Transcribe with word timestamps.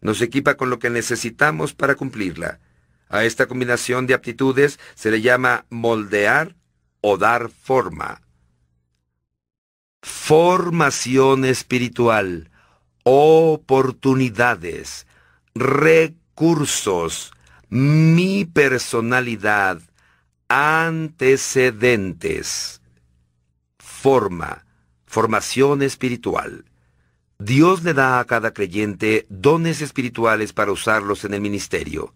nos 0.00 0.22
equipa 0.22 0.56
con 0.56 0.70
lo 0.70 0.80
que 0.80 0.90
necesitamos 0.90 1.72
para 1.72 1.94
cumplirla. 1.94 2.58
A 3.08 3.22
esta 3.24 3.46
combinación 3.46 4.08
de 4.08 4.14
aptitudes 4.14 4.80
se 4.94 5.12
le 5.12 5.20
llama 5.20 5.66
moldear 5.70 6.56
o 7.00 7.16
dar 7.16 7.48
forma. 7.48 8.22
Formación 10.02 11.44
espiritual, 11.44 12.50
oportunidades, 13.04 15.06
recursos, 15.54 17.30
mi 17.68 18.46
personalidad, 18.46 19.80
antecedentes, 20.48 22.82
forma, 23.78 24.64
formación 25.06 25.82
espiritual. 25.82 26.64
Dios 27.40 27.84
le 27.84 27.94
da 27.94 28.20
a 28.20 28.26
cada 28.26 28.52
creyente 28.52 29.24
dones 29.30 29.80
espirituales 29.80 30.52
para 30.52 30.72
usarlos 30.72 31.24
en 31.24 31.32
el 31.32 31.40
ministerio. 31.40 32.12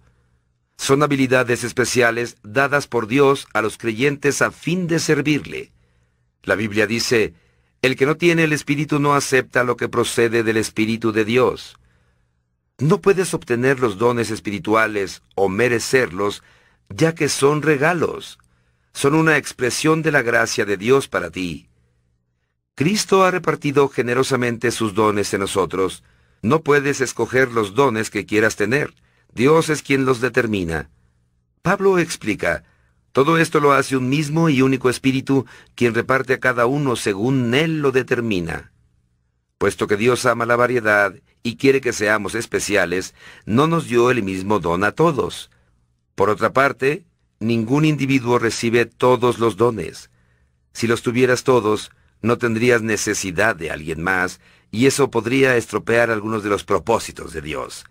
Son 0.77 1.03
habilidades 1.03 1.65
especiales 1.65 2.37
dadas 2.43 2.89
por 2.89 3.07
Dios 3.07 3.49
a 3.55 3.63
los 3.63 3.79
creyentes 3.79 4.43
a 4.43 4.51
fin 4.51 4.87
de 4.87 4.99
servirle. 4.99 5.73
La 6.43 6.57
Biblia 6.57 6.87
dice, 6.87 7.33
el 7.81 7.97
que 7.97 8.05
no 8.05 8.19
tiene 8.19 8.45
el 8.45 8.53
Espíritu 8.53 9.01
no 9.01 9.15
acepta 9.15 9.65
lo 9.65 9.79
que 9.79 9.89
procede 9.89 10.43
del 10.43 10.59
Espíritu 10.59 11.11
de 11.11 11.25
Dios. 11.25 11.79
No 12.77 13.01
puedes 13.01 13.33
obtener 13.33 13.81
los 13.81 13.97
dones 13.97 14.31
espirituales 14.31 15.23
o 15.37 15.49
merecerlos, 15.49 16.43
ya 16.91 17.15
que 17.15 17.31
son 17.31 17.63
regalos. 17.63 18.39
Son 18.93 19.15
una 19.15 19.39
expresión 19.39 20.03
de 20.03 20.13
la 20.13 20.21
gracia 20.21 20.67
de 20.67 20.77
Dios 20.77 21.09
para 21.09 21.31
ti. 21.31 21.71
Cristo 22.77 23.23
ha 23.25 23.31
repartido 23.31 23.89
generosamente 23.89 24.73
sus 24.73 24.95
dones 24.95 25.33
en 25.33 25.41
nosotros. 25.41 26.03
No 26.43 26.63
puedes 26.63 27.01
escoger 27.01 27.53
los 27.53 27.75
dones 27.75 28.11
que 28.11 28.27
quieras 28.27 28.57
tener. 28.57 28.95
Dios 29.33 29.69
es 29.69 29.83
quien 29.83 30.05
los 30.05 30.21
determina. 30.21 30.91
Pablo 31.63 31.99
explica, 31.99 32.65
todo 33.13 33.39
esto 33.39 33.61
lo 33.61 33.73
hace 33.73 33.97
un 33.97 34.09
mismo 34.09 34.49
y 34.49 34.61
único 34.61 34.91
Espíritu, 34.91 35.47
quien 35.77 35.95
reparte 35.95 36.35
a 36.35 36.41
cada 36.41 36.67
uno 36.67 36.97
según 36.97 37.55
Él 37.55 37.81
lo 37.81 37.93
determina. 37.93 38.73
Puesto 39.57 39.87
que 39.87 39.97
Dios 39.97 40.27
ama 40.27 40.45
la 40.45 40.57
variedad 40.57 41.15
y 41.45 41.57
quiere 41.57 41.81
que 41.81 41.93
seamos 41.93 42.35
especiales, 42.35 43.15
no 43.47 43.69
nos 43.69 43.87
dio 43.87 44.11
el 44.11 44.25
mismo 44.25 44.59
don 44.59 44.83
a 44.83 44.91
todos. 44.91 45.51
Por 46.17 46.29
otra 46.29 46.53
parte, 46.53 47.07
ningún 47.39 47.85
individuo 47.85 48.41
recibe 48.41 48.85
todos 48.85 49.39
los 49.39 49.57
dones. 49.57 50.11
Si 50.73 50.89
los 50.89 51.03
tuvieras 51.03 51.45
todos, 51.45 51.93
no 52.25 52.39
tendrías 52.39 52.81
necesidad 52.81 53.55
de 53.55 53.71
alguien 53.71 54.03
más, 54.03 54.41
y 54.71 54.87
eso 54.87 55.11
podría 55.11 55.59
estropear 55.59 56.11
algunos 56.11 56.43
de 56.43 56.49
los 56.49 56.65
propósitos 56.65 57.35
de 57.35 57.43
Dios. 57.43 57.85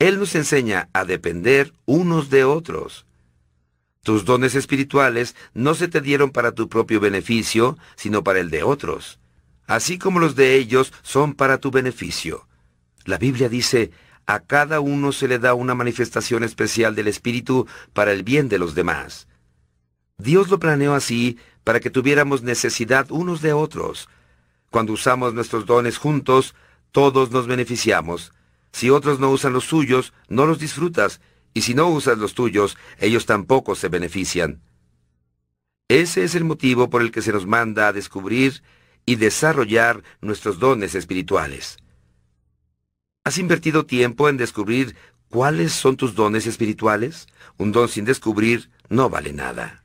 Él 0.00 0.18
nos 0.18 0.34
enseña 0.34 0.88
a 0.92 1.04
depender 1.04 1.72
unos 1.86 2.30
de 2.30 2.42
otros. 2.42 3.06
Tus 4.02 4.24
dones 4.24 4.56
espirituales 4.56 5.36
no 5.54 5.74
se 5.74 5.86
te 5.86 6.00
dieron 6.00 6.30
para 6.30 6.50
tu 6.50 6.68
propio 6.68 6.98
beneficio, 6.98 7.78
sino 7.94 8.24
para 8.24 8.40
el 8.40 8.50
de 8.50 8.64
otros, 8.64 9.20
así 9.68 9.98
como 9.98 10.18
los 10.18 10.34
de 10.34 10.56
ellos 10.56 10.92
son 11.02 11.34
para 11.34 11.58
tu 11.58 11.70
beneficio. 11.70 12.48
La 13.04 13.18
Biblia 13.18 13.48
dice, 13.48 13.92
a 14.26 14.40
cada 14.40 14.80
uno 14.80 15.12
se 15.12 15.28
le 15.28 15.38
da 15.38 15.54
una 15.54 15.76
manifestación 15.76 16.42
especial 16.42 16.96
del 16.96 17.06
Espíritu 17.06 17.68
para 17.92 18.10
el 18.10 18.24
bien 18.24 18.48
de 18.48 18.58
los 18.58 18.74
demás. 18.74 19.28
Dios 20.20 20.48
lo 20.48 20.58
planeó 20.58 20.94
así 20.94 21.38
para 21.64 21.80
que 21.80 21.90
tuviéramos 21.90 22.42
necesidad 22.42 23.10
unos 23.10 23.42
de 23.42 23.52
otros. 23.52 24.08
Cuando 24.70 24.92
usamos 24.92 25.34
nuestros 25.34 25.66
dones 25.66 25.98
juntos, 25.98 26.54
todos 26.92 27.30
nos 27.30 27.46
beneficiamos. 27.46 28.32
Si 28.72 28.90
otros 28.90 29.18
no 29.18 29.30
usan 29.30 29.52
los 29.52 29.64
suyos, 29.64 30.12
no 30.28 30.46
los 30.46 30.58
disfrutas, 30.58 31.20
y 31.54 31.62
si 31.62 31.74
no 31.74 31.88
usas 31.88 32.18
los 32.18 32.34
tuyos, 32.34 32.76
ellos 32.98 33.26
tampoco 33.26 33.74
se 33.74 33.88
benefician. 33.88 34.60
Ese 35.88 36.22
es 36.22 36.36
el 36.36 36.44
motivo 36.44 36.88
por 36.88 37.02
el 37.02 37.10
que 37.10 37.22
se 37.22 37.32
nos 37.32 37.46
manda 37.46 37.88
a 37.88 37.92
descubrir 37.92 38.62
y 39.06 39.16
desarrollar 39.16 40.04
nuestros 40.20 40.60
dones 40.60 40.94
espirituales. 40.94 41.78
¿Has 43.24 43.38
invertido 43.38 43.86
tiempo 43.86 44.28
en 44.28 44.36
descubrir 44.36 44.94
cuáles 45.28 45.72
son 45.72 45.96
tus 45.96 46.14
dones 46.14 46.46
espirituales? 46.46 47.26
Un 47.58 47.72
don 47.72 47.88
sin 47.88 48.04
descubrir 48.04 48.70
no 48.88 49.10
vale 49.10 49.32
nada. 49.32 49.79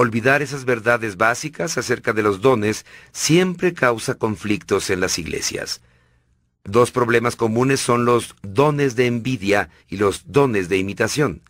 Olvidar 0.00 0.42
esas 0.42 0.64
verdades 0.64 1.16
básicas 1.16 1.76
acerca 1.76 2.12
de 2.12 2.22
los 2.22 2.40
dones 2.40 2.86
siempre 3.10 3.74
causa 3.74 4.14
conflictos 4.14 4.90
en 4.90 5.00
las 5.00 5.18
iglesias. 5.18 5.80
Dos 6.62 6.92
problemas 6.92 7.34
comunes 7.34 7.80
son 7.80 8.04
los 8.04 8.36
dones 8.42 8.94
de 8.94 9.06
envidia 9.06 9.70
y 9.88 9.96
los 9.96 10.30
dones 10.30 10.68
de 10.68 10.78
imitación. 10.78 11.42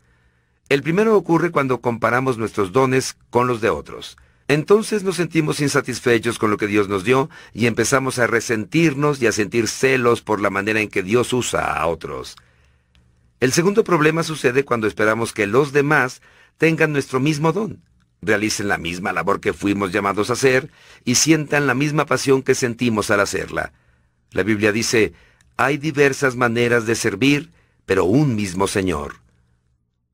El 0.70 0.82
primero 0.82 1.14
ocurre 1.14 1.50
cuando 1.50 1.82
comparamos 1.82 2.38
nuestros 2.38 2.72
dones 2.72 3.18
con 3.28 3.48
los 3.48 3.60
de 3.60 3.68
otros. 3.68 4.16
Entonces 4.46 5.02
nos 5.02 5.16
sentimos 5.16 5.60
insatisfechos 5.60 6.38
con 6.38 6.50
lo 6.50 6.56
que 6.56 6.68
Dios 6.68 6.88
nos 6.88 7.04
dio 7.04 7.28
y 7.52 7.66
empezamos 7.66 8.18
a 8.18 8.26
resentirnos 8.26 9.20
y 9.20 9.26
a 9.26 9.32
sentir 9.32 9.68
celos 9.68 10.22
por 10.22 10.40
la 10.40 10.48
manera 10.48 10.80
en 10.80 10.88
que 10.88 11.02
Dios 11.02 11.34
usa 11.34 11.74
a 11.74 11.86
otros. 11.86 12.34
El 13.40 13.52
segundo 13.52 13.84
problema 13.84 14.22
sucede 14.22 14.64
cuando 14.64 14.86
esperamos 14.86 15.34
que 15.34 15.46
los 15.46 15.74
demás 15.74 16.22
tengan 16.56 16.94
nuestro 16.94 17.20
mismo 17.20 17.52
don 17.52 17.82
realicen 18.22 18.68
la 18.68 18.78
misma 18.78 19.12
labor 19.12 19.40
que 19.40 19.52
fuimos 19.52 19.92
llamados 19.92 20.30
a 20.30 20.34
hacer 20.34 20.70
y 21.04 21.16
sientan 21.16 21.66
la 21.66 21.74
misma 21.74 22.06
pasión 22.06 22.42
que 22.42 22.54
sentimos 22.54 23.10
al 23.10 23.20
hacerla. 23.20 23.72
La 24.32 24.42
Biblia 24.42 24.72
dice, 24.72 25.12
hay 25.56 25.76
diversas 25.76 26.36
maneras 26.36 26.86
de 26.86 26.94
servir, 26.94 27.50
pero 27.86 28.04
un 28.04 28.36
mismo 28.36 28.66
Señor. 28.66 29.16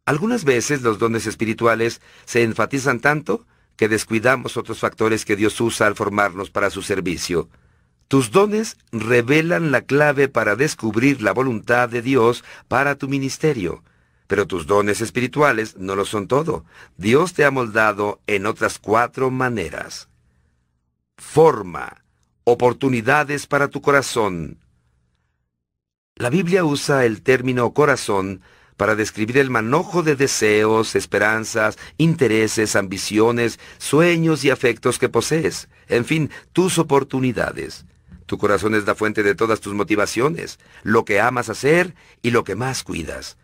Algunas 0.07 0.45
veces 0.45 0.83
los 0.83 0.99
dones 0.99 1.27
espirituales 1.27 2.01
se 2.25 2.43
enfatizan 2.43 3.01
tanto 3.01 3.47
que 3.77 3.89
descuidamos 3.89 4.57
otros 4.57 4.79
factores 4.79 5.25
que 5.25 5.37
Dios 5.37 5.61
usa 5.61 5.87
al 5.87 5.95
formarnos 5.95 6.51
para 6.51 6.71
su 6.71 6.83
servicio. 6.83 7.49
Tus 8.09 8.31
dones 8.31 8.77
revelan 8.93 9.73
la 9.73 9.81
clave 9.81 10.29
para 10.29 10.57
descubrir 10.57 11.23
la 11.23 11.33
voluntad 11.33 11.89
de 11.89 12.03
Dios 12.03 12.45
para 12.69 12.95
tu 12.97 13.09
ministerio. 13.09 13.83
Pero 14.34 14.49
tus 14.49 14.67
dones 14.67 15.00
espirituales 15.00 15.77
no 15.77 15.95
lo 15.95 16.05
son 16.05 16.27
todo. 16.27 16.65
Dios 16.97 17.34
te 17.34 17.45
ha 17.45 17.53
moldado 17.53 18.21
en 18.27 18.47
otras 18.47 18.81
cuatro 18.81 19.31
maneras. 19.31 20.09
Forma, 21.17 22.03
oportunidades 22.43 23.47
para 23.47 23.69
tu 23.69 23.81
corazón. 23.81 24.59
La 26.17 26.31
Biblia 26.31 26.65
usa 26.65 27.05
el 27.05 27.23
término 27.23 27.73
corazón 27.75 28.41
para 28.77 28.97
describir 28.97 29.39
el 29.39 29.50
manojo 29.50 30.03
de 30.03 30.17
deseos, 30.17 30.97
esperanzas, 30.97 31.78
intereses, 31.97 32.75
ambiciones, 32.75 33.61
sueños 33.78 34.44
y 34.44 34.50
afectos 34.50 34.99
que 34.99 35.09
posees, 35.09 35.69
en 35.87 36.05
fin, 36.05 36.28
tus 36.53 36.78
oportunidades. 36.78 37.87
Tu 38.27 38.37
corazón 38.37 38.75
es 38.75 38.84
la 38.84 38.97
fuente 38.97 39.23
de 39.23 39.37
todas 39.37 39.61
tus 39.61 39.75
motivaciones, 39.75 40.59
lo 40.83 41.05
que 41.05 41.21
amas 41.21 41.50
hacer 41.50 41.94
y 42.21 42.33
lo 42.33 42.43
que 42.43 42.56
más 42.56 42.83
cuidas. 42.83 43.37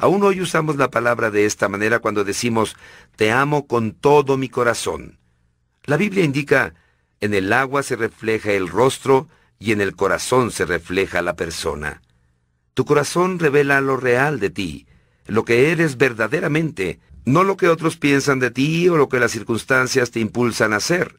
Aún 0.00 0.22
hoy 0.22 0.40
usamos 0.40 0.76
la 0.76 0.90
palabra 0.90 1.30
de 1.30 1.44
esta 1.44 1.68
manera 1.68 1.98
cuando 1.98 2.24
decimos, 2.24 2.74
te 3.16 3.30
amo 3.32 3.66
con 3.66 3.92
todo 3.92 4.38
mi 4.38 4.48
corazón. 4.48 5.18
La 5.84 5.98
Biblia 5.98 6.24
indica, 6.24 6.72
en 7.20 7.34
el 7.34 7.52
agua 7.52 7.82
se 7.82 7.96
refleja 7.96 8.52
el 8.52 8.68
rostro 8.68 9.28
y 9.58 9.72
en 9.72 9.82
el 9.82 9.94
corazón 9.94 10.52
se 10.52 10.64
refleja 10.64 11.20
la 11.20 11.36
persona. 11.36 12.00
Tu 12.72 12.86
corazón 12.86 13.38
revela 13.38 13.82
lo 13.82 13.98
real 13.98 14.40
de 14.40 14.48
ti, 14.48 14.86
lo 15.26 15.44
que 15.44 15.70
eres 15.70 15.98
verdaderamente, 15.98 16.98
no 17.26 17.44
lo 17.44 17.58
que 17.58 17.68
otros 17.68 17.98
piensan 17.98 18.38
de 18.38 18.50
ti 18.50 18.88
o 18.88 18.96
lo 18.96 19.10
que 19.10 19.20
las 19.20 19.32
circunstancias 19.32 20.10
te 20.10 20.20
impulsan 20.20 20.72
a 20.72 20.76
hacer. 20.76 21.18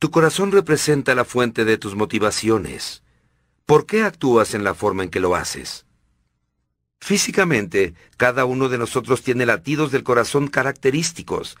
Tu 0.00 0.10
corazón 0.10 0.50
representa 0.50 1.14
la 1.14 1.24
fuente 1.24 1.64
de 1.64 1.78
tus 1.78 1.94
motivaciones. 1.94 3.04
¿Por 3.64 3.86
qué 3.86 4.02
actúas 4.02 4.54
en 4.54 4.64
la 4.64 4.74
forma 4.74 5.04
en 5.04 5.10
que 5.10 5.20
lo 5.20 5.36
haces? 5.36 5.87
Físicamente, 7.00 7.94
cada 8.16 8.44
uno 8.44 8.68
de 8.68 8.78
nosotros 8.78 9.22
tiene 9.22 9.46
latidos 9.46 9.92
del 9.92 10.02
corazón 10.02 10.48
característicos, 10.48 11.56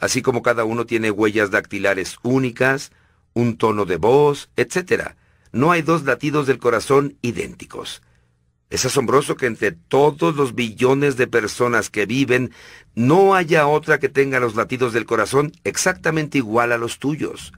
así 0.00 0.22
como 0.22 0.42
cada 0.42 0.64
uno 0.64 0.86
tiene 0.86 1.10
huellas 1.10 1.50
dactilares 1.50 2.16
únicas, 2.22 2.90
un 3.34 3.56
tono 3.56 3.84
de 3.84 3.96
voz, 3.96 4.50
etc. 4.56 5.12
No 5.52 5.70
hay 5.70 5.82
dos 5.82 6.04
latidos 6.04 6.46
del 6.46 6.58
corazón 6.58 7.16
idénticos. 7.22 8.02
Es 8.70 8.84
asombroso 8.84 9.36
que 9.36 9.46
entre 9.46 9.72
todos 9.72 10.36
los 10.36 10.54
billones 10.54 11.16
de 11.16 11.26
personas 11.26 11.88
que 11.88 12.04
viven, 12.04 12.52
no 12.94 13.34
haya 13.34 13.66
otra 13.66 13.98
que 13.98 14.10
tenga 14.10 14.40
los 14.40 14.56
latidos 14.56 14.92
del 14.92 15.06
corazón 15.06 15.52
exactamente 15.64 16.38
igual 16.38 16.72
a 16.72 16.78
los 16.78 16.98
tuyos. 16.98 17.52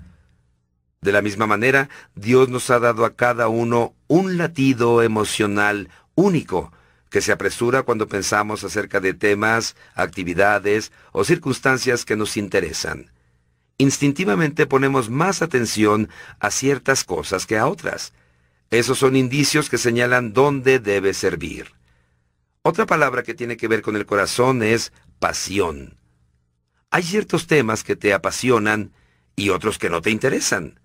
De 1.01 1.13
la 1.13 1.23
misma 1.23 1.47
manera, 1.47 1.89
Dios 2.15 2.49
nos 2.49 2.71
ha 2.71 2.79
dado 2.79 3.05
a 3.05 3.17
cada 3.17 3.49
uno 3.49 3.95
un 4.07 4.37
latido 4.37 5.03
emocional 5.03 5.89
único, 6.15 6.73
que 7.11 7.21
se 7.21 7.33
apresura 7.33 7.83
cuando 7.83 8.09
pensamos 8.09 8.65
acerca 8.65 9.01
de 9.01 9.15
temas, 9.15 9.77
actividades 9.95 10.93
o 11.13 11.25
circunstancias 11.25 12.05
que 12.05 12.17
nos 12.17 12.37
interesan. 12.37 13.11
Instintivamente 13.79 14.67
ponemos 14.67 15.11
más 15.11 15.43
atención 15.43 16.09
a 16.39 16.51
ciertas 16.51 17.03
cosas 17.05 17.47
que 17.47 17.59
a 17.59 17.67
otras. 17.67 18.13
Esos 18.71 18.99
son 18.99 19.17
indicios 19.17 19.69
que 19.69 19.79
señalan 19.79 20.33
dónde 20.33 20.79
debes 20.79 21.17
servir. 21.17 21.73
Otra 22.63 22.87
palabra 22.87 23.23
que 23.23 23.35
tiene 23.35 23.57
que 23.57 23.69
ver 23.69 23.83
con 23.83 23.97
el 23.97 24.07
corazón 24.07 24.63
es 24.63 24.93
pasión. 25.19 25.97
Hay 26.91 27.03
ciertos 27.03 27.47
temas 27.47 27.83
que 27.83 27.97
te 27.97 28.13
apasionan 28.13 28.93
y 29.35 29.49
otros 29.49 29.79
que 29.79 29.91
no 29.91 30.03
te 30.03 30.11
interesan. 30.11 30.79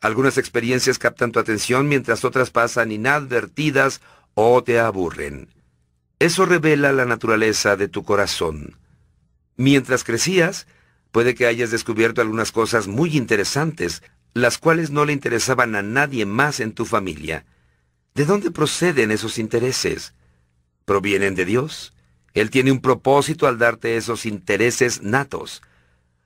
Algunas 0.00 0.36
experiencias 0.36 0.98
captan 0.98 1.32
tu 1.32 1.38
atención 1.38 1.88
mientras 1.88 2.24
otras 2.24 2.50
pasan 2.50 2.92
inadvertidas 2.92 4.02
o 4.38 4.62
te 4.62 4.78
aburren. 4.78 5.48
Eso 6.18 6.44
revela 6.44 6.92
la 6.92 7.06
naturaleza 7.06 7.74
de 7.76 7.88
tu 7.88 8.04
corazón. 8.04 8.76
Mientras 9.56 10.04
crecías, 10.04 10.66
puede 11.10 11.34
que 11.34 11.46
hayas 11.46 11.70
descubierto 11.70 12.20
algunas 12.20 12.52
cosas 12.52 12.86
muy 12.86 13.16
interesantes, 13.16 14.02
las 14.34 14.58
cuales 14.58 14.90
no 14.90 15.06
le 15.06 15.14
interesaban 15.14 15.74
a 15.74 15.80
nadie 15.80 16.26
más 16.26 16.60
en 16.60 16.72
tu 16.72 16.84
familia. 16.84 17.46
¿De 18.14 18.26
dónde 18.26 18.50
proceden 18.50 19.10
esos 19.10 19.38
intereses? 19.38 20.12
¿Provienen 20.84 21.34
de 21.34 21.46
Dios? 21.46 21.94
Él 22.34 22.50
tiene 22.50 22.72
un 22.72 22.82
propósito 22.82 23.46
al 23.46 23.56
darte 23.56 23.96
esos 23.96 24.26
intereses 24.26 25.00
natos. 25.00 25.62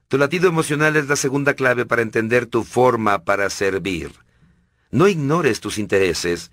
Tu 0.09 0.19
latido 0.19 0.49
emocional 0.49 0.97
es 0.97 1.07
la 1.07 1.15
segunda 1.15 1.55
clave 1.55 1.87
para 1.87 2.03
entender 2.03 2.47
tu 2.47 2.65
forma 2.65 3.23
para 3.23 3.49
servir. 3.51 4.11
No 4.91 5.07
ignores 5.07 5.61
tus 5.61 5.79
intereses. 5.79 6.51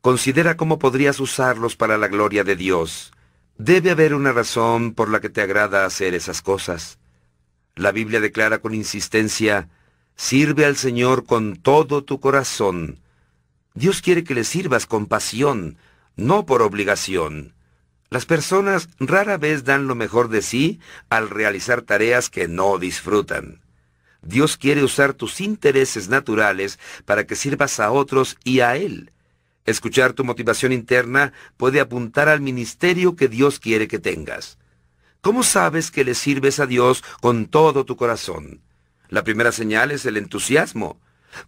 Considera 0.00 0.56
cómo 0.56 0.78
podrías 0.78 1.18
usarlos 1.18 1.76
para 1.76 1.98
la 1.98 2.08
gloria 2.08 2.44
de 2.44 2.54
Dios. 2.54 3.12
Debe 3.56 3.90
haber 3.90 4.14
una 4.14 4.32
razón 4.32 4.94
por 4.94 5.10
la 5.10 5.20
que 5.20 5.28
te 5.28 5.42
agrada 5.42 5.84
hacer 5.84 6.14
esas 6.14 6.40
cosas. 6.42 6.98
La 7.74 7.90
Biblia 7.90 8.20
declara 8.20 8.58
con 8.58 8.74
insistencia, 8.74 9.68
Sirve 10.16 10.64
al 10.64 10.76
Señor 10.76 11.24
con 11.26 11.56
todo 11.56 12.02
tu 12.02 12.18
corazón. 12.18 13.00
Dios 13.74 14.02
quiere 14.02 14.24
que 14.24 14.34
le 14.34 14.42
sirvas 14.42 14.86
con 14.86 15.06
pasión, 15.06 15.78
no 16.16 16.44
por 16.44 16.62
obligación. 16.62 17.54
Las 18.10 18.26
personas 18.26 18.88
rara 18.98 19.36
vez 19.36 19.64
dan 19.64 19.86
lo 19.86 19.94
mejor 19.94 20.28
de 20.28 20.42
sí 20.42 20.80
al 21.08 21.30
realizar 21.30 21.82
tareas 21.82 22.30
que 22.30 22.48
no 22.48 22.78
disfrutan. 22.78 23.60
Dios 24.22 24.56
quiere 24.56 24.82
usar 24.82 25.14
tus 25.14 25.40
intereses 25.40 26.08
naturales 26.08 26.80
para 27.04 27.24
que 27.24 27.36
sirvas 27.36 27.78
a 27.78 27.92
otros 27.92 28.36
y 28.42 28.60
a 28.60 28.76
Él. 28.76 29.12
Escuchar 29.68 30.14
tu 30.14 30.24
motivación 30.24 30.72
interna 30.72 31.34
puede 31.58 31.78
apuntar 31.78 32.30
al 32.30 32.40
ministerio 32.40 33.16
que 33.16 33.28
Dios 33.28 33.58
quiere 33.58 33.86
que 33.86 33.98
tengas. 33.98 34.56
¿Cómo 35.20 35.42
sabes 35.42 35.90
que 35.90 36.04
le 36.04 36.14
sirves 36.14 36.58
a 36.58 36.64
Dios 36.64 37.04
con 37.20 37.44
todo 37.44 37.84
tu 37.84 37.94
corazón? 37.94 38.62
La 39.10 39.24
primera 39.24 39.52
señal 39.52 39.90
es 39.90 40.06
el 40.06 40.16
entusiasmo. 40.16 40.98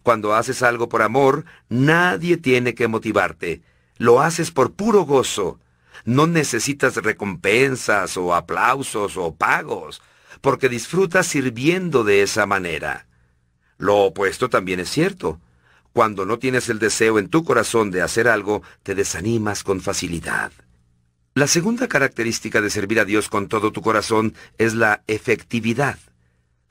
Cuando 0.03 0.35
haces 0.35 0.61
algo 0.61 0.87
por 0.87 1.01
amor, 1.01 1.45
nadie 1.67 2.37
tiene 2.37 2.75
que 2.75 2.87
motivarte. 2.87 3.63
Lo 3.97 4.21
haces 4.21 4.51
por 4.51 4.73
puro 4.73 5.01
gozo. 5.01 5.59
No 6.05 6.27
necesitas 6.27 6.97
recompensas 6.97 8.17
o 8.17 8.35
aplausos 8.35 9.17
o 9.17 9.33
pagos, 9.33 9.99
porque 10.41 10.69
disfrutas 10.69 11.25
sirviendo 11.25 12.03
de 12.03 12.21
esa 12.21 12.45
manera. 12.45 13.07
Lo 13.79 13.97
opuesto 13.97 14.47
también 14.47 14.79
es 14.79 14.91
cierto. 14.91 15.39
Cuando 15.93 16.25
no 16.25 16.39
tienes 16.39 16.69
el 16.69 16.79
deseo 16.79 17.19
en 17.19 17.27
tu 17.27 17.43
corazón 17.43 17.91
de 17.91 18.01
hacer 18.01 18.27
algo, 18.27 18.63
te 18.83 18.95
desanimas 18.95 19.63
con 19.63 19.81
facilidad. 19.81 20.51
La 21.33 21.47
segunda 21.47 21.87
característica 21.87 22.61
de 22.61 22.69
servir 22.69 22.99
a 22.99 23.05
Dios 23.05 23.29
con 23.29 23.47
todo 23.47 23.71
tu 23.71 23.81
corazón 23.81 24.33
es 24.57 24.73
la 24.73 25.03
efectividad. 25.07 25.97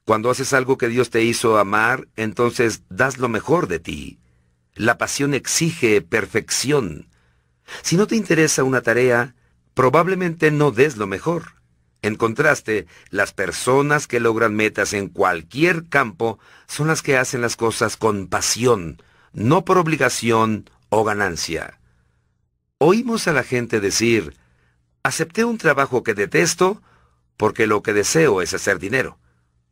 Cuando 0.05 0.31
haces 0.31 0.53
algo 0.53 0.79
que 0.79 0.89
Dios 0.89 1.11
te 1.11 1.23
hizo 1.23 1.59
amar, 1.59 2.09
entonces 2.17 2.83
das 2.89 3.19
lo 3.19 3.29
mejor 3.29 3.69
de 3.69 3.79
ti. 3.79 4.19
La 4.75 4.99
pasión 4.99 5.35
exige 5.35 6.01
perfección. 6.01 7.09
Si 7.83 7.97
no 7.97 8.07
te 8.07 8.17
interesa 8.17 8.65
una 8.65 8.81
tarea, 8.81 9.35
probablemente 9.75 10.51
no 10.51 10.71
des 10.71 10.97
lo 10.97 11.07
mejor. 11.07 11.61
En 12.03 12.17
contraste, 12.17 12.87
las 13.11 13.33
personas 13.33 14.07
que 14.07 14.21
logran 14.21 14.55
metas 14.55 14.95
en 14.95 15.09
cualquier 15.09 15.89
campo 15.89 16.39
son 16.67 16.89
las 16.89 17.03
que 17.03 17.19
hacen 17.19 17.43
las 17.43 17.57
cosas 17.57 17.97
con 17.97 18.27
pasión, 18.27 19.03
no 19.33 19.65
por 19.65 19.79
obligación 19.79 20.69
o 20.89 21.05
ganancia. 21.05 21.81
Oímos 22.79 23.29
a 23.29 23.33
la 23.33 23.43
gente 23.43 23.81
decir, 23.81 24.37
acepté 25.03 25.45
un 25.45 25.59
trabajo 25.59 26.03
que 26.03 26.15
detesto 26.15 26.83
porque 27.37 27.67
lo 27.67 27.83
que 27.83 27.93
deseo 27.93 28.43
es 28.43 28.55
hacer 28.55 28.79
dinero. 28.79 29.19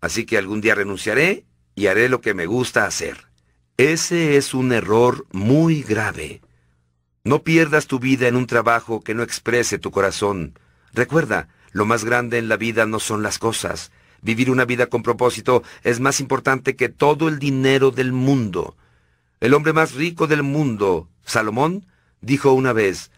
Así 0.00 0.25
que 0.26 0.38
algún 0.38 0.60
día 0.60 0.75
renunciaré 0.75 1.44
y 1.75 1.87
haré 1.87 2.08
lo 2.08 2.20
que 2.20 2.34
me 2.34 2.46
gusta 2.46 2.84
hacer. 2.84 3.26
Ese 3.76 4.37
es 4.37 4.55
un 4.55 4.72
error 4.72 5.26
muy 5.32 5.82
grave. 5.82 6.40
No 7.25 7.43
pierdas 7.43 7.87
tu 7.87 7.99
vida 7.99 8.26
en 8.26 8.37
un 8.37 8.46
trabajo 8.46 9.00
que 9.02 9.14
no 9.14 9.22
exprese 9.22 9.78
tu 9.78 9.90
corazón. 9.90 10.58
Recuerda, 10.93 11.49
lo 11.72 11.84
más 11.84 12.05
grande 12.05 12.38
en 12.38 12.49
la 12.49 12.56
vida 12.56 12.87
no 12.87 13.00
son 13.00 13.22
las 13.22 13.38
cosas. 13.38 13.93
Vivir 14.22 14.50
una 14.50 14.64
vida 14.64 14.87
con 14.87 15.02
propósito 15.02 15.62
es 15.82 16.00
más 16.00 16.20
importante 16.20 16.75
que 16.75 16.88
todo 16.88 17.28
el 17.28 17.38
dinero 17.38 17.90
del 17.90 18.12
mundo. 18.12 18.76
El 19.40 19.55
hombre 19.55 19.73
más 19.73 19.94
rico 19.94 20.26
del 20.26 20.43
mundo, 20.43 21.08
Salomón, 21.25 21.87
dijo 22.20 22.52
una 22.52 22.73
vez, 22.73 23.12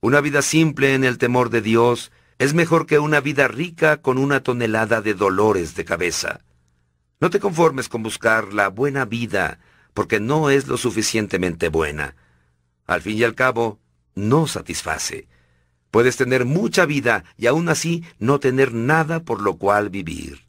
Una 0.00 0.20
vida 0.20 0.42
simple 0.42 0.94
en 0.94 1.02
el 1.02 1.16
temor 1.16 1.48
de 1.48 1.62
Dios 1.62 2.12
es 2.38 2.52
mejor 2.52 2.84
que 2.86 2.98
una 2.98 3.20
vida 3.20 3.48
rica 3.48 4.02
con 4.02 4.18
una 4.18 4.40
tonelada 4.42 5.00
de 5.00 5.14
dolores 5.14 5.74
de 5.74 5.86
cabeza. 5.86 6.40
No 7.20 7.30
te 7.30 7.40
conformes 7.40 7.88
con 7.88 8.02
buscar 8.02 8.52
la 8.52 8.68
buena 8.68 9.06
vida, 9.06 9.58
porque 9.94 10.20
no 10.20 10.50
es 10.50 10.66
lo 10.66 10.76
suficientemente 10.76 11.70
buena. 11.70 12.14
Al 12.86 13.00
fin 13.00 13.16
y 13.16 13.24
al 13.24 13.34
cabo, 13.34 13.80
no 14.14 14.46
satisface. 14.46 15.26
Puedes 15.90 16.18
tener 16.18 16.44
mucha 16.44 16.84
vida 16.84 17.24
y 17.38 17.46
aún 17.46 17.70
así 17.70 18.04
no 18.18 18.38
tener 18.38 18.74
nada 18.74 19.20
por 19.20 19.40
lo 19.40 19.56
cual 19.56 19.88
vivir. 19.88 20.44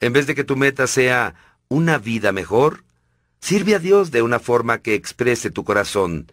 En 0.00 0.12
vez 0.12 0.26
de 0.26 0.34
que 0.34 0.42
tu 0.42 0.56
meta 0.56 0.88
sea 0.88 1.36
una 1.68 1.98
vida 1.98 2.32
mejor, 2.32 2.82
sirve 3.40 3.74
a 3.74 3.78
Dios 3.78 4.10
de 4.10 4.22
una 4.22 4.38
forma 4.38 4.78
que 4.78 4.94
exprese 4.94 5.50
tu 5.50 5.64
corazón. 5.64 6.30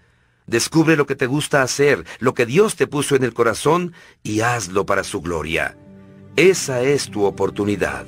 Descubre 0.48 0.96
lo 0.96 1.06
que 1.06 1.16
te 1.16 1.26
gusta 1.26 1.62
hacer, 1.62 2.06
lo 2.20 2.34
que 2.34 2.46
Dios 2.46 2.76
te 2.76 2.88
puso 2.88 3.16
en 3.16 3.24
el 3.24 3.34
corazón 3.34 3.94
y 4.24 4.42
hazlo 4.42 4.86
para 4.86 5.04
su 5.04 5.22
gloria. 5.22 5.76
Esa 6.36 6.82
es 6.82 7.10
tu 7.10 7.24
oportunidad. 7.24 8.06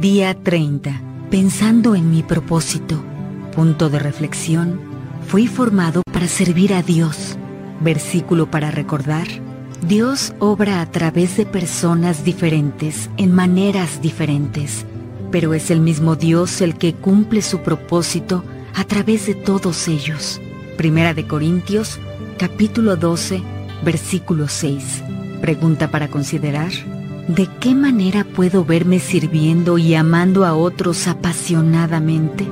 Día 0.00 0.34
30. 0.34 1.02
Pensando 1.30 1.94
en 1.94 2.10
mi 2.10 2.22
propósito. 2.22 3.02
Punto 3.56 3.90
de 3.90 3.98
reflexión. 3.98 4.80
Fui 5.26 5.48
formado 5.48 6.02
para 6.12 6.28
servir 6.28 6.72
a 6.74 6.82
Dios. 6.82 7.36
Versículo 7.80 8.50
para 8.50 8.70
recordar. 8.70 9.26
Dios 9.86 10.34
obra 10.40 10.80
a 10.80 10.90
través 10.90 11.36
de 11.36 11.46
personas 11.46 12.24
diferentes, 12.24 13.10
en 13.16 13.32
maneras 13.32 14.02
diferentes, 14.02 14.84
pero 15.30 15.54
es 15.54 15.70
el 15.70 15.80
mismo 15.80 16.16
Dios 16.16 16.60
el 16.60 16.76
que 16.76 16.94
cumple 16.94 17.42
su 17.42 17.60
propósito 17.60 18.44
a 18.74 18.84
través 18.84 19.26
de 19.26 19.34
todos 19.34 19.88
ellos. 19.88 20.40
Primera 20.76 21.14
de 21.14 21.26
Corintios, 21.26 21.98
capítulo 22.38 22.96
12, 22.96 23.42
versículo 23.84 24.48
6. 24.48 25.02
Pregunta 25.40 25.90
para 25.90 26.08
considerar. 26.08 26.70
¿De 27.28 27.48
qué 27.60 27.74
manera 27.74 28.24
puedo 28.24 28.64
verme 28.64 29.00
sirviendo 29.00 29.76
y 29.76 29.94
amando 29.94 30.44
a 30.44 30.54
otros 30.54 31.06
apasionadamente? 31.08 32.46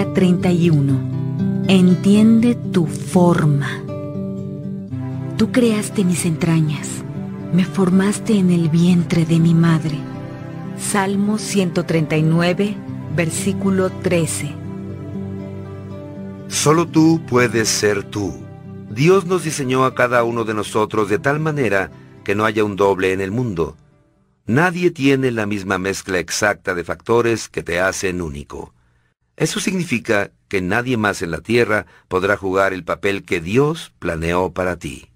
Día 0.00 0.14
31. 0.14 1.64
Entiende 1.68 2.54
tu 2.54 2.86
forma. 2.86 3.82
Tú 5.36 5.52
creaste 5.52 6.04
mis 6.04 6.24
entrañas, 6.24 6.88
me 7.52 7.66
formaste 7.66 8.38
en 8.38 8.50
el 8.50 8.70
vientre 8.70 9.26
de 9.26 9.38
mi 9.38 9.52
madre. 9.52 9.98
Salmo 10.78 11.36
139, 11.36 12.76
versículo 13.14 13.90
13. 13.90 14.54
Solo 16.48 16.88
tú 16.88 17.20
puedes 17.28 17.68
ser 17.68 18.02
tú. 18.02 18.32
Dios 18.88 19.26
nos 19.26 19.44
diseñó 19.44 19.84
a 19.84 19.94
cada 19.94 20.24
uno 20.24 20.44
de 20.44 20.54
nosotros 20.54 21.10
de 21.10 21.18
tal 21.18 21.40
manera 21.40 21.90
que 22.24 22.34
no 22.34 22.46
haya 22.46 22.64
un 22.64 22.76
doble 22.76 23.12
en 23.12 23.20
el 23.20 23.32
mundo. 23.32 23.76
Nadie 24.46 24.92
tiene 24.92 25.30
la 25.30 25.44
misma 25.44 25.76
mezcla 25.76 26.18
exacta 26.18 26.74
de 26.74 26.84
factores 26.84 27.50
que 27.50 27.62
te 27.62 27.80
hacen 27.80 28.22
único. 28.22 28.72
Eso 29.40 29.58
significa 29.58 30.32
que 30.48 30.60
nadie 30.60 30.98
más 30.98 31.22
en 31.22 31.30
la 31.30 31.40
tierra 31.40 31.86
podrá 32.08 32.36
jugar 32.36 32.74
el 32.74 32.84
papel 32.84 33.24
que 33.24 33.40
Dios 33.40 33.90
planeó 33.98 34.52
para 34.52 34.78
ti. 34.78 35.08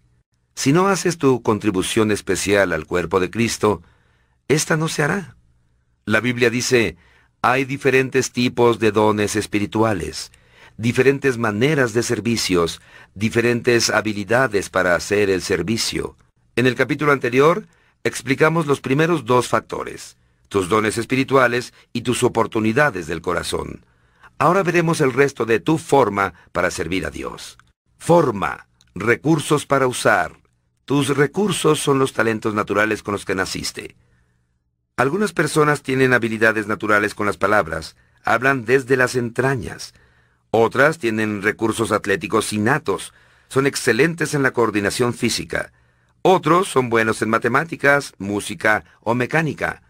Si 0.55 0.73
no 0.73 0.89
haces 0.89 1.19
tu 1.19 1.43
contribución 1.43 2.11
especial 2.11 2.73
al 2.73 2.87
cuerpo 2.87 3.21
de 3.21 3.31
Cristo, 3.31 3.83
esta 4.49 4.79
no 4.79 4.89
se 4.89 5.03
hará. 5.03 5.37
La 6.07 6.21
Biblia 6.21 6.49
dice, 6.49 6.97
Hay 7.43 7.67
diferentes 7.67 8.33
tipos 8.33 8.79
de 8.79 8.93
dones 8.93 9.37
espirituales, 9.37 10.33
diferentes 10.79 11.37
maneras 11.37 11.93
de 11.93 12.03
servicios, 12.03 12.81
diferentes 13.15 13.91
habilidades 13.91 14.71
para 14.71 14.95
hacer 14.95 15.29
el 15.29 15.43
servicio. 15.43 16.17
En 16.57 16.67
el 16.67 16.77
capítulo 16.77 17.13
anterior 17.13 17.67
explicamos 18.05 18.67
los 18.67 18.81
primeros 18.81 19.27
dos 19.27 19.49
factores, 19.49 20.17
tus 20.49 20.71
dones 20.71 20.97
espirituales 20.97 21.75
y 21.93 22.01
tus 22.01 22.23
oportunidades 22.23 23.07
del 23.07 23.21
corazón. 23.21 23.85
Ahora 24.39 24.63
veremos 24.63 25.01
el 25.01 25.13
resto 25.13 25.47
de 25.47 25.61
tu 25.61 25.79
forma 25.79 26.35
para 26.53 26.71
servir 26.71 27.07
a 27.07 27.11
Dios. 27.11 27.57
Forma, 27.99 28.67
recursos 28.95 29.67
para 29.67 29.87
usar. 29.87 30.33
Tus 30.85 31.17
recursos 31.17 31.81
son 31.81 31.99
los 31.99 32.13
talentos 32.13 32.55
naturales 32.55 33.03
con 33.03 33.13
los 33.13 33.25
que 33.25 33.35
naciste. 33.35 33.97
Algunas 34.97 35.33
personas 35.33 35.83
tienen 35.83 36.13
habilidades 36.13 36.67
naturales 36.67 37.15
con 37.15 37.27
las 37.27 37.37
palabras, 37.37 37.97
hablan 38.25 38.65
desde 38.65 38.97
las 38.97 39.15
entrañas. 39.15 39.95
Otras 40.51 40.99
tienen 40.99 41.43
recursos 41.43 41.91
atléticos 41.91 42.53
innatos, 42.53 43.13
son 43.49 43.67
excelentes 43.67 44.35
en 44.35 44.43
la 44.43 44.53
coordinación 44.53 45.15
física. 45.15 45.73
Otros 46.23 46.69
son 46.69 46.91
buenos 46.91 47.23
en 47.23 47.31
matemáticas, 47.31 48.15
música 48.19 48.85
o 49.01 49.15
mecánica. 49.15 49.83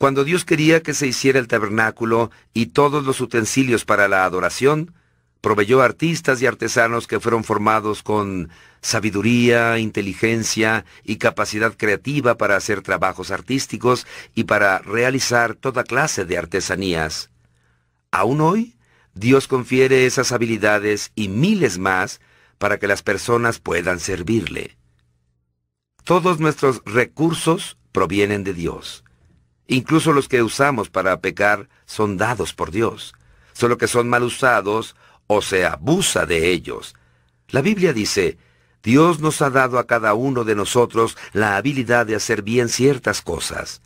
Cuando 0.00 0.24
Dios 0.24 0.46
quería 0.46 0.82
que 0.82 0.94
se 0.94 1.06
hiciera 1.06 1.38
el 1.38 1.46
tabernáculo 1.46 2.30
y 2.54 2.68
todos 2.68 3.04
los 3.04 3.20
utensilios 3.20 3.84
para 3.84 4.08
la 4.08 4.24
adoración, 4.24 4.94
proveyó 5.42 5.82
artistas 5.82 6.40
y 6.40 6.46
artesanos 6.46 7.06
que 7.06 7.20
fueron 7.20 7.44
formados 7.44 8.02
con 8.02 8.48
sabiduría, 8.80 9.78
inteligencia 9.78 10.86
y 11.04 11.16
capacidad 11.16 11.76
creativa 11.76 12.38
para 12.38 12.56
hacer 12.56 12.80
trabajos 12.80 13.30
artísticos 13.30 14.06
y 14.34 14.44
para 14.44 14.78
realizar 14.78 15.54
toda 15.54 15.84
clase 15.84 16.24
de 16.24 16.38
artesanías. 16.38 17.28
Aún 18.10 18.40
hoy, 18.40 18.78
Dios 19.12 19.48
confiere 19.48 20.06
esas 20.06 20.32
habilidades 20.32 21.12
y 21.14 21.28
miles 21.28 21.78
más 21.78 22.22
para 22.56 22.78
que 22.78 22.86
las 22.86 23.02
personas 23.02 23.58
puedan 23.58 24.00
servirle. 24.00 24.78
Todos 26.04 26.40
nuestros 26.40 26.80
recursos 26.86 27.76
provienen 27.92 28.44
de 28.44 28.54
Dios. 28.54 29.04
Incluso 29.72 30.12
los 30.12 30.26
que 30.26 30.42
usamos 30.42 30.90
para 30.90 31.20
pecar 31.20 31.68
son 31.86 32.16
dados 32.16 32.54
por 32.54 32.72
Dios, 32.72 33.14
solo 33.52 33.78
que 33.78 33.86
son 33.86 34.08
mal 34.08 34.24
usados 34.24 34.96
o 35.28 35.42
se 35.42 35.64
abusa 35.64 36.26
de 36.26 36.50
ellos. 36.50 36.96
La 37.50 37.62
Biblia 37.62 37.92
dice, 37.92 38.36
Dios 38.82 39.20
nos 39.20 39.40
ha 39.42 39.48
dado 39.48 39.78
a 39.78 39.86
cada 39.86 40.14
uno 40.14 40.42
de 40.42 40.56
nosotros 40.56 41.16
la 41.32 41.56
habilidad 41.56 42.04
de 42.04 42.16
hacer 42.16 42.42
bien 42.42 42.68
ciertas 42.68 43.22
cosas. 43.22 43.80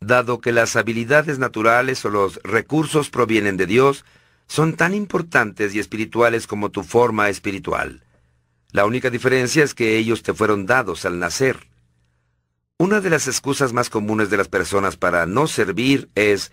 Dado 0.00 0.40
que 0.40 0.52
las 0.52 0.74
habilidades 0.74 1.38
naturales 1.38 2.02
o 2.06 2.08
los 2.08 2.40
recursos 2.42 3.10
provienen 3.10 3.58
de 3.58 3.66
Dios, 3.66 4.06
son 4.46 4.74
tan 4.74 4.94
importantes 4.94 5.74
y 5.74 5.80
espirituales 5.80 6.46
como 6.46 6.70
tu 6.70 6.82
forma 6.82 7.28
espiritual. 7.28 8.04
La 8.72 8.86
única 8.86 9.10
diferencia 9.10 9.64
es 9.64 9.74
que 9.74 9.98
ellos 9.98 10.22
te 10.22 10.32
fueron 10.32 10.64
dados 10.64 11.04
al 11.04 11.18
nacer. 11.18 11.68
Una 12.78 13.00
de 13.00 13.08
las 13.08 13.26
excusas 13.26 13.72
más 13.72 13.88
comunes 13.88 14.28
de 14.28 14.36
las 14.36 14.48
personas 14.48 14.98
para 14.98 15.24
no 15.24 15.46
servir 15.46 16.10
es, 16.14 16.52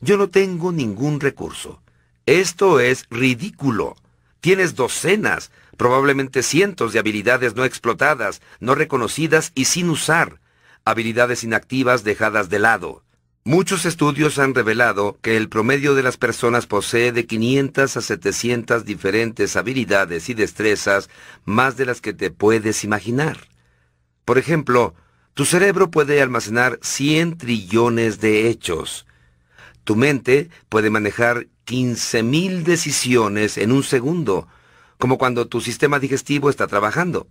yo 0.00 0.16
no 0.16 0.28
tengo 0.28 0.70
ningún 0.70 1.18
recurso. 1.18 1.82
Esto 2.24 2.78
es 2.78 3.06
ridículo. 3.10 3.96
Tienes 4.40 4.76
docenas, 4.76 5.50
probablemente 5.76 6.44
cientos 6.44 6.92
de 6.92 7.00
habilidades 7.00 7.56
no 7.56 7.64
explotadas, 7.64 8.40
no 8.60 8.76
reconocidas 8.76 9.50
y 9.56 9.64
sin 9.64 9.90
usar, 9.90 10.40
habilidades 10.84 11.42
inactivas 11.42 12.04
dejadas 12.04 12.48
de 12.48 12.60
lado. 12.60 13.02
Muchos 13.42 13.86
estudios 13.86 14.38
han 14.38 14.54
revelado 14.54 15.18
que 15.20 15.36
el 15.36 15.48
promedio 15.48 15.96
de 15.96 16.04
las 16.04 16.16
personas 16.16 16.68
posee 16.68 17.10
de 17.10 17.26
500 17.26 17.96
a 17.96 18.00
700 18.00 18.84
diferentes 18.84 19.56
habilidades 19.56 20.28
y 20.28 20.34
destrezas 20.34 21.10
más 21.44 21.76
de 21.76 21.86
las 21.86 22.00
que 22.00 22.12
te 22.12 22.30
puedes 22.30 22.84
imaginar. 22.84 23.48
Por 24.24 24.38
ejemplo, 24.38 24.94
tu 25.40 25.46
cerebro 25.46 25.90
puede 25.90 26.20
almacenar 26.20 26.78
100 26.82 27.38
trillones 27.38 28.20
de 28.20 28.50
hechos. 28.50 29.06
Tu 29.84 29.96
mente 29.96 30.50
puede 30.68 30.90
manejar 30.90 31.46
15.000 31.64 32.62
decisiones 32.62 33.56
en 33.56 33.72
un 33.72 33.82
segundo, 33.82 34.48
como 34.98 35.16
cuando 35.16 35.48
tu 35.48 35.62
sistema 35.62 35.98
digestivo 35.98 36.50
está 36.50 36.66
trabajando. 36.66 37.26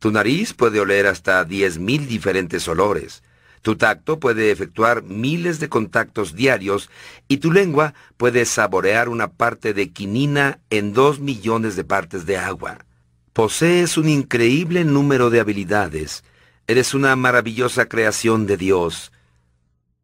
Tu 0.00 0.10
nariz 0.10 0.52
puede 0.52 0.80
oler 0.80 1.06
hasta 1.06 1.42
10.000 1.48 2.06
diferentes 2.06 2.68
olores. 2.68 3.22
Tu 3.62 3.74
tacto 3.76 4.20
puede 4.20 4.50
efectuar 4.50 5.02
miles 5.02 5.60
de 5.60 5.70
contactos 5.70 6.34
diarios 6.34 6.90
y 7.26 7.38
tu 7.38 7.52
lengua 7.52 7.94
puede 8.18 8.44
saborear 8.44 9.08
una 9.08 9.28
parte 9.28 9.72
de 9.72 9.88
quinina 9.92 10.60
en 10.68 10.92
dos 10.92 11.20
millones 11.20 11.74
de 11.74 11.84
partes 11.84 12.26
de 12.26 12.36
agua. 12.36 12.84
Posees 13.32 13.96
un 13.96 14.10
increíble 14.10 14.84
número 14.84 15.30
de 15.30 15.40
habilidades. 15.40 16.22
Eres 16.70 16.94
una 16.94 17.16
maravillosa 17.16 17.86
creación 17.86 18.46
de 18.46 18.56
Dios. 18.56 19.10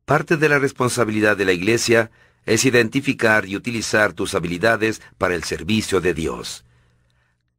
Parte 0.04 0.36
de 0.36 0.48
la 0.48 0.58
responsabilidad 0.58 1.36
de 1.36 1.44
la 1.44 1.52
Iglesia 1.52 2.10
es 2.44 2.64
identificar 2.64 3.46
y 3.46 3.54
utilizar 3.54 4.14
tus 4.14 4.34
habilidades 4.34 5.00
para 5.16 5.36
el 5.36 5.44
servicio 5.44 6.00
de 6.00 6.12
Dios. 6.12 6.64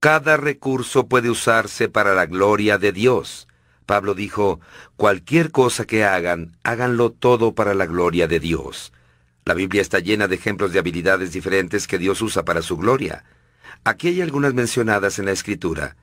Cada 0.01 0.35
recurso 0.35 1.07
puede 1.07 1.29
usarse 1.29 1.87
para 1.87 2.15
la 2.15 2.25
gloria 2.25 2.77
de 2.77 2.91
Dios. 2.91 3.47
Pablo 3.85 4.13
dijo, 4.13 4.59
cualquier 4.97 5.51
cosa 5.51 5.85
que 5.85 6.03
hagan, 6.03 6.57
háganlo 6.63 7.13
todo 7.13 7.55
para 7.55 7.73
la 7.75 7.85
gloria 7.85 8.27
de 8.27 8.41
Dios. 8.41 8.91
La 9.45 9.53
Biblia 9.53 9.81
está 9.81 9.99
llena 9.99 10.27
de 10.27 10.35
ejemplos 10.35 10.73
de 10.73 10.79
habilidades 10.79 11.31
diferentes 11.31 11.87
que 11.87 11.97
Dios 11.97 12.21
usa 12.21 12.43
para 12.43 12.61
su 12.61 12.75
gloria. 12.75 13.23
Aquí 13.85 14.09
hay 14.09 14.21
algunas 14.21 14.53
mencionadas 14.53 15.17
en 15.17 15.27
la 15.27 15.31
Escritura. 15.31 15.95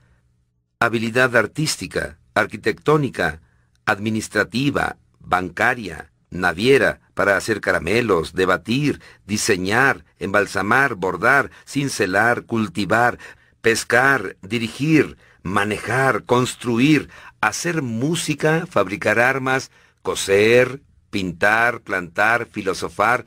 Habilidad 0.81 1.37
artística, 1.37 2.17
arquitectónica, 2.35 3.41
administrativa, 3.87 4.97
bancaria, 5.21 6.11
naviera, 6.31 7.01
para 7.15 7.37
hacer 7.37 7.61
caramelos, 7.61 8.33
debatir, 8.33 9.01
diseñar, 9.25 10.05
embalsamar, 10.19 10.97
bordar, 10.97 11.51
cincelar, 11.65 12.43
cultivar, 12.43 13.19
pescar, 13.61 14.37
dirigir, 14.43 15.17
manejar, 15.43 16.25
construir, 16.25 17.09
hacer 17.41 17.83
música, 17.83 18.67
fabricar 18.69 19.21
armas, 19.21 19.71
coser, 20.03 20.81
pintar, 21.11 21.81
plantar, 21.81 22.47
filosofar, 22.51 23.25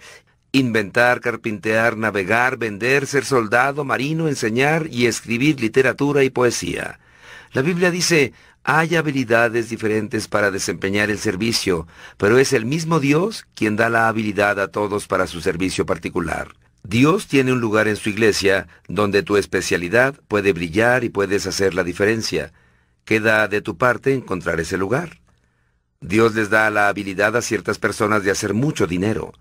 inventar, 0.51 1.21
carpintear, 1.21 1.95
navegar, 1.95 2.57
vender, 2.57 3.07
ser 3.07 3.23
soldado, 3.23 3.85
marino, 3.85 4.27
enseñar 4.27 4.87
y 4.91 5.05
escribir 5.05 5.61
literatura 5.61 6.23
y 6.23 6.29
poesía. 6.29 6.99
La 7.53 7.61
Biblia 7.61 7.91
dice, 7.91 8.33
hay 8.69 8.97
habilidades 8.97 9.69
diferentes 9.69 10.27
para 10.27 10.51
desempeñar 10.51 11.09
el 11.09 11.19
servicio, 11.19 11.87
pero 12.17 12.37
es 12.37 12.51
el 12.51 12.65
mismo 12.65 12.99
Dios 12.99 13.45
quien 13.55 13.77
da 13.77 13.89
la 13.89 14.09
habilidad 14.09 14.59
a 14.59 14.67
todos 14.67 15.07
para 15.07 15.25
su 15.25 15.39
servicio 15.39 15.85
particular. 15.85 16.49
Dios 16.83 17.27
tiene 17.27 17.53
un 17.53 17.61
lugar 17.61 17.87
en 17.87 17.95
su 17.95 18.09
iglesia 18.09 18.67
donde 18.89 19.23
tu 19.23 19.37
especialidad 19.37 20.19
puede 20.27 20.51
brillar 20.51 21.05
y 21.05 21.09
puedes 21.09 21.47
hacer 21.47 21.75
la 21.75 21.85
diferencia. 21.85 22.51
Queda 23.05 23.47
de 23.47 23.61
tu 23.61 23.77
parte 23.77 24.13
encontrar 24.13 24.59
ese 24.59 24.77
lugar. 24.77 25.21
Dios 26.01 26.35
les 26.35 26.49
da 26.49 26.69
la 26.69 26.89
habilidad 26.89 27.37
a 27.37 27.41
ciertas 27.41 27.79
personas 27.79 28.25
de 28.25 28.31
hacer 28.31 28.53
mucho 28.53 28.85
dinero. 28.85 29.31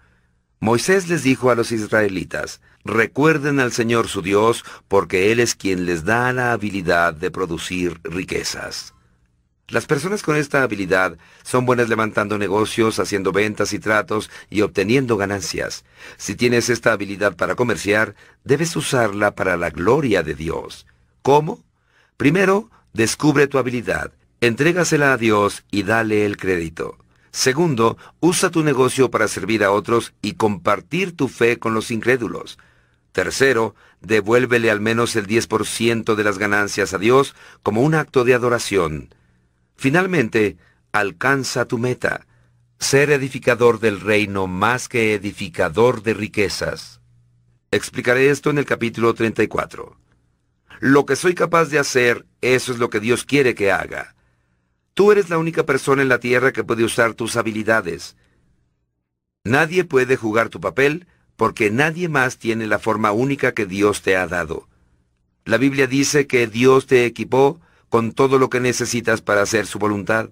Moisés 0.60 1.08
les 1.08 1.24
dijo 1.24 1.50
a 1.50 1.56
los 1.56 1.72
israelitas, 1.72 2.60
recuerden 2.84 3.58
al 3.58 3.72
Señor 3.72 4.06
su 4.06 4.22
Dios, 4.22 4.64
porque 4.86 5.32
Él 5.32 5.40
es 5.40 5.56
quien 5.56 5.84
les 5.84 6.04
da 6.04 6.32
la 6.32 6.52
habilidad 6.52 7.12
de 7.12 7.32
producir 7.32 8.00
riquezas. 8.04 8.95
Las 9.68 9.86
personas 9.86 10.22
con 10.22 10.36
esta 10.36 10.62
habilidad 10.62 11.18
son 11.42 11.66
buenas 11.66 11.88
levantando 11.88 12.38
negocios, 12.38 13.00
haciendo 13.00 13.32
ventas 13.32 13.72
y 13.72 13.80
tratos 13.80 14.30
y 14.48 14.60
obteniendo 14.60 15.16
ganancias. 15.16 15.84
Si 16.16 16.36
tienes 16.36 16.68
esta 16.68 16.92
habilidad 16.92 17.36
para 17.36 17.56
comerciar, 17.56 18.14
debes 18.44 18.76
usarla 18.76 19.34
para 19.34 19.56
la 19.56 19.70
gloria 19.70 20.22
de 20.22 20.34
Dios. 20.34 20.86
¿Cómo? 21.22 21.64
Primero, 22.16 22.70
descubre 22.92 23.48
tu 23.48 23.58
habilidad, 23.58 24.12
entrégasela 24.40 25.12
a 25.12 25.16
Dios 25.16 25.64
y 25.72 25.82
dale 25.82 26.24
el 26.26 26.36
crédito. 26.36 26.96
Segundo, 27.32 27.98
usa 28.20 28.50
tu 28.50 28.62
negocio 28.62 29.10
para 29.10 29.26
servir 29.26 29.64
a 29.64 29.72
otros 29.72 30.14
y 30.22 30.34
compartir 30.34 31.16
tu 31.16 31.26
fe 31.26 31.58
con 31.58 31.74
los 31.74 31.90
incrédulos. 31.90 32.56
Tercero, 33.10 33.74
devuélvele 34.00 34.70
al 34.70 34.80
menos 34.80 35.16
el 35.16 35.26
10% 35.26 36.14
de 36.14 36.24
las 36.24 36.38
ganancias 36.38 36.94
a 36.94 36.98
Dios 36.98 37.34
como 37.64 37.82
un 37.82 37.96
acto 37.96 38.22
de 38.22 38.34
adoración. 38.34 39.10
Finalmente, 39.76 40.56
alcanza 40.92 41.66
tu 41.66 41.78
meta, 41.78 42.26
ser 42.78 43.10
edificador 43.10 43.80
del 43.80 44.00
reino 44.00 44.46
más 44.46 44.88
que 44.88 45.14
edificador 45.14 46.02
de 46.02 46.14
riquezas. 46.14 47.00
Explicaré 47.70 48.30
esto 48.30 48.50
en 48.50 48.58
el 48.58 48.64
capítulo 48.64 49.14
34. 49.14 49.98
Lo 50.80 51.06
que 51.06 51.16
soy 51.16 51.34
capaz 51.34 51.66
de 51.66 51.78
hacer, 51.78 52.26
eso 52.40 52.72
es 52.72 52.78
lo 52.78 52.90
que 52.90 53.00
Dios 53.00 53.24
quiere 53.24 53.54
que 53.54 53.72
haga. 53.72 54.14
Tú 54.94 55.12
eres 55.12 55.28
la 55.28 55.38
única 55.38 55.64
persona 55.64 56.02
en 56.02 56.08
la 56.08 56.20
tierra 56.20 56.52
que 56.52 56.64
puede 56.64 56.84
usar 56.84 57.14
tus 57.14 57.36
habilidades. 57.36 58.16
Nadie 59.44 59.84
puede 59.84 60.16
jugar 60.16 60.48
tu 60.48 60.60
papel 60.60 61.06
porque 61.36 61.70
nadie 61.70 62.08
más 62.08 62.38
tiene 62.38 62.66
la 62.66 62.78
forma 62.78 63.12
única 63.12 63.52
que 63.52 63.66
Dios 63.66 64.02
te 64.02 64.16
ha 64.16 64.26
dado. 64.26 64.68
La 65.44 65.58
Biblia 65.58 65.86
dice 65.86 66.26
que 66.26 66.46
Dios 66.46 66.86
te 66.86 67.04
equipó 67.04 67.60
con 67.96 68.12
todo 68.12 68.38
lo 68.38 68.50
que 68.50 68.60
necesitas 68.60 69.22
para 69.22 69.40
hacer 69.40 69.66
su 69.66 69.78
voluntad. 69.78 70.28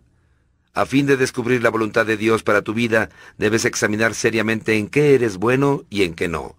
A 0.74 0.84
fin 0.84 1.06
de 1.06 1.16
descubrir 1.16 1.62
la 1.62 1.70
voluntad 1.70 2.04
de 2.04 2.18
Dios 2.18 2.42
para 2.42 2.60
tu 2.60 2.74
vida, 2.74 3.08
debes 3.38 3.64
examinar 3.64 4.14
seriamente 4.14 4.76
en 4.76 4.86
qué 4.86 5.14
eres 5.14 5.38
bueno 5.38 5.86
y 5.88 6.02
en 6.02 6.12
qué 6.12 6.28
no. 6.28 6.56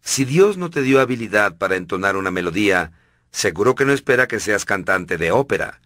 Si 0.00 0.24
Dios 0.24 0.56
no 0.56 0.70
te 0.70 0.80
dio 0.80 1.00
habilidad 1.00 1.58
para 1.58 1.76
entonar 1.76 2.16
una 2.16 2.30
melodía, 2.30 2.92
seguro 3.30 3.74
que 3.74 3.84
no 3.84 3.92
espera 3.92 4.26
que 4.26 4.40
seas 4.40 4.64
cantante 4.64 5.18
de 5.18 5.32
ópera. 5.32 5.82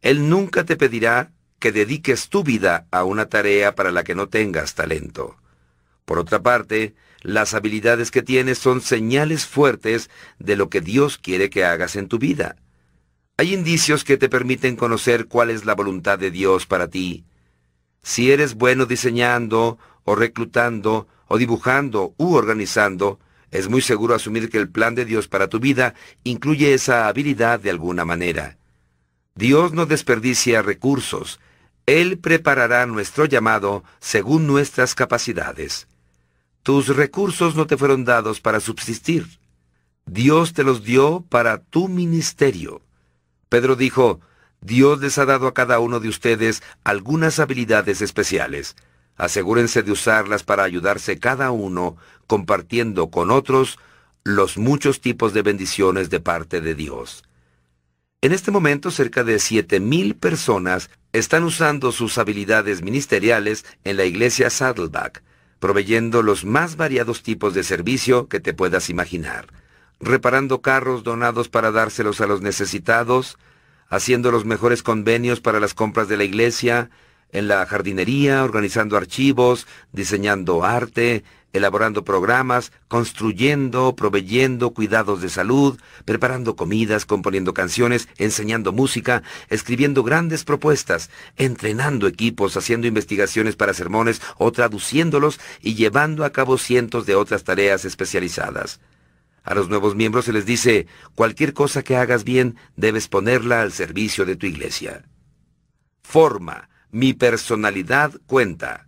Él 0.00 0.30
nunca 0.30 0.64
te 0.64 0.76
pedirá 0.76 1.30
que 1.58 1.70
dediques 1.70 2.30
tu 2.30 2.42
vida 2.42 2.86
a 2.90 3.04
una 3.04 3.26
tarea 3.26 3.74
para 3.74 3.92
la 3.92 4.04
que 4.04 4.14
no 4.14 4.30
tengas 4.30 4.74
talento. 4.74 5.36
Por 6.06 6.18
otra 6.18 6.42
parte, 6.42 6.94
las 7.20 7.52
habilidades 7.52 8.10
que 8.10 8.22
tienes 8.22 8.56
son 8.56 8.80
señales 8.80 9.44
fuertes 9.44 10.08
de 10.38 10.56
lo 10.56 10.70
que 10.70 10.80
Dios 10.80 11.18
quiere 11.18 11.50
que 11.50 11.66
hagas 11.66 11.94
en 11.94 12.08
tu 12.08 12.18
vida. 12.18 12.56
Hay 13.40 13.54
indicios 13.54 14.02
que 14.02 14.16
te 14.16 14.28
permiten 14.28 14.74
conocer 14.74 15.28
cuál 15.28 15.50
es 15.50 15.64
la 15.64 15.76
voluntad 15.76 16.18
de 16.18 16.32
Dios 16.32 16.66
para 16.66 16.88
ti. 16.88 17.24
Si 18.02 18.32
eres 18.32 18.54
bueno 18.54 18.84
diseñando, 18.84 19.78
o 20.02 20.16
reclutando, 20.16 21.06
o 21.28 21.38
dibujando, 21.38 22.14
u 22.16 22.34
organizando, 22.34 23.20
es 23.52 23.68
muy 23.68 23.80
seguro 23.80 24.16
asumir 24.16 24.50
que 24.50 24.58
el 24.58 24.68
plan 24.68 24.96
de 24.96 25.04
Dios 25.04 25.28
para 25.28 25.46
tu 25.46 25.60
vida 25.60 25.94
incluye 26.24 26.74
esa 26.74 27.06
habilidad 27.06 27.60
de 27.60 27.70
alguna 27.70 28.04
manera. 28.04 28.58
Dios 29.36 29.72
no 29.72 29.86
desperdicia 29.86 30.60
recursos. 30.60 31.38
Él 31.86 32.18
preparará 32.18 32.86
nuestro 32.86 33.24
llamado 33.24 33.84
según 34.00 34.48
nuestras 34.48 34.96
capacidades. 34.96 35.86
Tus 36.64 36.88
recursos 36.88 37.54
no 37.54 37.68
te 37.68 37.76
fueron 37.76 38.04
dados 38.04 38.40
para 38.40 38.58
subsistir. 38.58 39.28
Dios 40.06 40.54
te 40.54 40.64
los 40.64 40.82
dio 40.82 41.24
para 41.28 41.58
tu 41.58 41.86
ministerio. 41.86 42.82
Pedro 43.48 43.76
dijo, 43.76 44.20
Dios 44.60 45.00
les 45.00 45.18
ha 45.18 45.24
dado 45.24 45.46
a 45.46 45.54
cada 45.54 45.78
uno 45.78 46.00
de 46.00 46.08
ustedes 46.08 46.62
algunas 46.84 47.38
habilidades 47.38 48.02
especiales. 48.02 48.76
Asegúrense 49.16 49.82
de 49.82 49.92
usarlas 49.92 50.42
para 50.42 50.64
ayudarse 50.64 51.18
cada 51.18 51.50
uno, 51.50 51.96
compartiendo 52.26 53.10
con 53.10 53.30
otros 53.30 53.78
los 54.24 54.58
muchos 54.58 55.00
tipos 55.00 55.32
de 55.32 55.42
bendiciones 55.42 56.10
de 56.10 56.20
parte 56.20 56.60
de 56.60 56.74
Dios. 56.74 57.24
En 58.20 58.32
este 58.32 58.50
momento, 58.50 58.90
cerca 58.90 59.24
de 59.24 59.36
7.000 59.36 60.18
personas 60.18 60.90
están 61.12 61.44
usando 61.44 61.92
sus 61.92 62.18
habilidades 62.18 62.82
ministeriales 62.82 63.64
en 63.84 63.96
la 63.96 64.04
iglesia 64.04 64.50
Saddleback, 64.50 65.22
proveyendo 65.60 66.22
los 66.22 66.44
más 66.44 66.76
variados 66.76 67.22
tipos 67.22 67.54
de 67.54 67.62
servicio 67.62 68.28
que 68.28 68.40
te 68.40 68.54
puedas 68.54 68.90
imaginar 68.90 69.46
reparando 70.00 70.60
carros 70.60 71.02
donados 71.02 71.48
para 71.48 71.70
dárselos 71.70 72.20
a 72.20 72.26
los 72.26 72.40
necesitados, 72.40 73.38
haciendo 73.88 74.30
los 74.30 74.44
mejores 74.44 74.82
convenios 74.82 75.40
para 75.40 75.60
las 75.60 75.74
compras 75.74 76.08
de 76.08 76.16
la 76.16 76.24
iglesia, 76.24 76.90
en 77.30 77.48
la 77.48 77.66
jardinería, 77.66 78.42
organizando 78.42 78.96
archivos, 78.96 79.66
diseñando 79.92 80.64
arte, 80.64 81.24
elaborando 81.52 82.04
programas, 82.04 82.72
construyendo, 82.88 83.94
proveyendo 83.96 84.70
cuidados 84.70 85.20
de 85.20 85.28
salud, 85.28 85.78
preparando 86.04 86.56
comidas, 86.56 87.06
componiendo 87.06 87.54
canciones, 87.54 88.08
enseñando 88.18 88.72
música, 88.72 89.22
escribiendo 89.48 90.02
grandes 90.02 90.44
propuestas, 90.44 91.10
entrenando 91.36 92.06
equipos, 92.06 92.56
haciendo 92.56 92.86
investigaciones 92.86 93.56
para 93.56 93.74
sermones 93.74 94.20
o 94.36 94.52
traduciéndolos 94.52 95.40
y 95.60 95.74
llevando 95.74 96.24
a 96.24 96.32
cabo 96.32 96.58
cientos 96.58 97.06
de 97.06 97.14
otras 97.14 97.44
tareas 97.44 97.84
especializadas. 97.84 98.80
A 99.44 99.54
los 99.54 99.68
nuevos 99.68 99.94
miembros 99.94 100.26
se 100.26 100.32
les 100.32 100.46
dice, 100.46 100.86
cualquier 101.14 101.54
cosa 101.54 101.82
que 101.82 101.96
hagas 101.96 102.24
bien 102.24 102.56
debes 102.76 103.08
ponerla 103.08 103.62
al 103.62 103.72
servicio 103.72 104.24
de 104.26 104.36
tu 104.36 104.46
iglesia. 104.46 105.04
Forma, 106.02 106.68
mi 106.90 107.12
personalidad 107.14 108.12
cuenta. 108.26 108.86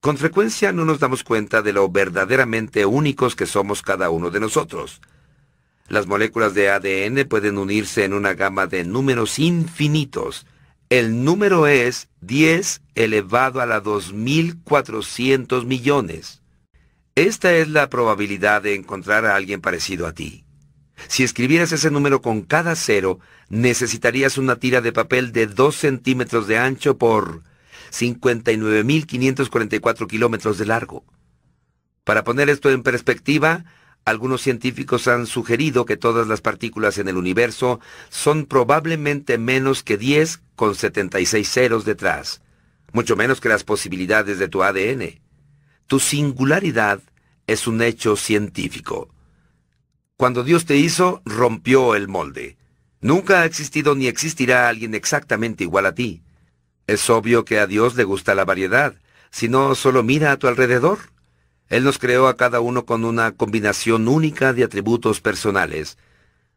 Con 0.00 0.16
frecuencia 0.16 0.72
no 0.72 0.84
nos 0.84 1.00
damos 1.00 1.24
cuenta 1.24 1.60
de 1.60 1.72
lo 1.72 1.88
verdaderamente 1.88 2.86
únicos 2.86 3.34
que 3.34 3.46
somos 3.46 3.82
cada 3.82 4.10
uno 4.10 4.30
de 4.30 4.40
nosotros. 4.40 5.00
Las 5.88 6.06
moléculas 6.06 6.54
de 6.54 6.70
ADN 6.70 7.26
pueden 7.28 7.58
unirse 7.58 8.04
en 8.04 8.12
una 8.12 8.34
gama 8.34 8.66
de 8.66 8.84
números 8.84 9.38
infinitos. 9.38 10.46
El 10.90 11.24
número 11.24 11.66
es 11.66 12.08
10 12.20 12.82
elevado 12.94 13.60
a 13.60 13.66
la 13.66 13.82
2.400 13.82 15.64
millones. 15.64 16.42
Esta 17.18 17.54
es 17.56 17.68
la 17.68 17.90
probabilidad 17.90 18.62
de 18.62 18.76
encontrar 18.76 19.26
a 19.26 19.34
alguien 19.34 19.60
parecido 19.60 20.06
a 20.06 20.12
ti. 20.12 20.44
Si 21.08 21.24
escribieras 21.24 21.72
ese 21.72 21.90
número 21.90 22.22
con 22.22 22.42
cada 22.42 22.76
cero, 22.76 23.18
necesitarías 23.48 24.38
una 24.38 24.54
tira 24.54 24.80
de 24.82 24.92
papel 24.92 25.32
de 25.32 25.48
2 25.48 25.74
centímetros 25.74 26.46
de 26.46 26.58
ancho 26.58 26.96
por 26.96 27.42
59.544 27.90 30.06
kilómetros 30.06 30.58
de 30.58 30.66
largo. 30.66 31.04
Para 32.04 32.22
poner 32.22 32.50
esto 32.50 32.70
en 32.70 32.84
perspectiva, 32.84 33.64
algunos 34.04 34.40
científicos 34.40 35.08
han 35.08 35.26
sugerido 35.26 35.86
que 35.86 35.96
todas 35.96 36.28
las 36.28 36.40
partículas 36.40 36.98
en 36.98 37.08
el 37.08 37.16
universo 37.16 37.80
son 38.10 38.46
probablemente 38.46 39.38
menos 39.38 39.82
que 39.82 39.96
10 39.96 40.40
con 40.54 40.76
76 40.76 41.50
ceros 41.50 41.84
detrás, 41.84 42.42
mucho 42.92 43.16
menos 43.16 43.40
que 43.40 43.48
las 43.48 43.64
posibilidades 43.64 44.38
de 44.38 44.46
tu 44.46 44.62
ADN. 44.62 45.18
Tu 45.88 45.98
singularidad 45.98 47.02
es 47.48 47.66
un 47.66 47.82
hecho 47.82 48.14
científico. 48.14 49.08
Cuando 50.16 50.44
Dios 50.44 50.66
te 50.66 50.76
hizo, 50.76 51.22
rompió 51.24 51.94
el 51.94 52.06
molde. 52.06 52.58
Nunca 53.00 53.40
ha 53.40 53.46
existido 53.46 53.94
ni 53.94 54.06
existirá 54.06 54.68
alguien 54.68 54.94
exactamente 54.94 55.64
igual 55.64 55.86
a 55.86 55.94
ti. 55.94 56.22
Es 56.86 57.08
obvio 57.08 57.44
que 57.46 57.58
a 57.58 57.66
Dios 57.66 57.96
le 57.96 58.04
gusta 58.04 58.34
la 58.34 58.44
variedad, 58.44 58.94
si 59.30 59.48
no 59.48 59.74
solo 59.74 60.02
mira 60.02 60.30
a 60.30 60.36
tu 60.36 60.46
alrededor. 60.46 60.98
Él 61.68 61.84
nos 61.84 61.98
creó 61.98 62.28
a 62.28 62.36
cada 62.36 62.60
uno 62.60 62.84
con 62.84 63.04
una 63.04 63.32
combinación 63.32 64.08
única 64.08 64.52
de 64.52 64.64
atributos 64.64 65.22
personales. 65.22 65.96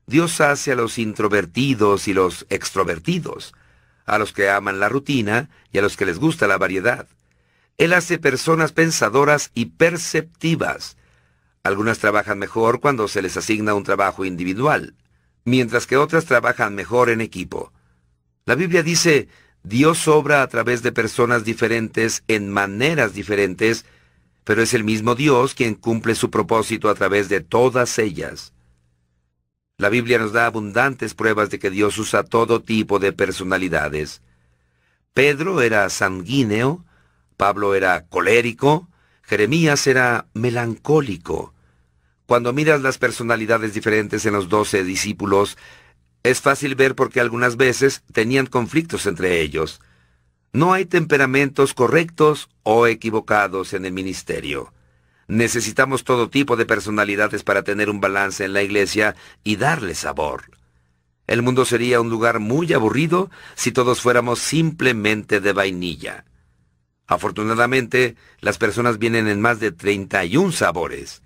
Dios 0.08 0.42
hace 0.42 0.74
a 0.74 0.76
los 0.76 0.98
introvertidos 0.98 2.10
y 2.10 2.14
los 2.14 2.46
extrovertidos, 2.50 3.54
a 4.06 4.18
los 4.18 4.34
que 4.34 4.50
aman 4.50 4.82
la 4.82 4.90
rutina 4.90 5.50
y 5.72 5.78
a 5.78 5.82
los 5.82 5.96
que 5.96 6.06
les 6.06 6.20
gusta 6.20 6.48
la 6.48 6.58
variedad. 6.58 7.08
Él 7.78 7.94
hace 7.94 8.20
personas 8.20 8.72
pensadoras 8.72 9.52
y 9.54 9.66
perceptivas. 9.68 10.98
Algunas 11.64 12.00
trabajan 12.00 12.40
mejor 12.40 12.80
cuando 12.80 13.08
se 13.08 13.22
les 13.22 13.38
asigna 13.38 13.74
un 13.74 13.84
trabajo 13.84 14.26
individual, 14.26 14.96
mientras 15.46 15.88
que 15.88 15.98
otras 15.98 16.26
trabajan 16.26 16.76
mejor 16.76 17.10
en 17.10 17.22
equipo. 17.22 17.72
La 18.46 18.56
Biblia 18.56 18.84
dice, 18.84 19.28
Dios 19.64 20.08
obra 20.08 20.42
a 20.42 20.48
través 20.48 20.82
de 20.82 20.92
personas 20.92 21.44
diferentes 21.44 22.24
en 22.28 22.50
maneras 22.50 23.14
diferentes, 23.14 23.86
pero 24.44 24.64
es 24.64 24.74
el 24.74 24.84
mismo 24.84 25.14
Dios 25.14 25.54
quien 25.54 25.76
cumple 25.76 26.16
su 26.16 26.32
propósito 26.32 26.90
a 26.90 26.96
través 26.96 27.30
de 27.30 27.42
todas 27.42 28.00
ellas. 28.00 28.54
La 29.78 29.90
Biblia 29.90 30.20
nos 30.20 30.32
da 30.32 30.46
abundantes 30.46 31.14
pruebas 31.14 31.50
de 31.50 31.60
que 31.60 31.70
Dios 31.70 31.98
usa 31.98 32.24
todo 32.24 32.62
tipo 32.62 33.00
de 33.00 33.14
personalidades. 33.14 34.22
Pedro 35.14 35.62
era 35.62 35.90
sanguíneo, 35.90 36.86
Pablo 37.42 37.74
era 37.74 38.06
colérico, 38.06 38.88
Jeremías 39.24 39.88
era 39.88 40.28
melancólico. 40.36 41.56
Cuando 42.28 42.54
miras 42.54 42.84
las 42.84 43.00
personalidades 43.00 43.74
diferentes 43.74 44.28
en 44.28 44.34
los 44.34 44.48
doce 44.48 44.84
discípulos, 44.84 45.58
es 46.22 46.40
fácil 46.40 46.76
ver 46.76 46.94
por 46.94 47.10
qué 47.10 47.20
algunas 47.20 47.58
veces 47.58 48.04
tenían 48.14 48.46
conflictos 48.46 49.08
entre 49.08 49.42
ellos. 49.42 49.82
No 50.54 50.72
hay 50.72 50.86
temperamentos 50.86 51.74
correctos 51.74 52.48
o 52.62 52.86
equivocados 52.86 53.74
en 53.74 53.86
el 53.86 53.94
ministerio. 53.94 54.72
Necesitamos 55.28 56.04
todo 56.04 56.30
tipo 56.30 56.56
de 56.58 56.68
personalidades 56.68 57.44
para 57.44 57.64
tener 57.64 57.90
un 57.90 58.00
balance 58.00 58.46
en 58.46 58.54
la 58.54 58.62
iglesia 58.62 59.16
y 59.44 59.56
darle 59.56 59.96
sabor. 59.96 60.44
El 61.26 61.42
mundo 61.42 61.66
sería 61.66 62.02
un 62.02 62.12
lugar 62.12 62.38
muy 62.38 62.72
aburrido 62.72 63.32
si 63.56 63.72
todos 63.72 64.00
fuéramos 64.00 64.38
simplemente 64.38 65.40
de 65.40 65.54
vainilla. 65.54 66.26
Afortunadamente, 67.12 68.16
las 68.40 68.58
personas 68.58 68.98
vienen 68.98 69.28
en 69.28 69.42
más 69.42 69.60
de 69.60 69.74
31 69.74 70.54
sabores. 70.54 71.22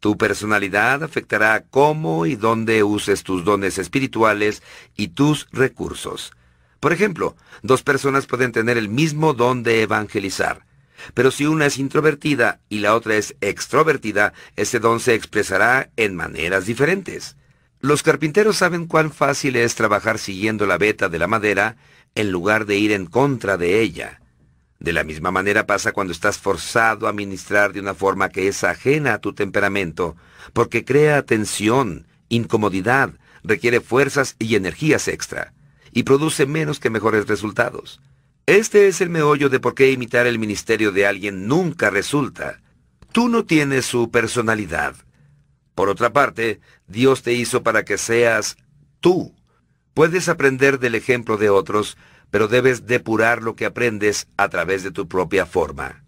Tu 0.00 0.18
personalidad 0.18 1.04
afectará 1.04 1.62
cómo 1.70 2.26
y 2.26 2.34
dónde 2.34 2.82
uses 2.82 3.22
tus 3.22 3.44
dones 3.44 3.78
espirituales 3.78 4.64
y 4.96 5.08
tus 5.08 5.46
recursos. 5.52 6.32
Por 6.80 6.92
ejemplo, 6.92 7.36
dos 7.62 7.84
personas 7.84 8.26
pueden 8.26 8.50
tener 8.50 8.76
el 8.76 8.88
mismo 8.88 9.32
don 9.32 9.62
de 9.62 9.82
evangelizar, 9.82 10.66
pero 11.14 11.30
si 11.30 11.46
una 11.46 11.66
es 11.66 11.78
introvertida 11.78 12.58
y 12.68 12.80
la 12.80 12.96
otra 12.96 13.14
es 13.14 13.36
extrovertida, 13.40 14.32
ese 14.56 14.80
don 14.80 14.98
se 14.98 15.14
expresará 15.14 15.90
en 15.94 16.16
maneras 16.16 16.66
diferentes. 16.66 17.36
Los 17.78 18.02
carpinteros 18.02 18.56
saben 18.56 18.86
cuán 18.86 19.12
fácil 19.12 19.54
es 19.54 19.76
trabajar 19.76 20.18
siguiendo 20.18 20.66
la 20.66 20.78
veta 20.78 21.08
de 21.08 21.20
la 21.20 21.28
madera 21.28 21.76
en 22.16 22.32
lugar 22.32 22.66
de 22.66 22.76
ir 22.76 22.90
en 22.90 23.06
contra 23.06 23.56
de 23.56 23.82
ella. 23.82 24.18
De 24.82 24.92
la 24.92 25.04
misma 25.04 25.30
manera 25.30 25.64
pasa 25.64 25.92
cuando 25.92 26.12
estás 26.12 26.38
forzado 26.38 27.06
a 27.06 27.12
ministrar 27.12 27.72
de 27.72 27.78
una 27.78 27.94
forma 27.94 28.30
que 28.30 28.48
es 28.48 28.64
ajena 28.64 29.14
a 29.14 29.20
tu 29.20 29.32
temperamento, 29.32 30.16
porque 30.52 30.84
crea 30.84 31.22
tensión, 31.22 32.08
incomodidad, 32.28 33.12
requiere 33.44 33.80
fuerzas 33.80 34.34
y 34.40 34.56
energías 34.56 35.06
extra, 35.06 35.54
y 35.92 36.02
produce 36.02 36.46
menos 36.46 36.80
que 36.80 36.90
mejores 36.90 37.28
resultados. 37.28 38.00
Este 38.46 38.88
es 38.88 39.00
el 39.00 39.08
meollo 39.08 39.48
de 39.48 39.60
por 39.60 39.76
qué 39.76 39.92
imitar 39.92 40.26
el 40.26 40.40
ministerio 40.40 40.90
de 40.90 41.06
alguien 41.06 41.46
nunca 41.46 41.88
resulta. 41.88 42.60
Tú 43.12 43.28
no 43.28 43.44
tienes 43.44 43.86
su 43.86 44.10
personalidad. 44.10 44.96
Por 45.76 45.90
otra 45.90 46.12
parte, 46.12 46.58
Dios 46.88 47.22
te 47.22 47.34
hizo 47.34 47.62
para 47.62 47.84
que 47.84 47.98
seas 47.98 48.56
tú. 48.98 49.32
Puedes 49.94 50.28
aprender 50.28 50.80
del 50.80 50.96
ejemplo 50.96 51.36
de 51.36 51.50
otros, 51.50 51.96
pero 52.32 52.48
debes 52.48 52.86
depurar 52.86 53.42
lo 53.42 53.54
que 53.54 53.66
aprendes 53.66 54.26
a 54.38 54.48
través 54.48 54.82
de 54.82 54.90
tu 54.90 55.06
propia 55.06 55.44
forma. 55.44 56.02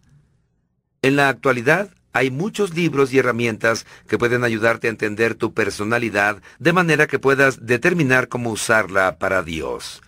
En 1.02 1.16
la 1.16 1.28
actualidad, 1.28 1.90
hay 2.14 2.30
muchos 2.30 2.74
libros 2.74 3.12
y 3.12 3.18
herramientas 3.18 3.84
que 4.08 4.16
pueden 4.16 4.42
ayudarte 4.42 4.86
a 4.86 4.90
entender 4.90 5.34
tu 5.34 5.52
personalidad 5.52 6.42
de 6.58 6.72
manera 6.72 7.06
que 7.06 7.18
puedas 7.18 7.66
determinar 7.66 8.28
cómo 8.28 8.50
usarla 8.50 9.18
para 9.18 9.42
Dios. 9.42 10.00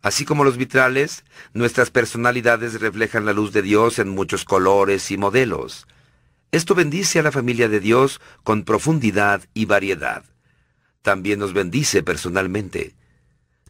Así 0.00 0.24
como 0.24 0.44
los 0.44 0.56
vitrales, 0.56 1.24
nuestras 1.52 1.90
personalidades 1.90 2.80
reflejan 2.80 3.26
la 3.26 3.34
luz 3.34 3.52
de 3.52 3.60
Dios 3.60 3.98
en 3.98 4.08
muchos 4.08 4.46
colores 4.46 5.10
y 5.10 5.18
modelos. 5.18 5.86
Esto 6.52 6.74
bendice 6.74 7.18
a 7.18 7.22
la 7.22 7.32
familia 7.32 7.68
de 7.68 7.80
Dios 7.80 8.18
con 8.44 8.64
profundidad 8.64 9.42
y 9.52 9.66
variedad. 9.66 10.24
También 11.02 11.38
nos 11.38 11.52
bendice 11.52 12.02
personalmente. 12.02 12.94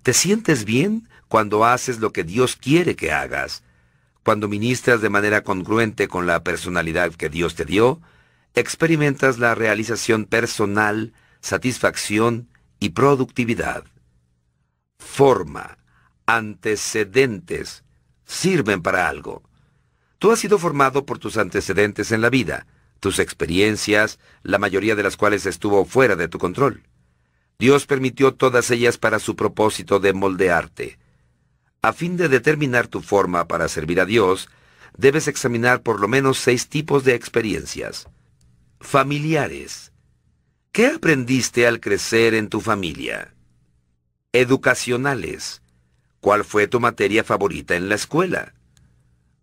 ¿Te 0.04 0.12
sientes 0.12 0.64
bien 0.64 1.09
cuando 1.30 1.64
haces 1.64 2.00
lo 2.00 2.12
que 2.12 2.24
Dios 2.24 2.56
quiere 2.56 2.96
que 2.96 3.12
hagas? 3.12 3.62
Cuando 4.24 4.48
ministras 4.48 5.00
de 5.00 5.10
manera 5.10 5.44
congruente 5.44 6.08
con 6.08 6.26
la 6.26 6.42
personalidad 6.42 7.12
que 7.12 7.28
Dios 7.28 7.54
te 7.54 7.64
dio, 7.64 8.00
experimentas 8.56 9.38
la 9.38 9.54
realización 9.54 10.24
personal, 10.24 11.12
satisfacción 11.40 12.48
y 12.80 12.90
productividad. 12.90 13.84
Forma, 14.98 15.78
antecedentes, 16.26 17.84
sirven 18.24 18.82
para 18.82 19.08
algo. 19.08 19.44
Tú 20.18 20.32
has 20.32 20.40
sido 20.40 20.58
formado 20.58 21.06
por 21.06 21.20
tus 21.20 21.36
antecedentes 21.36 22.10
en 22.10 22.22
la 22.22 22.30
vida, 22.30 22.66
tus 22.98 23.20
experiencias, 23.20 24.18
la 24.42 24.58
mayoría 24.58 24.96
de 24.96 25.04
las 25.04 25.16
cuales 25.16 25.46
estuvo 25.46 25.84
fuera 25.84 26.16
de 26.16 26.26
tu 26.26 26.38
control. 26.38 26.82
Dios 27.60 27.86
permitió 27.86 28.34
todas 28.34 28.72
ellas 28.72 28.98
para 28.98 29.20
su 29.20 29.36
propósito 29.36 30.00
de 30.00 30.12
moldearte. 30.12 30.98
A 31.82 31.92
fin 31.92 32.16
de 32.16 32.28
determinar 32.28 32.88
tu 32.88 33.00
forma 33.00 33.48
para 33.48 33.68
servir 33.68 34.00
a 34.00 34.04
Dios, 34.04 34.48
debes 34.96 35.28
examinar 35.28 35.82
por 35.82 36.00
lo 36.00 36.08
menos 36.08 36.38
seis 36.38 36.68
tipos 36.68 37.04
de 37.04 37.14
experiencias. 37.14 38.08
Familiares. 38.80 39.92
¿Qué 40.72 40.86
aprendiste 40.86 41.66
al 41.66 41.80
crecer 41.80 42.34
en 42.34 42.48
tu 42.48 42.60
familia? 42.60 43.34
Educacionales. 44.32 45.62
¿Cuál 46.20 46.44
fue 46.44 46.68
tu 46.68 46.80
materia 46.80 47.24
favorita 47.24 47.76
en 47.76 47.88
la 47.88 47.94
escuela? 47.94 48.54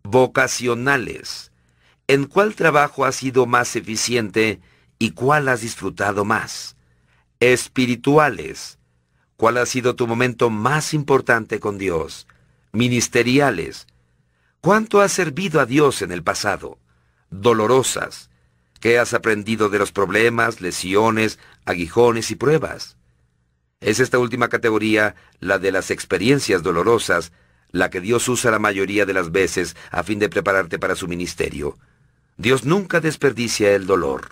Vocacionales. 0.02 1.52
¿En 2.06 2.24
cuál 2.24 2.54
trabajo 2.54 3.04
has 3.04 3.16
sido 3.16 3.46
más 3.46 3.76
eficiente 3.76 4.60
y 4.98 5.10
cuál 5.10 5.48
has 5.48 5.60
disfrutado 5.60 6.24
más? 6.24 6.76
espirituales. 7.40 8.77
¿Cuál 9.38 9.56
ha 9.58 9.66
sido 9.66 9.94
tu 9.94 10.08
momento 10.08 10.50
más 10.50 10.92
importante 10.92 11.60
con 11.60 11.78
Dios? 11.78 12.26
Ministeriales. 12.72 13.86
¿Cuánto 14.60 15.00
has 15.00 15.12
servido 15.12 15.60
a 15.60 15.64
Dios 15.64 16.02
en 16.02 16.10
el 16.10 16.24
pasado? 16.24 16.76
Dolorosas. 17.30 18.30
¿Qué 18.80 18.98
has 18.98 19.14
aprendido 19.14 19.68
de 19.68 19.78
los 19.78 19.92
problemas, 19.92 20.60
lesiones, 20.60 21.38
aguijones 21.66 22.32
y 22.32 22.34
pruebas? 22.34 22.96
Es 23.80 24.00
esta 24.00 24.18
última 24.18 24.48
categoría, 24.48 25.14
la 25.38 25.60
de 25.60 25.70
las 25.70 25.92
experiencias 25.92 26.64
dolorosas, 26.64 27.30
la 27.70 27.90
que 27.90 28.00
Dios 28.00 28.28
usa 28.28 28.50
la 28.50 28.58
mayoría 28.58 29.06
de 29.06 29.14
las 29.14 29.30
veces 29.30 29.76
a 29.92 30.02
fin 30.02 30.18
de 30.18 30.28
prepararte 30.28 30.80
para 30.80 30.96
su 30.96 31.06
ministerio. 31.06 31.78
Dios 32.38 32.64
nunca 32.64 32.98
desperdicia 32.98 33.72
el 33.76 33.86
dolor. 33.86 34.30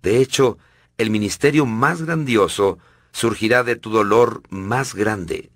De 0.00 0.22
hecho, 0.22 0.56
el 0.96 1.10
ministerio 1.10 1.66
más 1.66 2.00
grandioso 2.00 2.78
surgirá 3.12 3.62
de 3.62 3.76
tu 3.76 3.90
dolor 3.90 4.42
más 4.50 4.94
grande. 4.94 5.50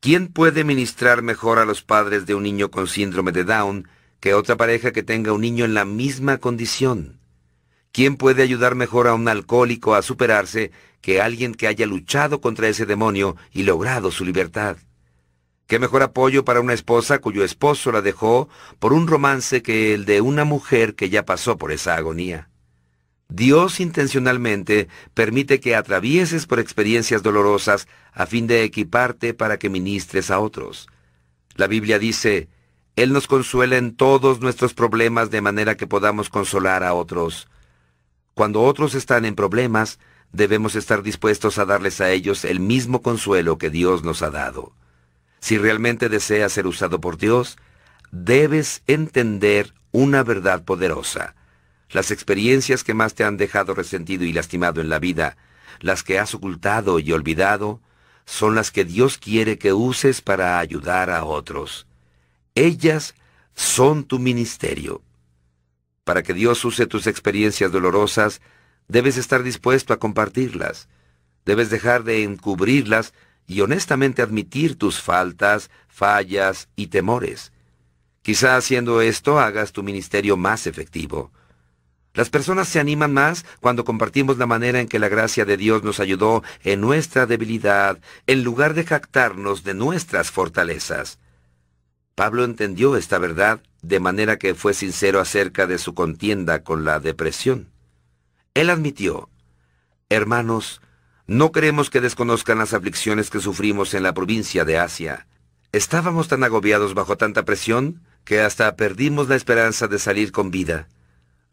¿Quién 0.00 0.28
puede 0.28 0.64
ministrar 0.64 1.22
mejor 1.22 1.58
a 1.58 1.64
los 1.64 1.82
padres 1.82 2.26
de 2.26 2.34
un 2.34 2.42
niño 2.42 2.70
con 2.70 2.86
síndrome 2.86 3.32
de 3.32 3.44
Down 3.44 3.88
que 4.20 4.34
otra 4.34 4.56
pareja 4.56 4.92
que 4.92 5.02
tenga 5.02 5.32
un 5.32 5.40
niño 5.40 5.64
en 5.64 5.74
la 5.74 5.84
misma 5.84 6.38
condición? 6.38 7.20
¿Quién 7.90 8.16
puede 8.16 8.42
ayudar 8.42 8.74
mejor 8.74 9.08
a 9.08 9.14
un 9.14 9.28
alcohólico 9.28 9.94
a 9.94 10.02
superarse 10.02 10.72
que 11.00 11.20
alguien 11.20 11.54
que 11.54 11.68
haya 11.68 11.86
luchado 11.86 12.40
contra 12.40 12.68
ese 12.68 12.86
demonio 12.86 13.36
y 13.52 13.62
logrado 13.62 14.10
su 14.10 14.24
libertad? 14.24 14.76
¿Qué 15.66 15.78
mejor 15.78 16.02
apoyo 16.02 16.44
para 16.44 16.60
una 16.60 16.74
esposa 16.74 17.20
cuyo 17.20 17.44
esposo 17.44 17.90
la 17.90 18.02
dejó 18.02 18.48
por 18.78 18.92
un 18.92 19.06
romance 19.06 19.62
que 19.62 19.94
el 19.94 20.04
de 20.04 20.20
una 20.20 20.44
mujer 20.44 20.94
que 20.94 21.08
ya 21.08 21.24
pasó 21.24 21.56
por 21.56 21.72
esa 21.72 21.94
agonía? 21.94 22.50
Dios 23.28 23.80
intencionalmente 23.80 24.88
permite 25.14 25.60
que 25.60 25.74
atravieses 25.74 26.46
por 26.46 26.60
experiencias 26.60 27.22
dolorosas 27.22 27.88
a 28.12 28.26
fin 28.26 28.46
de 28.46 28.62
equiparte 28.64 29.34
para 29.34 29.58
que 29.58 29.70
ministres 29.70 30.30
a 30.30 30.38
otros. 30.38 30.88
La 31.56 31.66
Biblia 31.66 31.98
dice, 31.98 32.48
Él 32.96 33.12
nos 33.12 33.26
consuela 33.26 33.76
en 33.76 33.96
todos 33.96 34.40
nuestros 34.40 34.74
problemas 34.74 35.30
de 35.30 35.40
manera 35.40 35.76
que 35.76 35.86
podamos 35.86 36.28
consolar 36.28 36.84
a 36.84 36.94
otros. 36.94 37.48
Cuando 38.34 38.62
otros 38.62 38.94
están 38.94 39.24
en 39.24 39.34
problemas, 39.34 39.98
debemos 40.32 40.74
estar 40.74 41.02
dispuestos 41.02 41.58
a 41.58 41.64
darles 41.64 42.00
a 42.00 42.10
ellos 42.10 42.44
el 42.44 42.60
mismo 42.60 43.02
consuelo 43.02 43.56
que 43.56 43.70
Dios 43.70 44.02
nos 44.02 44.22
ha 44.22 44.30
dado. 44.30 44.72
Si 45.40 45.58
realmente 45.58 46.08
deseas 46.08 46.52
ser 46.52 46.66
usado 46.66 47.00
por 47.00 47.16
Dios, 47.18 47.56
debes 48.10 48.82
entender 48.86 49.74
una 49.92 50.22
verdad 50.22 50.64
poderosa. 50.64 51.34
Las 51.90 52.10
experiencias 52.10 52.84
que 52.84 52.94
más 52.94 53.14
te 53.14 53.24
han 53.24 53.36
dejado 53.36 53.74
resentido 53.74 54.24
y 54.24 54.32
lastimado 54.32 54.80
en 54.80 54.88
la 54.88 54.98
vida, 54.98 55.36
las 55.80 56.02
que 56.02 56.18
has 56.18 56.34
ocultado 56.34 56.98
y 56.98 57.12
olvidado, 57.12 57.80
son 58.26 58.54
las 58.54 58.70
que 58.70 58.84
Dios 58.84 59.18
quiere 59.18 59.58
que 59.58 59.72
uses 59.72 60.20
para 60.22 60.58
ayudar 60.58 61.10
a 61.10 61.24
otros. 61.24 61.86
Ellas 62.54 63.14
son 63.54 64.04
tu 64.04 64.18
ministerio. 64.18 65.02
Para 66.04 66.22
que 66.22 66.34
Dios 66.34 66.64
use 66.64 66.86
tus 66.86 67.06
experiencias 67.06 67.72
dolorosas, 67.72 68.40
debes 68.88 69.16
estar 69.16 69.42
dispuesto 69.42 69.92
a 69.92 69.98
compartirlas. 69.98 70.88
Debes 71.44 71.70
dejar 71.70 72.04
de 72.04 72.22
encubrirlas 72.22 73.12
y 73.46 73.60
honestamente 73.60 74.22
admitir 74.22 74.76
tus 74.78 75.00
faltas, 75.00 75.70
fallas 75.88 76.68
y 76.76 76.88
temores. 76.88 77.52
Quizá 78.22 78.56
haciendo 78.56 79.02
esto 79.02 79.38
hagas 79.38 79.72
tu 79.72 79.82
ministerio 79.82 80.36
más 80.36 80.66
efectivo. 80.66 81.30
Las 82.14 82.30
personas 82.30 82.68
se 82.68 82.78
animan 82.78 83.12
más 83.12 83.44
cuando 83.60 83.84
compartimos 83.84 84.38
la 84.38 84.46
manera 84.46 84.80
en 84.80 84.86
que 84.86 85.00
la 85.00 85.08
gracia 85.08 85.44
de 85.44 85.56
Dios 85.56 85.82
nos 85.82 85.98
ayudó 85.98 86.44
en 86.62 86.80
nuestra 86.80 87.26
debilidad, 87.26 87.98
en 88.28 88.44
lugar 88.44 88.74
de 88.74 88.84
jactarnos 88.84 89.64
de 89.64 89.74
nuestras 89.74 90.30
fortalezas. 90.30 91.18
Pablo 92.14 92.44
entendió 92.44 92.96
esta 92.96 93.18
verdad 93.18 93.60
de 93.82 93.98
manera 93.98 94.38
que 94.38 94.54
fue 94.54 94.74
sincero 94.74 95.18
acerca 95.18 95.66
de 95.66 95.78
su 95.78 95.94
contienda 95.94 96.62
con 96.62 96.84
la 96.84 97.00
depresión. 97.00 97.72
Él 98.54 98.70
admitió, 98.70 99.28
Hermanos, 100.08 100.80
no 101.26 101.50
queremos 101.50 101.90
que 101.90 102.00
desconozcan 102.00 102.58
las 102.58 102.74
aflicciones 102.74 103.28
que 103.28 103.40
sufrimos 103.40 103.92
en 103.94 104.04
la 104.04 104.14
provincia 104.14 104.64
de 104.64 104.78
Asia. 104.78 105.26
Estábamos 105.72 106.28
tan 106.28 106.44
agobiados 106.44 106.94
bajo 106.94 107.16
tanta 107.16 107.44
presión 107.44 108.02
que 108.24 108.40
hasta 108.40 108.76
perdimos 108.76 109.28
la 109.28 109.34
esperanza 109.34 109.88
de 109.88 109.98
salir 109.98 110.30
con 110.30 110.52
vida. 110.52 110.86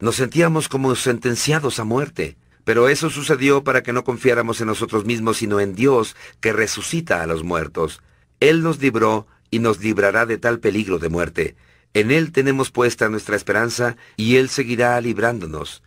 Nos 0.02 0.16
sentíamos 0.16 0.68
como 0.68 0.96
sentenciados 0.96 1.78
a 1.78 1.84
muerte, 1.84 2.36
pero 2.64 2.88
eso 2.88 3.08
sucedió 3.08 3.62
para 3.62 3.84
que 3.84 3.92
no 3.92 4.02
confiáramos 4.02 4.60
en 4.60 4.66
nosotros 4.66 5.04
mismos, 5.04 5.36
sino 5.36 5.60
en 5.60 5.76
Dios, 5.76 6.16
que 6.40 6.52
resucita 6.52 7.22
a 7.22 7.26
los 7.28 7.44
muertos. 7.44 8.02
Él 8.40 8.64
nos 8.64 8.80
libró 8.80 9.28
y 9.52 9.60
nos 9.60 9.78
librará 9.78 10.26
de 10.26 10.38
tal 10.38 10.58
peligro 10.58 10.98
de 10.98 11.08
muerte. 11.08 11.54
En 11.94 12.10
Él 12.10 12.32
tenemos 12.32 12.72
puesta 12.72 13.08
nuestra 13.08 13.36
esperanza 13.36 13.96
y 14.16 14.38
Él 14.38 14.48
seguirá 14.48 15.00
librándonos. 15.00 15.84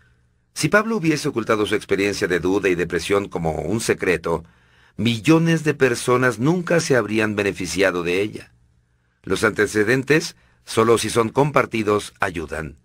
Si 0.54 0.70
Pablo 0.70 0.96
hubiese 0.96 1.28
ocultado 1.28 1.66
su 1.66 1.76
experiencia 1.76 2.30
de 2.30 2.40
duda 2.40 2.70
y 2.70 2.76
depresión 2.76 3.28
como 3.28 3.64
un 3.64 3.82
secreto, 3.82 4.46
millones 4.96 5.66
de 5.66 5.74
personas 5.74 6.40
nunca 6.40 6.80
se 6.80 6.96
habrían 6.96 7.36
beneficiado 7.36 8.02
de 8.02 8.22
ella. 8.22 8.54
Los 9.24 9.44
antecedentes, 9.44 10.38
solo 10.64 10.98
si 10.98 11.10
son 11.10 11.28
compartidos, 11.28 12.14
ayudan. 12.22 12.78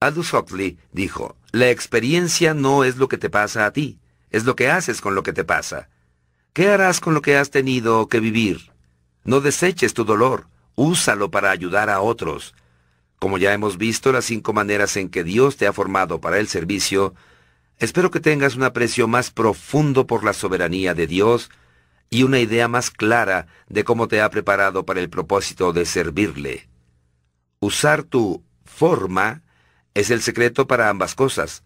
Aldous 0.00 0.32
Huxley 0.32 0.78
dijo, 0.92 1.36
la 1.50 1.70
experiencia 1.70 2.54
no 2.54 2.84
es 2.84 2.98
lo 2.98 3.08
que 3.08 3.18
te 3.18 3.30
pasa 3.30 3.66
a 3.66 3.72
ti, 3.72 3.98
es 4.30 4.44
lo 4.44 4.54
que 4.54 4.70
haces 4.70 5.00
con 5.00 5.16
lo 5.16 5.24
que 5.24 5.32
te 5.32 5.42
pasa. 5.42 5.88
¿Qué 6.52 6.68
harás 6.68 7.00
con 7.00 7.14
lo 7.14 7.22
que 7.22 7.36
has 7.36 7.50
tenido 7.50 8.06
que 8.06 8.20
vivir? 8.20 8.70
No 9.24 9.40
deseches 9.40 9.94
tu 9.94 10.04
dolor, 10.04 10.46
úsalo 10.76 11.32
para 11.32 11.50
ayudar 11.50 11.90
a 11.90 12.00
otros. 12.00 12.54
Como 13.18 13.38
ya 13.38 13.52
hemos 13.52 13.76
visto 13.76 14.12
las 14.12 14.26
cinco 14.26 14.52
maneras 14.52 14.96
en 14.96 15.08
que 15.08 15.24
Dios 15.24 15.56
te 15.56 15.66
ha 15.66 15.72
formado 15.72 16.20
para 16.20 16.38
el 16.38 16.46
servicio, 16.46 17.16
espero 17.78 18.12
que 18.12 18.20
tengas 18.20 18.54
un 18.54 18.62
aprecio 18.62 19.08
más 19.08 19.32
profundo 19.32 20.06
por 20.06 20.22
la 20.22 20.32
soberanía 20.32 20.94
de 20.94 21.08
Dios 21.08 21.50
y 22.08 22.22
una 22.22 22.38
idea 22.38 22.68
más 22.68 22.92
clara 22.92 23.48
de 23.68 23.82
cómo 23.82 24.06
te 24.06 24.20
ha 24.20 24.30
preparado 24.30 24.86
para 24.86 25.00
el 25.00 25.10
propósito 25.10 25.72
de 25.72 25.84
servirle. 25.84 26.68
Usar 27.58 28.04
tu 28.04 28.44
forma 28.64 29.42
es 29.94 30.10
el 30.10 30.22
secreto 30.22 30.66
para 30.66 30.88
ambas 30.88 31.14
cosas, 31.14 31.62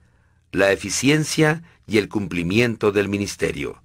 la 0.52 0.72
eficiencia 0.72 1.62
y 1.86 1.98
el 1.98 2.08
cumplimiento 2.08 2.92
del 2.92 3.08
ministerio. 3.08 3.82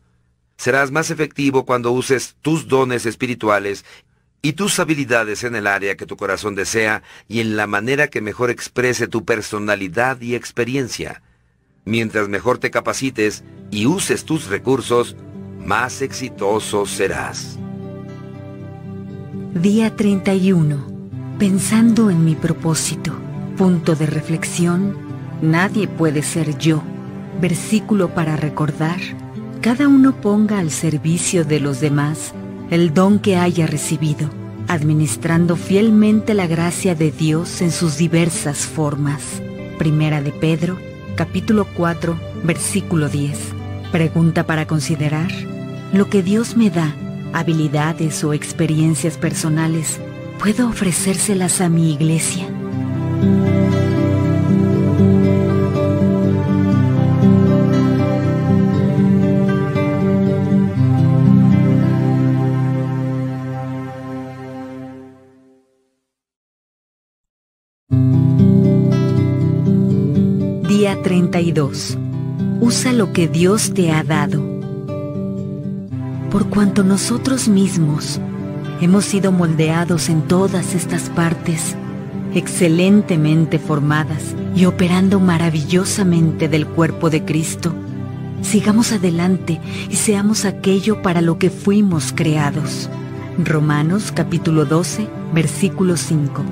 Serás 0.57 0.91
más 0.91 1.11
efectivo 1.11 1.65
cuando 1.65 1.91
uses 1.91 2.35
tus 2.41 2.67
dones 2.67 3.05
espirituales 3.05 3.85
y 4.41 4.53
tus 4.53 4.79
habilidades 4.79 5.43
en 5.43 5.55
el 5.55 5.67
área 5.67 5.95
que 5.95 6.05
tu 6.05 6.17
corazón 6.17 6.55
desea 6.55 7.03
y 7.27 7.41
en 7.41 7.55
la 7.55 7.67
manera 7.67 8.07
que 8.07 8.21
mejor 8.21 8.49
exprese 8.49 9.07
tu 9.07 9.25
personalidad 9.25 10.21
y 10.21 10.35
experiencia. 10.35 11.21
Mientras 11.85 12.27
mejor 12.27 12.57
te 12.57 12.71
capacites 12.71 13.43
y 13.71 13.85
uses 13.85 14.25
tus 14.25 14.47
recursos, 14.47 15.15
más 15.63 16.01
exitoso 16.01 16.85
serás. 16.85 17.57
Día 19.53 19.95
31. 19.95 21.35
Pensando 21.39 22.09
en 22.09 22.25
mi 22.25 22.35
propósito. 22.35 23.26
Punto 23.57 23.95
de 23.95 24.05
reflexión. 24.05 24.95
Nadie 25.41 25.87
puede 25.87 26.21
ser 26.21 26.57
yo. 26.57 26.83
Versículo 27.41 28.13
para 28.13 28.35
recordar 28.35 28.99
cada 29.61 29.87
uno 29.87 30.13
ponga 30.21 30.59
al 30.59 30.71
servicio 30.71 31.43
de 31.43 31.59
los 31.59 31.81
demás 31.81 32.33
el 32.69 32.93
don 32.93 33.19
que 33.19 33.37
haya 33.37 33.65
recibido, 33.67 34.29
administrando 34.67 35.55
fielmente 35.55 36.33
la 36.33 36.47
gracia 36.47 36.95
de 36.95 37.11
Dios 37.11 37.61
en 37.61 37.71
sus 37.71 37.97
diversas 37.97 38.59
formas. 38.59 39.41
Primera 39.77 40.21
de 40.21 40.31
Pedro, 40.31 40.77
capítulo 41.15 41.65
4, 41.75 42.17
versículo 42.43 43.09
10. 43.09 43.37
Pregunta 43.91 44.45
para 44.45 44.67
considerar. 44.67 45.31
Lo 45.91 46.09
que 46.09 46.21
Dios 46.23 46.55
me 46.55 46.69
da, 46.69 46.93
habilidades 47.33 48.23
o 48.23 48.33
experiencias 48.33 49.17
personales, 49.17 49.99
¿puedo 50.39 50.69
ofrecérselas 50.69 51.61
a 51.61 51.69
mi 51.69 51.93
iglesia? 51.93 52.47
Día 70.67 71.01
32. 71.01 71.97
Usa 72.61 72.93
lo 72.93 73.11
que 73.11 73.27
Dios 73.27 73.73
te 73.73 73.91
ha 73.91 74.03
dado. 74.03 74.43
Por 76.29 76.49
cuanto 76.49 76.83
nosotros 76.83 77.47
mismos 77.47 78.19
hemos 78.79 79.05
sido 79.05 79.31
moldeados 79.31 80.09
en 80.09 80.21
todas 80.21 80.75
estas 80.75 81.09
partes, 81.09 81.75
excelentemente 82.37 83.59
formadas 83.59 84.35
y 84.55 84.65
operando 84.65 85.19
maravillosamente 85.19 86.47
del 86.47 86.67
cuerpo 86.67 87.09
de 87.09 87.25
Cristo, 87.25 87.73
sigamos 88.41 88.91
adelante 88.91 89.59
y 89.89 89.95
seamos 89.95 90.45
aquello 90.45 91.01
para 91.01 91.21
lo 91.21 91.39
que 91.39 91.49
fuimos 91.49 92.13
creados. 92.13 92.89
Romanos 93.43 94.11
capítulo 94.11 94.65
12, 94.65 95.07
versículo 95.33 95.97
5. 95.97 96.43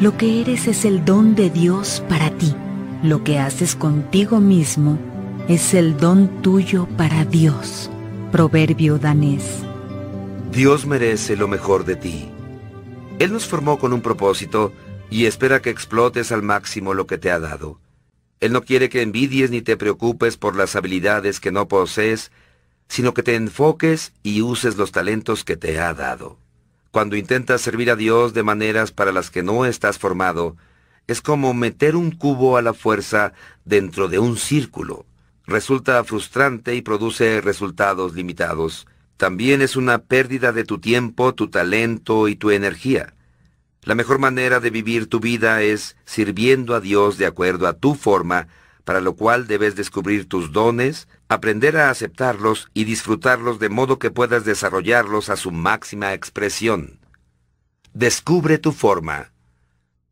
Lo 0.00 0.16
que 0.16 0.40
eres 0.40 0.68
es 0.68 0.84
el 0.84 1.04
don 1.04 1.34
de 1.34 1.50
Dios 1.50 2.02
para 2.08 2.30
ti. 2.30 2.54
Lo 3.02 3.24
que 3.24 3.38
haces 3.38 3.76
contigo 3.76 4.40
mismo 4.40 4.98
es 5.48 5.74
el 5.74 5.96
don 5.96 6.42
tuyo 6.42 6.86
para 6.96 7.24
Dios. 7.24 7.90
Proverbio 8.32 8.98
danés. 8.98 9.44
Dios 10.50 10.86
merece 10.86 11.36
lo 11.36 11.48
mejor 11.48 11.84
de 11.84 11.96
ti. 11.96 12.30
Él 13.18 13.32
nos 13.32 13.46
formó 13.46 13.78
con 13.78 13.92
un 13.92 14.02
propósito 14.02 14.72
y 15.10 15.26
espera 15.26 15.62
que 15.62 15.70
explotes 15.70 16.32
al 16.32 16.42
máximo 16.42 16.94
lo 16.94 17.06
que 17.06 17.18
te 17.18 17.30
ha 17.30 17.38
dado. 17.38 17.80
Él 18.40 18.52
no 18.52 18.62
quiere 18.62 18.88
que 18.88 19.02
envidies 19.02 19.50
ni 19.50 19.62
te 19.62 19.76
preocupes 19.76 20.36
por 20.36 20.56
las 20.56 20.76
habilidades 20.76 21.40
que 21.40 21.52
no 21.52 21.68
posees, 21.68 22.32
sino 22.88 23.14
que 23.14 23.22
te 23.22 23.34
enfoques 23.34 24.12
y 24.22 24.42
uses 24.42 24.76
los 24.76 24.92
talentos 24.92 25.44
que 25.44 25.56
te 25.56 25.80
ha 25.80 25.94
dado. 25.94 26.38
Cuando 26.90 27.16
intentas 27.16 27.60
servir 27.60 27.90
a 27.90 27.96
Dios 27.96 28.34
de 28.34 28.42
maneras 28.42 28.92
para 28.92 29.12
las 29.12 29.30
que 29.30 29.42
no 29.42 29.64
estás 29.64 29.98
formado, 29.98 30.56
es 31.06 31.20
como 31.20 31.54
meter 31.54 31.96
un 31.96 32.10
cubo 32.10 32.56
a 32.56 32.62
la 32.62 32.74
fuerza 32.74 33.32
dentro 33.64 34.08
de 34.08 34.18
un 34.18 34.36
círculo. 34.36 35.06
Resulta 35.46 36.02
frustrante 36.04 36.74
y 36.74 36.82
produce 36.82 37.40
resultados 37.40 38.14
limitados. 38.14 38.86
También 39.16 39.62
es 39.62 39.76
una 39.76 39.98
pérdida 39.98 40.52
de 40.52 40.64
tu 40.64 40.78
tiempo, 40.78 41.34
tu 41.34 41.48
talento 41.48 42.28
y 42.28 42.36
tu 42.36 42.50
energía. 42.50 43.14
La 43.86 43.94
mejor 43.94 44.18
manera 44.18 44.58
de 44.58 44.70
vivir 44.70 45.08
tu 45.08 45.20
vida 45.20 45.62
es 45.62 45.94
sirviendo 46.04 46.74
a 46.74 46.80
Dios 46.80 47.18
de 47.18 47.26
acuerdo 47.26 47.68
a 47.68 47.72
tu 47.72 47.94
forma, 47.94 48.48
para 48.82 49.00
lo 49.00 49.14
cual 49.14 49.46
debes 49.46 49.76
descubrir 49.76 50.28
tus 50.28 50.50
dones, 50.50 51.06
aprender 51.28 51.76
a 51.76 51.88
aceptarlos 51.88 52.68
y 52.74 52.82
disfrutarlos 52.82 53.60
de 53.60 53.68
modo 53.68 54.00
que 54.00 54.10
puedas 54.10 54.44
desarrollarlos 54.44 55.30
a 55.30 55.36
su 55.36 55.52
máxima 55.52 56.14
expresión. 56.14 56.98
Descubre 57.94 58.58
tu 58.58 58.72
forma. 58.72 59.30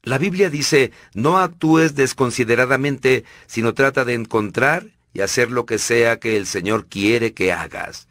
La 0.04 0.18
Biblia 0.18 0.50
dice, 0.50 0.92
no 1.12 1.38
actúes 1.38 1.96
desconsideradamente, 1.96 3.24
sino 3.46 3.74
trata 3.74 4.04
de 4.04 4.14
encontrar 4.14 4.86
y 5.12 5.22
hacer 5.22 5.50
lo 5.50 5.66
que 5.66 5.78
sea 5.78 6.20
que 6.20 6.36
el 6.36 6.46
Señor 6.46 6.86
quiere 6.86 7.34
que 7.34 7.52
hagas. 7.52 8.06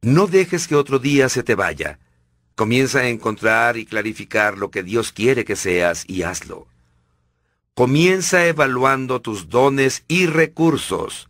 No 0.00 0.28
dejes 0.28 0.66
que 0.66 0.76
otro 0.76 0.98
día 0.98 1.28
se 1.28 1.42
te 1.42 1.54
vaya. 1.54 1.98
Comienza 2.58 2.98
a 2.98 3.08
encontrar 3.08 3.76
y 3.76 3.86
clarificar 3.86 4.58
lo 4.58 4.72
que 4.72 4.82
Dios 4.82 5.12
quiere 5.12 5.44
que 5.44 5.54
seas 5.54 6.02
y 6.08 6.24
hazlo. 6.24 6.66
Comienza 7.74 8.46
evaluando 8.46 9.22
tus 9.22 9.48
dones 9.48 10.02
y 10.08 10.26
recursos. 10.26 11.28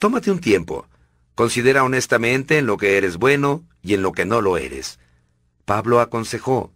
Tómate 0.00 0.32
un 0.32 0.40
tiempo. 0.40 0.88
Considera 1.36 1.84
honestamente 1.84 2.58
en 2.58 2.66
lo 2.66 2.78
que 2.78 2.96
eres 2.96 3.16
bueno 3.16 3.62
y 3.80 3.94
en 3.94 4.02
lo 4.02 4.10
que 4.10 4.24
no 4.24 4.40
lo 4.40 4.56
eres. 4.56 4.98
Pablo 5.66 6.00
aconsejó, 6.00 6.72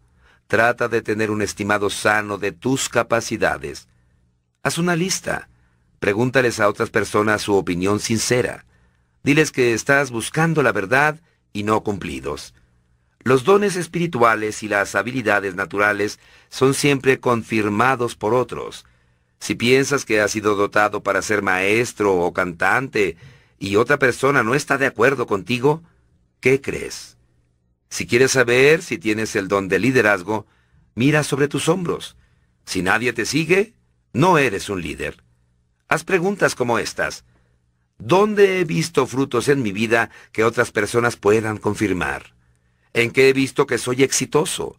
Trata 0.47 0.87
de 0.87 1.03
tener 1.03 1.33
un 1.33 1.43
estimado 1.43 1.91
sano 1.91 2.39
de 2.39 2.53
tus 2.53 2.89
capacidades. 2.89 3.89
Haz 4.63 4.79
una 4.79 4.95
lista. 4.95 5.49
Pregúntales 5.99 6.61
a 6.61 6.69
otras 6.69 6.91
personas 6.91 7.43
su 7.43 7.57
opinión 7.57 7.99
sincera. 7.99 8.65
Diles 9.25 9.51
que 9.51 9.75
estás 9.75 10.13
buscando 10.13 10.63
la 10.63 10.71
verdad 10.71 11.19
y 11.53 11.65
no 11.65 11.83
cumplidos. 11.83 12.55
Los 13.29 13.45
dones 13.45 13.77
espirituales 13.77 14.63
y 14.63 14.69
las 14.69 14.95
habilidades 14.95 15.55
naturales 15.55 16.19
son 16.49 16.73
siempre 16.73 17.21
confirmados 17.21 18.15
por 18.15 18.33
otros. 18.33 18.87
Si 19.39 19.55
piensas 19.55 20.07
que 20.07 20.23
has 20.23 20.31
sido 20.31 20.57
dotado 20.57 21.03
para 21.03 21.21
ser 21.21 21.43
maestro 21.43 22.15
o 22.15 22.33
cantante 22.33 23.19
y 23.59 23.77
otra 23.77 23.99
persona 23.99 24.43
no 24.43 24.55
está 24.55 24.79
de 24.79 24.87
acuerdo 24.87 25.27
contigo, 25.27 25.83
¿qué 26.41 26.63
crees? 26.63 27.19
Si 27.91 28.07
quieres 28.07 28.31
saber 28.31 28.81
si 28.81 28.97
tienes 28.97 29.37
el 29.37 29.47
don 29.47 29.69
de 29.69 29.79
liderazgo, 29.79 30.47
mira 30.95 31.23
sobre 31.23 31.49
tus 31.49 31.69
hombros. 31.69 32.17
Si 32.65 32.81
nadie 32.81 33.13
te 33.13 33.27
sigue, 33.27 33.75
no 34.15 34.39
eres 34.39 34.71
un 34.71 34.81
líder. 34.81 35.23
Haz 35.87 36.03
preguntas 36.03 36.55
como 36.55 36.79
estas. 36.79 37.27
¿Dónde 37.99 38.61
he 38.61 38.65
visto 38.65 39.07
frutos 39.07 39.49
en 39.49 39.63
mi 39.63 39.73
vida 39.73 40.09
que 40.33 40.45
otras 40.45 40.71
personas 40.71 41.17
puedan 41.17 41.59
confirmar? 41.59 42.38
¿En 42.99 43.13
qué 43.13 43.29
he 43.29 43.33
visto 43.33 43.69
que 43.69 43.79
soy 43.79 44.03
exitoso? 44.03 44.77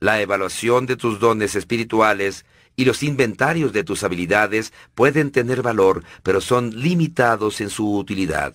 La 0.00 0.22
evaluación 0.22 0.86
de 0.86 0.96
tus 0.96 1.20
dones 1.20 1.54
espirituales 1.54 2.46
y 2.76 2.86
los 2.86 3.02
inventarios 3.02 3.74
de 3.74 3.84
tus 3.84 4.04
habilidades 4.04 4.72
pueden 4.94 5.30
tener 5.30 5.60
valor, 5.60 6.02
pero 6.22 6.40
son 6.40 6.70
limitados 6.70 7.60
en 7.60 7.68
su 7.68 7.94
utilidad. 7.94 8.54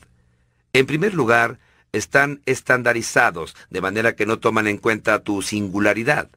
En 0.74 0.88
primer 0.88 1.14
lugar, 1.14 1.60
están 1.92 2.42
estandarizados, 2.48 3.56
de 3.70 3.82
manera 3.82 4.16
que 4.16 4.26
no 4.26 4.40
toman 4.40 4.66
en 4.66 4.80
cuenta 4.80 5.20
tu 5.20 5.44
singularidad. 5.44 6.32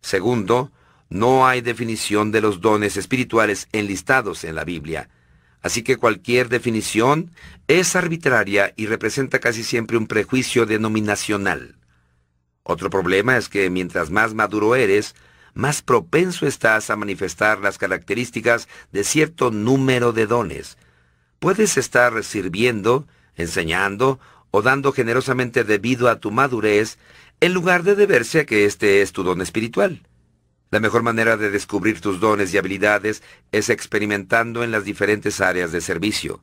Segundo, 0.00 0.72
no 1.10 1.46
hay 1.46 1.60
definición 1.60 2.32
de 2.32 2.40
los 2.40 2.60
dones 2.60 2.96
espirituales 2.96 3.68
enlistados 3.70 4.42
en 4.42 4.56
la 4.56 4.64
Biblia. 4.64 5.10
Así 5.62 5.82
que 5.84 5.96
cualquier 5.96 6.48
definición 6.48 7.30
es 7.68 7.94
arbitraria 7.94 8.74
y 8.74 8.86
representa 8.86 9.38
casi 9.38 9.62
siempre 9.62 9.96
un 9.96 10.08
prejuicio 10.08 10.66
denominacional. 10.66 11.76
Otro 12.62 12.90
problema 12.90 13.36
es 13.36 13.48
que 13.48 13.70
mientras 13.70 14.10
más 14.10 14.34
maduro 14.34 14.74
eres, 14.74 15.14
más 15.54 15.82
propenso 15.82 16.46
estás 16.46 16.90
a 16.90 16.96
manifestar 16.96 17.58
las 17.58 17.78
características 17.78 18.68
de 18.92 19.04
cierto 19.04 19.50
número 19.50 20.12
de 20.12 20.26
dones. 20.26 20.78
Puedes 21.38 21.76
estar 21.76 22.22
sirviendo, 22.22 23.06
enseñando 23.34 24.20
o 24.50 24.62
dando 24.62 24.92
generosamente 24.92 25.64
debido 25.64 26.08
a 26.08 26.20
tu 26.20 26.30
madurez, 26.30 26.98
en 27.40 27.54
lugar 27.54 27.82
de 27.82 27.94
deberse 27.94 28.40
a 28.40 28.46
que 28.46 28.66
este 28.66 29.00
es 29.00 29.12
tu 29.12 29.22
don 29.22 29.40
espiritual. 29.40 30.02
La 30.70 30.80
mejor 30.80 31.02
manera 31.02 31.36
de 31.36 31.50
descubrir 31.50 32.00
tus 32.00 32.20
dones 32.20 32.54
y 32.54 32.58
habilidades 32.58 33.22
es 33.50 33.70
experimentando 33.70 34.62
en 34.62 34.70
las 34.70 34.84
diferentes 34.84 35.40
áreas 35.40 35.72
de 35.72 35.80
servicio. 35.80 36.42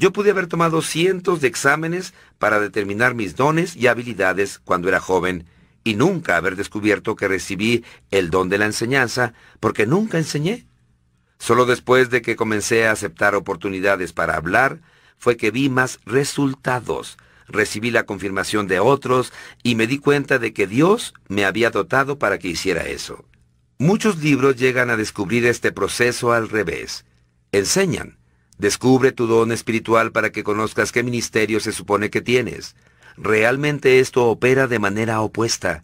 Yo 0.00 0.14
pude 0.14 0.30
haber 0.30 0.46
tomado 0.46 0.80
cientos 0.80 1.42
de 1.42 1.48
exámenes 1.48 2.14
para 2.38 2.58
determinar 2.58 3.14
mis 3.14 3.36
dones 3.36 3.76
y 3.76 3.86
habilidades 3.86 4.58
cuando 4.58 4.88
era 4.88 4.98
joven, 4.98 5.44
y 5.84 5.94
nunca 5.94 6.38
haber 6.38 6.56
descubierto 6.56 7.16
que 7.16 7.28
recibí 7.28 7.84
el 8.10 8.30
don 8.30 8.48
de 8.48 8.56
la 8.56 8.64
enseñanza, 8.64 9.34
porque 9.60 9.84
nunca 9.84 10.16
enseñé. 10.16 10.64
Solo 11.38 11.66
después 11.66 12.08
de 12.08 12.22
que 12.22 12.34
comencé 12.34 12.86
a 12.86 12.92
aceptar 12.92 13.34
oportunidades 13.34 14.14
para 14.14 14.36
hablar, 14.36 14.80
fue 15.18 15.36
que 15.36 15.50
vi 15.50 15.68
más 15.68 16.00
resultados, 16.06 17.18
recibí 17.46 17.90
la 17.90 18.04
confirmación 18.04 18.68
de 18.68 18.80
otros 18.80 19.34
y 19.62 19.74
me 19.74 19.86
di 19.86 19.98
cuenta 19.98 20.38
de 20.38 20.54
que 20.54 20.66
Dios 20.66 21.12
me 21.28 21.44
había 21.44 21.68
dotado 21.68 22.18
para 22.18 22.38
que 22.38 22.48
hiciera 22.48 22.86
eso. 22.86 23.26
Muchos 23.76 24.16
libros 24.16 24.56
llegan 24.56 24.88
a 24.88 24.96
descubrir 24.96 25.44
este 25.44 25.72
proceso 25.72 26.32
al 26.32 26.48
revés. 26.48 27.04
Enseñan. 27.52 28.19
Descubre 28.60 29.10
tu 29.10 29.26
don 29.26 29.52
espiritual 29.52 30.12
para 30.12 30.32
que 30.32 30.44
conozcas 30.44 30.92
qué 30.92 31.02
ministerio 31.02 31.60
se 31.60 31.72
supone 31.72 32.10
que 32.10 32.20
tienes. 32.20 32.76
Realmente 33.16 34.00
esto 34.00 34.26
opera 34.26 34.66
de 34.66 34.78
manera 34.78 35.22
opuesta. 35.22 35.82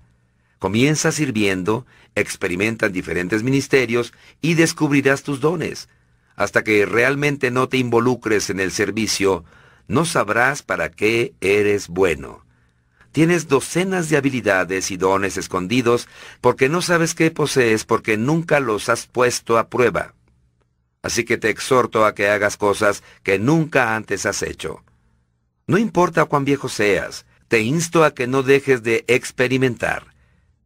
Comienza 0.58 1.10
sirviendo, 1.10 1.86
experimenta 2.14 2.90
diferentes 2.90 3.42
ministerios 3.42 4.12
y 4.42 4.54
descubrirás 4.56 5.22
tus 5.22 5.40
dones. 5.40 5.88
Hasta 6.34 6.64
que 6.64 6.84
realmente 6.84 7.50
no 7.50 7.70
te 7.70 7.78
involucres 7.78 8.50
en 8.50 8.60
el 8.60 8.70
servicio, 8.70 9.46
no 9.88 10.04
sabrás 10.04 10.62
para 10.62 10.90
qué 10.90 11.32
eres 11.40 11.88
bueno. 11.88 12.44
Tienes 13.10 13.48
docenas 13.48 14.10
de 14.10 14.18
habilidades 14.18 14.90
y 14.90 14.98
dones 14.98 15.38
escondidos 15.38 16.08
porque 16.42 16.68
no 16.68 16.82
sabes 16.82 17.14
qué 17.14 17.30
posees 17.30 17.86
porque 17.86 18.18
nunca 18.18 18.60
los 18.60 18.90
has 18.90 19.06
puesto 19.06 19.56
a 19.56 19.70
prueba. 19.70 20.15
Así 21.06 21.22
que 21.24 21.38
te 21.38 21.50
exhorto 21.50 22.04
a 22.04 22.16
que 22.16 22.28
hagas 22.28 22.56
cosas 22.56 23.04
que 23.22 23.38
nunca 23.38 23.94
antes 23.94 24.26
has 24.26 24.42
hecho. 24.42 24.82
No 25.68 25.78
importa 25.78 26.24
cuán 26.24 26.44
viejo 26.44 26.68
seas, 26.68 27.26
te 27.46 27.60
insto 27.60 28.02
a 28.02 28.12
que 28.12 28.26
no 28.26 28.42
dejes 28.42 28.82
de 28.82 29.04
experimentar. 29.06 30.08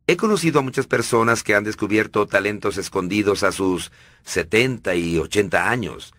He 0.07 0.17
conocido 0.17 0.61
a 0.61 0.63
muchas 0.63 0.87
personas 0.87 1.43
que 1.43 1.55
han 1.55 1.65
descubierto 1.65 2.27
talentos 2.27 2.79
escondidos 2.79 3.43
a 3.43 3.53
sus 3.53 3.93
70 4.25 4.95
y 4.95 5.19
80 5.19 5.69
años. 5.69 6.15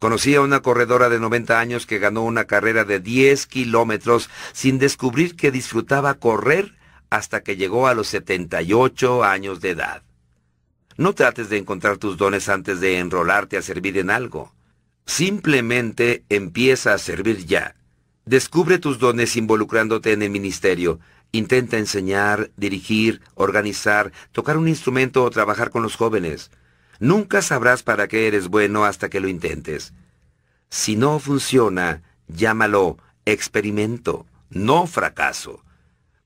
Conocí 0.00 0.34
a 0.34 0.40
una 0.40 0.62
corredora 0.62 1.08
de 1.08 1.20
90 1.20 1.60
años 1.60 1.86
que 1.86 2.00
ganó 2.00 2.24
una 2.24 2.46
carrera 2.46 2.84
de 2.84 2.98
10 2.98 3.46
kilómetros 3.46 4.30
sin 4.52 4.80
descubrir 4.80 5.36
que 5.36 5.52
disfrutaba 5.52 6.14
correr 6.14 6.74
hasta 7.08 7.44
que 7.44 7.54
llegó 7.54 7.86
a 7.86 7.94
los 7.94 8.08
78 8.08 9.22
años 9.22 9.60
de 9.60 9.70
edad. 9.70 10.02
No 10.96 11.14
trates 11.14 11.48
de 11.48 11.58
encontrar 11.58 11.98
tus 11.98 12.16
dones 12.16 12.48
antes 12.48 12.80
de 12.80 12.98
enrolarte 12.98 13.56
a 13.56 13.62
servir 13.62 13.98
en 13.98 14.10
algo. 14.10 14.54
Simplemente 15.06 16.24
empieza 16.28 16.94
a 16.94 16.98
servir 16.98 17.46
ya. 17.46 17.74
Descubre 18.24 18.78
tus 18.78 18.98
dones 18.98 19.36
involucrándote 19.36 20.12
en 20.12 20.22
el 20.22 20.30
ministerio 20.30 21.00
Intenta 21.32 21.78
enseñar, 21.78 22.50
dirigir, 22.56 23.20
organizar, 23.34 24.12
tocar 24.32 24.56
un 24.56 24.66
instrumento 24.66 25.22
o 25.22 25.30
trabajar 25.30 25.70
con 25.70 25.82
los 25.82 25.94
jóvenes. 25.94 26.50
Nunca 26.98 27.40
sabrás 27.40 27.82
para 27.82 28.08
qué 28.08 28.26
eres 28.26 28.48
bueno 28.48 28.84
hasta 28.84 29.08
que 29.08 29.20
lo 29.20 29.28
intentes. 29.28 29.92
Si 30.70 30.96
no 30.96 31.18
funciona, 31.20 32.02
llámalo 32.26 32.98
experimento, 33.24 34.26
no 34.50 34.86
fracaso. 34.86 35.64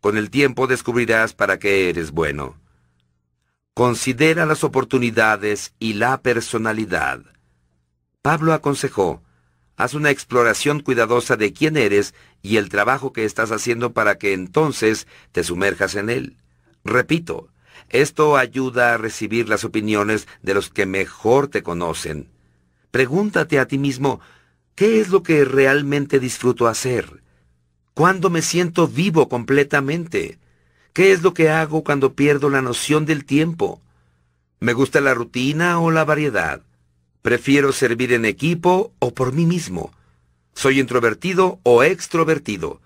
Con 0.00 0.16
el 0.16 0.30
tiempo 0.30 0.66
descubrirás 0.66 1.34
para 1.34 1.58
qué 1.58 1.90
eres 1.90 2.10
bueno. 2.10 2.56
Considera 3.74 4.46
las 4.46 4.62
oportunidades 4.62 5.74
y 5.80 5.94
la 5.94 6.22
personalidad. 6.22 7.22
Pablo 8.22 8.52
aconsejó, 8.52 9.20
Haz 9.76 9.94
una 9.94 10.10
exploración 10.10 10.78
cuidadosa 10.78 11.36
de 11.36 11.52
quién 11.52 11.76
eres 11.76 12.14
y 12.42 12.58
el 12.58 12.68
trabajo 12.68 13.12
que 13.12 13.24
estás 13.24 13.50
haciendo 13.50 13.92
para 13.92 14.18
que 14.18 14.32
entonces 14.32 15.08
te 15.32 15.42
sumerjas 15.42 15.96
en 15.96 16.10
él. 16.10 16.36
Repito, 16.84 17.48
esto 17.88 18.36
ayuda 18.36 18.94
a 18.94 18.98
recibir 18.98 19.48
las 19.48 19.64
opiniones 19.64 20.28
de 20.42 20.54
los 20.54 20.70
que 20.70 20.86
mejor 20.86 21.48
te 21.48 21.64
conocen. 21.64 22.28
Pregúntate 22.92 23.58
a 23.58 23.66
ti 23.66 23.78
mismo, 23.78 24.20
¿qué 24.76 25.00
es 25.00 25.08
lo 25.08 25.24
que 25.24 25.44
realmente 25.44 26.20
disfruto 26.20 26.68
hacer? 26.68 27.24
¿Cuándo 27.94 28.30
me 28.30 28.42
siento 28.42 28.86
vivo 28.86 29.28
completamente? 29.28 30.38
¿Qué 30.94 31.10
es 31.10 31.22
lo 31.22 31.34
que 31.34 31.50
hago 31.50 31.82
cuando 31.82 32.14
pierdo 32.14 32.50
la 32.50 32.62
noción 32.62 33.04
del 33.04 33.24
tiempo? 33.24 33.82
¿Me 34.60 34.74
gusta 34.74 35.00
la 35.00 35.12
rutina 35.12 35.80
o 35.80 35.90
la 35.90 36.04
variedad? 36.04 36.62
¿Prefiero 37.20 37.72
servir 37.72 38.12
en 38.12 38.24
equipo 38.24 38.92
o 39.00 39.12
por 39.12 39.32
mí 39.32 39.44
mismo? 39.44 39.92
¿Soy 40.54 40.78
introvertido 40.78 41.58
o 41.64 41.82
extrovertido? 41.82 42.80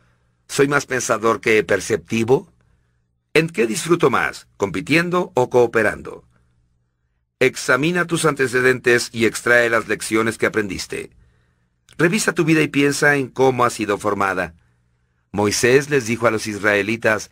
¿Soy 0.48 0.68
más 0.68 0.86
pensador 0.86 1.42
que 1.42 1.62
perceptivo? 1.64 2.50
¿En 3.34 3.50
qué 3.50 3.66
disfruto 3.66 4.08
más, 4.08 4.48
compitiendo 4.56 5.30
o 5.34 5.50
cooperando? 5.50 6.24
Examina 7.40 8.06
tus 8.06 8.24
antecedentes 8.24 9.10
y 9.12 9.26
extrae 9.26 9.68
las 9.68 9.86
lecciones 9.86 10.38
que 10.38 10.46
aprendiste. 10.46 11.10
Revisa 11.98 12.32
tu 12.32 12.46
vida 12.46 12.62
y 12.62 12.68
piensa 12.68 13.16
en 13.16 13.28
cómo 13.28 13.66
ha 13.66 13.70
sido 13.70 13.98
formada. 13.98 14.54
Moisés 15.30 15.90
les 15.90 16.06
dijo 16.06 16.26
a 16.26 16.30
los 16.30 16.46
israelitas, 16.46 17.30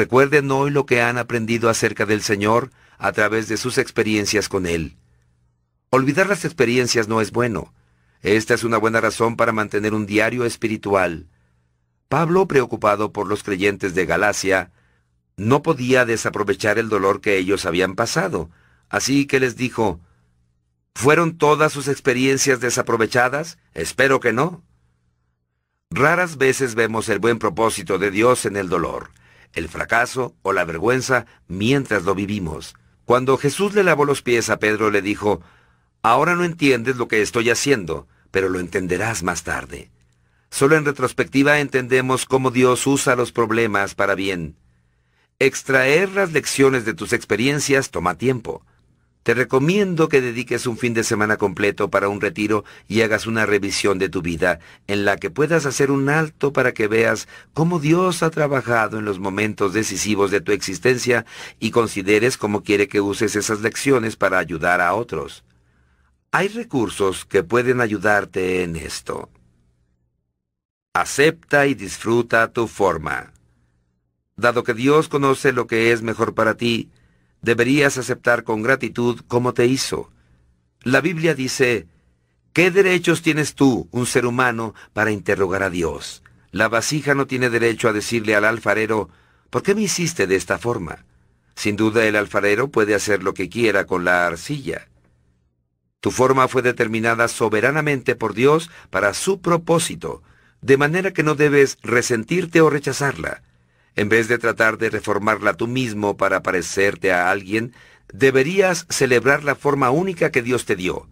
recuerden 0.00 0.50
hoy 0.50 0.70
lo 0.70 0.86
que 0.86 1.02
han 1.02 1.18
aprendido 1.18 1.68
acerca 1.68 2.06
del 2.06 2.22
Señor 2.22 2.70
a 2.96 3.12
través 3.12 3.48
de 3.48 3.58
sus 3.58 3.76
experiencias 3.76 4.48
con 4.48 4.64
Él. 4.64 4.96
Olvidar 5.90 6.26
las 6.26 6.46
experiencias 6.46 7.06
no 7.06 7.20
es 7.20 7.32
bueno. 7.32 7.74
Esta 8.22 8.54
es 8.54 8.64
una 8.64 8.78
buena 8.78 9.02
razón 9.02 9.36
para 9.36 9.52
mantener 9.52 9.92
un 9.92 10.06
diario 10.06 10.46
espiritual. 10.46 11.26
Pablo, 12.08 12.48
preocupado 12.48 13.12
por 13.12 13.26
los 13.26 13.42
creyentes 13.42 13.94
de 13.94 14.06
Galacia, 14.06 14.70
no 15.36 15.62
podía 15.62 16.06
desaprovechar 16.06 16.78
el 16.78 16.88
dolor 16.88 17.20
que 17.20 17.36
ellos 17.36 17.66
habían 17.66 17.94
pasado, 17.94 18.48
así 18.88 19.26
que 19.26 19.38
les 19.38 19.54
dijo, 19.54 20.00
¿Fueron 20.94 21.36
todas 21.36 21.74
sus 21.74 21.88
experiencias 21.88 22.58
desaprovechadas? 22.60 23.58
Espero 23.74 24.18
que 24.18 24.32
no. 24.32 24.62
Raras 25.90 26.38
veces 26.38 26.74
vemos 26.74 27.10
el 27.10 27.18
buen 27.18 27.38
propósito 27.38 27.98
de 27.98 28.10
Dios 28.10 28.46
en 28.46 28.56
el 28.56 28.70
dolor, 28.70 29.10
el 29.54 29.68
fracaso 29.68 30.34
o 30.42 30.52
la 30.52 30.64
vergüenza 30.64 31.26
mientras 31.48 32.04
lo 32.04 32.14
vivimos. 32.14 32.74
Cuando 33.04 33.36
Jesús 33.36 33.74
le 33.74 33.82
lavó 33.82 34.04
los 34.04 34.22
pies 34.22 34.50
a 34.50 34.58
Pedro 34.58 34.90
le 34.90 35.02
dijo, 35.02 35.40
Ahora 36.02 36.34
no 36.34 36.44
entiendes 36.44 36.96
lo 36.96 37.08
que 37.08 37.22
estoy 37.22 37.50
haciendo, 37.50 38.06
pero 38.30 38.48
lo 38.48 38.60
entenderás 38.60 39.22
más 39.22 39.42
tarde. 39.42 39.90
Solo 40.50 40.76
en 40.76 40.84
retrospectiva 40.84 41.60
entendemos 41.60 42.24
cómo 42.26 42.50
Dios 42.50 42.86
usa 42.86 43.16
los 43.16 43.32
problemas 43.32 43.94
para 43.94 44.14
bien. 44.14 44.56
Extraer 45.38 46.10
las 46.10 46.32
lecciones 46.32 46.84
de 46.84 46.94
tus 46.94 47.12
experiencias 47.12 47.90
toma 47.90 48.16
tiempo. 48.16 48.64
Te 49.22 49.34
recomiendo 49.34 50.08
que 50.08 50.22
dediques 50.22 50.66
un 50.66 50.78
fin 50.78 50.94
de 50.94 51.04
semana 51.04 51.36
completo 51.36 51.90
para 51.90 52.08
un 52.08 52.22
retiro 52.22 52.64
y 52.88 53.02
hagas 53.02 53.26
una 53.26 53.44
revisión 53.44 53.98
de 53.98 54.08
tu 54.08 54.22
vida 54.22 54.60
en 54.86 55.04
la 55.04 55.18
que 55.18 55.28
puedas 55.28 55.66
hacer 55.66 55.90
un 55.90 56.08
alto 56.08 56.54
para 56.54 56.72
que 56.72 56.88
veas 56.88 57.28
cómo 57.52 57.80
Dios 57.80 58.22
ha 58.22 58.30
trabajado 58.30 58.98
en 58.98 59.04
los 59.04 59.18
momentos 59.18 59.74
decisivos 59.74 60.30
de 60.30 60.40
tu 60.40 60.52
existencia 60.52 61.26
y 61.58 61.70
consideres 61.70 62.38
cómo 62.38 62.62
quiere 62.62 62.88
que 62.88 63.02
uses 63.02 63.36
esas 63.36 63.60
lecciones 63.60 64.16
para 64.16 64.38
ayudar 64.38 64.80
a 64.80 64.94
otros. 64.94 65.44
Hay 66.32 66.48
recursos 66.48 67.26
que 67.26 67.42
pueden 67.42 67.82
ayudarte 67.82 68.62
en 68.62 68.76
esto. 68.76 69.28
Acepta 70.94 71.66
y 71.66 71.74
disfruta 71.74 72.52
tu 72.52 72.68
forma. 72.68 73.32
Dado 74.36 74.64
que 74.64 74.72
Dios 74.72 75.08
conoce 75.08 75.52
lo 75.52 75.66
que 75.66 75.92
es 75.92 76.00
mejor 76.00 76.34
para 76.34 76.56
ti, 76.56 76.88
deberías 77.42 77.98
aceptar 77.98 78.44
con 78.44 78.62
gratitud 78.62 79.20
cómo 79.28 79.54
te 79.54 79.66
hizo. 79.66 80.10
La 80.82 81.00
Biblia 81.00 81.34
dice, 81.34 81.86
¿qué 82.52 82.70
derechos 82.70 83.22
tienes 83.22 83.54
tú, 83.54 83.88
un 83.90 84.06
ser 84.06 84.26
humano, 84.26 84.74
para 84.92 85.10
interrogar 85.10 85.62
a 85.62 85.70
Dios? 85.70 86.22
La 86.52 86.68
vasija 86.68 87.14
no 87.14 87.26
tiene 87.26 87.50
derecho 87.50 87.88
a 87.88 87.92
decirle 87.92 88.34
al 88.34 88.44
alfarero, 88.44 89.08
¿por 89.50 89.62
qué 89.62 89.74
me 89.74 89.82
hiciste 89.82 90.26
de 90.26 90.36
esta 90.36 90.58
forma? 90.58 91.04
Sin 91.54 91.76
duda 91.76 92.06
el 92.06 92.16
alfarero 92.16 92.68
puede 92.68 92.94
hacer 92.94 93.22
lo 93.22 93.34
que 93.34 93.48
quiera 93.48 93.84
con 93.84 94.04
la 94.04 94.26
arcilla. 94.26 94.88
Tu 96.00 96.10
forma 96.10 96.48
fue 96.48 96.62
determinada 96.62 97.28
soberanamente 97.28 98.16
por 98.16 98.32
Dios 98.34 98.70
para 98.88 99.12
su 99.12 99.40
propósito, 99.40 100.22
de 100.62 100.78
manera 100.78 101.12
que 101.12 101.22
no 101.22 101.34
debes 101.34 101.78
resentirte 101.82 102.60
o 102.62 102.70
rechazarla. 102.70 103.42
En 104.00 104.08
vez 104.08 104.28
de 104.28 104.38
tratar 104.38 104.78
de 104.78 104.88
reformarla 104.88 105.52
tú 105.52 105.66
mismo 105.66 106.16
para 106.16 106.42
parecerte 106.42 107.12
a 107.12 107.30
alguien, 107.30 107.74
deberías 108.10 108.86
celebrar 108.88 109.44
la 109.44 109.54
forma 109.54 109.90
única 109.90 110.32
que 110.32 110.40
Dios 110.40 110.64
te 110.64 110.74
dio. 110.74 111.06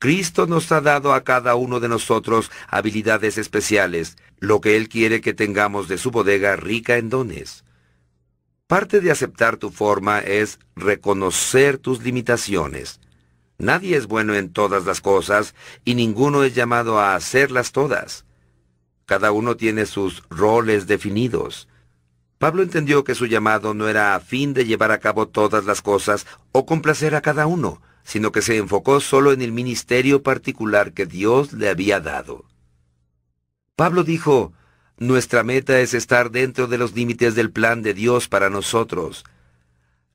Cristo 0.00 0.48
nos 0.48 0.72
ha 0.72 0.80
dado 0.80 1.14
a 1.14 1.22
cada 1.22 1.54
uno 1.54 1.78
de 1.78 1.88
nosotros 1.88 2.50
habilidades 2.66 3.38
especiales, 3.38 4.16
lo 4.40 4.60
que 4.60 4.76
Él 4.76 4.88
quiere 4.88 5.20
que 5.20 5.32
tengamos 5.32 5.86
de 5.86 5.96
su 5.96 6.10
bodega 6.10 6.56
rica 6.56 6.96
en 6.96 7.08
dones. 7.08 7.62
Parte 8.66 9.00
de 9.00 9.12
aceptar 9.12 9.56
tu 9.56 9.70
forma 9.70 10.18
es 10.18 10.58
reconocer 10.74 11.78
tus 11.78 12.02
limitaciones. 12.02 12.98
Nadie 13.58 13.96
es 13.96 14.08
bueno 14.08 14.34
en 14.34 14.52
todas 14.52 14.86
las 14.86 15.00
cosas 15.00 15.54
y 15.84 15.94
ninguno 15.94 16.42
es 16.42 16.52
llamado 16.52 16.98
a 16.98 17.14
hacerlas 17.14 17.70
todas. 17.70 18.24
Cada 19.06 19.30
uno 19.30 19.56
tiene 19.56 19.86
sus 19.86 20.24
roles 20.30 20.88
definidos. 20.88 21.68
Pablo 22.42 22.64
entendió 22.64 23.04
que 23.04 23.14
su 23.14 23.26
llamado 23.26 23.72
no 23.72 23.86
era 23.86 24.16
a 24.16 24.20
fin 24.20 24.52
de 24.52 24.64
llevar 24.64 24.90
a 24.90 24.98
cabo 24.98 25.28
todas 25.28 25.64
las 25.64 25.80
cosas 25.80 26.26
o 26.50 26.66
complacer 26.66 27.14
a 27.14 27.20
cada 27.20 27.46
uno, 27.46 27.80
sino 28.02 28.32
que 28.32 28.42
se 28.42 28.56
enfocó 28.56 28.98
solo 28.98 29.30
en 29.30 29.42
el 29.42 29.52
ministerio 29.52 30.24
particular 30.24 30.92
que 30.92 31.06
Dios 31.06 31.52
le 31.52 31.68
había 31.68 32.00
dado. 32.00 32.44
Pablo 33.76 34.02
dijo, 34.02 34.52
Nuestra 34.98 35.44
meta 35.44 35.78
es 35.78 35.94
estar 35.94 36.32
dentro 36.32 36.66
de 36.66 36.78
los 36.78 36.96
límites 36.96 37.36
del 37.36 37.52
plan 37.52 37.80
de 37.80 37.94
Dios 37.94 38.26
para 38.26 38.50
nosotros. 38.50 39.22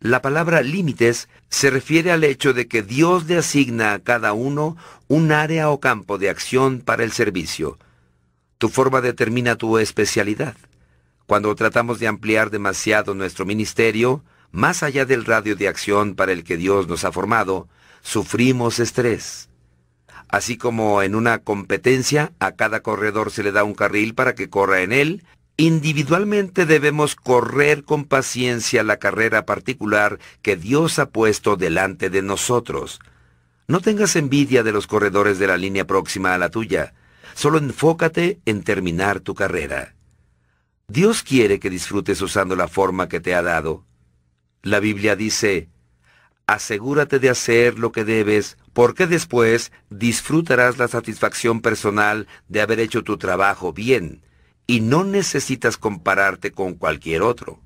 La 0.01 0.21
palabra 0.21 0.61
límites 0.63 1.29
se 1.47 1.69
refiere 1.69 2.11
al 2.11 2.25
hecho 2.25 2.51
de 2.51 2.67
que 2.67 2.83
Dios 2.83 3.25
le 3.27 3.37
asigna 3.37 3.93
a 3.93 3.99
cada 3.99 4.33
uno 4.33 4.75
un 5.07 5.31
área 5.31 5.69
o 5.69 5.79
campo 5.79 6.17
de 6.17 6.29
acción 6.29 6.81
para 6.81 7.05
el 7.05 7.13
servicio. 7.13 7.79
Tu 8.57 8.67
forma 8.67 8.99
determina 8.99 9.55
tu 9.55 9.77
especialidad. 9.77 10.57
Cuando 11.27 11.53
tratamos 11.55 11.99
de 11.99 12.07
ampliar 12.07 12.51
demasiado 12.51 13.13
nuestro 13.13 13.45
ministerio, 13.45 14.23
más 14.51 14.81
allá 14.81 15.05
del 15.05 15.25
radio 15.25 15.57
de 15.57 15.67
acción 15.67 16.15
para 16.15 16.31
el 16.31 16.45
que 16.45 16.55
Dios 16.55 16.87
nos 16.87 17.03
ha 17.03 17.11
formado, 17.11 17.67
sufrimos 18.01 18.79
estrés. 18.79 19.49
Así 20.29 20.57
como 20.57 21.01
en 21.01 21.15
una 21.15 21.39
competencia 21.39 22.31
a 22.39 22.53
cada 22.53 22.79
corredor 22.79 23.29
se 23.29 23.43
le 23.43 23.51
da 23.51 23.65
un 23.65 23.73
carril 23.73 24.15
para 24.15 24.35
que 24.35 24.49
corra 24.49 24.83
en 24.83 24.93
él, 24.93 25.25
individualmente 25.57 26.65
debemos 26.65 27.17
correr 27.17 27.83
con 27.83 28.05
paciencia 28.05 28.81
la 28.83 28.95
carrera 28.95 29.45
particular 29.45 30.19
que 30.41 30.55
Dios 30.55 30.97
ha 30.97 31.09
puesto 31.09 31.57
delante 31.57 32.09
de 32.09 32.21
nosotros. 32.21 33.01
No 33.67 33.81
tengas 33.81 34.15
envidia 34.15 34.63
de 34.63 34.71
los 34.71 34.87
corredores 34.87 35.39
de 35.39 35.47
la 35.47 35.57
línea 35.57 35.85
próxima 35.85 36.33
a 36.33 36.37
la 36.37 36.51
tuya, 36.51 36.93
solo 37.33 37.57
enfócate 37.57 38.39
en 38.45 38.63
terminar 38.63 39.19
tu 39.19 39.35
carrera. 39.35 39.96
Dios 40.89 41.21
quiere 41.21 41.59
que 41.59 41.69
disfrutes 41.69 42.21
usando 42.21 42.55
la 42.55 42.69
forma 42.69 43.09
que 43.09 43.19
te 43.19 43.35
ha 43.35 43.41
dado. 43.41 43.83
La 44.63 44.79
Biblia 44.79 45.17
dice, 45.17 45.69
asegúrate 46.45 47.19
de 47.19 47.29
hacer 47.29 47.77
lo 47.77 47.91
que 47.91 48.05
debes, 48.05 48.57
porque 48.71 49.05
después 49.05 49.73
disfrutarás 49.89 50.77
la 50.77 50.87
satisfacción 50.87 51.59
personal 51.59 52.25
de 52.47 52.61
haber 52.61 52.79
hecho 52.79 53.03
tu 53.03 53.17
trabajo 53.17 53.73
bien, 53.73 54.23
y 54.65 54.79
no 54.79 55.03
necesitas 55.03 55.75
compararte 55.75 56.53
con 56.53 56.75
cualquier 56.75 57.21
otro. 57.21 57.59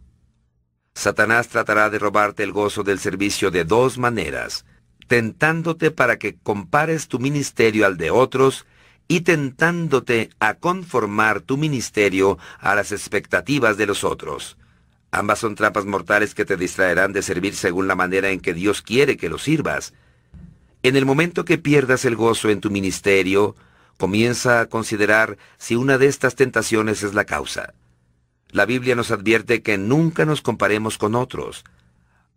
Satanás 0.96 1.48
tratará 1.48 1.92
de 1.92 2.00
robarte 2.00 2.42
el 2.42 2.52
gozo 2.52 2.82
del 2.82 2.98
servicio 2.98 3.52
de 3.52 3.66
dos 3.66 4.00
maneras, 4.00 4.66
tentándote 5.08 5.92
para 5.92 6.18
que 6.18 6.40
compares 6.40 7.08
tu 7.08 7.20
ministerio 7.20 7.86
al 7.86 7.98
de 7.98 8.10
otros 8.10 8.66
y 9.12 9.20
tentándote 9.20 10.30
a 10.40 10.54
conformar 10.54 11.42
tu 11.42 11.58
ministerio 11.58 12.38
a 12.62 12.76
las 12.76 12.94
expectativas 12.94 13.76
de 13.76 13.86
los 13.86 14.06
otros. 14.06 14.56
Ambas 15.12 15.40
son 15.40 15.56
trampas 15.56 15.84
mortales 15.84 16.34
que 16.34 16.46
te 16.46 16.56
distraerán 16.56 17.12
de 17.12 17.22
servir 17.22 17.54
según 17.58 17.90
la 17.90 17.96
manera 17.96 18.30
en 18.30 18.40
que 18.40 18.54
Dios 18.54 18.82
quiere 18.82 19.18
que 19.18 19.28
lo 19.28 19.38
sirvas. 19.38 19.94
En 20.82 20.96
el 20.96 21.06
momento 21.06 21.44
que 21.44 21.58
pierdas 21.58 22.06
el 22.06 22.16
gozo 22.16 22.50
en 22.50 22.62
tu 22.62 22.70
ministerio, 22.70 23.58
comienza 23.98 24.62
a 24.62 24.68
considerar 24.68 25.38
si 25.58 25.76
una 25.76 25.98
de 25.98 26.08
estas 26.08 26.36
tentaciones 26.36 27.04
es 27.04 27.14
la 27.14 27.26
causa. 27.26 27.74
La 28.52 28.66
Biblia 28.66 28.96
nos 28.96 29.12
advierte 29.12 29.62
que 29.62 29.78
nunca 29.78 30.24
nos 30.24 30.42
comparemos 30.42 30.98
con 30.98 31.16
otros. 31.16 31.66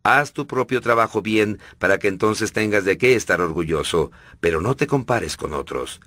Haz 0.03 0.33
tu 0.33 0.49
propio 0.49 0.81
trabajo 0.81 1.23
bien 1.23 1.61
para 1.79 1.99
que 1.99 2.09
entonces 2.09 2.53
tengas 2.53 2.85
de 2.85 2.99
qué 2.99 3.15
estar 3.15 3.41
orgulloso, 3.41 4.11
pero 4.41 4.61
no 4.61 4.75
te 4.75 4.89
compares 4.89 5.37
con 5.37 5.55
otros. 5.55 6.01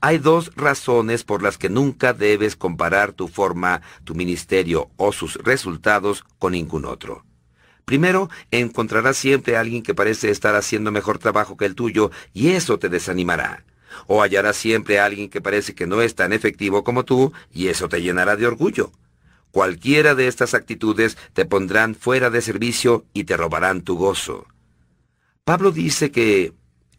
Hay 0.00 0.18
dos 0.18 0.52
razones 0.54 1.24
por 1.24 1.42
las 1.42 1.58
que 1.58 1.68
nunca 1.68 2.12
debes 2.12 2.54
comparar 2.54 3.12
tu 3.12 3.26
forma, 3.26 3.82
tu 4.04 4.14
ministerio 4.14 4.90
o 4.96 5.12
sus 5.12 5.34
resultados 5.36 6.24
con 6.38 6.52
ningún 6.52 6.84
otro. 6.84 7.24
Primero, 7.84 8.30
encontrarás 8.52 9.16
siempre 9.16 9.56
a 9.56 9.60
alguien 9.60 9.82
que 9.82 9.94
parece 9.94 10.30
estar 10.30 10.54
haciendo 10.54 10.92
mejor 10.92 11.18
trabajo 11.18 11.56
que 11.56 11.64
el 11.64 11.74
tuyo 11.74 12.12
y 12.32 12.50
eso 12.50 12.78
te 12.78 12.88
desanimará. 12.88 13.64
O 14.06 14.22
hallarás 14.22 14.56
siempre 14.56 15.00
a 15.00 15.06
alguien 15.06 15.30
que 15.30 15.40
parece 15.40 15.74
que 15.74 15.88
no 15.88 16.00
es 16.00 16.14
tan 16.14 16.32
efectivo 16.32 16.84
como 16.84 17.04
tú 17.04 17.32
y 17.50 17.66
eso 17.66 17.88
te 17.88 18.00
llenará 18.00 18.36
de 18.36 18.46
orgullo. 18.46 18.92
Cualquiera 19.50 20.14
de 20.14 20.28
estas 20.28 20.54
actitudes 20.54 21.16
te 21.32 21.44
pondrán 21.44 21.96
fuera 21.96 22.30
de 22.30 22.40
servicio 22.40 23.04
y 23.14 23.24
te 23.24 23.36
robarán 23.36 23.80
tu 23.80 23.96
gozo. 23.96 24.46
Pablo 25.44 25.72
dice 25.72 26.12
que 26.12 26.52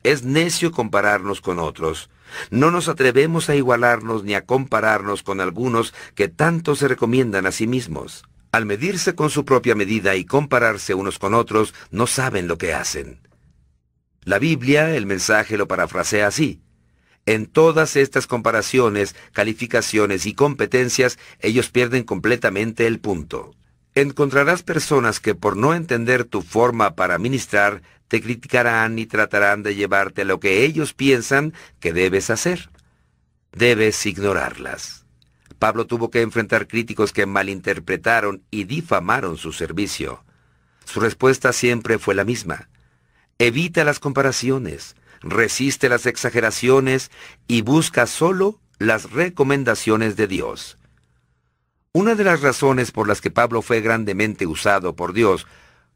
es 0.04 0.24
necio 0.24 0.72
compararnos 0.72 1.40
con 1.40 1.60
otros. 1.60 2.10
No 2.52 2.72
nos 2.72 2.88
atrevemos 2.88 3.50
a 3.50 3.56
igualarnos 3.56 4.24
ni 4.24 4.36
a 4.36 4.46
compararnos 4.46 5.24
con 5.24 5.42
algunos 5.42 5.94
que 6.16 6.28
tanto 6.28 6.76
se 6.76 6.88
recomiendan 6.88 7.46
a 7.46 7.52
sí 7.52 7.68
mismos. 7.68 8.24
Al 8.52 8.66
medirse 8.66 9.14
con 9.14 9.30
su 9.30 9.46
propia 9.46 9.76
medida 9.76 10.16
y 10.16 10.26
compararse 10.26 10.94
unos 10.94 11.20
con 11.20 11.34
otros, 11.34 11.74
no 11.92 12.08
saben 12.08 12.48
lo 12.48 12.58
que 12.58 12.74
hacen. 12.74 13.22
La 14.24 14.40
Biblia, 14.40 14.96
el 14.96 15.06
mensaje 15.06 15.58
lo 15.58 15.68
parafrasea 15.68 16.28
así. 16.28 16.62
En 17.26 17.46
todas 17.46 17.96
estas 17.96 18.26
comparaciones, 18.26 19.16
calificaciones 19.34 20.26
y 20.26 20.34
competencias, 20.34 21.20
ellos 21.40 21.70
pierden 21.70 22.04
completamente 22.04 22.88
el 22.88 23.00
punto. 23.00 23.54
Encontrarás 23.94 24.64
personas 24.64 25.20
que 25.20 25.36
por 25.36 25.58
no 25.58 25.74
entender 25.74 26.24
tu 26.24 26.42
forma 26.42 26.96
para 26.96 27.18
ministrar, 27.20 27.82
te 28.10 28.22
criticarán 28.22 29.00
y 29.00 29.06
tratarán 29.06 29.64
de 29.64 29.76
llevarte 29.76 30.24
a 30.24 30.26
lo 30.26 30.40
que 30.40 30.66
ellos 30.66 30.94
piensan 30.94 31.54
que 31.80 31.94
debes 31.94 32.30
hacer. 32.30 32.70
Debes 33.54 34.06
ignorarlas. 34.06 35.06
Pablo 35.60 35.86
tuvo 35.86 36.10
que 36.10 36.22
enfrentar 36.22 36.68
críticos 36.68 37.14
que 37.14 37.26
malinterpretaron 37.26 38.44
y 38.50 38.64
difamaron 38.64 39.38
su 39.38 39.54
servicio. 39.54 40.24
Su 40.86 41.00
respuesta 41.00 41.54
siempre 41.54 42.00
fue 42.00 42.16
la 42.16 42.24
misma. 42.24 42.70
Evita 43.38 43.84
las 43.84 44.00
comparaciones, 44.00 44.96
resiste 45.22 45.88
las 45.88 46.06
exageraciones 46.06 47.12
y 47.48 47.62
busca 47.62 48.08
solo 48.08 48.60
las 48.80 49.12
recomendaciones 49.12 50.16
de 50.16 50.28
Dios. 50.28 50.78
Una 51.92 52.16
de 52.16 52.24
las 52.24 52.42
razones 52.42 52.92
por 52.92 53.08
las 53.08 53.22
que 53.22 53.30
Pablo 53.30 53.62
fue 53.62 53.82
grandemente 53.82 54.48
usado 54.48 54.96
por 54.96 55.14
Dios 55.14 55.46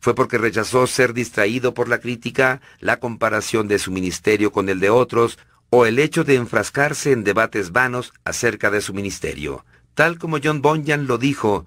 fue 0.04 0.16
porque 0.16 0.38
rechazó 0.38 0.86
ser 0.86 1.14
distraído 1.14 1.74
por 1.74 1.88
la 1.88 2.02
crítica, 2.02 2.60
la 2.82 3.00
comparación 3.00 3.70
de 3.70 3.80
su 3.80 3.90
ministerio 3.90 4.52
con 4.52 4.68
el 4.68 4.82
de 4.82 4.90
otros, 4.90 5.40
o 5.70 5.86
el 5.86 5.98
hecho 5.98 6.26
de 6.26 6.36
enfrascarse 6.36 7.14
en 7.14 7.24
debates 7.24 7.72
vanos 7.72 8.12
acerca 8.26 8.70
de 8.70 8.82
su 8.82 8.94
ministerio. 8.94 9.64
Tal 9.94 10.20
como 10.20 10.40
John 10.44 10.62
Bunyan 10.62 11.08
lo 11.08 11.18
dijo, 11.18 11.66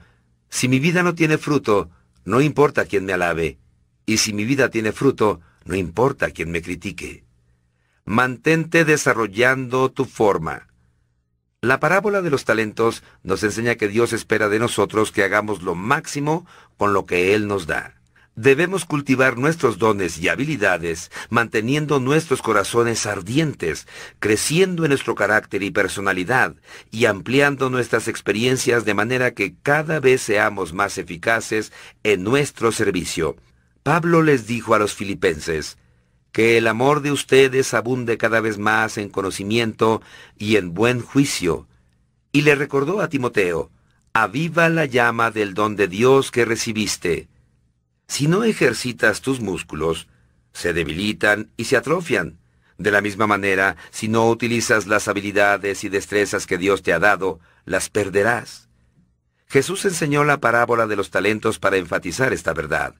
si 0.51 0.69
mi 0.69 0.81
vida 0.81 1.03
no 1.03 1.15
tiene 1.15 1.39
fruto, 1.39 1.89
no 2.27 2.43
importa 2.43 2.85
quién 2.85 3.07
me 3.07 3.15
alabe, 3.15 3.57
y 4.05 4.19
si 4.19 4.35
mi 4.35 4.45
vida 4.45 4.69
tiene 4.69 4.93
fruto, 4.93 5.41
no 5.65 5.75
importa 5.75 6.31
quién 6.31 6.51
me 6.51 6.61
critique. 6.61 7.25
Mantente 8.05 8.85
desarrollando 8.85 9.91
tu 9.91 10.05
forma. 10.05 10.69
La 11.63 11.81
parábola 11.81 12.21
de 12.21 12.29
los 12.29 12.45
talentos 12.45 13.03
nos 13.23 13.43
enseña 13.43 13.77
que 13.77 13.89
Dios 13.89 14.13
espera 14.13 14.51
de 14.51 14.59
nosotros 14.59 15.11
que 15.11 15.25
hagamos 15.25 15.63
lo 15.63 15.75
máximo 15.75 16.47
con 16.77 16.93
lo 16.93 17.07
que 17.07 17.35
Él 17.35 17.49
nos 17.49 17.67
da. 17.67 17.97
Debemos 18.37 18.85
cultivar 18.85 19.39
nuestros 19.39 19.79
dones 19.79 20.19
y 20.19 20.29
habilidades, 20.29 21.11
manteniendo 21.31 22.01
nuestros 22.01 22.43
corazones 22.43 23.07
ardientes, 23.07 23.89
creciendo 24.19 24.85
en 24.85 24.91
nuestro 24.91 25.15
carácter 25.15 25.63
y 25.63 25.71
personalidad, 25.71 26.55
y 26.91 27.07
ampliando 27.07 27.71
nuestras 27.71 28.09
experiencias 28.09 28.85
de 28.85 28.93
manera 28.93 29.33
que 29.33 29.55
cada 29.63 30.01
vez 30.01 30.21
seamos 30.21 30.75
más 30.75 30.99
eficaces 30.99 31.73
en 32.03 32.25
nuestro 32.25 32.73
servicio. 32.73 33.37
Pablo 33.83 34.21
les 34.21 34.47
dijo 34.47 34.75
a 34.75 34.79
los 34.79 34.95
filipenses, 34.95 35.79
que 36.31 36.59
el 36.59 36.67
amor 36.67 37.01
de 37.01 37.13
ustedes 37.13 37.73
abunde 37.73 38.19
cada 38.19 38.43
vez 38.43 38.59
más 38.59 38.99
en 38.99 39.09
conocimiento 39.09 40.03
y 40.37 40.57
en 40.57 40.75
buen 40.75 41.01
juicio. 41.01 41.67
Y 42.33 42.43
le 42.43 42.55
recordó 42.55 43.01
a 43.01 43.09
Timoteo, 43.09 43.71
aviva 44.13 44.69
la 44.69 44.85
llama 44.85 45.31
del 45.31 45.55
don 45.55 45.75
de 45.75 45.89
Dios 45.89 46.31
que 46.31 46.45
recibiste 46.45 47.29
si 48.09 48.29
no 48.29 48.45
ejercitas 48.45 49.21
tus 49.21 49.41
músculos, 49.41 50.09
se 50.53 50.73
debilitan 50.73 51.51
y 51.57 51.65
se 51.65 51.77
atrofian. 51.77 52.39
De 52.79 52.91
la 52.91 53.01
misma 53.01 53.27
manera, 53.27 53.77
si 53.91 54.09
no 54.09 54.29
utilizas 54.29 54.87
las 54.87 55.09
habilidades 55.09 55.85
y 55.85 55.89
destrezas 55.89 56.47
que 56.47 56.59
Dios 56.59 56.83
te 56.83 56.93
ha 56.93 56.99
dado, 56.99 57.41
las 57.65 57.89
perderás. 57.89 58.69
Jesús 59.49 59.85
enseñó 59.85 60.25
la 60.25 60.41
parábola 60.41 60.87
de 60.87 60.97
los 60.97 61.11
talentos 61.11 61.59
para 61.59 61.77
enfatizar 61.77 62.33
esta 62.33 62.53
verdad. 62.53 62.95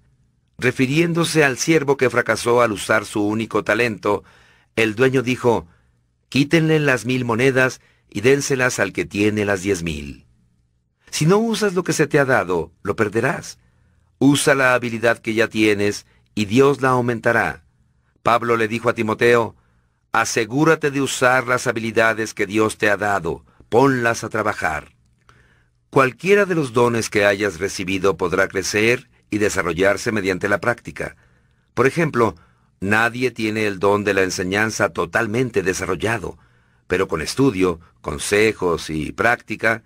Refiriéndose 0.59 1.45
al 1.45 1.59
siervo 1.59 1.97
que 1.97 2.09
fracasó 2.09 2.63
al 2.63 2.73
usar 2.73 3.05
su 3.05 3.27
único 3.27 3.65
talento, 3.65 4.25
El 4.77 4.95
dueño 4.95 5.23
dijo, 5.23 5.67
Quítenle 6.29 6.81
las 6.81 7.07
mil 7.07 7.25
monedas 7.25 7.81
y 8.11 8.21
dénselas 8.21 8.79
al 8.79 8.93
que 8.93 9.05
tiene 9.05 9.45
las 9.45 9.63
diez 9.63 9.83
mil. 9.83 10.27
Si 11.11 11.25
no 11.25 11.39
usas 11.39 11.75
lo 11.75 11.83
que 11.83 11.93
se 11.93 12.07
te 12.07 12.19
ha 12.19 12.25
dado, 12.25 12.73
lo 12.83 12.97
perderás. 12.97 13.59
Usa 14.19 14.55
la 14.55 14.75
habilidad 14.75 15.19
que 15.19 15.35
ya 15.35 15.49
tienes 15.49 16.07
y 16.35 16.47
Dios 16.47 16.81
la 16.81 16.91
aumentará. 16.91 17.65
Pablo 18.23 18.57
le 18.57 18.69
dijo 18.69 18.89
a 18.89 18.95
Timoteo, 18.95 19.57
asegúrate 20.13 20.91
de 20.91 21.01
usar 21.01 21.47
las 21.47 21.67
habilidades 21.67 22.35
que 22.35 22.47
Dios 22.47 22.79
te 22.79 22.91
ha 22.91 22.97
dado, 22.97 23.45
ponlas 23.69 24.25
a 24.25 24.29
trabajar. 24.29 24.97
Cualquiera 25.91 26.45
de 26.45 26.55
los 26.55 26.73
dones 26.73 27.11
que 27.11 27.25
hayas 27.25 27.59
recibido 27.59 28.17
podrá 28.17 28.49
crecer 28.49 29.09
y 29.31 29.39
desarrollarse 29.39 30.13
mediante 30.13 30.49
la 30.49 30.61
práctica. 30.61 31.17
Por 31.75 31.87
ejemplo, 31.87 32.35
nadie 32.81 33.31
tiene 33.31 33.67
el 33.67 33.79
don 33.79 34.05
de 34.05 34.15
la 34.15 34.23
enseñanza 34.23 34.91
totalmente 34.91 35.63
desarrollado, 35.63 36.39
pero 36.87 37.09
con 37.09 37.23
estudio, 37.23 37.81
consejos 38.01 38.91
y 38.91 39.13
práctica, 39.13 39.85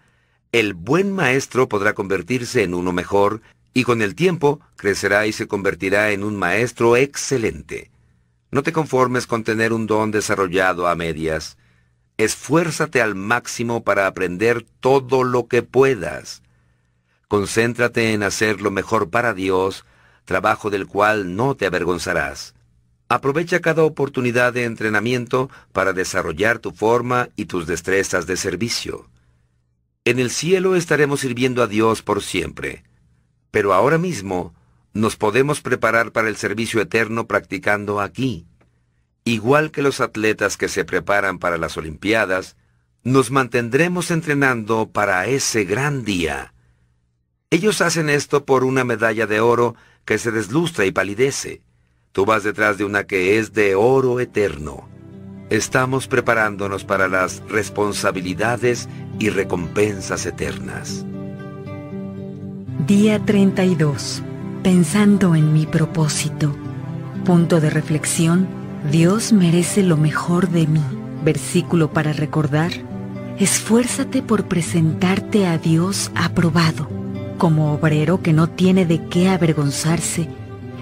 el 0.52 0.74
buen 0.74 1.12
maestro 1.12 1.68
podrá 1.68 1.94
convertirse 1.94 2.62
en 2.62 2.74
uno 2.74 2.92
mejor 2.92 3.40
y 3.72 3.84
con 3.84 4.02
el 4.02 4.14
tiempo 4.14 4.60
crecerá 4.76 5.26
y 5.26 5.32
se 5.32 5.46
convertirá 5.46 6.10
en 6.10 6.24
un 6.24 6.36
maestro 6.36 6.96
excelente. 6.96 7.90
No 8.50 8.62
te 8.62 8.72
conformes 8.72 9.26
con 9.26 9.44
tener 9.44 9.72
un 9.72 9.86
don 9.86 10.10
desarrollado 10.10 10.88
a 10.88 10.96
medias. 10.96 11.56
Esfuérzate 12.16 13.00
al 13.00 13.14
máximo 13.14 13.84
para 13.84 14.06
aprender 14.06 14.66
todo 14.80 15.22
lo 15.22 15.46
que 15.46 15.62
puedas. 15.62 16.42
Concéntrate 17.28 18.12
en 18.12 18.24
hacer 18.24 18.60
lo 18.60 18.72
mejor 18.72 19.08
para 19.08 19.34
Dios, 19.34 19.84
trabajo 20.24 20.68
del 20.68 20.86
cual 20.86 21.36
no 21.36 21.54
te 21.54 21.66
avergonzarás. 21.66 22.54
Aprovecha 23.08 23.60
cada 23.60 23.84
oportunidad 23.84 24.52
de 24.52 24.64
entrenamiento 24.64 25.48
para 25.72 25.92
desarrollar 25.92 26.58
tu 26.58 26.72
forma 26.72 27.28
y 27.36 27.46
tus 27.46 27.66
destrezas 27.66 28.26
de 28.26 28.36
servicio. 28.36 29.08
En 30.04 30.18
el 30.18 30.30
cielo 30.30 30.76
estaremos 30.76 31.20
sirviendo 31.20 31.62
a 31.62 31.66
Dios 31.66 32.02
por 32.02 32.22
siempre, 32.22 32.84
pero 33.50 33.72
ahora 33.74 33.98
mismo 33.98 34.54
nos 34.92 35.16
podemos 35.16 35.60
preparar 35.60 36.12
para 36.12 36.28
el 36.28 36.36
servicio 36.36 36.80
eterno 36.80 37.26
practicando 37.26 38.00
aquí. 38.00 38.46
Igual 39.24 39.70
que 39.70 39.82
los 39.82 40.00
atletas 40.00 40.56
que 40.56 40.68
se 40.68 40.84
preparan 40.84 41.38
para 41.38 41.58
las 41.58 41.76
Olimpiadas, 41.76 42.56
nos 43.02 43.30
mantendremos 43.30 44.10
entrenando 44.10 44.90
para 44.90 45.26
ese 45.26 45.64
gran 45.64 46.04
día. 46.04 46.52
Ellos 47.50 47.80
hacen 47.80 48.10
esto 48.10 48.44
por 48.44 48.64
una 48.64 48.84
medalla 48.84 49.26
de 49.26 49.40
oro 49.40 49.74
que 50.04 50.18
se 50.18 50.30
deslustra 50.30 50.84
y 50.86 50.92
palidece. 50.92 51.62
Tú 52.12 52.24
vas 52.24 52.42
detrás 52.42 52.78
de 52.78 52.84
una 52.84 53.04
que 53.04 53.38
es 53.38 53.52
de 53.52 53.74
oro 53.74 54.20
eterno. 54.20 54.88
Estamos 55.50 56.06
preparándonos 56.06 56.84
para 56.84 57.08
las 57.08 57.42
responsabilidades 57.48 58.88
y 59.18 59.30
recompensas 59.30 60.26
eternas. 60.26 61.04
Día 62.86 63.18
32 63.18 64.22
pensando 64.62 65.34
en 65.34 65.52
mi 65.52 65.66
propósito. 65.66 66.54
Punto 67.24 67.60
de 67.60 67.68
reflexión, 67.68 68.48
Dios 68.90 69.32
merece 69.32 69.82
lo 69.82 69.96
mejor 69.98 70.48
de 70.48 70.66
mí. 70.66 70.82
Versículo 71.22 71.92
para 71.92 72.14
recordar, 72.14 72.70
esfuérzate 73.38 74.22
por 74.22 74.44
presentarte 74.44 75.46
a 75.46 75.58
Dios 75.58 76.10
aprobado, 76.14 76.88
como 77.36 77.74
obrero 77.74 78.22
que 78.22 78.32
no 78.32 78.48
tiene 78.48 78.86
de 78.86 79.04
qué 79.08 79.28
avergonzarse 79.28 80.28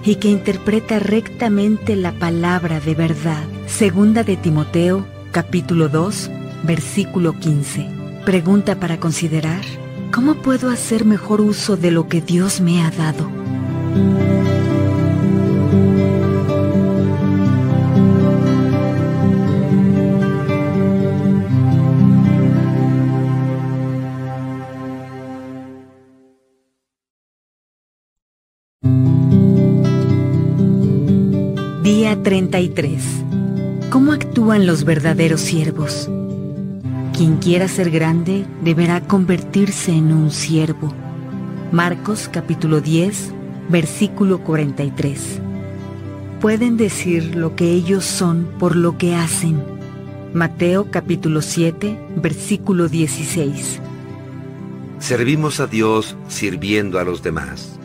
y 0.05 0.17
que 0.17 0.29
interpreta 0.29 1.01
rectamente 1.01 1.97
la 1.97 2.13
palabra 2.13 2.79
de 2.79 2.95
verdad. 2.95 3.43
Segunda 3.67 4.23
de 4.23 4.37
Timoteo, 4.37 5.05
capítulo 5.33 5.89
2, 5.89 6.31
versículo 6.63 7.33
15. 7.33 7.89
Pregunta 8.25 8.79
para 8.79 9.01
considerar, 9.01 9.63
¿cómo 10.19 10.35
puedo 10.35 10.69
hacer 10.69 11.05
mejor 11.05 11.41
uso 11.41 11.77
de 11.77 11.93
lo 11.93 12.09
que 12.09 12.21
Dios 12.21 12.61
me 12.61 12.83
ha 12.83 12.91
dado? 12.91 13.31
Día 31.85 32.21
33. 32.21 33.03
¿Cómo 33.91 34.11
actúan 34.11 34.67
los 34.67 34.83
verdaderos 34.83 35.43
siervos? 35.43 36.11
Quien 37.19 37.39
quiera 37.39 37.67
ser 37.67 37.91
grande 37.91 38.47
deberá 38.63 39.01
convertirse 39.01 39.91
en 39.91 40.13
un 40.13 40.31
siervo. 40.31 40.95
Marcos 41.73 42.31
capítulo 42.33 42.81
10, 42.81 43.33
versículo 43.69 44.45
43. 44.45 45.41
Pueden 46.41 46.77
decir 46.77 47.35
lo 47.35 47.57
que 47.57 47.73
ellos 47.73 48.05
son 48.05 48.49
por 48.61 48.77
lo 48.77 48.99
que 48.99 49.17
hacen. 49.17 49.61
Mateo 50.33 50.93
capítulo 50.93 51.43
7, 51.43 51.99
versículo 52.23 52.87
16. 52.87 53.81
Servimos 55.01 55.59
a 55.59 55.67
Dios 55.67 56.17
sirviendo 56.29 57.01
a 57.01 57.05
los 57.05 57.25
demás. 57.25 57.81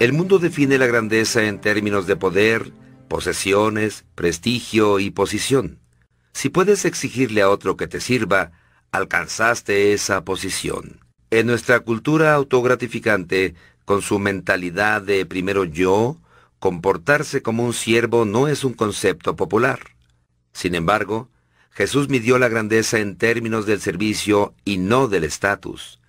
El 0.00 0.12
mundo 0.12 0.38
define 0.38 0.76
la 0.76 0.86
grandeza 0.86 1.44
en 1.44 1.62
términos 1.62 2.06
de 2.06 2.16
poder, 2.16 2.72
posesiones, 3.08 4.04
prestigio 4.14 4.98
y 4.98 5.10
posición. 5.10 5.78
Si 6.34 6.50
puedes 6.50 6.84
exigirle 6.84 7.40
a 7.40 7.48
otro 7.48 7.78
que 7.78 7.86
te 7.86 8.02
sirva, 8.02 8.52
alcanzaste 8.92 9.92
esa 9.92 10.24
posición. 10.24 11.00
En 11.30 11.46
nuestra 11.46 11.80
cultura 11.80 12.34
autogratificante, 12.34 13.54
con 13.84 14.02
su 14.02 14.18
mentalidad 14.18 15.02
de 15.02 15.26
primero 15.26 15.64
yo, 15.64 16.18
comportarse 16.58 17.42
como 17.42 17.64
un 17.64 17.72
siervo 17.72 18.24
no 18.24 18.48
es 18.48 18.64
un 18.64 18.74
concepto 18.74 19.36
popular. 19.36 19.80
Sin 20.52 20.74
embargo, 20.74 21.28
Jesús 21.70 22.08
midió 22.08 22.38
la 22.38 22.48
grandeza 22.48 22.98
en 23.00 23.16
términos 23.16 23.66
del 23.66 23.80
servicio 23.80 24.54
y 24.64 24.78
no 24.78 25.08
del 25.08 25.24
estatus. 25.24 26.00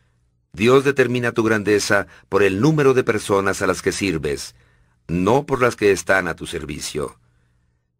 Dios 0.53 0.83
determina 0.83 1.33
tu 1.33 1.43
grandeza 1.43 2.07
por 2.29 2.41
el 2.41 2.61
número 2.61 2.93
de 2.93 3.03
personas 3.03 3.61
a 3.61 3.67
las 3.67 3.81
que 3.81 3.91
sirves, 3.91 4.55
no 5.07 5.45
por 5.45 5.61
las 5.61 5.75
que 5.75 5.91
están 5.91 6.27
a 6.27 6.35
tu 6.35 6.47
servicio. 6.47 7.19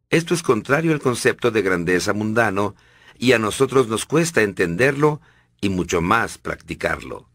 Esto 0.10 0.34
es 0.34 0.42
contrario 0.42 0.94
al 0.94 1.02
concepto 1.02 1.52
de 1.52 1.62
grandeza 1.62 2.14
mundano, 2.14 2.76
y 3.20 3.34
a 3.34 3.40
nosotros 3.40 3.88
nos 3.88 4.06
cuesta 4.06 4.42
entenderlo 4.42 5.22
y 5.62 5.70
mucho 5.70 6.02
más 6.02 6.38
practicarlo. 6.38 7.30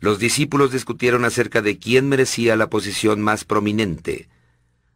Los 0.00 0.18
discípulos 0.18 0.72
discutieron 0.72 1.24
acerca 1.24 1.60
de 1.60 1.78
quién 1.78 2.08
merecía 2.08 2.56
la 2.56 2.70
posición 2.70 3.20
más 3.20 3.44
prominente. 3.44 4.28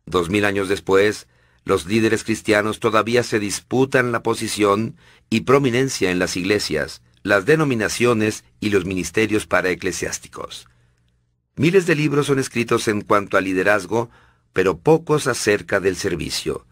Dos 0.07 0.31
mil 0.31 0.45
años 0.45 0.69
después, 0.69 1.29
los 1.65 1.87
líderes 1.87 2.25
cristianos 2.25 2.81
todavía 2.81 3.23
se 3.23 3.39
disputan 3.39 4.13
la 4.13 4.23
posición 4.23 4.97
y 5.31 5.43
prominencia 5.43 6.11
en 6.11 6.19
las 6.19 6.37
iglesias, 6.37 7.03
las 7.23 7.47
denominaciones 7.47 8.45
y 8.61 8.71
los 8.71 8.85
ministerios 8.85 9.47
para 9.47 9.71
eclesiásticos. 9.71 10.69
Miles 11.57 11.87
de 11.87 11.95
libros 11.95 12.27
son 12.27 12.39
escritos 12.39 12.89
en 12.89 13.01
cuanto 13.01 13.37
al 13.37 13.45
liderazgo, 13.45 14.11
pero 14.53 14.79
pocos 14.79 15.27
acerca 15.27 15.81
del 15.81 15.97
servicio. 15.97 16.67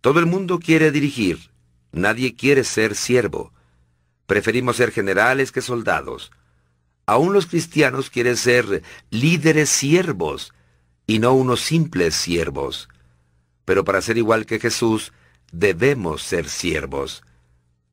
Todo 0.00 0.20
el 0.20 0.26
mundo 0.26 0.58
quiere 0.58 0.90
dirigir, 0.90 1.49
nadie 1.92 2.34
quiere 2.34 2.64
ser 2.64 2.94
siervo. 2.94 3.52
Preferimos 4.26 4.76
ser 4.76 4.92
generales 4.92 5.52
que 5.52 5.60
soldados. 5.60 6.30
Aún 7.06 7.32
los 7.32 7.46
cristianos 7.46 8.10
quieren 8.10 8.36
ser 8.36 8.82
líderes 9.10 9.70
siervos 9.70 10.52
y 11.06 11.18
no 11.18 11.32
unos 11.32 11.60
simples 11.60 12.14
siervos. 12.14 12.88
Pero 13.64 13.84
para 13.84 14.00
ser 14.00 14.16
igual 14.18 14.46
que 14.46 14.60
Jesús, 14.60 15.12
debemos 15.50 16.22
ser 16.22 16.48
siervos. 16.48 17.24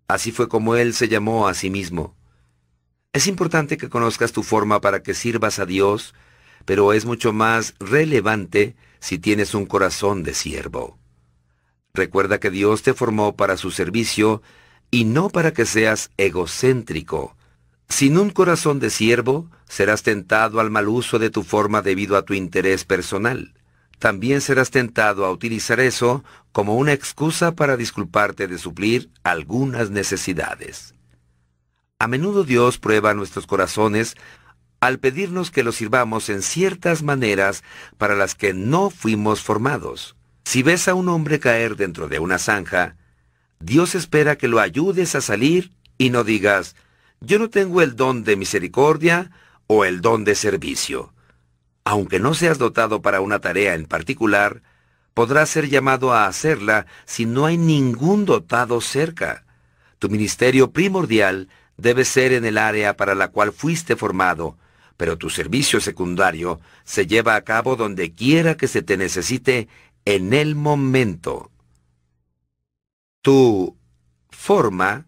Así 0.08 0.32
fue 0.32 0.48
como 0.48 0.76
Él 0.76 0.94
se 0.94 1.08
llamó 1.08 1.48
a 1.48 1.54
sí 1.54 1.70
mismo. 1.70 2.16
Es 3.14 3.26
importante 3.26 3.78
que 3.78 3.90
conozcas 3.90 4.32
tu 4.32 4.44
forma 4.44 4.80
para 4.82 5.02
que 5.02 5.16
sirvas 5.16 5.58
a 5.60 5.66
Dios, 5.66 6.14
pero 6.66 6.94
es 6.94 7.06
mucho 7.06 7.34
más 7.34 7.74
relevante 7.80 8.76
si 9.00 9.18
tienes 9.18 9.54
un 9.56 9.66
corazón 9.66 10.24
de 10.24 10.34
siervo. 10.34 11.00
Recuerda 11.98 12.40
que 12.40 12.52
Dios 12.52 12.84
te 12.84 12.94
formó 12.94 13.36
para 13.36 13.58
su 13.58 13.72
servicio 13.72 14.42
y 14.92 15.04
no 15.04 15.30
para 15.30 15.52
que 15.52 15.66
seas 15.66 16.12
egocéntrico, 16.16 17.36
sin 17.90 18.18
un 18.18 18.30
corazón 18.30 18.80
de 18.80 18.90
siervo, 18.90 19.50
serás 19.68 20.04
tentado 20.04 20.60
al 20.60 20.70
mal 20.70 20.88
uso 20.90 21.20
de 21.20 21.30
tu 21.30 21.44
forma 21.44 21.82
debido 21.82 22.18
a 22.18 22.24
tu 22.24 22.34
interés 22.34 22.84
personal. 22.84 23.54
También 23.98 24.42
serás 24.42 24.70
tentado 24.70 25.26
a 25.26 25.32
utilizar 25.32 25.80
eso 25.80 26.24
como 26.52 26.76
una 26.76 26.94
excusa 26.94 27.56
para 27.56 27.78
disculparte 27.78 28.48
de 28.48 28.58
suplir 28.58 29.10
algunas 29.24 29.90
necesidades. 29.90 30.94
A 31.98 32.08
menudo 32.08 32.44
Dios 32.44 32.78
prueba 32.78 33.14
nuestros 33.14 33.48
corazones 33.48 34.16
al 34.80 35.00
pedirnos 35.00 35.50
que 35.50 35.64
lo 35.64 35.72
sirvamos 35.72 36.30
en 36.30 36.44
ciertas 36.44 37.02
maneras 37.02 37.64
para 37.98 38.16
las 38.16 38.36
que 38.36 38.54
no 38.54 38.92
fuimos 38.92 39.42
formados. 39.42 40.17
Si 40.48 40.64
ves 40.64 40.88
a 40.88 40.94
un 40.94 41.10
hombre 41.10 41.42
caer 41.42 41.76
dentro 41.76 42.08
de 42.08 42.20
una 42.20 42.38
zanja, 42.38 42.96
Dios 43.60 43.96
espera 43.96 44.38
que 44.38 44.48
lo 44.48 44.62
ayudes 44.62 45.14
a 45.14 45.20
salir 45.20 45.72
y 45.98 46.10
no 46.10 46.24
digas, 46.24 46.78
yo 47.20 47.38
no 47.38 47.50
tengo 47.50 47.82
el 47.82 47.98
don 47.98 48.24
de 48.24 48.38
misericordia 48.38 49.30
o 49.68 49.84
el 49.84 50.00
don 50.00 50.24
de 50.24 50.36
servicio. 50.36 51.14
Aunque 51.84 52.22
no 52.22 52.34
seas 52.34 52.60
dotado 52.60 53.02
para 53.02 53.20
una 53.20 53.40
tarea 53.40 53.74
en 53.74 53.88
particular, 53.88 54.62
podrás 55.14 55.50
ser 55.50 55.68
llamado 55.68 56.14
a 56.14 56.28
hacerla 56.28 56.86
si 57.04 57.26
no 57.26 57.46
hay 57.46 57.58
ningún 57.58 58.24
dotado 58.24 58.80
cerca. 58.80 59.44
Tu 60.00 60.08
ministerio 60.08 60.72
primordial 60.72 61.50
debe 61.76 62.06
ser 62.06 62.32
en 62.32 62.46
el 62.46 62.58
área 62.58 62.96
para 62.96 63.16
la 63.16 63.28
cual 63.28 63.52
fuiste 63.52 63.98
formado, 63.98 64.58
pero 64.96 65.18
tu 65.18 65.30
servicio 65.30 65.80
secundario 65.80 66.60
se 66.86 67.06
lleva 67.06 67.36
a 67.36 67.42
cabo 67.42 67.76
donde 67.76 68.14
quiera 68.14 68.56
que 68.56 68.68
se 68.68 68.82
te 68.82 68.98
necesite 68.98 69.68
en 70.08 70.32
el 70.32 70.56
momento. 70.56 71.52
Tu 73.22 73.76
forma 74.30 75.06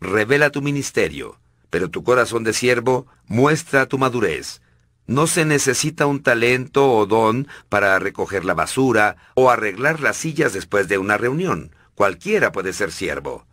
revela 0.00 0.48
tu 0.48 0.62
ministerio, 0.62 1.38
pero 1.68 1.90
tu 1.90 2.02
corazón 2.02 2.44
de 2.44 2.54
siervo 2.54 3.06
muestra 3.26 3.84
tu 3.84 3.98
madurez. 3.98 4.62
No 5.06 5.26
se 5.26 5.44
necesita 5.44 6.06
un 6.06 6.22
talento 6.22 6.90
o 6.90 7.04
don 7.04 7.46
para 7.68 7.98
recoger 7.98 8.46
la 8.46 8.54
basura 8.54 9.18
o 9.34 9.50
arreglar 9.50 10.00
las 10.00 10.16
sillas 10.16 10.54
después 10.54 10.88
de 10.88 10.96
una 10.96 11.18
reunión. 11.18 11.76
Cualquiera 11.94 12.50
puede 12.50 12.72
ser 12.72 12.90
siervo. 12.90 13.46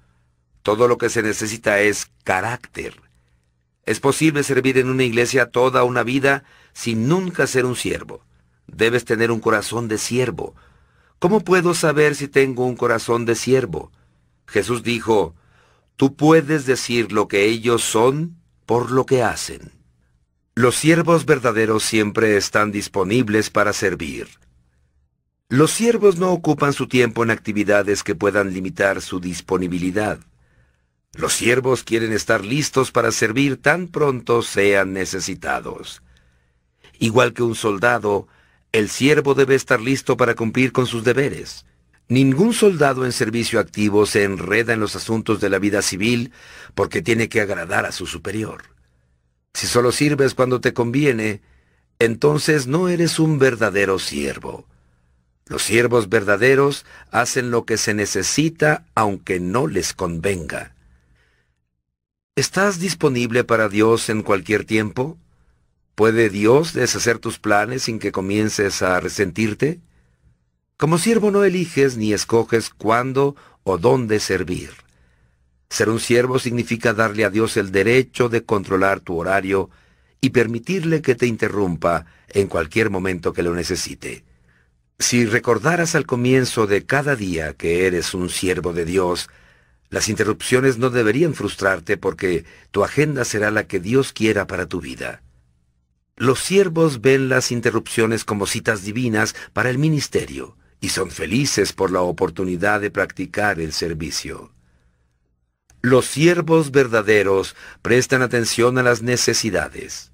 Todo 0.62 0.88
lo 0.88 0.98
que 0.98 1.10
se 1.10 1.22
necesita 1.22 1.82
es 1.82 2.10
carácter. 2.24 3.02
Es 3.84 4.00
posible 4.00 4.44
servir 4.44 4.78
en 4.78 4.88
una 4.88 5.04
iglesia 5.04 5.52
toda 5.52 5.84
una 5.84 6.04
vida 6.04 6.46
sin 6.72 7.10
nunca 7.10 7.48
ser 7.48 7.66
un 7.66 7.76
siervo. 7.76 8.24
Debes 8.68 9.04
tener 9.04 9.30
un 9.30 9.42
corazón 9.42 9.90
de 9.90 9.98
siervo. 9.98 10.56
¿Cómo 11.20 11.42
puedo 11.42 11.74
saber 11.74 12.16
si 12.16 12.28
tengo 12.28 12.66
un 12.66 12.76
corazón 12.76 13.26
de 13.26 13.36
siervo? 13.36 13.92
Jesús 14.48 14.84
dijo, 14.84 15.36
Tú 15.96 16.16
puedes 16.16 16.66
decir 16.66 17.12
lo 17.12 17.28
que 17.28 17.46
ellos 17.46 17.82
son 17.82 18.38
por 18.66 18.92
lo 18.92 19.06
que 19.06 19.24
hacen. 19.24 19.72
Los 20.54 20.76
siervos 20.76 21.26
verdaderos 21.26 21.84
siempre 21.84 22.36
están 22.38 22.72
disponibles 22.72 23.50
para 23.50 23.72
servir. 23.72 24.28
Los 25.48 25.72
siervos 25.72 26.18
no 26.18 26.32
ocupan 26.32 26.74
su 26.74 26.88
tiempo 26.88 27.24
en 27.24 27.32
actividades 27.32 28.04
que 28.04 28.16
puedan 28.16 28.54
limitar 28.54 29.02
su 29.02 29.20
disponibilidad. 29.20 30.20
Los 31.14 31.34
siervos 31.34 31.84
quieren 31.84 32.12
estar 32.12 32.44
listos 32.44 32.92
para 32.92 33.12
servir 33.12 33.62
tan 33.62 33.88
pronto 33.88 34.42
sean 34.42 34.92
necesitados. 34.92 36.02
Igual 37.00 37.34
que 37.34 37.44
un 37.44 37.56
soldado, 37.56 38.28
el 38.76 38.90
siervo 38.90 39.36
debe 39.36 39.56
estar 39.56 39.80
listo 39.80 40.18
para 40.18 40.36
cumplir 40.36 40.74
con 40.74 40.86
sus 40.86 41.06
deberes. 41.06 41.66
Ningún 42.10 42.54
soldado 42.54 43.06
en 43.06 43.14
servicio 43.14 43.62
activo 43.62 44.06
se 44.06 44.26
enreda 44.26 44.74
en 44.74 44.82
los 44.82 44.98
asuntos 44.98 45.40
de 45.40 45.50
la 45.50 45.60
vida 45.60 45.82
civil 45.82 46.34
porque 46.74 47.02
tiene 47.02 47.30
que 47.30 47.40
agradar 47.40 47.86
a 47.86 47.94
su 47.94 48.06
superior. 48.06 48.64
Si 49.54 49.66
solo 49.66 49.94
sirves 49.94 50.34
cuando 50.34 50.60
te 50.60 50.74
conviene, 50.74 51.42
entonces 52.00 52.68
no 52.68 52.90
eres 52.90 53.18
un 53.18 53.40
verdadero 53.40 53.98
siervo. 53.98 54.66
Los 55.46 55.64
siervos 55.64 56.10
verdaderos 56.10 56.86
hacen 57.12 57.52
lo 57.52 57.64
que 57.64 57.78
se 57.78 57.94
necesita 57.94 58.84
aunque 58.94 59.40
no 59.40 59.68
les 59.68 59.94
convenga. 59.94 60.76
¿Estás 62.36 62.82
disponible 62.82 63.46
para 63.46 63.70
Dios 63.70 64.10
en 64.10 64.22
cualquier 64.22 64.66
tiempo? 64.66 65.18
¿Puede 65.96 66.30
Dios 66.30 66.74
deshacer 66.74 67.20
tus 67.20 67.40
planes 67.40 67.84
sin 67.84 68.00
que 68.00 68.12
comiences 68.12 68.82
a 68.82 69.00
resentirte? 69.00 69.80
Como 70.76 70.98
siervo 70.98 71.32
no 71.32 71.46
eliges 71.46 71.96
ni 71.96 72.12
escoges 72.12 72.70
cuándo 72.70 73.38
o 73.64 73.78
dónde 73.78 74.20
servir. 74.20 74.72
Ser 75.70 75.90
un 75.90 76.02
siervo 76.02 76.38
significa 76.38 76.94
darle 76.94 77.24
a 77.24 77.30
Dios 77.30 77.56
el 77.56 77.72
derecho 77.72 78.28
de 78.28 78.44
controlar 78.44 79.00
tu 79.00 79.18
horario 79.18 79.70
y 80.20 80.32
permitirle 80.32 81.02
que 81.02 81.16
te 81.16 81.28
interrumpa 81.28 82.06
en 82.28 82.48
cualquier 82.48 82.90
momento 82.90 83.32
que 83.32 83.44
lo 83.44 83.56
necesite. 83.56 84.26
Si 85.00 85.26
recordaras 85.26 85.96
al 85.96 86.06
comienzo 86.06 86.68
de 86.68 86.86
cada 86.86 87.16
día 87.16 87.54
que 87.54 87.88
eres 87.88 88.14
un 88.14 88.30
siervo 88.30 88.74
de 88.74 88.84
Dios, 88.84 89.30
las 89.90 90.10
interrupciones 90.10 90.78
no 90.78 90.90
deberían 90.90 91.34
frustrarte 91.34 91.96
porque 91.96 92.44
tu 92.72 92.84
agenda 92.84 93.24
será 93.24 93.50
la 93.50 93.66
que 93.66 93.80
Dios 93.80 94.12
quiera 94.12 94.46
para 94.46 94.66
tu 94.66 94.82
vida. 94.82 95.22
Los 96.18 96.40
siervos 96.40 97.02
ven 97.02 97.28
las 97.28 97.52
interrupciones 97.52 98.24
como 98.24 98.46
citas 98.46 98.84
divinas 98.84 99.36
para 99.52 99.70
el 99.70 99.78
ministerio 99.78 100.56
y 100.80 100.90
son 100.90 101.12
felices 101.12 101.74
por 101.74 101.92
la 101.92 102.02
oportunidad 102.02 102.80
de 102.80 102.90
practicar 102.90 103.60
el 103.60 103.74
servicio. 103.74 104.52
Los 105.82 106.06
siervos 106.06 106.72
verdaderos 106.72 107.56
prestan 107.82 108.22
atención 108.22 108.78
a 108.78 108.84
las 108.84 109.02
necesidades. 109.02 110.14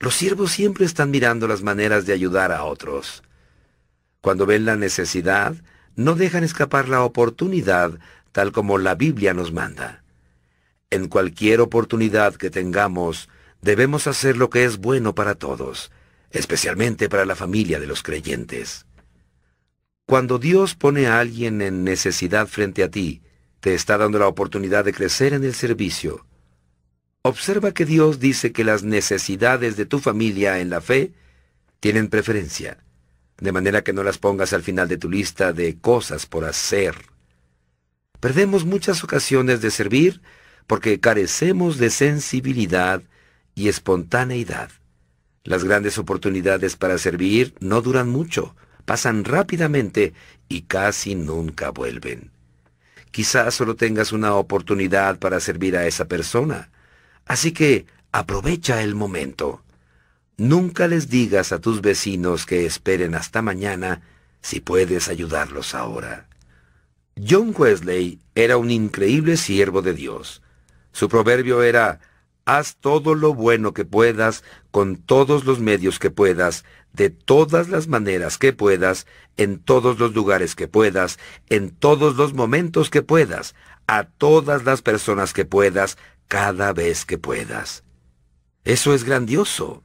Los 0.00 0.14
siervos 0.14 0.52
siempre 0.52 0.86
están 0.86 1.10
mirando 1.10 1.46
las 1.48 1.62
maneras 1.62 2.06
de 2.06 2.14
ayudar 2.14 2.50
a 2.50 2.64
otros. 2.64 3.22
Cuando 4.22 4.46
ven 4.46 4.64
la 4.64 4.76
necesidad, 4.76 5.54
no 5.96 6.14
dejan 6.14 6.44
escapar 6.44 6.88
la 6.88 7.02
oportunidad 7.02 7.98
tal 8.32 8.52
como 8.52 8.78
la 8.78 8.94
Biblia 8.94 9.34
nos 9.34 9.52
manda. 9.52 10.02
En 10.90 11.08
cualquier 11.08 11.60
oportunidad 11.60 12.34
que 12.34 12.50
tengamos, 12.50 13.28
debemos 13.64 14.06
hacer 14.06 14.36
lo 14.36 14.50
que 14.50 14.64
es 14.64 14.76
bueno 14.76 15.14
para 15.14 15.36
todos, 15.36 15.90
especialmente 16.30 17.08
para 17.08 17.24
la 17.24 17.34
familia 17.34 17.80
de 17.80 17.86
los 17.86 18.02
creyentes. 18.02 18.84
Cuando 20.04 20.38
Dios 20.38 20.74
pone 20.74 21.06
a 21.06 21.18
alguien 21.18 21.62
en 21.62 21.82
necesidad 21.82 22.46
frente 22.46 22.82
a 22.82 22.90
ti, 22.90 23.22
te 23.60 23.72
está 23.72 23.96
dando 23.96 24.18
la 24.18 24.28
oportunidad 24.28 24.84
de 24.84 24.92
crecer 24.92 25.32
en 25.32 25.44
el 25.44 25.54
servicio. 25.54 26.26
Observa 27.22 27.72
que 27.72 27.86
Dios 27.86 28.20
dice 28.20 28.52
que 28.52 28.64
las 28.64 28.82
necesidades 28.82 29.78
de 29.78 29.86
tu 29.86 29.98
familia 29.98 30.58
en 30.58 30.68
la 30.68 30.82
fe 30.82 31.12
tienen 31.80 32.08
preferencia, 32.08 32.84
de 33.38 33.52
manera 33.52 33.82
que 33.82 33.94
no 33.94 34.02
las 34.02 34.18
pongas 34.18 34.52
al 34.52 34.62
final 34.62 34.88
de 34.88 34.98
tu 34.98 35.08
lista 35.08 35.54
de 35.54 35.78
cosas 35.78 36.26
por 36.26 36.44
hacer. 36.44 36.96
Perdemos 38.20 38.66
muchas 38.66 39.02
ocasiones 39.02 39.62
de 39.62 39.70
servir 39.70 40.20
porque 40.66 41.00
carecemos 41.00 41.78
de 41.78 41.88
sensibilidad 41.88 43.02
y 43.54 43.68
espontaneidad. 43.68 44.70
Las 45.44 45.64
grandes 45.64 45.98
oportunidades 45.98 46.76
para 46.76 46.98
servir 46.98 47.54
no 47.60 47.82
duran 47.82 48.08
mucho, 48.08 48.56
pasan 48.84 49.24
rápidamente 49.24 50.14
y 50.48 50.62
casi 50.62 51.14
nunca 51.14 51.70
vuelven. 51.70 52.30
Quizás 53.10 53.54
solo 53.54 53.76
tengas 53.76 54.12
una 54.12 54.34
oportunidad 54.34 55.18
para 55.18 55.38
servir 55.38 55.76
a 55.76 55.86
esa 55.86 56.06
persona. 56.06 56.70
Así 57.26 57.52
que 57.52 57.86
aprovecha 58.10 58.82
el 58.82 58.94
momento. 58.94 59.62
Nunca 60.36 60.88
les 60.88 61.08
digas 61.08 61.52
a 61.52 61.60
tus 61.60 61.80
vecinos 61.80 62.44
que 62.44 62.66
esperen 62.66 63.14
hasta 63.14 63.40
mañana 63.40 64.02
si 64.40 64.60
puedes 64.60 65.08
ayudarlos 65.08 65.74
ahora. 65.74 66.26
John 67.16 67.54
Wesley 67.56 68.18
era 68.34 68.56
un 68.56 68.70
increíble 68.70 69.36
siervo 69.36 69.80
de 69.80 69.94
Dios. 69.94 70.42
Su 70.90 71.08
proverbio 71.08 71.62
era, 71.62 72.00
haz 72.44 72.76
todo 72.76 73.14
lo 73.14 73.34
bueno 73.34 73.72
que 73.72 73.84
puedas, 73.84 74.44
con 74.70 74.96
todos 74.96 75.44
los 75.44 75.60
medios 75.60 75.98
que 75.98 76.10
puedas, 76.10 76.64
de 76.92 77.10
todas 77.10 77.68
las 77.68 77.88
maneras 77.88 78.38
que 78.38 78.52
puedas, 78.52 79.06
en 79.36 79.58
todos 79.58 79.98
los 79.98 80.14
lugares 80.14 80.54
que 80.54 80.68
puedas, 80.68 81.18
en 81.48 81.70
todos 81.70 82.16
los 82.16 82.34
momentos 82.34 82.90
que 82.90 83.02
puedas, 83.02 83.54
a 83.86 84.04
todas 84.04 84.64
las 84.64 84.82
personas 84.82 85.32
que 85.32 85.44
puedas, 85.44 85.98
cada 86.28 86.72
vez 86.72 87.04
que 87.04 87.18
puedas. 87.18 87.84
Eso 88.64 88.94
es 88.94 89.04
grandioso. 89.04 89.82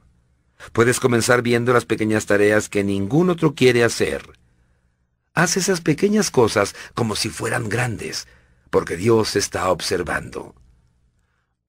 Puedes 0.72 1.00
comenzar 1.00 1.42
viendo 1.42 1.72
las 1.72 1.86
pequeñas 1.86 2.26
tareas 2.26 2.68
que 2.68 2.84
ningún 2.84 3.30
otro 3.30 3.54
quiere 3.54 3.84
hacer. 3.84 4.22
Haz 5.34 5.56
esas 5.56 5.80
pequeñas 5.80 6.30
cosas 6.30 6.74
como 6.94 7.16
si 7.16 7.28
fueran 7.28 7.68
grandes, 7.68 8.26
porque 8.70 8.96
Dios 8.96 9.36
está 9.36 9.70
observando. 9.70 10.54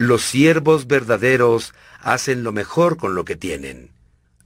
Los 0.02 0.24
siervos 0.24 0.88
verdaderos 0.88 1.76
hacen 2.00 2.44
lo 2.44 2.52
mejor 2.52 2.98
con 2.98 3.14
lo 3.14 3.24
que 3.24 3.36
tienen. 3.36 3.92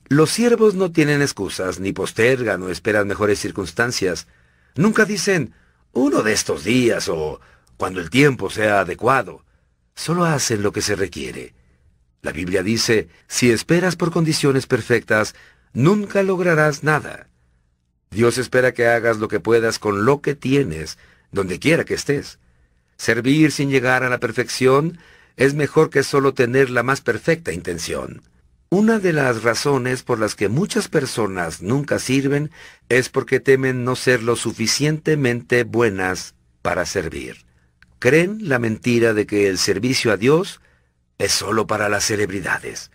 Los 0.10 0.30
siervos 0.30 0.76
no 0.76 0.92
tienen 0.92 1.22
excusas, 1.22 1.80
ni 1.80 1.94
postergan 1.94 2.62
o 2.62 2.68
esperan 2.68 3.08
mejores 3.08 3.40
circunstancias. 3.40 4.28
Nunca 4.76 5.06
dicen, 5.06 5.54
uno 5.94 6.24
de 6.24 6.34
estos 6.34 6.66
días 6.66 7.08
o 7.08 7.40
cuando 7.78 8.02
el 8.02 8.10
tiempo 8.10 8.50
sea 8.50 8.82
adecuado. 8.82 9.46
Solo 9.96 10.26
hacen 10.26 10.62
lo 10.62 10.74
que 10.74 10.82
se 10.82 10.98
requiere. 10.98 11.54
La 12.22 12.34
Biblia 12.34 12.62
dice, 12.62 13.08
si 13.30 13.50
esperas 13.50 13.96
por 13.96 14.12
condiciones 14.12 14.68
perfectas, 14.68 15.36
nunca 15.72 16.22
lograrás 16.22 16.84
nada. 16.84 17.30
Dios 18.12 18.38
espera 18.38 18.74
que 18.74 18.88
hagas 18.88 19.20
lo 19.20 19.30
que 19.30 19.40
puedas 19.40 19.80
con 19.80 20.04
lo 20.04 20.20
que 20.20 20.36
tienes, 20.36 20.98
donde 21.32 21.60
quiera 21.60 21.86
que 21.86 21.94
estés. 21.94 22.40
Servir 22.98 23.54
sin 23.54 23.70
llegar 23.70 24.04
a 24.04 24.10
la 24.10 24.20
perfección 24.20 25.00
es 25.38 25.54
mejor 25.54 25.90
que 25.90 26.04
solo 26.04 26.34
tener 26.34 26.70
la 26.70 26.84
más 26.84 27.02
perfecta 27.02 27.52
intención. 27.52 28.22
Una 28.70 29.00
de 29.00 29.14
las 29.14 29.44
razones 29.44 30.04
por 30.04 30.20
las 30.20 30.36
que 30.36 30.50
muchas 30.50 30.88
personas 30.88 31.62
nunca 31.62 32.00
sirven 32.00 32.52
es 32.90 33.10
porque 33.10 33.40
temen 33.40 33.84
no 33.84 33.96
ser 33.96 34.24
lo 34.24 34.36
suficientemente 34.36 35.64
buenas 35.64 36.36
para 36.62 36.86
servir. 36.86 37.46
Creen 38.00 38.50
la 38.50 38.60
mentira 38.60 39.14
de 39.14 39.26
que 39.26 39.48
el 39.48 39.58
servicio 39.58 40.12
a 40.12 40.18
Dios 40.18 40.62
es 41.18 41.32
solo 41.32 41.68
para 41.68 41.90
las 41.90 42.06
celebridades. 42.06 42.92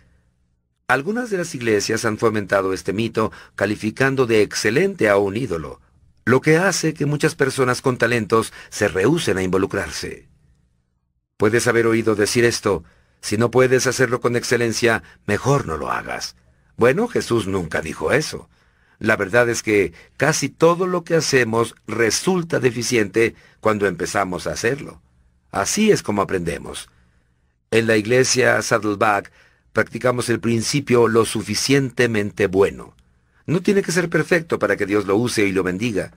Algunas 0.89 1.31
de 1.31 1.39
las 1.39 1.55
iglesias 1.55 2.05
han 2.05 2.19
fomentado 2.19 2.73
este 2.73 2.93
mito 2.93 3.31
calificando 3.55 4.27
de 4.27 4.43
excelente 4.43 5.09
a 5.09 5.17
un 5.17 5.37
ídolo, 5.37 5.81
lo 6.25 6.41
que 6.41 6.57
hace 6.57 6.95
que 6.95 7.07
muchas 7.07 7.37
personas 7.37 7.81
con 7.81 7.97
talentos 7.97 8.53
se 8.71 8.89
rehúsen 8.89 9.39
a 9.39 9.43
involucrarse. 9.43 10.29
Puedes 11.41 11.67
haber 11.69 11.87
oído 11.87 12.17
decir 12.17 12.45
esto, 12.45 12.85
si 13.23 13.39
no 13.39 13.51
puedes 13.51 13.87
hacerlo 13.87 14.21
con 14.21 14.37
excelencia, 14.37 15.03
mejor 15.25 15.67
no 15.67 15.79
lo 15.79 15.91
hagas. 15.91 16.37
Bueno, 16.77 17.09
Jesús 17.09 17.47
nunca 17.47 17.81
dijo 17.81 18.13
eso. 18.13 18.51
La 18.99 19.17
verdad 19.17 19.49
es 19.49 19.63
que 19.63 19.95
casi 20.19 20.51
todo 20.51 20.87
lo 20.87 21.03
que 21.03 21.15
hacemos 21.15 21.75
resulta 21.87 22.61
deficiente 22.61 23.37
cuando 23.61 23.87
empezamos 23.87 24.47
a 24.47 24.53
hacerlo. 24.53 25.01
Así 25.51 25.91
es 25.91 26.03
como 26.03 26.21
aprendemos. 26.21 26.91
En 27.71 27.87
la 27.87 27.97
iglesia 27.97 28.61
Saddleback 28.61 29.33
practicamos 29.73 30.29
el 30.29 30.41
principio 30.41 31.09
lo 31.09 31.25
suficientemente 31.25 32.49
bueno. 32.49 32.95
No 33.47 33.63
tiene 33.63 33.81
que 33.81 33.93
ser 33.93 34.11
perfecto 34.11 34.59
para 34.59 34.77
que 34.77 34.85
Dios 34.85 35.07
lo 35.07 35.17
use 35.17 35.47
y 35.47 35.53
lo 35.53 35.63
bendiga. 35.63 36.13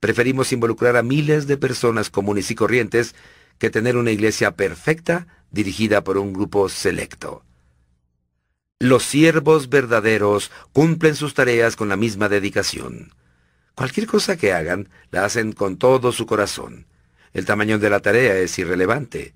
Preferimos 0.00 0.54
involucrar 0.54 0.96
a 0.96 1.02
miles 1.02 1.46
de 1.46 1.58
personas 1.58 2.08
comunes 2.08 2.50
y 2.50 2.54
corrientes 2.54 3.14
que 3.58 3.70
tener 3.70 3.96
una 3.96 4.10
iglesia 4.10 4.56
perfecta 4.56 5.26
dirigida 5.50 6.04
por 6.04 6.18
un 6.18 6.32
grupo 6.32 6.68
selecto. 6.68 7.44
Los 8.80 9.02
siervos 9.02 9.68
verdaderos 9.68 10.52
cumplen 10.72 11.16
sus 11.16 11.34
tareas 11.34 11.74
con 11.74 11.88
la 11.88 11.96
misma 11.96 12.28
dedicación. 12.28 13.12
Cualquier 13.74 14.06
cosa 14.06 14.36
que 14.36 14.52
hagan, 14.52 14.88
la 15.10 15.24
hacen 15.24 15.52
con 15.52 15.78
todo 15.78 16.12
su 16.12 16.26
corazón. 16.26 16.86
El 17.32 17.44
tamaño 17.44 17.78
de 17.78 17.90
la 17.90 18.00
tarea 18.00 18.36
es 18.38 18.58
irrelevante. 18.58 19.34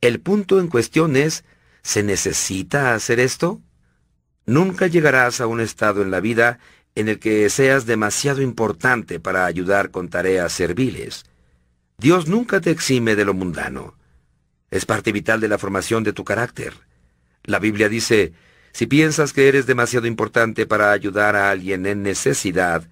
El 0.00 0.20
punto 0.20 0.60
en 0.60 0.68
cuestión 0.68 1.16
es, 1.16 1.44
¿se 1.82 2.02
necesita 2.02 2.94
hacer 2.94 3.20
esto? 3.20 3.62
Nunca 4.46 4.86
llegarás 4.86 5.40
a 5.40 5.46
un 5.46 5.60
estado 5.60 6.02
en 6.02 6.10
la 6.10 6.20
vida 6.20 6.58
en 6.94 7.08
el 7.08 7.18
que 7.18 7.48
seas 7.50 7.86
demasiado 7.86 8.42
importante 8.42 9.18
para 9.18 9.46
ayudar 9.46 9.90
con 9.90 10.08
tareas 10.08 10.52
serviles. 10.52 11.24
Dios 11.98 12.26
nunca 12.26 12.60
te 12.60 12.70
exime 12.70 13.16
de 13.16 13.24
lo 13.24 13.34
mundano. 13.34 13.94
Es 14.70 14.86
parte 14.86 15.12
vital 15.12 15.40
de 15.40 15.48
la 15.48 15.58
formación 15.58 16.04
de 16.04 16.12
tu 16.12 16.24
carácter. 16.24 16.74
La 17.44 17.58
Biblia 17.58 17.88
dice, 17.88 18.32
si 18.72 18.86
piensas 18.86 19.32
que 19.32 19.48
eres 19.48 19.66
demasiado 19.66 20.06
importante 20.06 20.66
para 20.66 20.90
ayudar 20.90 21.36
a 21.36 21.50
alguien 21.50 21.86
en 21.86 22.02
necesidad, 22.02 22.88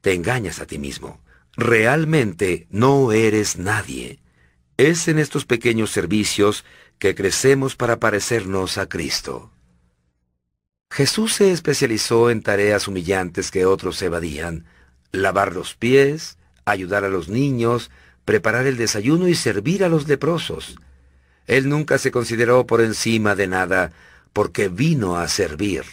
te 0.00 0.14
engañas 0.14 0.60
a 0.60 0.66
ti 0.66 0.78
mismo. 0.78 1.20
Realmente 1.56 2.66
no 2.70 3.12
eres 3.12 3.58
nadie. 3.58 4.20
Es 4.78 5.08
en 5.08 5.18
estos 5.18 5.44
pequeños 5.44 5.90
servicios 5.90 6.64
que 6.98 7.14
crecemos 7.14 7.76
para 7.76 7.98
parecernos 7.98 8.78
a 8.78 8.88
Cristo. 8.88 9.50
Jesús 10.90 11.34
se 11.34 11.52
especializó 11.52 12.30
en 12.30 12.42
tareas 12.42 12.88
humillantes 12.88 13.50
que 13.50 13.66
otros 13.66 14.00
evadían, 14.00 14.64
lavar 15.12 15.54
los 15.54 15.74
pies, 15.74 16.38
ayudar 16.64 17.04
a 17.04 17.08
los 17.08 17.28
niños, 17.28 17.90
preparar 18.26 18.66
el 18.66 18.76
desayuno 18.76 19.28
y 19.28 19.34
servir 19.34 19.84
a 19.84 19.88
los 19.88 20.06
leprosos. 20.06 20.76
Él 21.46 21.70
nunca 21.70 21.96
se 21.96 22.10
consideró 22.10 22.66
por 22.66 22.82
encima 22.82 23.34
de 23.34 23.46
nada, 23.46 23.92
porque 24.34 24.68
vino 24.68 25.16
a 25.16 25.28
servir. 25.28 25.84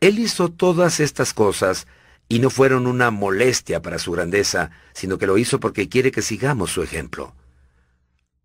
Él 0.00 0.20
hizo 0.20 0.50
todas 0.50 1.00
estas 1.00 1.34
cosas, 1.34 1.88
y 2.28 2.38
no 2.38 2.50
fueron 2.50 2.86
una 2.86 3.10
molestia 3.10 3.82
para 3.82 3.98
su 3.98 4.12
grandeza, 4.12 4.70
sino 4.92 5.18
que 5.18 5.26
lo 5.26 5.38
hizo 5.38 5.58
porque 5.58 5.88
quiere 5.88 6.12
que 6.12 6.22
sigamos 6.22 6.70
su 6.70 6.82
ejemplo. 6.82 7.34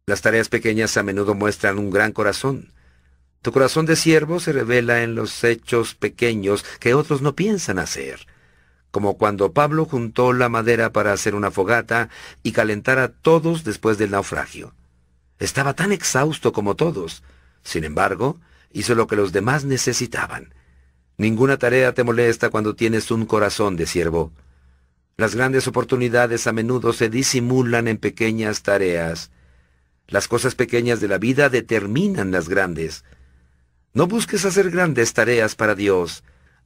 Las 0.08 0.22
tareas 0.22 0.50
pequeñas 0.50 0.98
a 0.98 1.04
menudo 1.04 1.36
muestran 1.36 1.78
un 1.78 1.92
gran 1.92 2.14
corazón. 2.14 2.72
Tu 3.42 3.52
corazón 3.52 3.86
de 3.86 3.96
siervo 3.96 4.40
se 4.40 4.54
revela 4.54 5.04
en 5.04 5.14
los 5.14 5.44
hechos 5.44 5.94
pequeños 5.94 6.64
que 6.80 6.94
otros 6.94 7.22
no 7.22 7.36
piensan 7.36 7.80
hacer, 7.80 8.26
como 8.96 9.18
cuando 9.18 9.52
Pablo 9.52 9.84
juntó 9.84 10.32
la 10.32 10.48
madera 10.48 10.94
para 10.94 11.12
hacer 11.12 11.36
una 11.36 11.52
fogata 11.52 12.08
y 12.44 12.54
calentar 12.54 12.98
a 12.98 13.10
todos 13.10 13.66
después 13.66 13.98
del 13.98 14.12
naufragio. 14.12 14.74
Estaba 15.38 15.74
tan 15.74 15.92
exhausto 15.92 16.54
como 16.54 16.76
todos. 16.76 17.22
Sin 17.62 17.84
embargo, 17.84 18.40
hizo 18.72 18.96
lo 18.96 19.06
que 19.08 19.18
los 19.18 19.34
demás 19.34 19.66
necesitaban. 19.66 20.54
Ninguna 21.18 21.58
tarea 21.58 21.94
te 21.94 22.06
molesta 22.06 22.50
cuando 22.50 22.74
tienes 22.74 23.12
un 23.12 23.26
corazón 23.26 23.76
de 23.76 23.86
siervo. 23.86 24.32
Las 25.18 25.36
grandes 25.36 25.68
oportunidades 25.68 26.48
a 26.48 26.54
menudo 26.54 26.94
se 26.94 27.10
disimulan 27.10 27.90
en 27.90 27.98
pequeñas 27.98 28.64
tareas. 28.64 29.30
Las 30.08 30.30
cosas 30.30 30.56
pequeñas 30.56 31.02
de 31.02 31.10
la 31.10 31.18
vida 31.18 31.50
determinan 31.50 32.32
las 32.32 32.48
grandes. 32.48 33.04
No 33.94 34.08
busques 34.08 34.46
hacer 34.46 34.72
grandes 34.72 35.12
tareas 35.12 35.56
para 35.56 35.76
Dios. 35.76 36.24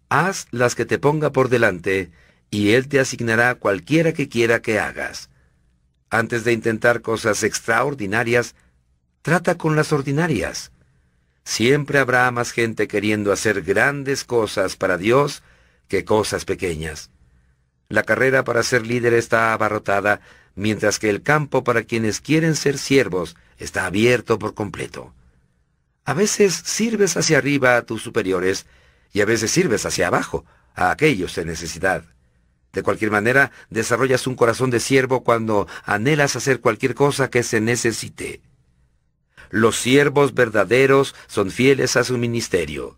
Haz 0.09 0.47
las 0.51 0.73
que 0.73 0.85
te 0.85 0.97
ponga 0.97 1.31
por 1.31 1.49
delante, 1.49 2.11
y 2.49 2.71
Él 2.71 2.87
te 2.87 2.99
asignará 2.99 3.55
cualquiera 3.55 4.11
que 4.11 4.27
quiera 4.27 4.61
que 4.61 4.79
hagas. 4.79 5.29
Antes 6.09 6.43
de 6.43 6.51
intentar 6.51 7.01
cosas 7.01 7.43
extraordinarias, 7.43 8.55
trata 9.21 9.55
con 9.55 9.75
las 9.75 9.93
ordinarias. 9.93 10.71
Siempre 11.43 11.99
habrá 11.99 12.29
más 12.31 12.51
gente 12.51 12.87
queriendo 12.87 13.31
hacer 13.31 13.61
grandes 13.61 14.23
cosas 14.23 14.75
para 14.75 14.97
Dios 14.97 15.43
que 15.87 16.05
cosas 16.05 16.45
pequeñas. 16.45 17.11
La 17.87 18.03
carrera 18.03 18.43
para 18.43 18.63
ser 18.63 18.87
líder 18.87 19.13
está 19.13 19.53
abarrotada, 19.53 20.21
mientras 20.55 20.97
que 20.97 21.09
el 21.09 21.21
campo 21.21 21.63
para 21.63 21.83
quienes 21.83 22.19
quieren 22.19 22.55
ser 22.55 22.77
siervos 22.77 23.35
está 23.57 23.85
abierto 23.85 24.39
por 24.39 24.55
completo. 24.55 25.13
A 26.05 26.13
veces 26.15 26.53
sirves 26.53 27.17
hacia 27.17 27.37
arriba 27.37 27.77
a 27.77 27.83
tus 27.83 28.01
superiores 28.01 28.65
y 29.11 29.21
a 29.21 29.25
veces 29.25 29.51
sirves 29.51 29.85
hacia 29.85 30.07
abajo 30.07 30.45
a 30.75 30.91
aquellos 30.91 31.37
en 31.37 31.47
necesidad. 31.47 32.03
De 32.71 32.83
cualquier 32.83 33.11
manera, 33.11 33.51
desarrollas 33.69 34.27
un 34.27 34.35
corazón 34.35 34.69
de 34.69 34.79
siervo 34.79 35.23
cuando 35.23 35.67
anhelas 35.85 36.35
hacer 36.35 36.61
cualquier 36.61 36.93
cosa 36.93 37.29
que 37.29 37.43
se 37.43 37.59
necesite. 37.61 38.41
Los 39.49 39.77
siervos 39.77 40.35
verdaderos 40.35 41.15
son 41.27 41.49
fieles 41.49 41.95
a 41.95 42.03
su 42.03 42.17
ministerio. 42.17 42.97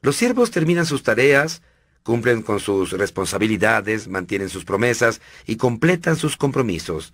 Los 0.00 0.16
siervos 0.16 0.52
terminan 0.52 0.86
sus 0.86 1.02
tareas, 1.02 1.62
cumplen 2.04 2.42
con 2.42 2.60
sus 2.60 2.92
responsabilidades, 2.92 4.06
mantienen 4.06 4.48
sus 4.48 4.64
promesas 4.64 5.20
y 5.46 5.56
completan 5.56 6.16
sus 6.16 6.36
compromisos. 6.36 7.12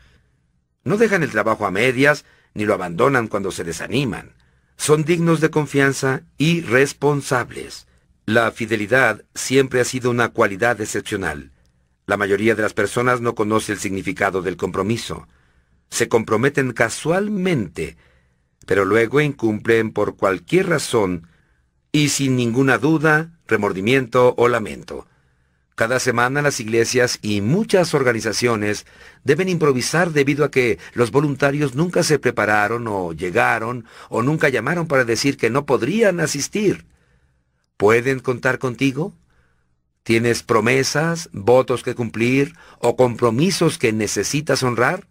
No 0.84 0.99
dejan 0.99 1.22
el 1.22 1.30
trabajo 1.30 1.66
a 1.66 1.70
medias 1.70 2.26
ni 2.53 2.66
lo 2.66 2.74
abandonan 2.74 3.28
cuando 3.28 3.51
se 3.51 3.64
desaniman 3.64 4.34
son 4.76 5.05
dignos 5.05 5.40
de 5.40 5.51
confianza 5.51 6.22
y 6.38 6.61
responsables. 6.61 7.86
La 8.29 8.51
fidelidad 8.51 9.22
siempre 9.37 9.81
ha 9.81 9.85
sido 9.85 10.11
una 10.11 10.31
cualidad 10.31 10.81
excepcional. 10.81 11.53
La 12.07 12.16
mayoría 12.16 12.57
de 12.57 12.62
las 12.62 12.74
personas 12.74 13.20
no 13.20 13.37
conoce 13.37 13.70
el 13.70 13.79
significado 13.79 14.43
del 14.43 14.57
compromiso. 14.57 15.29
Se 15.91 16.09
comprometen 16.09 16.72
casualmente, 16.72 17.97
pero 18.66 18.85
luego 18.85 19.20
incumplen 19.20 19.93
por 19.93 20.16
cualquier 20.16 20.68
razón 20.68 21.29
y 21.93 22.09
sin 22.09 22.35
ninguna 22.35 22.79
duda, 22.79 23.31
remordimiento 23.47 24.35
o 24.37 24.49
lamento. 24.49 25.07
Cada 25.77 26.01
semana 26.01 26.43
las 26.43 26.59
iglesias 26.59 27.20
y 27.22 27.43
muchas 27.43 27.95
organizaciones 27.95 28.87
deben 29.22 29.49
improvisar 29.49 30.11
debido 30.11 30.45
a 30.45 30.51
que 30.51 30.81
los 30.95 31.12
voluntarios 31.12 31.77
nunca 31.77 32.03
se 32.03 32.18
prepararon 32.18 32.89
o 32.89 33.12
llegaron 33.12 33.85
o 34.09 34.24
nunca 34.24 34.49
llamaron 34.49 34.89
para 34.89 35.05
decir 35.05 35.37
que 35.37 35.49
no 35.49 35.64
podrían 35.64 36.18
asistir. 36.18 36.87
¿Pueden 37.77 38.20
contar 38.20 38.59
contigo? 38.59 39.14
¿Tienes 40.03 40.43
promesas, 40.43 41.29
votos 41.33 41.83
que 41.83 41.95
cumplir 41.95 42.55
o 42.79 42.97
compromisos 42.97 43.77
que 43.77 43.93
necesitas 43.93 44.62
honrar? 44.62 45.09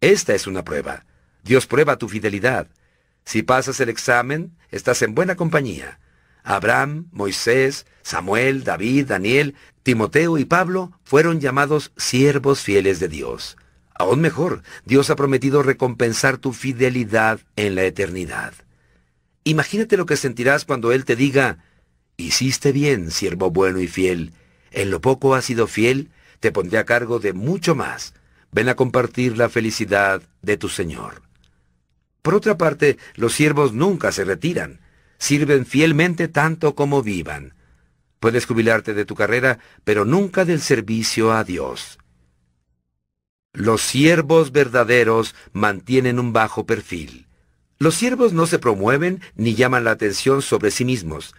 Esta 0.00 0.34
es 0.34 0.46
una 0.46 0.64
prueba. 0.64 1.04
Dios 1.44 1.66
prueba 1.66 1.96
tu 1.96 2.08
fidelidad. 2.08 2.68
Si 3.24 3.42
pasas 3.42 3.78
el 3.80 3.88
examen, 3.88 4.56
estás 4.70 5.02
en 5.02 5.14
buena 5.14 5.36
compañía. 5.36 6.00
Abraham, 6.42 7.08
Moisés, 7.12 7.86
Samuel, 8.02 8.64
David, 8.64 9.06
Daniel, 9.06 9.54
Timoteo 9.82 10.38
y 10.38 10.44
Pablo 10.44 10.92
fueron 11.04 11.40
llamados 11.40 11.92
siervos 11.96 12.62
fieles 12.62 13.00
de 13.00 13.08
Dios. 13.08 13.56
Aún 13.94 14.20
mejor, 14.20 14.62
Dios 14.84 15.10
ha 15.10 15.16
prometido 15.16 15.62
recompensar 15.62 16.38
tu 16.38 16.52
fidelidad 16.52 17.40
en 17.56 17.74
la 17.74 17.84
eternidad. 17.84 18.54
Imagínate 19.44 19.96
lo 19.96 20.06
que 20.06 20.16
sentirás 20.16 20.64
cuando 20.64 20.90
Él 20.90 21.04
te 21.04 21.16
diga, 21.16 21.58
Hiciste 22.16 22.72
bien, 22.72 23.10
siervo 23.10 23.50
bueno 23.50 23.80
y 23.80 23.88
fiel. 23.88 24.32
En 24.70 24.90
lo 24.90 25.00
poco 25.00 25.34
has 25.34 25.44
sido 25.44 25.66
fiel, 25.66 26.10
te 26.40 26.52
pondré 26.52 26.78
a 26.78 26.84
cargo 26.84 27.18
de 27.18 27.32
mucho 27.32 27.74
más. 27.74 28.14
Ven 28.52 28.68
a 28.68 28.76
compartir 28.76 29.36
la 29.36 29.48
felicidad 29.48 30.22
de 30.42 30.56
tu 30.56 30.68
Señor. 30.68 31.22
Por 32.22 32.34
otra 32.34 32.56
parte, 32.56 32.98
los 33.14 33.34
siervos 33.34 33.72
nunca 33.72 34.12
se 34.12 34.24
retiran 34.24 34.80
sirven 35.18 35.66
fielmente 35.66 36.28
tanto 36.28 36.74
como 36.74 37.02
vivan. 37.02 37.54
Puedes 38.20 38.46
jubilarte 38.46 38.94
de 38.94 39.04
tu 39.04 39.14
carrera, 39.14 39.58
pero 39.84 40.04
nunca 40.04 40.44
del 40.44 40.60
servicio 40.60 41.32
a 41.32 41.44
Dios. 41.44 41.98
Los 43.52 43.82
siervos 43.82 44.52
verdaderos 44.52 45.34
mantienen 45.52 46.18
un 46.18 46.32
bajo 46.32 46.66
perfil. 46.66 47.26
Los 47.78 47.94
siervos 47.94 48.32
no 48.32 48.46
se 48.46 48.58
promueven 48.58 49.20
ni 49.34 49.54
llaman 49.54 49.84
la 49.84 49.92
atención 49.92 50.42
sobre 50.42 50.70
sí 50.70 50.84
mismos. 50.84 51.34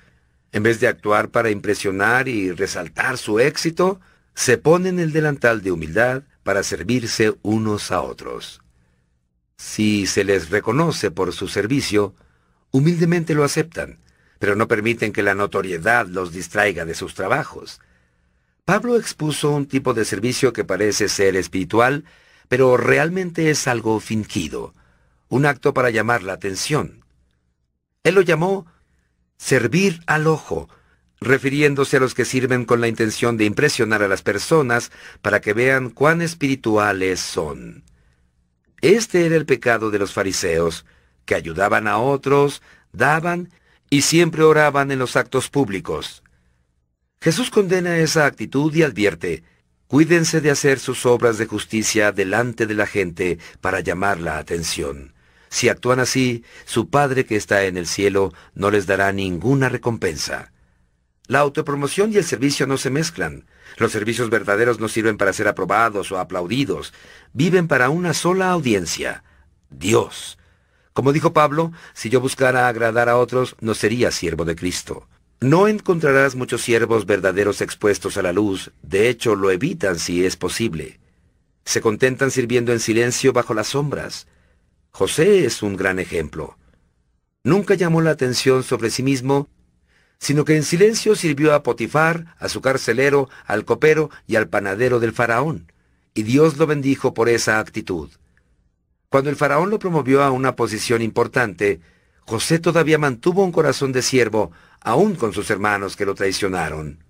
En 0.52 0.64
vez 0.64 0.80
de 0.80 0.88
actuar 0.88 1.30
para 1.30 1.50
impresionar 1.50 2.28
y 2.28 2.52
resaltar 2.52 3.18
su 3.18 3.39
éxito, 3.39 4.00
se 4.34 4.58
ponen 4.58 5.00
el 5.00 5.12
delantal 5.12 5.62
de 5.62 5.72
humildad 5.72 6.24
para 6.43 6.64
servirse 6.64 7.36
unos 7.41 7.91
a 7.91 8.02
otros. 8.02 8.62
Si 9.58 10.06
se 10.06 10.24
les 10.24 10.50
reconoce 10.50 11.12
por 11.12 11.34
su 11.34 11.48
servicio, 11.48 12.14
humildemente 12.72 13.34
lo 13.34 13.43
aceptan, 13.43 14.00
pero 14.39 14.56
no 14.56 14.68
permiten 14.68 15.12
que 15.12 15.24
la 15.24 15.34
notoriedad 15.34 16.08
los 16.08 16.32
distraiga 16.32 16.86
de 16.86 16.93
sus 16.93 17.16
trabajos. 17.16 17.82
Pablo 18.66 18.98
expuso 18.98 19.52
un 19.52 19.66
tipo 19.66 19.93
de 19.93 20.06
servicio 20.06 20.54
que 20.54 20.64
parece 20.64 21.10
ser 21.10 21.36
espiritual, 21.36 22.06
pero 22.48 22.78
realmente 22.78 23.50
es 23.50 23.68
algo 23.68 24.00
fingido, 24.00 24.74
un 25.30 25.45
acto 25.45 25.74
para 25.74 25.89
llamar 25.89 26.22
la 26.24 26.34
atención. 26.34 27.04
Él 28.04 28.16
lo 28.16 28.22
llamó 28.22 28.68
servir 29.38 30.01
al 30.07 30.27
ojo, 30.27 30.69
refiriéndose 31.19 31.97
a 31.97 31.99
los 31.99 32.13
que 32.13 32.25
sirven 32.25 32.65
con 32.65 32.81
la 32.81 32.88
intención 32.88 33.38
de 33.38 33.45
impresionar 33.45 34.03
a 34.03 34.07
las 34.07 34.21
personas 34.21 34.91
para 35.21 35.41
que 35.41 35.53
vean 35.53 35.89
cuán 35.89 36.21
espirituales 36.21 37.19
son. 37.19 37.83
Este 38.81 39.25
era 39.25 39.35
el 39.35 39.45
pecado 39.45 39.89
de 39.89 39.99
los 39.99 40.13
fariseos, 40.13 40.85
que 41.25 41.35
ayudaban 41.35 41.88
a 41.88 41.97
otros, 41.97 42.61
daban 42.91 43.49
y 43.89 44.01
siempre 44.01 44.43
oraban 44.43 44.91
en 44.91 44.99
los 44.99 45.15
actos 45.15 45.49
públicos. 45.49 46.23
Jesús 47.19 47.49
condena 47.49 47.97
esa 47.97 48.25
actitud 48.25 48.73
y 48.75 48.83
advierte, 48.83 49.43
cuídense 49.88 50.41
de 50.41 50.51
hacer 50.51 50.79
sus 50.79 51.05
obras 51.05 51.38
de 51.38 51.47
justicia 51.47 52.11
delante 52.11 52.67
de 52.67 52.75
la 52.75 52.85
gente 52.85 53.39
para 53.59 53.79
llamar 53.79 54.19
la 54.19 54.38
atención. 54.38 55.13
Si 55.50 55.70
actúan 55.70 56.00
así, 56.00 56.43
su 56.66 56.89
Padre 56.89 57.26
que 57.26 57.36
está 57.36 57.66
en 57.66 57.78
el 57.78 57.88
cielo 57.88 58.34
no 58.54 58.72
les 58.72 58.86
dará 58.86 59.12
ninguna 59.12 59.70
recompensa. 59.70 60.52
La 61.28 61.39
autopromoción 61.39 62.14
y 62.14 62.18
el 62.18 62.24
servicio 62.24 62.68
no 62.68 62.78
se 62.78 62.89
mezclan. 62.89 63.45
Los 63.78 63.91
servicios 63.91 64.30
verdaderos 64.30 64.80
no 64.80 64.88
sirven 64.88 65.18
para 65.18 65.34
ser 65.34 65.48
aprobados 65.48 66.12
o 66.12 66.20
aplaudidos. 66.20 66.93
Viven 67.34 67.68
para 67.68 67.89
una 67.89 68.14
sola 68.14 68.52
audiencia, 68.52 69.24
Dios. 69.70 70.38
Como 70.93 71.14
dijo 71.14 71.34
Pablo, 71.34 71.74
si 71.93 72.10
yo 72.10 72.22
buscara 72.22 72.68
agradar 72.68 73.10
a 73.10 73.18
otros, 73.18 73.56
no 73.60 73.74
sería 73.74 74.10
siervo 74.12 74.45
de 74.45 74.56
Cristo. 74.56 75.08
No 75.39 75.68
encontrarás 75.68 76.36
muchos 76.36 76.64
siervos 76.64 77.06
verdaderos 77.06 77.62
expuestos 77.62 78.18
a 78.18 78.24
la 78.24 78.34
luz, 78.34 78.72
de 78.82 79.08
hecho 79.10 79.36
lo 79.36 79.52
evitan 79.52 80.00
si 80.00 80.26
es 80.26 80.36
posible. 80.36 81.00
Se 81.66 81.82
contentan 81.82 82.32
sirviendo 82.32 82.72
en 82.72 82.80
silencio 82.80 83.34
bajo 83.34 83.54
las 83.54 83.68
sombras. 83.68 84.28
José 84.98 85.45
es 85.45 85.62
un 85.62 85.76
gran 85.76 86.00
ejemplo. 86.00 86.58
Nunca 87.43 87.76
llamó 87.76 88.02
la 88.02 88.10
atención 88.10 88.64
sobre 88.64 88.89
sí 88.89 89.04
mismo, 89.04 89.48
sino 90.18 90.43
que 90.43 90.56
en 90.56 90.64
silencio 90.64 91.14
sirvió 91.16 91.54
a 91.54 91.62
Potifar, 91.62 92.36
a 92.39 92.50
su 92.50 92.62
carcelero, 92.62 93.30
al 93.45 93.64
copero 93.64 94.10
y 94.26 94.38
al 94.38 94.50
panadero 94.50 95.00
del 95.00 95.14
faraón, 95.14 95.72
y 96.16 96.24
Dios 96.24 96.58
lo 96.58 96.66
bendijo 96.66 97.14
por 97.14 97.30
esa 97.30 97.60
actitud. 97.60 98.10
Cuando 99.10 99.30
el 99.30 99.36
faraón 99.36 99.70
lo 99.70 99.78
promovió 99.78 100.24
a 100.24 100.32
una 100.32 100.56
posición 100.56 101.04
importante, 101.04 101.80
José 102.22 102.58
todavía 102.58 102.98
mantuvo 102.98 103.43
un 103.43 103.52
corazón 103.52 103.91
de 103.91 104.02
siervo, 104.02 104.52
aún 104.82 105.14
con 105.14 105.32
sus 105.32 105.52
hermanos 105.52 105.95
que 105.95 106.08
lo 106.08 106.16
traicionaron. 106.16 107.04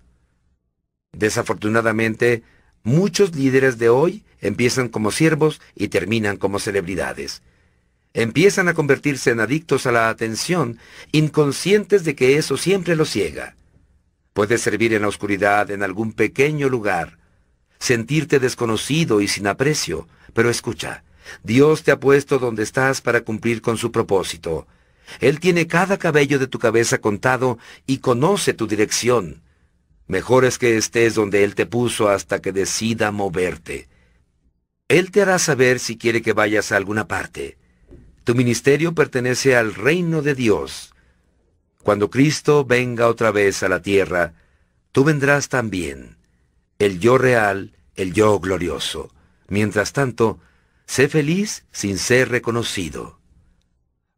Desafortunadamente, 1.12 2.42
muchos 2.82 3.34
líderes 3.34 3.78
de 3.78 3.88
hoy 3.88 4.26
empiezan 4.42 4.90
como 4.90 5.10
siervos 5.10 5.62
y 5.74 5.88
terminan 5.88 6.36
como 6.36 6.58
celebridades. 6.58 7.40
Empiezan 8.18 8.66
a 8.66 8.74
convertirse 8.74 9.30
en 9.30 9.38
adictos 9.38 9.86
a 9.86 9.92
la 9.92 10.08
atención, 10.08 10.80
inconscientes 11.12 12.02
de 12.02 12.16
que 12.16 12.36
eso 12.36 12.56
siempre 12.56 12.96
los 12.96 13.10
ciega. 13.10 13.54
Puedes 14.32 14.60
servir 14.60 14.92
en 14.92 15.02
la 15.02 15.08
oscuridad 15.08 15.70
en 15.70 15.84
algún 15.84 16.12
pequeño 16.12 16.68
lugar, 16.68 17.16
sentirte 17.78 18.40
desconocido 18.40 19.20
y 19.20 19.28
sin 19.28 19.46
aprecio, 19.46 20.08
pero 20.34 20.50
escucha, 20.50 21.04
Dios 21.44 21.84
te 21.84 21.92
ha 21.92 22.00
puesto 22.00 22.40
donde 22.40 22.64
estás 22.64 23.00
para 23.00 23.20
cumplir 23.20 23.62
con 23.62 23.78
su 23.78 23.92
propósito. 23.92 24.66
Él 25.20 25.38
tiene 25.38 25.68
cada 25.68 25.96
cabello 25.96 26.40
de 26.40 26.48
tu 26.48 26.58
cabeza 26.58 26.98
contado 26.98 27.56
y 27.86 27.98
conoce 27.98 28.52
tu 28.52 28.66
dirección. 28.66 29.42
Mejor 30.08 30.44
es 30.44 30.58
que 30.58 30.76
estés 30.76 31.14
donde 31.14 31.44
Él 31.44 31.54
te 31.54 31.66
puso 31.66 32.08
hasta 32.08 32.40
que 32.40 32.50
decida 32.50 33.12
moverte. 33.12 33.86
Él 34.88 35.12
te 35.12 35.22
hará 35.22 35.38
saber 35.38 35.78
si 35.78 35.96
quiere 35.96 36.20
que 36.20 36.32
vayas 36.32 36.72
a 36.72 36.76
alguna 36.76 37.06
parte. 37.06 37.58
Tu 38.28 38.34
ministerio 38.34 38.94
pertenece 38.94 39.56
al 39.56 39.74
reino 39.74 40.20
de 40.20 40.34
Dios. 40.34 40.92
Cuando 41.82 42.10
Cristo 42.10 42.62
venga 42.62 43.08
otra 43.08 43.30
vez 43.30 43.62
a 43.62 43.70
la 43.70 43.80
tierra, 43.80 44.34
tú 44.92 45.02
vendrás 45.02 45.48
también. 45.48 46.18
El 46.78 47.00
yo 47.00 47.16
real, 47.16 47.72
el 47.96 48.12
yo 48.12 48.38
glorioso. 48.38 49.10
Mientras 49.48 49.94
tanto, 49.94 50.40
sé 50.84 51.08
feliz 51.08 51.64
sin 51.72 51.96
ser 51.96 52.28
reconocido. 52.28 53.18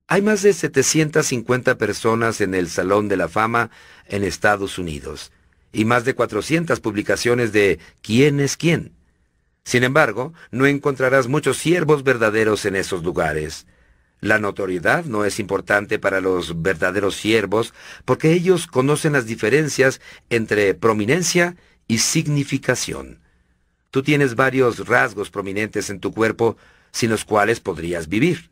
Hay 0.08 0.22
más 0.22 0.42
de 0.42 0.54
750 0.54 1.78
personas 1.78 2.40
en 2.40 2.56
el 2.56 2.68
Salón 2.68 3.06
de 3.06 3.16
la 3.16 3.28
Fama 3.28 3.70
en 4.08 4.24
Estados 4.24 4.76
Unidos 4.76 5.30
y 5.72 5.84
más 5.84 6.04
de 6.04 6.16
400 6.16 6.80
publicaciones 6.80 7.52
de 7.52 7.78
¿Quién 8.02 8.40
es 8.40 8.56
quién? 8.56 8.90
Sin 9.62 9.84
embargo, 9.84 10.32
no 10.50 10.66
encontrarás 10.66 11.28
muchos 11.28 11.58
siervos 11.58 12.02
verdaderos 12.02 12.64
en 12.64 12.74
esos 12.74 13.04
lugares. 13.04 13.68
La 14.20 14.38
notoriedad 14.38 15.04
no 15.04 15.24
es 15.24 15.38
importante 15.38 15.98
para 15.98 16.20
los 16.20 16.62
verdaderos 16.62 17.16
siervos 17.16 17.72
porque 18.04 18.32
ellos 18.32 18.66
conocen 18.66 19.14
las 19.14 19.26
diferencias 19.26 20.00
entre 20.28 20.74
prominencia 20.74 21.56
y 21.88 21.98
significación. 21.98 23.20
Tú 23.90 24.02
tienes 24.02 24.34
varios 24.34 24.86
rasgos 24.86 25.30
prominentes 25.30 25.90
en 25.90 26.00
tu 26.00 26.12
cuerpo 26.12 26.56
sin 26.92 27.10
los 27.10 27.24
cuales 27.24 27.60
podrías 27.60 28.08
vivir 28.08 28.50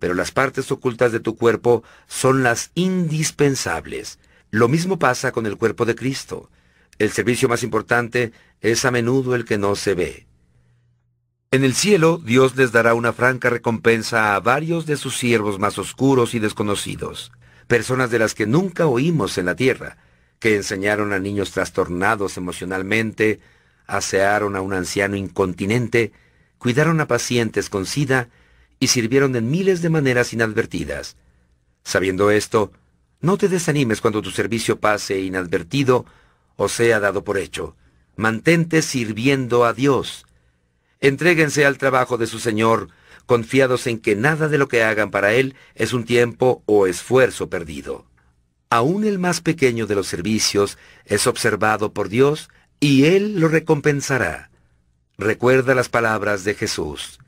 pero 0.00 0.14
las 0.14 0.32
partes 0.32 0.72
ocultas 0.72 1.12
de 1.12 1.20
tu 1.20 1.36
cuerpo 1.36 1.84
son 2.08 2.42
las 2.42 2.72
indispensables. 2.74 4.18
Lo 4.50 4.66
mismo 4.66 4.98
pasa 4.98 5.30
con 5.30 5.46
el 5.46 5.56
cuerpo 5.56 5.84
de 5.84 5.94
Cristo. 5.94 6.50
El 6.98 7.10
servicio 7.10 7.48
más 7.48 7.62
importante 7.62 8.32
es 8.60 8.84
a 8.84 8.90
menudo 8.90 9.36
el 9.36 9.44
que 9.44 9.58
no 9.58 9.76
se 9.76 9.94
ve. 9.94 10.26
En 11.52 11.64
el 11.64 11.74
cielo, 11.74 12.20
Dios 12.24 12.54
les 12.54 12.70
dará 12.70 12.94
una 12.94 13.12
franca 13.12 13.50
recompensa 13.50 14.36
a 14.36 14.40
varios 14.40 14.86
de 14.86 14.96
sus 14.96 15.16
siervos 15.18 15.58
más 15.58 15.78
oscuros 15.78 16.32
y 16.34 16.38
desconocidos, 16.38 17.32
personas 17.66 18.12
de 18.12 18.20
las 18.20 18.34
que 18.34 18.46
nunca 18.46 18.86
oímos 18.86 19.36
en 19.36 19.46
la 19.46 19.56
tierra, 19.56 19.96
que 20.38 20.54
enseñaron 20.54 21.12
a 21.12 21.18
niños 21.18 21.50
trastornados 21.50 22.36
emocionalmente, 22.36 23.40
asearon 23.88 24.54
a 24.54 24.60
un 24.60 24.72
anciano 24.72 25.16
incontinente, 25.16 26.12
cuidaron 26.58 27.00
a 27.00 27.08
pacientes 27.08 27.68
con 27.68 27.84
sida 27.84 28.28
y 28.78 28.86
sirvieron 28.86 29.34
en 29.34 29.50
miles 29.50 29.82
de 29.82 29.90
maneras 29.90 30.32
inadvertidas. 30.32 31.16
Sabiendo 31.82 32.30
esto, 32.30 32.70
no 33.20 33.38
te 33.38 33.48
desanimes 33.48 34.00
cuando 34.00 34.22
tu 34.22 34.30
servicio 34.30 34.78
pase 34.78 35.18
inadvertido 35.18 36.06
o 36.54 36.68
sea 36.68 37.00
dado 37.00 37.24
por 37.24 37.38
hecho. 37.38 37.74
Mantente 38.14 38.82
sirviendo 38.82 39.64
a 39.64 39.72
Dios. 39.72 40.26
Entréguense 41.00 41.64
al 41.64 41.78
trabajo 41.78 42.18
de 42.18 42.26
su 42.26 42.38
Señor, 42.38 42.88
confiados 43.26 43.86
en 43.86 43.98
que 43.98 44.16
nada 44.16 44.48
de 44.48 44.58
lo 44.58 44.68
que 44.68 44.82
hagan 44.82 45.10
para 45.10 45.32
Él 45.32 45.54
es 45.74 45.92
un 45.92 46.04
tiempo 46.04 46.62
o 46.66 46.86
esfuerzo 46.86 47.48
perdido. 47.48 48.06
Aún 48.70 49.04
el 49.04 49.18
más 49.18 49.40
pequeño 49.40 49.86
de 49.86 49.94
los 49.94 50.06
servicios 50.06 50.78
es 51.04 51.26
observado 51.26 51.92
por 51.92 52.08
Dios 52.08 52.50
y 52.78 53.06
Él 53.06 53.40
lo 53.40 53.48
recompensará. 53.48 54.50
Recuerda 55.18 55.74
las 55.74 55.88
palabras 55.88 56.44
de 56.44 56.54
Jesús 56.54 57.18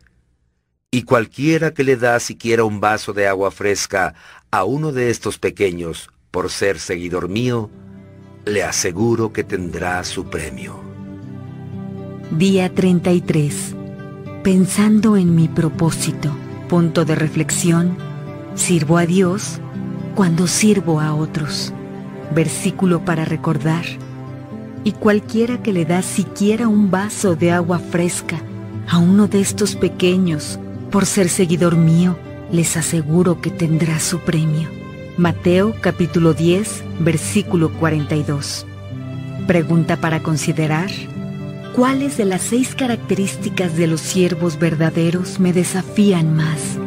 y 0.95 1.05
cualquiera 1.05 1.73
que 1.73 1.85
le 1.85 1.97
da 1.97 2.21
siquiera 2.21 2.65
un 2.65 2.79
vaso 2.79 3.15
de 3.15 3.27
agua 3.27 3.51
fresca 3.51 4.15
a 4.51 4.65
uno 4.65 4.93
de 4.93 5.09
estos 5.09 5.39
pequeños 5.39 6.11
por 6.31 6.51
ser 6.51 6.79
seguidor 6.79 7.29
mío, 7.29 7.71
le 8.45 8.63
aseguro 8.63 9.33
que 9.33 9.43
tendrá 9.43 10.05
su 10.05 10.29
premio. 10.29 10.92
Día 12.39 12.75
33. 12.75 13.75
Pensando 14.43 15.19
en 15.19 15.35
mi 15.35 15.49
propósito. 15.49 16.35
Punto 16.67 17.05
de 17.05 17.15
reflexión. 17.15 17.99
Sirvo 18.55 18.97
a 18.97 19.05
Dios 19.05 19.61
cuando 20.15 20.47
sirvo 20.47 20.99
a 21.01 21.15
otros. 21.15 21.75
Versículo 22.35 23.05
para 23.05 23.27
recordar. 23.27 23.85
Y 24.83 24.93
cualquiera 24.93 25.63
que 25.63 25.75
le 25.75 25.85
da 25.85 26.01
siquiera 26.01 26.69
un 26.69 26.91
vaso 26.91 27.37
de 27.37 27.53
agua 27.53 27.79
fresca 27.79 28.41
a 28.89 28.97
uno 28.97 29.29
de 29.29 29.43
estos 29.43 29.77
pequeños 29.77 30.59
por 30.91 31.05
ser 31.05 31.29
seguidor 31.29 31.77
mío, 31.77 32.17
les 32.51 32.79
aseguro 32.79 33.43
que 33.43 33.51
tendrá 33.51 34.01
su 34.01 34.21
premio. 34.21 34.71
Mateo 35.19 35.75
capítulo 35.83 36.33
10, 36.33 36.83
versículo 37.01 37.71
42. 37.75 38.67
Pregunta 39.47 39.99
para 39.99 40.23
considerar. 40.23 40.91
¿Cuáles 41.75 42.17
de 42.17 42.25
las 42.25 42.43
seis 42.43 42.75
características 42.75 43.77
de 43.77 43.87
los 43.87 44.01
siervos 44.01 44.59
verdaderos 44.59 45.41
me 45.41 45.53
desafían 45.53 46.35
más? 46.35 46.79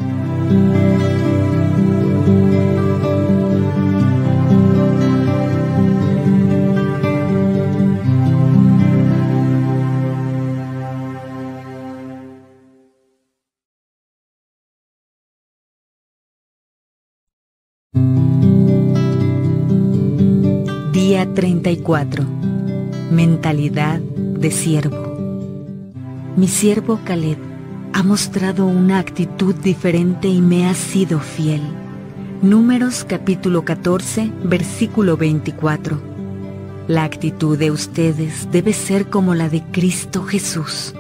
Día 20.92 21.34
34. 21.34 22.26
Mentalidad 23.12 24.02
siervo. 24.52 25.16
Mi 26.36 26.48
siervo 26.48 27.00
Caleb 27.06 27.38
ha 27.93 28.04
mostrado 28.04 28.66
una 28.66 29.00
actitud 29.00 29.56
diferente 29.56 30.28
y 30.28 30.41
me 30.41 30.68
ha 30.68 30.74
sido 30.74 31.20
fiel. 31.20 31.62
Números 32.41 33.06
capítulo 33.08 33.64
14, 33.64 34.32
versículo 34.43 35.16
24. 35.16 36.02
La 36.88 37.04
actitud 37.04 37.58
de 37.58 37.72
ustedes 37.72 38.52
debe 38.52 38.74
ser 38.74 39.10
como 39.10 39.34
la 39.34 39.50
de 39.50 39.64
Cristo 39.72 40.24
Jesús. 40.24 40.93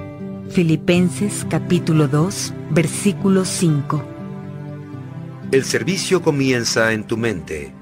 Filipenses 0.49 1.45
capítulo 1.49 2.07
2, 2.07 2.53
versículo 2.71 3.45
5. 3.45 4.03
El 5.51 5.63
servicio 5.63 6.21
comienza 6.21 6.93
en 6.93 7.03
tu 7.03 7.17
mente. 7.17 7.73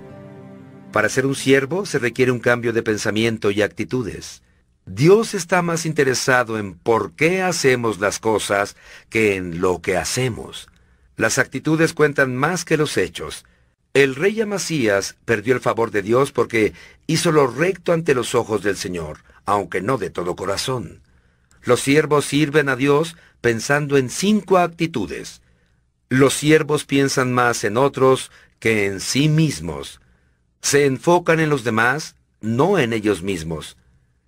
Para 0.92 1.08
ser 1.08 1.26
un 1.26 1.36
siervo 1.36 1.86
se 1.86 2.00
requiere 2.00 2.32
un 2.32 2.40
cambio 2.40 2.74
de 2.74 2.84
pensamiento 2.84 3.52
y 3.52 3.62
actitudes. 3.62 4.42
Dios 4.86 5.34
está 5.34 5.62
más 5.62 5.86
interesado 5.86 6.60
en 6.60 6.74
por 6.74 7.14
qué 7.14 7.42
hacemos 7.42 8.00
las 8.00 8.20
cosas 8.20 8.76
que 9.10 9.36
en 9.36 9.62
lo 9.62 9.82
que 9.82 9.96
hacemos. 9.96 10.68
Las 11.16 11.38
actitudes 11.38 11.94
cuentan 11.94 12.36
más 12.36 12.66
que 12.66 12.76
los 12.76 12.98
hechos. 12.98 13.46
El 13.94 14.16
rey 14.16 14.42
Amasías 14.42 15.16
perdió 15.24 15.54
el 15.54 15.62
favor 15.62 15.92
de 15.92 16.02
Dios 16.02 16.32
porque 16.32 16.74
hizo 17.08 17.32
lo 17.32 17.48
recto 17.48 17.94
ante 17.94 18.14
los 18.14 18.36
ojos 18.36 18.62
del 18.62 18.76
Señor, 18.76 19.20
aunque 19.46 19.82
no 19.82 19.98
de 19.98 20.10
todo 20.10 20.36
corazón. 20.36 21.02
Los 21.62 21.80
siervos 21.80 22.26
sirven 22.26 22.68
a 22.68 22.76
Dios 22.76 23.16
pensando 23.40 23.98
en 23.98 24.10
cinco 24.10 24.58
actitudes. 24.58 25.42
Los 26.10 26.34
siervos 26.34 26.84
piensan 26.84 27.32
más 27.32 27.64
en 27.64 27.78
otros 27.78 28.32
que 28.60 28.86
en 28.86 29.00
sí 29.00 29.30
mismos. 29.30 30.02
Se 30.62 30.86
enfocan 30.86 31.40
en 31.40 31.50
los 31.50 31.64
demás, 31.64 32.16
no 32.42 32.80
en 32.80 32.92
ellos 32.92 33.22
mismos. 33.22 33.78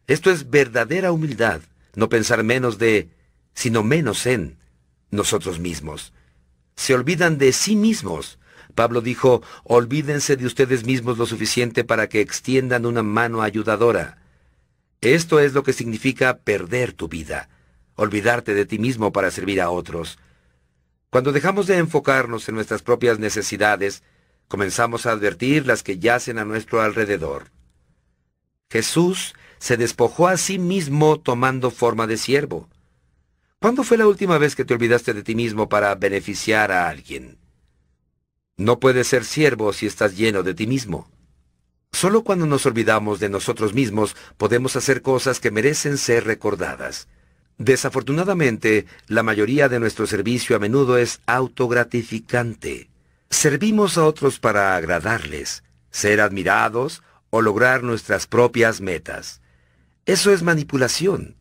Esto 0.07 0.29
es 0.29 0.49
verdadera 0.49 1.11
humildad, 1.11 1.61
no 1.95 2.09
pensar 2.09 2.43
menos 2.43 2.77
de, 2.77 3.09
sino 3.53 3.83
menos 3.83 4.25
en 4.25 4.57
nosotros 5.11 5.59
mismos. 5.59 6.13
Se 6.75 6.93
olvidan 6.93 7.37
de 7.37 7.53
sí 7.53 7.75
mismos. 7.75 8.37
Pablo 8.75 9.01
dijo, 9.01 9.41
olvídense 9.63 10.35
de 10.35 10.45
ustedes 10.45 10.85
mismos 10.85 11.17
lo 11.17 11.25
suficiente 11.25 11.83
para 11.83 12.07
que 12.07 12.21
extiendan 12.21 12.85
una 12.85 13.01
mano 13.01 13.41
ayudadora. 13.41 14.17
Esto 15.01 15.39
es 15.39 15.53
lo 15.53 15.63
que 15.63 15.73
significa 15.73 16.37
perder 16.37 16.93
tu 16.93 17.07
vida, 17.07 17.49
olvidarte 17.95 18.53
de 18.53 18.65
ti 18.65 18.77
mismo 18.77 19.11
para 19.11 19.31
servir 19.31 19.61
a 19.61 19.69
otros. 19.69 20.19
Cuando 21.09 21.31
dejamos 21.31 21.67
de 21.67 21.77
enfocarnos 21.77 22.49
en 22.49 22.55
nuestras 22.55 22.81
propias 22.81 23.19
necesidades, 23.19 24.03
comenzamos 24.47 25.05
a 25.05 25.11
advertir 25.11 25.65
las 25.65 25.81
que 25.81 25.97
yacen 25.97 26.37
a 26.37 26.45
nuestro 26.45 26.81
alrededor. 26.81 27.51
Jesús 28.69 29.33
se 29.66 29.78
despojó 29.78 30.28
a 30.28 30.38
sí 30.38 30.59
mismo 30.59 31.20
tomando 31.20 31.72
forma 31.72 32.05
de 32.05 32.18
siervo. 32.18 32.70
¿Cuándo 33.59 33.84
fue 33.84 33.97
la 33.97 34.05
última 34.05 34.38
vez 34.38 34.55
que 34.55 34.63
te 34.63 34.76
olvidaste 34.76 35.11
de 35.11 35.24
ti 35.24 35.34
mismo 35.34 35.70
para 35.70 35.95
beneficiar 35.95 36.72
a 36.72 36.88
alguien? 36.88 37.39
No 38.57 38.80
puedes 38.80 39.07
ser 39.07 39.26
siervo 39.26 39.74
si 39.74 39.88
estás 39.88 40.16
lleno 40.16 40.43
de 40.43 40.53
ti 40.53 40.68
mismo. 40.68 41.09
Solo 41.91 42.24
cuando 42.24 42.45
nos 42.45 42.68
olvidamos 42.68 43.20
de 43.20 43.28
nosotros 43.28 43.74
mismos 43.74 44.16
podemos 44.38 44.76
hacer 44.76 45.01
cosas 45.01 45.39
que 45.39 45.49
merecen 45.49 45.97
ser 45.97 46.26
recordadas. 46.26 47.07
Desafortunadamente, 47.57 48.86
la 49.07 49.24
mayoría 49.24 49.68
de 49.68 49.80
nuestro 49.80 50.05
servicio 50.05 50.55
a 50.55 50.59
menudo 50.59 50.99
es 50.99 51.22
autogratificante. 51.26 52.91
Servimos 53.32 53.97
a 53.97 54.05
otros 54.05 54.38
para 54.38 54.76
agradarles, 54.76 55.63
ser 55.89 56.22
admirados 56.22 57.01
o 57.32 57.41
lograr 57.41 57.82
nuestras 57.82 58.28
propias 58.28 58.80
metas. 58.80 59.41
Eso 60.05 60.31
es 60.31 60.43
manipulación, 60.43 61.35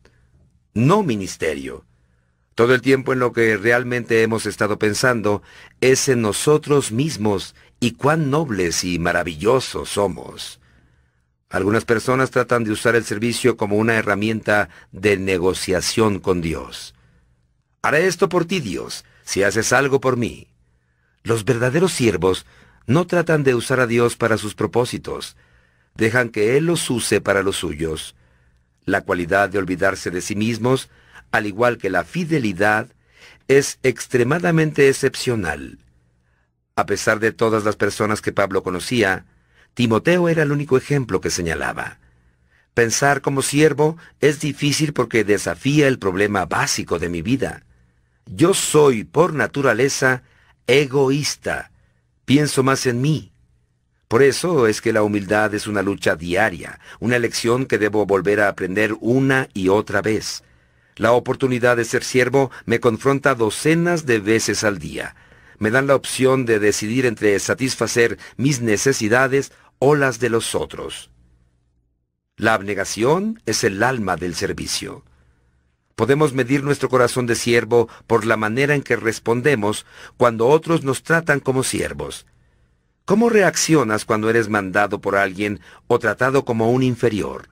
no 0.73 1.03
ministerio. 1.03 1.85
Todo 2.55 2.73
el 2.73 2.81
tiempo 2.81 3.13
en 3.13 3.19
lo 3.19 3.31
que 3.31 3.57
realmente 3.57 4.23
hemos 4.23 4.47
estado 4.47 4.79
pensando 4.79 5.43
es 5.81 6.09
en 6.09 6.21
nosotros 6.21 6.91
mismos 6.91 7.53
y 7.79 7.91
cuán 7.91 8.31
nobles 8.31 8.83
y 8.83 8.97
maravillosos 8.97 9.89
somos. 9.89 10.59
Algunas 11.47 11.85
personas 11.85 12.31
tratan 12.31 12.63
de 12.63 12.71
usar 12.71 12.95
el 12.95 13.03
servicio 13.03 13.55
como 13.55 13.75
una 13.75 13.95
herramienta 13.95 14.69
de 14.91 15.17
negociación 15.17 16.19
con 16.19 16.41
Dios. 16.41 16.95
Haré 17.83 18.07
esto 18.07 18.29
por 18.29 18.45
ti, 18.45 18.61
Dios, 18.61 19.05
si 19.23 19.43
haces 19.43 19.73
algo 19.73 20.01
por 20.01 20.17
mí. 20.17 20.47
Los 21.21 21.45
verdaderos 21.45 21.91
siervos 21.91 22.47
no 22.87 23.05
tratan 23.05 23.43
de 23.43 23.53
usar 23.53 23.79
a 23.79 23.85
Dios 23.85 24.15
para 24.15 24.39
sus 24.39 24.55
propósitos, 24.55 25.37
dejan 25.93 26.29
que 26.29 26.57
Él 26.57 26.65
los 26.65 26.89
use 26.89 27.21
para 27.21 27.43
los 27.43 27.57
suyos. 27.57 28.15
La 28.85 29.01
cualidad 29.01 29.49
de 29.49 29.57
olvidarse 29.57 30.11
de 30.11 30.21
sí 30.21 30.35
mismos, 30.35 30.89
al 31.31 31.45
igual 31.47 31.77
que 31.77 31.89
la 31.89 32.03
fidelidad, 32.03 32.87
es 33.47 33.79
extremadamente 33.83 34.87
excepcional. 34.89 35.79
A 36.75 36.85
pesar 36.85 37.19
de 37.19 37.31
todas 37.31 37.63
las 37.63 37.75
personas 37.75 38.21
que 38.21 38.31
Pablo 38.31 38.63
conocía, 38.63 39.25
Timoteo 39.73 40.29
era 40.29 40.43
el 40.43 40.51
único 40.51 40.77
ejemplo 40.77 41.21
que 41.21 41.29
señalaba. 41.29 41.99
Pensar 42.73 43.21
como 43.21 43.41
siervo 43.41 43.97
es 44.19 44.39
difícil 44.39 44.93
porque 44.93 45.23
desafía 45.23 45.87
el 45.87 45.99
problema 45.99 46.45
básico 46.45 46.99
de 46.99 47.09
mi 47.09 47.21
vida. 47.21 47.63
Yo 48.25 48.53
soy, 48.53 49.03
por 49.03 49.33
naturaleza, 49.33 50.23
egoísta. 50.67 51.71
Pienso 52.25 52.63
más 52.63 52.85
en 52.85 53.01
mí. 53.01 53.31
Por 54.07 54.21
eso 54.21 54.67
es 54.67 54.81
que 54.81 54.93
la 54.93 55.03
humildad 55.03 55.53
es 55.55 55.65
una 55.65 55.81
lucha 55.81 56.15
diaria, 56.15 56.79
una 56.99 57.17
lección 57.17 57.65
que 57.65 57.79
debo 57.79 58.05
volver 58.05 58.39
a 58.39 58.49
aprender 58.49 58.95
una 58.99 59.49
y 59.53 59.69
otra 59.69 60.01
vez. 60.01 60.43
La 60.95 61.11
oportunidad 61.11 61.75
de 61.77 61.85
ser 61.85 62.03
siervo 62.03 62.51
me 62.65 62.79
confronta 62.79 63.35
docenas 63.35 64.05
de 64.05 64.19
veces 64.19 64.63
al 64.63 64.77
día. 64.77 65.15
Me 65.57 65.71
dan 65.71 65.87
la 65.87 65.95
opción 65.95 66.45
de 66.45 66.59
decidir 66.59 67.05
entre 67.05 67.37
satisfacer 67.39 68.19
mis 68.37 68.61
necesidades 68.61 69.51
o 69.79 69.95
las 69.95 70.19
de 70.19 70.29
los 70.29 70.53
otros. 70.53 71.09
La 72.37 72.53
abnegación 72.53 73.41
es 73.45 73.63
el 73.63 73.81
alma 73.81 74.17
del 74.17 74.35
servicio. 74.35 75.03
Podemos 75.95 76.33
medir 76.33 76.63
nuestro 76.63 76.89
corazón 76.89 77.25
de 77.25 77.35
siervo 77.35 77.89
por 78.05 78.25
la 78.25 78.37
manera 78.37 78.75
en 78.75 78.83
que 78.83 78.97
respondemos 78.97 79.85
cuando 80.17 80.47
otros 80.47 80.83
nos 80.83 81.03
tratan 81.03 81.39
como 81.39 81.63
siervos. 81.63 82.25
¿Cómo 83.05 83.29
reaccionas 83.29 84.03
cuando 84.03 84.31
eres 84.31 84.49
mandado 84.49 84.99
por 84.99 85.15
alguien 85.15 85.59
o 85.85 85.99
tratado 85.99 86.43
como 86.43 86.71
un 86.71 86.81
inferior? 86.81 87.49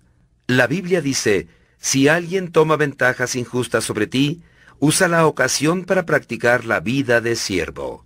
La 0.48 0.66
Biblia 0.66 1.00
dice, 1.00 1.48
si 1.78 2.08
alguien 2.08 2.52
toma 2.52 2.76
ventajas 2.76 3.36
injustas 3.36 3.84
sobre 3.84 4.08
ti, 4.08 4.42
usa 4.80 5.08
la 5.08 5.28
ocasión 5.28 5.86
para 5.86 6.08
practicar 6.08 6.66
la 6.66 6.80
vida 6.80 7.22
de 7.22 7.36
siervo. 7.36 8.04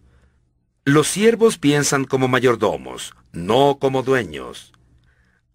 Los 0.84 1.08
siervos 1.08 1.58
piensan 1.58 2.04
como 2.04 2.28
mayordomos, 2.28 3.16
no 3.32 3.78
como 3.80 4.04
dueños. 4.04 4.74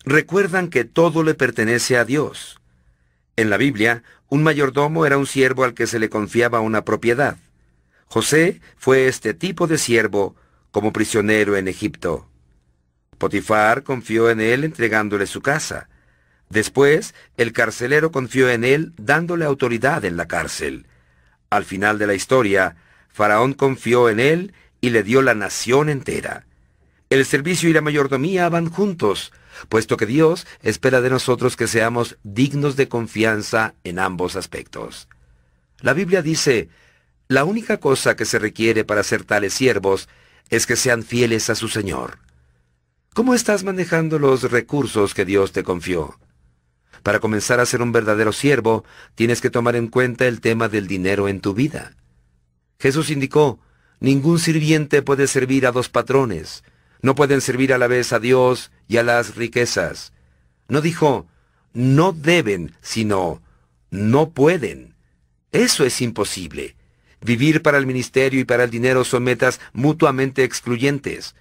Recuerdan 0.03 0.69
que 0.69 0.85
todo 0.85 1.23
le 1.23 1.35
pertenece 1.35 1.99
a 1.99 2.07
Dios. 2.07 2.59
En 3.37 3.51
la 3.51 3.59
Biblia, 3.59 4.03
un 4.29 4.43
mayordomo 4.43 5.05
era 5.05 5.19
un 5.19 5.27
siervo 5.27 5.65
al 5.65 5.75
que 5.75 5.87
se 5.87 5.99
le 5.99 6.09
confiaba 6.09 6.61
una 6.61 6.87
propiedad. 6.87 7.37
José 8.07 8.63
fue 8.79 9.09
este 9.09 9.35
tipo 9.35 9.67
de 9.67 9.77
siervo 9.77 10.37
como 10.73 10.93
prisionero 10.93 11.57
en 11.57 11.69
Egipto. 11.69 12.29
Potifar 13.19 13.85
confió 13.85 14.31
en 14.31 14.41
él 14.41 14.65
entregándole 14.65 15.29
su 15.29 15.41
casa. 15.41 15.89
Después, 16.49 17.15
el 17.37 17.53
carcelero 17.53 18.11
confió 18.11 18.51
en 18.51 18.65
él 18.65 18.93
dándole 18.97 19.45
autoridad 19.45 20.05
en 20.05 20.17
la 20.17 20.27
cárcel. 20.27 20.87
Al 21.51 21.65
final 21.65 21.99
de 21.99 22.09
la 22.09 22.15
historia, 22.15 22.77
Faraón 23.09 23.53
confió 23.53 24.09
en 24.09 24.19
él 24.19 24.55
y 24.81 24.91
le 24.91 25.03
dio 25.03 25.23
la 25.23 25.35
nación 25.35 25.89
entera. 25.89 26.47
El 27.11 27.25
servicio 27.27 27.69
y 27.69 27.75
la 27.75 27.83
mayordomía 27.83 28.49
van 28.49 28.71
juntos, 28.71 29.33
puesto 29.69 29.97
que 29.97 30.07
Dios 30.07 30.47
espera 30.63 31.01
de 31.03 31.11
nosotros 31.11 31.57
que 31.57 31.69
seamos 31.69 32.17
dignos 32.23 32.75
de 32.75 32.89
confianza 32.89 33.75
en 33.85 33.99
ambos 33.99 34.35
aspectos. 34.35 35.09
La 35.81 35.93
Biblia 35.93 36.23
dice, 36.23 36.71
la 37.29 37.45
única 37.45 37.79
cosa 37.79 38.17
que 38.17 38.25
se 38.25 38.39
requiere 38.39 38.85
para 38.85 39.03
ser 39.03 39.25
tales 39.25 39.53
siervos 39.53 40.09
es 40.53 40.67
que 40.67 40.77
sean 40.77 41.03
fieles 41.03 41.49
a 41.49 41.55
su 41.55 41.69
Señor. 41.69 42.19
¿Cómo 43.15 43.33
estás 43.33 43.65
manejando 43.65 44.19
los 44.19 44.43
recursos 44.51 45.15
que 45.15 45.25
Dios 45.25 45.53
te 45.53 45.63
confió? 45.63 46.19
Para 47.03 47.21
comenzar 47.21 47.59
a 47.59 47.65
ser 47.65 47.81
un 47.81 47.91
verdadero 47.91 48.35
siervo, 48.35 48.85
tienes 49.15 49.41
que 49.41 49.49
tomar 49.49 49.77
en 49.77 49.89
cuenta 49.89 50.27
el 50.27 50.43
tema 50.43 50.69
del 50.69 50.87
dinero 50.87 51.27
en 51.27 51.41
tu 51.41 51.55
vida. 51.55 51.97
Jesús 52.79 53.09
indicó, 53.09 53.61
ningún 53.99 54.39
sirviente 54.39 55.01
puede 55.01 55.27
servir 55.27 55.67
a 55.67 55.73
dos 55.73 55.89
patrones. 55.89 56.65
No 57.01 57.15
pueden 57.15 57.41
servir 57.41 57.73
a 57.73 57.79
la 57.79 57.87
vez 57.87 58.13
a 58.13 58.21
Dios 58.21 58.73
y 58.89 58.99
a 58.99 59.03
las 59.03 59.37
riquezas. 59.37 60.13
No 60.69 60.83
dijo, 60.83 61.27
no 61.73 62.13
deben, 62.13 62.77
sino, 62.83 63.41
no 63.91 64.33
pueden. 64.33 64.97
Eso 65.51 65.87
es 65.87 66.03
imposible. 66.03 66.77
Vivir 67.23 67.63
para 67.63 67.79
el 67.79 67.87
ministerio 67.87 68.41
y 68.41 68.45
para 68.45 68.65
el 68.65 68.71
dinero 68.71 69.05
son 69.05 69.23
metas 69.23 69.61
mutuamente 69.73 70.43
excluyentes. 70.43 71.37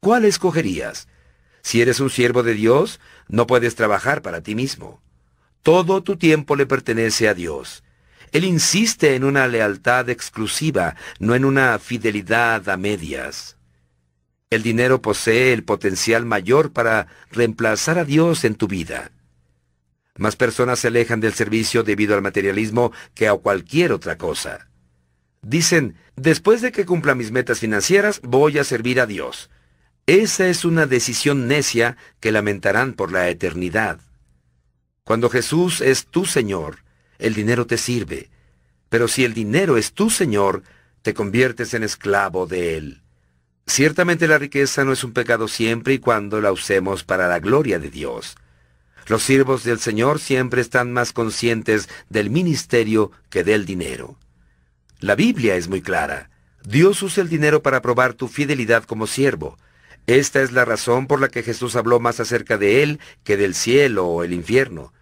¿Cuál 0.00 0.24
escogerías? 0.24 1.08
Si 1.62 1.80
eres 1.82 2.00
un 2.00 2.10
siervo 2.10 2.42
de 2.42 2.54
Dios, 2.54 3.00
no 3.28 3.46
puedes 3.46 3.74
trabajar 3.74 4.22
para 4.22 4.42
ti 4.42 4.54
mismo. 4.54 5.02
Todo 5.62 6.02
tu 6.02 6.16
tiempo 6.16 6.56
le 6.56 6.66
pertenece 6.66 7.28
a 7.28 7.34
Dios. 7.34 7.84
Él 8.32 8.44
insiste 8.44 9.14
en 9.14 9.24
una 9.24 9.46
lealtad 9.46 10.08
exclusiva, 10.10 10.96
no 11.18 11.34
en 11.34 11.44
una 11.44 11.78
fidelidad 11.78 12.68
a 12.68 12.76
medias. 12.76 13.56
El 14.50 14.62
dinero 14.62 15.00
posee 15.02 15.52
el 15.52 15.64
potencial 15.64 16.24
mayor 16.24 16.72
para 16.72 17.08
reemplazar 17.30 17.98
a 17.98 18.04
Dios 18.04 18.44
en 18.44 18.56
tu 18.56 18.68
vida. 18.68 19.10
Más 20.16 20.36
personas 20.36 20.78
se 20.78 20.88
alejan 20.88 21.20
del 21.20 21.32
servicio 21.32 21.82
debido 21.82 22.14
al 22.14 22.22
materialismo 22.22 22.92
que 23.14 23.28
a 23.28 23.34
cualquier 23.34 23.92
otra 23.92 24.16
cosa. 24.16 24.68
Dicen, 25.44 25.96
después 26.16 26.62
de 26.62 26.72
que 26.72 26.86
cumpla 26.86 27.14
mis 27.14 27.30
metas 27.30 27.60
financieras, 27.60 28.20
voy 28.22 28.58
a 28.58 28.64
servir 28.64 28.98
a 28.98 29.06
Dios. 29.06 29.50
Esa 30.06 30.48
es 30.48 30.64
una 30.64 30.86
decisión 30.86 31.46
necia 31.48 31.96
que 32.20 32.32
lamentarán 32.32 32.94
por 32.94 33.12
la 33.12 33.28
eternidad. 33.28 34.00
Cuando 35.04 35.28
Jesús 35.28 35.82
es 35.82 36.06
tu 36.06 36.24
Señor, 36.24 36.78
el 37.18 37.34
dinero 37.34 37.66
te 37.66 37.76
sirve. 37.76 38.30
Pero 38.88 39.06
si 39.06 39.24
el 39.24 39.34
dinero 39.34 39.76
es 39.76 39.92
tu 39.92 40.08
Señor, 40.08 40.62
te 41.02 41.12
conviertes 41.12 41.74
en 41.74 41.82
esclavo 41.82 42.46
de 42.46 42.76
Él. 42.76 43.02
Ciertamente 43.66 44.26
la 44.26 44.38
riqueza 44.38 44.84
no 44.84 44.92
es 44.92 45.04
un 45.04 45.12
pecado 45.12 45.48
siempre 45.48 45.94
y 45.94 45.98
cuando 45.98 46.40
la 46.40 46.52
usemos 46.52 47.04
para 47.04 47.28
la 47.28 47.38
gloria 47.38 47.78
de 47.78 47.90
Dios. 47.90 48.36
Los 49.06 49.22
siervos 49.22 49.64
del 49.64 49.78
Señor 49.78 50.20
siempre 50.20 50.62
están 50.62 50.92
más 50.92 51.12
conscientes 51.12 51.90
del 52.08 52.30
ministerio 52.30 53.10
que 53.28 53.44
del 53.44 53.66
dinero. 53.66 54.16
La 55.00 55.14
Biblia 55.14 55.56
es 55.56 55.68
muy 55.68 55.82
clara. 55.82 56.30
Dios 56.64 57.02
usa 57.02 57.22
el 57.22 57.28
dinero 57.28 57.62
para 57.62 57.82
probar 57.82 58.14
tu 58.14 58.28
fidelidad 58.28 58.84
como 58.84 59.06
siervo. 59.06 59.58
Esta 60.06 60.42
es 60.42 60.52
la 60.52 60.64
razón 60.64 61.06
por 61.06 61.20
la 61.20 61.28
que 61.28 61.42
Jesús 61.42 61.76
habló 61.76 62.00
más 62.00 62.20
acerca 62.20 62.58
de 62.58 62.82
él 62.82 63.00
que 63.22 63.36
del 63.36 63.54
cielo 63.54 64.06
o 64.06 64.24
el 64.24 64.32
infierno. 64.32 64.92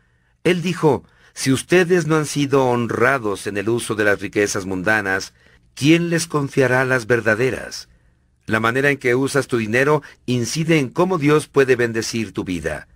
Él 0.44 0.62
dijo, 0.62 1.04
si 1.34 1.52
ustedes 1.52 2.06
no 2.06 2.16
han 2.16 2.26
sido 2.26 2.66
honrados 2.66 3.46
en 3.46 3.56
el 3.56 3.68
uso 3.68 3.94
de 3.94 4.04
las 4.04 4.20
riquezas 4.20 4.66
mundanas, 4.66 5.34
¿quién 5.74 6.10
les 6.10 6.26
confiará 6.26 6.84
las 6.84 7.06
verdaderas? 7.06 7.88
La 8.46 8.60
manera 8.60 8.90
en 8.90 8.98
que 8.98 9.14
usas 9.14 9.46
tu 9.46 9.56
dinero 9.56 10.02
incide 10.26 10.78
en 10.78 10.88
cómo 10.88 11.18
Dios 11.18 11.46
puede 11.48 11.76
bendecir 11.76 12.32
tu 12.32 12.44
vida. 12.44 12.88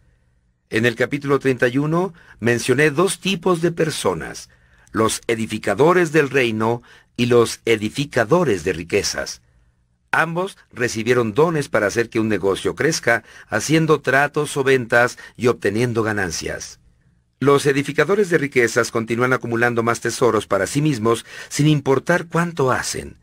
En 0.71 0.87
el 0.87 0.97
capítulo 0.97 1.39
31 1.39 2.13
mencioné 2.41 2.91
dos 2.91 3.21
tipos 3.21 3.63
de 3.63 3.71
personas, 3.71 4.49
los 4.97 5.21
edificadores 5.27 6.11
del 6.11 6.31
reino 6.31 6.83
y 7.19 7.27
los 7.27 7.61
edificadores 7.67 8.65
de 8.65 8.73
riquezas. 8.73 9.43
Ambos 10.11 10.57
recibieron 10.73 11.35
dones 11.35 11.69
para 11.69 11.87
hacer 11.87 12.09
que 12.09 12.19
un 12.19 12.31
negocio 12.31 12.75
crezca, 12.75 13.23
haciendo 13.47 14.01
tratos 14.01 14.57
o 14.57 14.65
ventas 14.65 15.19
y 15.37 15.49
obteniendo 15.49 16.03
ganancias. 16.03 16.81
Los 17.41 17.67
edificadores 17.67 18.31
de 18.31 18.39
riquezas 18.39 18.91
continúan 18.91 19.35
acumulando 19.35 19.83
más 19.83 20.01
tesoros 20.01 20.47
para 20.47 20.67
sí 20.67 20.81
mismos 20.81 21.27
sin 21.51 21.67
importar 21.67 22.29
cuánto 22.29 22.73
hacen. 22.73 23.19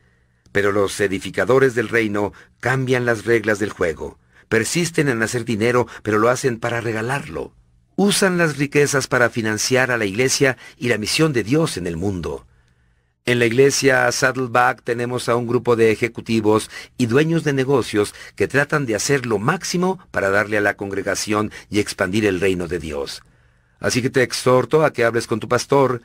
Pero 0.52 0.72
los 0.72 1.00
edificadores 1.00 1.74
del 1.74 1.90
reino 1.90 2.34
cambian 2.60 3.04
las 3.08 3.26
reglas 3.26 3.58
del 3.58 3.72
juego. 3.72 4.20
Persisten 4.48 5.10
en 5.10 5.24
hacer 5.24 5.44
dinero, 5.44 5.88
pero 6.04 6.20
lo 6.20 6.30
hacen 6.30 6.60
para 6.60 6.82
regalarlo. 6.82 7.56
Usan 7.96 8.38
las 8.38 8.58
riquezas 8.58 9.08
para 9.08 9.30
financiar 9.30 9.91
a 9.91 9.98
la 9.98 10.06
iglesia 10.06 10.58
y 10.78 10.89
la 10.89 10.98
misión 10.98 11.32
de 11.34 11.44
Dios 11.44 11.78
en 11.78 11.86
el 11.86 11.96
mundo. 11.98 12.48
En 13.26 13.39
la 13.39 13.46
iglesia 13.46 14.12
Saddleback 14.12 14.84
tenemos 14.84 15.30
a 15.30 15.36
un 15.36 15.48
grupo 15.48 15.76
de 15.76 15.91
ejecutivos 15.91 16.70
y 16.98 17.06
dueños 17.06 17.44
de 17.44 17.54
negocios 17.54 18.14
que 18.36 18.50
tratan 18.50 18.86
de 18.86 18.96
hacer 18.96 19.26
lo 19.26 19.39
máximo 19.39 20.00
para 20.12 20.30
darle 20.30 20.58
a 20.58 20.62
la 20.62 20.76
congregación 20.76 21.52
y 21.70 21.80
expandir 21.80 22.26
el 22.26 22.41
reino 22.41 22.68
de 22.68 22.80
Dios. 22.80 23.22
Así 23.80 24.02
que 24.02 24.10
te 24.10 24.24
exhorto 24.24 24.84
a 24.84 24.91
que 24.91 25.06
hables 25.06 25.28
con 25.28 25.39
tu 25.39 25.48
pastor 25.48 26.02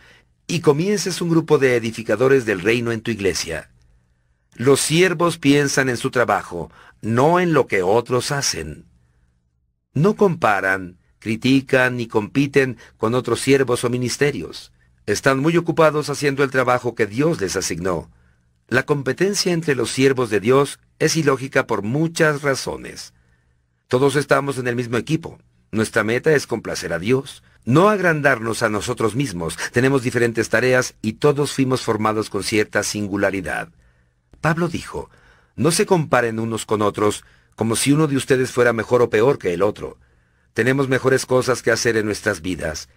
y 0.47 0.61
comiences 0.61 1.21
un 1.21 1.31
grupo 1.31 1.59
de 1.59 1.75
edificadores 1.75 2.45
del 2.45 2.61
reino 2.61 2.93
en 2.93 3.01
tu 3.01 3.11
iglesia. 3.11 3.71
Los 4.55 4.81
siervos 4.81 5.39
piensan 5.39 5.89
en 5.89 5.97
su 5.97 6.11
trabajo, 6.11 6.71
no 7.01 7.41
en 7.41 7.53
lo 7.53 7.67
que 7.67 7.83
otros 7.83 8.31
hacen. 8.31 8.85
No 9.93 10.15
comparan, 10.15 10.98
critican 11.19 11.97
ni 11.97 12.07
compiten 12.07 12.79
con 12.97 13.15
otros 13.15 13.41
siervos 13.41 13.85
o 13.85 13.91
ministerios. 13.91 14.73
Están 15.07 15.39
muy 15.39 15.57
ocupados 15.57 16.11
haciendo 16.11 16.45
el 16.45 16.51
trabajo 16.51 16.95
que 16.95 17.07
Dios 17.07 17.41
les 17.41 17.57
asignó. 17.57 18.11
La 18.69 18.85
competencia 18.85 19.53
entre 19.53 19.75
los 19.75 19.91
siervos 19.91 20.29
de 20.29 20.41
Dios 20.41 20.79
es 20.99 21.17
ilógica 21.17 21.67
por 21.67 21.83
muchas 21.83 22.43
razones. 22.43 23.15
Todos 23.87 24.17
estamos 24.17 24.59
en 24.59 24.69
el 24.69 24.77
mismo 24.77 24.99
equipo. 24.99 25.39
Nuestra 25.71 26.05
meta 26.05 26.33
es 26.33 26.47
complacer 26.47 26.93
a 26.93 26.99
Dios, 26.99 27.43
no 27.65 27.89
agrandarnos 27.89 28.63
a 28.63 28.69
nosotros 28.69 29.15
mismos. 29.15 29.57
Tenemos 29.73 30.03
diferentes 30.03 30.49
tareas 30.51 30.95
y 31.01 31.15
todos 31.15 31.53
fuimos 31.53 31.83
formados 31.83 32.29
con 32.29 32.43
cierta 32.43 32.83
singularidad. 32.83 33.71
Pablo 34.41 34.69
dijo, 34.69 35.11
no 35.57 35.71
se 35.71 35.87
comparen 35.87 36.39
unos 36.39 36.67
con 36.67 36.83
otros 36.83 37.25
como 37.57 37.77
si 37.77 37.93
uno 37.93 38.07
de 38.07 38.17
ustedes 38.17 38.53
fuera 38.53 38.73
mejor 38.73 39.03
o 39.03 39.11
peor 39.11 39.39
que 39.39 39.53
el 39.53 39.63
otro. 39.63 39.99
Tenemos 40.59 40.89
mejores 40.89 41.25
cosas 41.25 41.63
que 41.63 41.71
hacer 41.71 41.97
en 41.97 42.05
nuestras 42.05 42.43
vidas. 42.43 42.89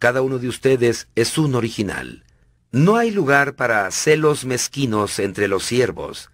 Cada 0.00 0.20
uno 0.20 0.40
de 0.40 0.48
ustedes 0.48 1.06
es 1.14 1.38
un 1.38 1.54
original. 1.54 2.24
No 2.72 2.96
hay 2.96 3.12
lugar 3.12 3.54
para 3.54 3.88
celos 3.92 4.44
mezquinos 4.44 5.20
entre 5.20 5.46
los 5.46 5.62
siervos. 5.62 6.32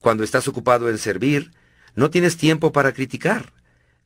Cuando 0.00 0.22
estás 0.22 0.46
ocupado 0.46 0.90
en 0.90 0.98
servir, 0.98 1.52
no 1.94 2.10
tienes 2.10 2.36
tiempo 2.36 2.70
para 2.70 2.92
criticar. 2.92 3.54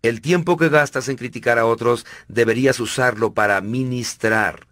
El 0.03 0.21
tiempo 0.21 0.57
que 0.57 0.69
gastas 0.69 1.09
en 1.09 1.17
criticar 1.17 1.59
a 1.59 1.67
otros 1.67 2.07
deberías 2.29 2.79
usarlo 2.79 3.35
para 3.35 3.61
ministrar. 3.61 4.69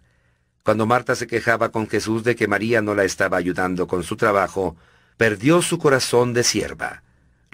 Cuando 0.63 0.85
Marta 0.85 1.13
se 1.13 1.27
quejaba 1.27 1.73
con 1.73 1.89
Jesús 1.89 2.23
de 2.23 2.37
que 2.37 2.47
María 2.47 2.81
no 2.81 2.95
la 2.95 3.03
estaba 3.03 3.35
ayudando 3.35 3.85
con 3.85 4.05
su 4.05 4.15
trabajo, 4.15 4.77
perdió 5.17 5.61
su 5.61 5.77
corazón 5.77 6.31
de 6.31 6.45
sierva. 6.45 7.03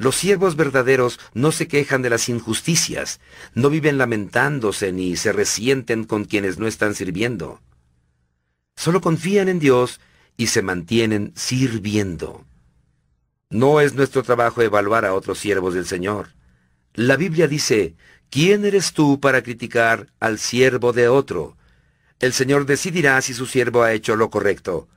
Los 0.04 0.18
siervos 0.18 0.58
verdaderos 0.58 1.18
no 1.34 1.54
se 1.54 1.70
quejan 1.70 2.02
de 2.02 2.10
las 2.10 2.28
injusticias, 2.28 3.22
no 3.54 3.70
viven 3.70 3.98
lamentándose 3.98 4.92
ni 4.92 5.16
se 5.16 5.32
resienten 5.32 6.04
con 6.04 6.26
quienes 6.26 6.60
no 6.60 6.68
están 6.68 6.94
sirviendo. 6.94 7.62
Solo 8.76 9.00
confían 9.00 9.48
en 9.48 9.60
Dios 9.60 10.02
y 10.36 10.48
se 10.48 10.62
mantienen 10.62 11.32
sirviendo. 11.38 12.44
No 13.50 13.80
es 13.80 13.94
nuestro 13.94 14.24
trabajo 14.24 14.62
evaluar 14.62 15.06
a 15.06 15.14
otros 15.14 15.40
siervos 15.40 15.74
del 15.74 15.86
Señor. 15.86 16.34
La 16.94 17.16
Biblia 17.16 17.48
dice, 17.48 17.96
¿quién 18.30 18.66
eres 18.66 18.92
tú 18.92 19.22
para 19.22 19.42
criticar 19.42 20.08
al 20.20 20.38
siervo 20.38 20.92
de 20.92 21.08
otro? 21.08 21.56
El 22.20 22.34
Señor 22.34 22.66
decidirá 22.66 23.22
si 23.22 23.34
su 23.34 23.46
siervo 23.46 23.84
ha 23.84 23.94
hecho 23.94 24.18
lo 24.18 24.30
correcto. 24.30 24.90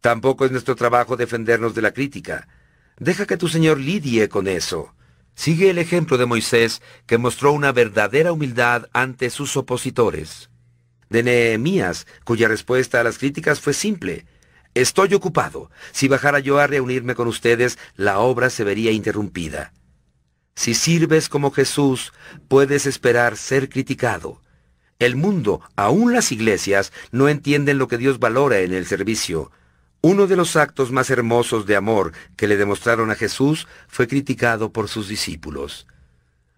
Tampoco 0.00 0.46
es 0.46 0.52
nuestro 0.52 0.74
trabajo 0.74 1.18
defendernos 1.18 1.74
de 1.74 1.82
la 1.82 1.92
crítica. 1.92 2.48
Deja 2.98 3.26
que 3.26 3.36
tu 3.36 3.48
Señor 3.48 3.78
lidie 3.78 4.28
con 4.28 4.48
eso. 4.48 4.94
Sigue 5.34 5.70
el 5.70 5.78
ejemplo 5.78 6.18
de 6.18 6.26
Moisés, 6.26 6.82
que 7.06 7.18
mostró 7.18 7.52
una 7.52 7.70
verdadera 7.70 8.32
humildad 8.32 8.88
ante 8.92 9.30
sus 9.30 9.56
opositores. 9.56 10.50
De 11.08 11.22
Nehemías, 11.22 12.06
cuya 12.24 12.48
respuesta 12.48 13.00
a 13.00 13.04
las 13.04 13.18
críticas 13.18 13.60
fue 13.60 13.72
simple. 13.72 14.26
Estoy 14.74 15.14
ocupado. 15.14 15.70
Si 15.92 16.08
bajara 16.08 16.40
yo 16.40 16.58
a 16.58 16.66
reunirme 16.66 17.14
con 17.14 17.28
ustedes, 17.28 17.78
la 17.94 18.18
obra 18.18 18.50
se 18.50 18.64
vería 18.64 18.90
interrumpida. 18.90 19.72
Si 20.56 20.74
sirves 20.74 21.28
como 21.28 21.52
Jesús, 21.52 22.12
puedes 22.48 22.84
esperar 22.84 23.36
ser 23.36 23.68
criticado. 23.68 24.42
El 24.98 25.14
mundo, 25.14 25.60
aun 25.76 26.12
las 26.12 26.32
iglesias, 26.32 26.92
no 27.12 27.28
entienden 27.28 27.78
lo 27.78 27.86
que 27.86 27.96
Dios 27.96 28.18
valora 28.18 28.58
en 28.58 28.74
el 28.74 28.84
servicio. 28.84 29.52
Uno 30.00 30.28
de 30.28 30.36
los 30.36 30.54
actos 30.54 30.92
más 30.92 31.10
hermosos 31.10 31.66
de 31.66 31.74
amor 31.74 32.12
que 32.36 32.46
le 32.46 32.56
demostraron 32.56 33.10
a 33.10 33.16
Jesús 33.16 33.66
fue 33.88 34.06
criticado 34.06 34.72
por 34.72 34.88
sus 34.88 35.08
discípulos. 35.08 35.88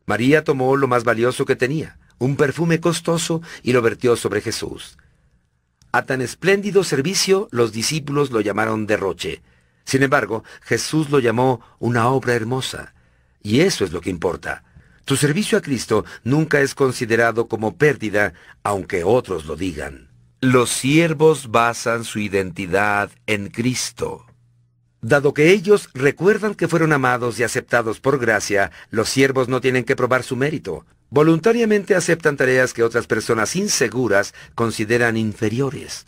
María 0.05 0.45
tomó 0.45 0.77
lo 0.77 0.89
más 0.89 1.05
valioso 1.05 1.47
que 1.47 1.57
tenía, 1.57 1.99
un 2.19 2.37
perfume 2.37 2.81
costoso, 2.81 3.41
y 3.62 3.73
lo 3.73 3.81
vertió 3.81 4.15
sobre 4.17 4.43
Jesús. 4.43 4.99
A 5.91 6.05
tan 6.05 6.21
espléndido 6.21 6.85
servicio 6.85 7.49
los 7.51 7.73
discípulos 7.73 8.31
lo 8.31 8.43
llamaron 8.43 8.87
derroche. 8.87 9.41
Sin 9.85 10.03
embargo, 10.03 10.45
Jesús 10.61 11.09
lo 11.09 11.19
llamó 11.19 11.62
una 11.79 12.09
obra 12.09 12.35
hermosa. 12.35 12.93
Y 13.43 13.61
eso 13.61 13.87
es 13.87 13.93
lo 13.93 14.03
que 14.03 14.11
importa. 14.11 14.65
Tu 15.07 15.17
servicio 15.17 15.57
a 15.57 15.62
Cristo 15.62 16.05
nunca 16.23 16.61
es 16.61 16.75
considerado 16.75 17.49
como 17.49 17.77
pérdida, 17.77 18.35
aunque 18.62 19.03
otros 19.03 19.47
lo 19.47 19.57
digan. 19.57 20.10
Los 20.43 20.71
siervos 20.71 21.51
basan 21.51 22.03
su 22.05 22.19
identidad 22.19 23.11
en 23.27 23.51
Cristo. 23.51 24.25
Dado 25.03 25.35
que 25.35 25.51
ellos 25.51 25.91
recuerdan 25.93 26.55
que 26.55 26.67
fueron 26.67 26.95
amados 26.95 27.39
y 27.39 27.43
aceptados 27.43 28.01
por 28.01 28.19
gracia, 28.19 28.71
los 28.89 29.11
siervos 29.11 29.49
no 29.49 29.61
tienen 29.61 29.85
que 29.85 29.97
probar 29.97 30.23
su 30.23 30.37
mérito. 30.37 30.87
Voluntariamente 31.11 31.95
aceptan 31.95 32.39
tareas 32.39 32.73
que 32.73 32.83
otras 32.83 33.07
personas 33.07 33.55
inseguras 33.55 34.33
consideran 34.55 35.19
inferiores. 35.19 36.07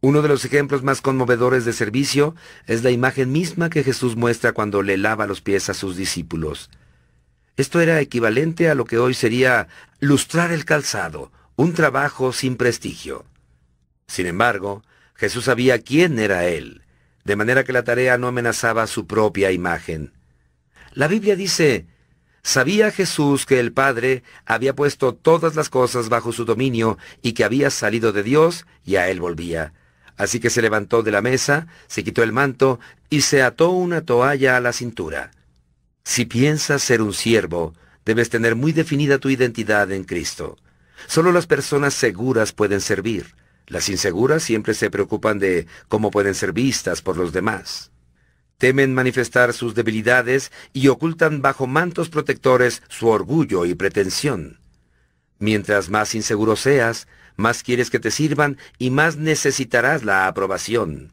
Uno 0.00 0.22
de 0.22 0.28
los 0.28 0.46
ejemplos 0.46 0.82
más 0.82 1.02
conmovedores 1.02 1.66
de 1.66 1.74
servicio 1.74 2.34
es 2.66 2.82
la 2.82 2.92
imagen 2.92 3.30
misma 3.30 3.68
que 3.68 3.84
Jesús 3.84 4.16
muestra 4.16 4.52
cuando 4.52 4.80
le 4.80 4.96
lava 4.96 5.26
los 5.26 5.42
pies 5.42 5.68
a 5.68 5.74
sus 5.74 5.96
discípulos. 5.96 6.70
Esto 7.58 7.82
era 7.82 8.00
equivalente 8.00 8.70
a 8.70 8.74
lo 8.74 8.86
que 8.86 8.96
hoy 8.96 9.12
sería 9.12 9.68
lustrar 10.00 10.50
el 10.50 10.64
calzado, 10.64 11.30
un 11.56 11.74
trabajo 11.74 12.32
sin 12.32 12.56
prestigio. 12.56 13.26
Sin 14.06 14.26
embargo, 14.26 14.82
Jesús 15.14 15.44
sabía 15.44 15.80
quién 15.80 16.18
era 16.18 16.46
Él, 16.46 16.82
de 17.24 17.36
manera 17.36 17.64
que 17.64 17.72
la 17.72 17.84
tarea 17.84 18.18
no 18.18 18.28
amenazaba 18.28 18.86
su 18.86 19.06
propia 19.06 19.52
imagen. 19.52 20.12
La 20.92 21.08
Biblia 21.08 21.36
dice, 21.36 21.86
Sabía 22.46 22.92
Jesús 22.92 23.44
que 23.44 23.58
el 23.58 23.72
Padre 23.72 24.22
había 24.44 24.72
puesto 24.76 25.14
todas 25.14 25.56
las 25.56 25.68
cosas 25.68 26.08
bajo 26.08 26.30
su 26.30 26.44
dominio 26.44 26.96
y 27.20 27.32
que 27.32 27.42
había 27.42 27.70
salido 27.70 28.12
de 28.12 28.22
Dios 28.22 28.66
y 28.84 28.94
a 28.94 29.08
Él 29.08 29.18
volvía. 29.18 29.72
Así 30.16 30.38
que 30.38 30.48
se 30.48 30.62
levantó 30.62 31.02
de 31.02 31.10
la 31.10 31.22
mesa, 31.22 31.66
se 31.88 32.04
quitó 32.04 32.22
el 32.22 32.32
manto 32.32 32.78
y 33.10 33.22
se 33.22 33.42
ató 33.42 33.70
una 33.70 34.02
toalla 34.02 34.56
a 34.56 34.60
la 34.60 34.72
cintura. 34.72 35.32
Si 36.04 36.24
piensas 36.24 36.84
ser 36.84 37.02
un 37.02 37.12
siervo, 37.12 37.74
debes 38.04 38.30
tener 38.30 38.54
muy 38.54 38.72
definida 38.72 39.18
tu 39.18 39.28
identidad 39.28 39.90
en 39.90 40.04
Cristo. 40.04 40.56
Solo 41.08 41.32
las 41.32 41.48
personas 41.48 41.94
seguras 41.94 42.52
pueden 42.52 42.80
servir. 42.80 43.34
Las 43.66 43.88
inseguras 43.88 44.42
siempre 44.42 44.74
se 44.74 44.90
preocupan 44.90 45.38
de 45.38 45.66
cómo 45.88 46.10
pueden 46.10 46.34
ser 46.34 46.52
vistas 46.52 47.02
por 47.02 47.16
los 47.16 47.32
demás. 47.32 47.90
Temen 48.58 48.94
manifestar 48.94 49.52
sus 49.52 49.74
debilidades 49.74 50.50
y 50.72 50.88
ocultan 50.88 51.42
bajo 51.42 51.66
mantos 51.66 52.08
protectores 52.08 52.82
su 52.88 53.08
orgullo 53.08 53.66
y 53.66 53.74
pretensión. 53.74 54.60
Mientras 55.38 55.90
más 55.90 56.14
inseguro 56.14 56.56
seas, 56.56 57.06
más 57.36 57.62
quieres 57.62 57.90
que 57.90 58.00
te 58.00 58.10
sirvan 58.10 58.56
y 58.78 58.90
más 58.90 59.16
necesitarás 59.16 60.04
la 60.04 60.26
aprobación. 60.26 61.12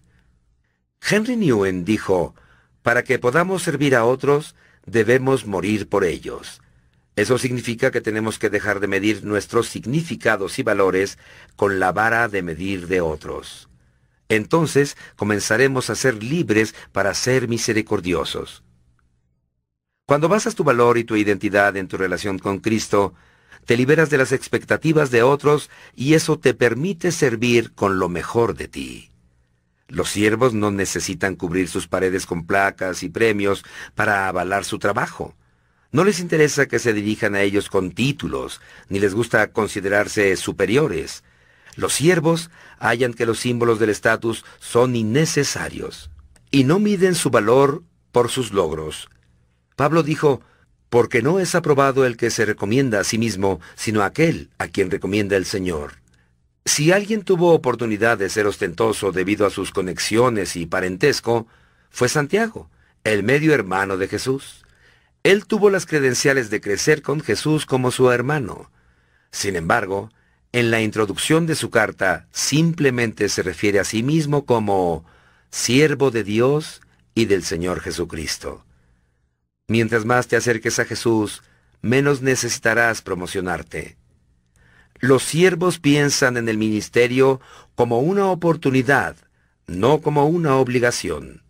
Henry 1.01 1.35
Newen 1.35 1.84
dijo, 1.84 2.34
para 2.81 3.03
que 3.03 3.19
podamos 3.19 3.63
servir 3.63 3.95
a 3.95 4.05
otros, 4.05 4.55
debemos 4.85 5.45
morir 5.45 5.89
por 5.89 6.05
ellos. 6.05 6.61
Eso 7.15 7.38
significa 7.38 7.91
que 7.91 8.02
tenemos 8.02 8.40
que 8.40 8.49
dejar 8.49 8.80
de 8.80 8.88
medir 8.88 9.23
nuestros 9.23 9.68
significados 9.68 10.57
y 10.57 10.64
valores 10.64 11.19
con 11.56 11.80
la 11.80 11.91
vara 11.91 12.27
de 12.27 12.41
medir 12.41 12.88
de 12.88 13.02
otros. 13.02 13.69
Entonces 14.30 14.98
comenzaremos 15.15 15.90
a 15.90 15.95
ser 15.95 16.23
libres 16.23 16.73
para 16.91 17.14
ser 17.14 17.48
misericordiosos. 17.48 18.64
Cuando 20.06 20.27
basas 20.27 20.56
tu 20.56 20.64
valor 20.64 20.98
y 20.98 21.03
tu 21.03 21.15
identidad 21.15 21.77
en 21.77 21.88
tu 21.88 21.98
relación 21.98 22.40
con 22.40 22.60
Cristo, 22.60 23.14
te 23.65 23.77
liberas 23.77 24.10
de 24.10 24.18
las 24.18 24.31
expectativas 24.31 25.11
de 25.11 25.23
otros 25.23 25.69
y 25.95 26.15
eso 26.15 26.40
te 26.40 26.53
permite 26.53 27.11
servir 27.11 27.73
con 27.73 27.99
lo 27.99 28.10
mejor 28.10 28.56
de 28.56 28.68
ti. 28.68 29.10
Los 29.88 30.10
siervos 30.10 30.53
no 30.53 30.72
necesitan 30.72 31.35
cubrir 31.35 31.69
sus 31.69 31.88
paredes 31.88 32.26
con 32.26 32.45
placas 32.45 33.03
y 33.03 33.10
premios 33.10 33.64
para 33.95 34.27
avalar 34.27 34.65
su 34.65 34.80
trabajo. 34.80 35.35
No 35.94 36.03
les 36.03 36.20
interesa 36.20 36.65
que 36.65 36.80
se 36.80 36.91
dirijan 36.91 37.36
a 37.36 37.44
ellos 37.44 37.70
con 37.70 37.91
títulos, 37.91 38.61
ni 38.90 38.99
les 38.99 39.14
gusta 39.14 39.52
considerarse 39.52 40.36
superiores. 40.36 41.24
Los 41.76 41.94
siervos 41.94 42.49
hallan 42.80 43.14
que 43.14 43.28
los 43.28 43.40
símbolos 43.40 43.80
del 43.80 43.91
estatus 43.91 44.44
son 44.60 44.95
innecesarios 44.95 46.10
y 46.49 46.64
no 46.64 46.80
miden 46.80 47.14
su 47.14 47.30
valor 47.30 47.84
por 48.11 48.30
sus 48.30 48.52
logros. 48.53 49.07
Pablo 49.76 50.02
dijo, 50.02 50.41
porque 50.90 51.22
no 51.22 51.40
es 51.40 51.53
aprobado 51.53 52.07
el 52.07 52.18
que 52.18 52.32
se 52.32 52.45
recomienda 52.45 52.99
a 52.99 53.03
sí 53.03 53.20
mismo, 53.20 53.61
sino 53.76 54.02
aquel 54.02 54.49
a 54.57 54.70
quien 54.70 54.90
recomienda 54.90 55.38
el 55.38 55.45
Señor. 55.45 56.02
Si 56.65 56.91
alguien 56.91 57.22
tuvo 57.22 57.53
oportunidad 57.53 58.18
de 58.18 58.30
ser 58.30 58.48
ostentoso 58.48 59.11
debido 59.11 59.45
a 59.45 59.52
sus 59.52 59.72
conexiones 59.72 60.56
y 60.56 60.65
parentesco, 60.65 61.45
fue 61.91 62.10
Santiago, 62.10 62.72
el 63.03 63.22
medio 63.22 63.53
hermano 63.53 63.98
de 63.98 64.07
Jesús. 64.07 64.62
Él 65.24 65.45
tuvo 65.45 65.70
las 65.70 65.86
credenciales 65.86 66.50
de 66.50 66.60
crecer 66.60 67.02
con 67.02 67.22
Jesús 67.22 67.66
como 67.66 67.91
su 67.91 68.12
hermano. 68.12 68.70
Sin 69.32 69.56
embargo, 69.56 70.12
en 70.52 70.70
la 70.70 70.82
introducción 70.82 71.48
de 71.48 71.56
su 71.56 71.70
carta 71.70 72.28
simplemente 72.32 73.30
se 73.30 73.41
refiere 73.41 73.80
a 73.80 73.86
sí 73.86 74.04
mismo 74.04 74.45
como 74.45 75.06
siervo 75.50 76.12
de 76.12 76.24
Dios 76.24 76.82
y 77.16 77.26
del 77.26 77.44
Señor 77.44 77.80
Jesucristo. 77.80 78.66
Mientras 79.68 80.04
más 80.04 80.28
te 80.28 80.36
acerques 80.36 80.78
a 80.80 80.86
Jesús, 80.86 81.41
menos 81.82 82.22
necesitarás 82.22 83.02
promocionarte. 83.02 83.98
Los 85.00 85.24
siervos 85.24 85.80
piensan 85.80 86.38
en 86.38 86.50
el 86.50 86.58
ministerio 86.58 87.40
como 87.76 88.00
una 88.00 88.28
oportunidad, 88.28 89.16
no 89.68 90.02
como 90.02 90.26
una 90.28 90.58
obligación. 90.58 91.44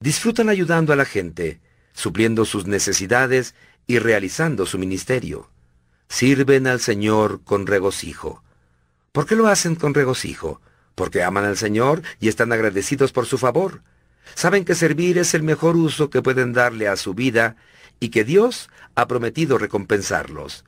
Disfrutan 0.00 0.48
ayudando 0.48 0.92
a 0.92 0.96
la 0.96 1.04
gente, 1.04 1.60
supliendo 1.98 2.44
sus 2.44 2.68
necesidades 2.68 3.56
y 3.88 3.98
realizando 3.98 4.66
su 4.66 4.78
ministerio. 4.78 5.50
Sirven 6.08 6.68
al 6.68 6.78
Señor 6.78 7.42
con 7.42 7.66
regocijo. 7.66 8.44
¿Por 9.10 9.26
qué 9.26 9.34
lo 9.34 9.48
hacen 9.48 9.74
con 9.74 9.94
regocijo? 9.94 10.60
Porque 10.94 11.24
aman 11.24 11.44
al 11.44 11.56
Señor 11.56 12.02
y 12.20 12.28
están 12.28 12.52
agradecidos 12.52 13.10
por 13.10 13.26
su 13.26 13.36
favor. 13.36 13.82
Saben 14.36 14.64
que 14.64 14.76
servir 14.76 15.18
es 15.18 15.34
el 15.34 15.42
mejor 15.42 15.74
uso 15.74 16.08
que 16.08 16.22
pueden 16.22 16.52
darle 16.52 16.86
a 16.86 16.94
su 16.94 17.14
vida 17.14 17.56
y 17.98 18.10
que 18.10 18.22
Dios 18.22 18.70
ha 18.94 19.08
prometido 19.08 19.58
recompensarlos. 19.58 20.64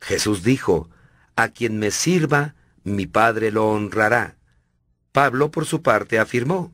Jesús 0.00 0.42
dijo, 0.42 0.90
a 1.36 1.50
quien 1.50 1.78
me 1.78 1.92
sirva, 1.92 2.56
mi 2.82 3.06
Padre 3.06 3.52
lo 3.52 3.68
honrará. 3.68 4.34
Pablo, 5.12 5.52
por 5.52 5.64
su 5.64 5.80
parte, 5.80 6.18
afirmó, 6.18 6.72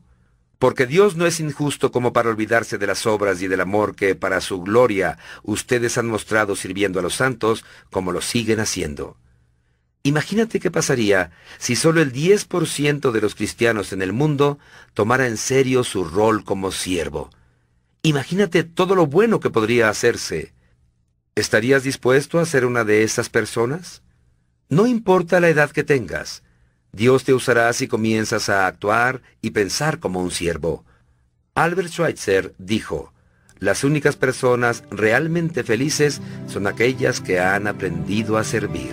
porque 0.63 0.87
Dios 0.87 1.17
no 1.17 1.25
es 1.25 1.41
injusto 1.41 1.91
como 1.91 2.13
para 2.13 2.29
olvidarse 2.29 2.77
de 2.77 2.87
las 2.87 3.05
obras 3.05 3.41
y 3.41 3.49
del 3.49 3.59
amor 3.59 3.97
que, 3.97 4.15
para 4.15 4.39
su 4.39 4.61
gloria, 4.61 5.17
ustedes 5.43 5.97
han 5.97 6.07
mostrado 6.07 6.55
sirviendo 6.55 6.99
a 6.99 7.01
los 7.01 7.15
santos, 7.15 7.65
como 7.91 8.13
lo 8.13 8.21
siguen 8.21 8.61
haciendo. 8.61 9.17
Imagínate 10.03 10.61
qué 10.61 10.71
pasaría 10.71 11.31
si 11.57 11.75
solo 11.75 12.01
el 12.01 12.13
10% 12.13 13.11
de 13.11 13.19
los 13.19 13.35
cristianos 13.35 13.91
en 13.91 14.01
el 14.01 14.13
mundo 14.13 14.57
tomara 14.93 15.27
en 15.27 15.35
serio 15.35 15.83
su 15.83 16.05
rol 16.05 16.45
como 16.45 16.71
siervo. 16.71 17.29
Imagínate 18.01 18.63
todo 18.63 18.95
lo 18.95 19.05
bueno 19.05 19.41
que 19.41 19.49
podría 19.49 19.89
hacerse. 19.89 20.53
¿Estarías 21.35 21.83
dispuesto 21.83 22.39
a 22.39 22.45
ser 22.45 22.65
una 22.65 22.85
de 22.85 23.03
esas 23.03 23.27
personas? 23.27 24.01
No 24.69 24.87
importa 24.87 25.41
la 25.41 25.49
edad 25.49 25.71
que 25.71 25.83
tengas, 25.83 26.41
Dios 26.95 27.23
te 27.23 27.33
usará 27.33 27.73
si 27.73 27.87
comienzas 27.87 28.49
a 28.49 28.67
actuar 28.67 29.23
y 29.41 29.49
pensar 29.49 29.99
como 29.99 30.21
un 30.21 30.29
siervo. 30.29 30.85
Albert 31.55 31.89
Schweitzer 31.89 32.53
dijo, 32.59 33.11
las 33.57 33.83
únicas 33.83 34.15
personas 34.15 34.83
realmente 34.91 35.63
felices 35.63 36.21
son 36.47 36.67
aquellas 36.67 37.19
que 37.19 37.39
han 37.39 37.65
aprendido 37.65 38.37
a 38.37 38.43
servir. 38.43 38.91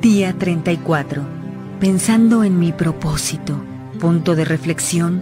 Día 0.00 0.36
34. 0.38 1.22
Pensando 1.80 2.44
en 2.44 2.60
mi 2.60 2.72
propósito. 2.72 3.60
Punto 3.98 4.36
de 4.36 4.44
reflexión. 4.44 5.20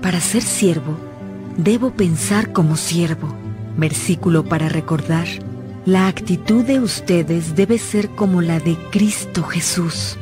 Para 0.00 0.20
ser 0.20 0.42
siervo, 0.42 0.98
debo 1.56 1.92
pensar 1.92 2.52
como 2.52 2.76
siervo. 2.76 3.32
Versículo 3.76 4.44
para 4.44 4.68
recordar. 4.68 5.28
La 5.84 6.08
actitud 6.08 6.64
de 6.64 6.80
ustedes 6.80 7.54
debe 7.54 7.78
ser 7.78 8.08
como 8.10 8.42
la 8.42 8.58
de 8.58 8.76
Cristo 8.90 9.44
Jesús. 9.44 10.18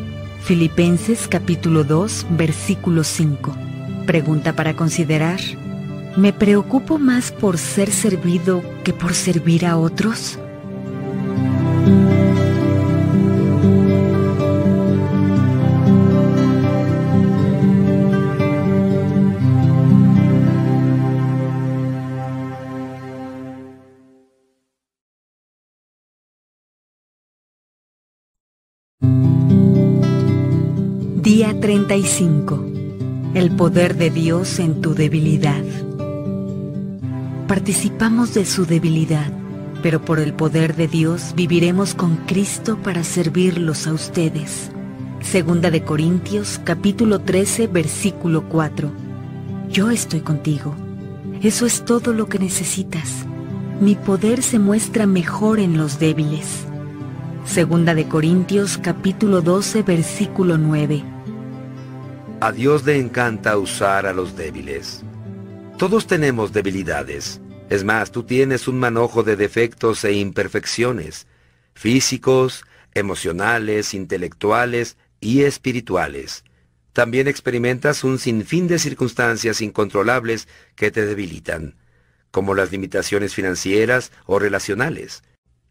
Filipenses 0.51 1.29
capítulo 1.29 1.85
2, 1.85 2.27
versículo 2.31 3.05
5. 3.05 3.57
Pregunta 4.05 4.53
para 4.53 4.75
considerar. 4.75 5.39
¿Me 6.17 6.33
preocupo 6.33 6.99
más 6.99 7.31
por 7.31 7.57
ser 7.57 7.93
servido 7.93 8.61
que 8.83 8.93
por 8.93 9.15
servir 9.15 9.65
a 9.65 9.77
otros? 9.77 10.41
35. 31.61 32.65
El 33.35 33.51
poder 33.55 33.95
de 33.97 34.09
Dios 34.09 34.59
en 34.59 34.81
tu 34.81 34.95
debilidad. 34.95 35.63
Participamos 37.47 38.33
de 38.33 38.47
su 38.47 38.65
debilidad, 38.65 39.31
pero 39.83 40.03
por 40.03 40.21
el 40.21 40.33
poder 40.33 40.75
de 40.75 40.89
Dios 40.89 41.35
viviremos 41.37 41.95
con 41.95 42.17
Cristo 42.17 42.79
para 42.79 43.05
servirlos 43.05 43.87
a 43.87 43.93
ustedes. 43.93 44.71
Segunda 45.21 45.71
de 45.71 45.83
Corintios 45.83 46.59
capítulo 46.65 47.19
13 47.19 47.67
versículo 47.67 48.49
4. 48.49 48.91
Yo 49.71 49.91
estoy 49.91 50.21
contigo. 50.21 50.75
Eso 51.43 51.67
es 51.67 51.85
todo 51.85 52.15
lo 52.15 52.27
que 52.27 52.39
necesitas. 52.39 53.27
Mi 53.83 53.97
poder 53.97 54.43
se 54.43 54.59
muestra 54.59 55.05
mejor 55.05 55.61
en 55.61 55.77
los 55.77 55.99
débiles. 55.99 56.65
Segunda 57.45 57.95
de 57.95 58.09
Corintios 58.09 58.79
capítulo 58.79 59.43
12 59.43 59.83
versículo 59.83 60.57
9. 60.57 61.20
A 62.43 62.53
Dios 62.53 62.87
le 62.87 62.97
encanta 62.97 63.59
usar 63.59 64.07
a 64.07 64.15
los 64.15 64.35
débiles. 64.35 65.03
Todos 65.77 66.07
tenemos 66.07 66.55
debilidades. 66.55 67.39
Es 67.69 67.85
más, 67.85 68.13
tú 68.13 68.23
tienes 68.23 68.67
un 68.67 68.79
manojo 68.79 69.23
de 69.23 69.37
defectos 69.37 70.03
e 70.05 70.15
imperfecciones, 70.15 71.27
físicos, 71.75 72.65
emocionales, 72.95 73.93
intelectuales 73.93 74.97
y 75.21 75.43
espirituales. 75.43 76.45
También 76.95 77.29
experimentas 77.29 78.05
un 78.05 78.19
sinfín 78.19 78.69
de 78.69 78.79
circunstancias 78.79 79.61
incontrolables 79.61 80.49
que 80.77 80.91
te 80.91 81.05
debilitan, 81.05 81.77
como 82.31 82.55
las 82.55 82.73
limitaciones 82.73 83.35
financieras 83.35 84.13
o 84.25 84.39
relacionales. 84.39 85.23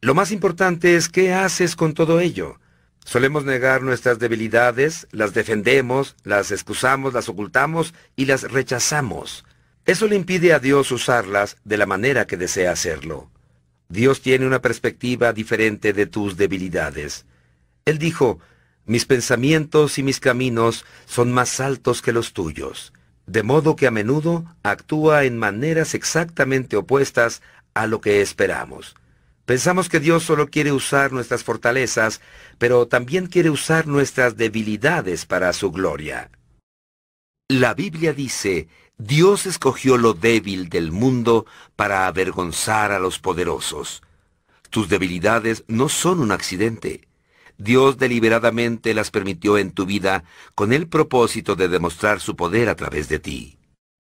Lo 0.02 0.14
más 0.14 0.32
importante 0.32 0.96
es 0.96 1.10
qué 1.10 1.34
haces 1.34 1.76
con 1.76 1.96
todo 1.96 2.20
ello. 2.20 2.60
Solemos 3.06 3.46
negar 3.46 3.82
nuestras 3.82 4.20
debilidades, 4.20 5.08
las 5.12 5.34
defendemos, 5.34 6.16
las 6.24 6.52
excusamos, 6.52 7.14
las 7.14 7.30
ocultamos 7.30 7.94
y 8.16 8.26
las 8.26 8.44
rechazamos. 8.44 9.46
Eso 9.86 10.08
le 10.08 10.16
impide 10.16 10.54
a 10.54 10.60
Dios 10.60 10.92
usarlas 10.92 11.58
de 11.64 11.78
la 11.78 11.86
manera 11.86 12.28
que 12.28 12.38
desea 12.38 12.72
hacerlo. 12.72 13.32
Dios 13.88 14.22
tiene 14.22 14.46
una 14.46 14.62
perspectiva 14.62 15.34
diferente 15.34 15.94
de 15.94 16.06
tus 16.06 16.38
debilidades. 16.38 17.26
Él 17.86 17.98
dijo, 17.98 18.40
mis 18.86 19.06
pensamientos 19.06 19.98
y 19.98 20.04
mis 20.04 20.20
caminos 20.20 20.86
son 21.06 21.32
más 21.32 21.60
altos 21.60 22.04
que 22.04 22.12
los 22.12 22.34
tuyos, 22.34 22.94
de 23.26 23.42
modo 23.42 23.76
que 23.76 23.88
a 23.88 23.92
menudo 23.92 24.46
actúa 24.62 25.24
en 25.24 25.38
maneras 25.38 25.96
exactamente 25.96 26.78
opuestas 26.78 27.42
a 27.74 27.88
lo 27.88 28.00
que 28.02 28.22
esperamos. 28.22 28.96
Pensamos 29.50 29.90
que 29.90 30.00
Dios 30.00 30.22
solo 30.22 30.52
quiere 30.52 30.72
usar 30.72 31.12
nuestras 31.12 31.44
fortalezas, 31.44 32.22
pero 32.60 32.88
también 32.88 33.26
quiere 33.26 33.50
usar 33.50 33.88
nuestras 33.88 34.38
debilidades 34.38 35.26
para 35.26 35.54
su 35.54 35.72
gloria. 35.72 36.30
La 37.48 37.74
Biblia 37.74 38.14
dice, 38.14 38.68
Dios 39.00 39.48
escogió 39.48 39.98
lo 39.98 40.14
débil 40.14 40.70
del 40.70 40.92
mundo 40.92 41.48
para 41.76 42.06
avergonzar 42.06 42.92
a 42.92 43.00
los 43.00 43.18
poderosos. 43.18 44.04
Tus 44.70 44.88
debilidades 44.88 45.64
no 45.68 45.90
son 45.90 46.20
un 46.20 46.32
accidente. 46.32 47.08
Dios 47.58 47.98
deliberadamente 47.98 48.94
las 48.94 49.10
permitió 49.10 49.58
en 49.58 49.72
tu 49.72 49.88
vida 49.88 50.26
con 50.54 50.74
el 50.74 50.88
propósito 50.88 51.56
de 51.56 51.70
demostrar 51.70 52.20
su 52.20 52.36
poder 52.36 52.70
a 52.70 52.76
través 52.76 53.10
de 53.10 53.18
ti. 53.18 53.58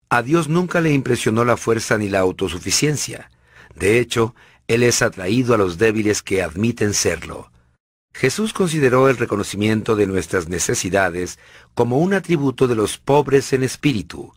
A 0.10 0.22
Dios 0.22 0.48
nunca 0.48 0.80
le 0.80 0.94
impresionó 0.94 1.44
la 1.44 1.58
fuerza 1.58 1.98
ni 1.98 2.08
la 2.08 2.20
autosuficiencia. 2.20 3.32
De 3.76 4.00
hecho, 4.00 4.36
Él 4.70 4.84
es 4.84 5.02
atraído 5.02 5.56
a 5.56 5.58
los 5.58 5.80
débiles 5.80 6.22
que 6.22 6.44
admiten 6.44 6.94
serlo. 6.94 7.52
Jesús 8.14 8.54
consideró 8.54 9.10
el 9.10 9.18
reconocimiento 9.18 9.96
de 9.96 10.06
nuestras 10.06 10.48
necesidades 10.48 11.40
como 11.74 11.98
un 11.98 12.14
atributo 12.14 12.68
de 12.68 12.76
los 12.76 13.00
pobres 13.00 13.52
en 13.52 13.64
espíritu. 13.64 14.32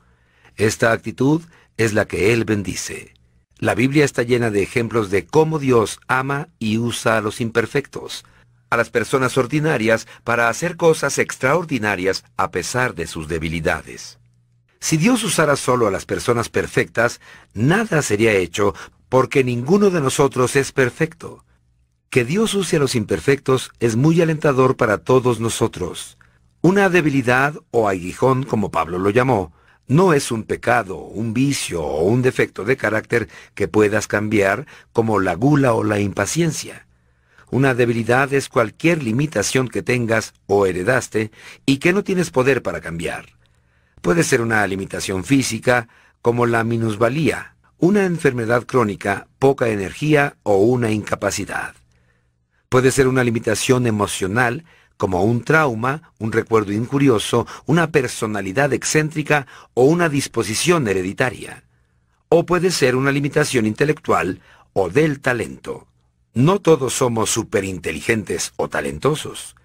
Esta 0.57 0.91
actitud 0.93 1.43
es 1.77 1.93
la 1.93 2.07
que 2.07 2.33
Él 2.33 2.47
bendice. 2.47 3.13
La 3.59 3.75
Biblia 3.75 4.07
está 4.07 4.23
llena 4.23 4.51
de 4.51 4.63
ejemplos 4.63 5.11
de 5.11 5.27
cómo 5.27 5.59
Dios 5.59 6.01
ama 6.09 6.49
y 6.59 6.79
usa 6.79 7.19
a 7.19 7.21
los 7.21 7.43
imperfectos, 7.43 8.25
a 8.71 8.79
las 8.79 8.89
personas 8.89 9.37
ordinarias, 9.37 10.09
para 10.25 10.49
hacer 10.49 10.79
cosas 10.79 11.19
extraordinarias 11.19 12.25
a 12.39 12.51
pesar 12.51 12.95
de 12.95 13.07
sus 13.07 13.29
debilidades. 13.29 14.19
Si 14.81 14.97
Dios 14.97 15.25
usara 15.25 15.57
solo 15.57 15.87
a 15.87 15.91
las 15.91 16.07
personas 16.07 16.49
perfectas, 16.49 17.21
nada 17.53 18.01
sería 18.01 18.33
hecho 18.33 18.75
porque 19.13 19.45
ninguno 19.45 19.91
de 19.91 20.01
nosotros 20.01 20.57
es 20.57 20.73
perfecto. 20.73 21.45
Que 22.09 22.25
Dios 22.25 22.55
use 22.55 22.77
a 22.77 22.79
los 22.79 22.95
imperfectos 22.95 23.71
es 23.79 23.95
muy 23.95 24.23
alentador 24.23 24.79
para 24.79 25.05
todos 25.05 25.39
nosotros. 25.39 26.17
Una 26.63 26.89
debilidad 26.89 27.57
o 27.73 27.91
aguijón, 27.91 28.43
como 28.43 28.71
Pablo 28.71 28.99
lo 28.99 29.11
llamó, 29.11 29.53
no 29.87 30.15
es 30.15 30.33
un 30.33 30.45
pecado, 30.45 30.97
un 30.97 31.35
vicio 31.35 31.83
o 31.83 32.05
un 32.05 32.23
defecto 32.23 32.65
de 32.65 32.79
carácter 32.79 33.29
que 33.55 33.69
puedas 33.69 34.07
cambiar 34.09 34.67
como 34.95 35.21
la 35.21 35.35
gula 35.35 35.75
o 35.75 35.85
la 35.85 36.01
impaciencia. 36.01 36.87
Una 37.51 37.75
debilidad 37.75 38.33
es 38.33 38.49
cualquier 38.49 39.03
limitación 39.03 39.69
que 39.69 39.83
tengas 39.83 40.33
o 40.47 40.65
heredaste 40.65 41.33
y 41.67 41.81
que 41.81 41.93
no 41.93 42.03
tienes 42.03 42.31
poder 42.31 42.63
para 42.63 42.81
cambiar. 42.81 43.27
Puede 44.01 44.23
ser 44.23 44.41
una 44.41 44.67
limitación 44.67 45.23
física, 45.23 45.89
como 46.23 46.47
la 46.47 46.65
minusvalía, 46.65 47.52
una 47.83 48.05
enfermedad 48.05 48.65
crónica, 48.65 49.27
poca 49.41 49.67
energía 49.67 50.37
o 50.45 50.59
una 50.59 50.93
incapacidad. 50.93 51.75
Puede 52.69 52.93
ser 52.93 53.09
una 53.09 53.25
limitación 53.25 53.89
emocional, 53.89 54.65
como 54.97 55.25
un 55.25 55.43
trauma, 55.43 56.13
un 56.21 56.31
recuerdo 56.31 56.71
incurioso, 56.71 57.45
una 57.67 57.91
personalidad 57.91 58.73
excéntrica 58.73 59.49
o 59.75 59.83
una 59.87 60.09
disposición 60.09 60.87
hereditaria. 60.87 61.65
O 62.29 62.47
puede 62.47 62.71
ser 62.71 62.95
una 62.95 63.11
limitación 63.11 63.67
intelectual 63.67 64.41
o 64.75 64.89
del 64.89 65.19
talento. 65.19 65.89
No 66.35 66.61
todos 66.61 66.95
somos 66.95 67.31
superinteligentes 67.31 68.53
o 68.55 68.69
talentosos. 68.69 69.57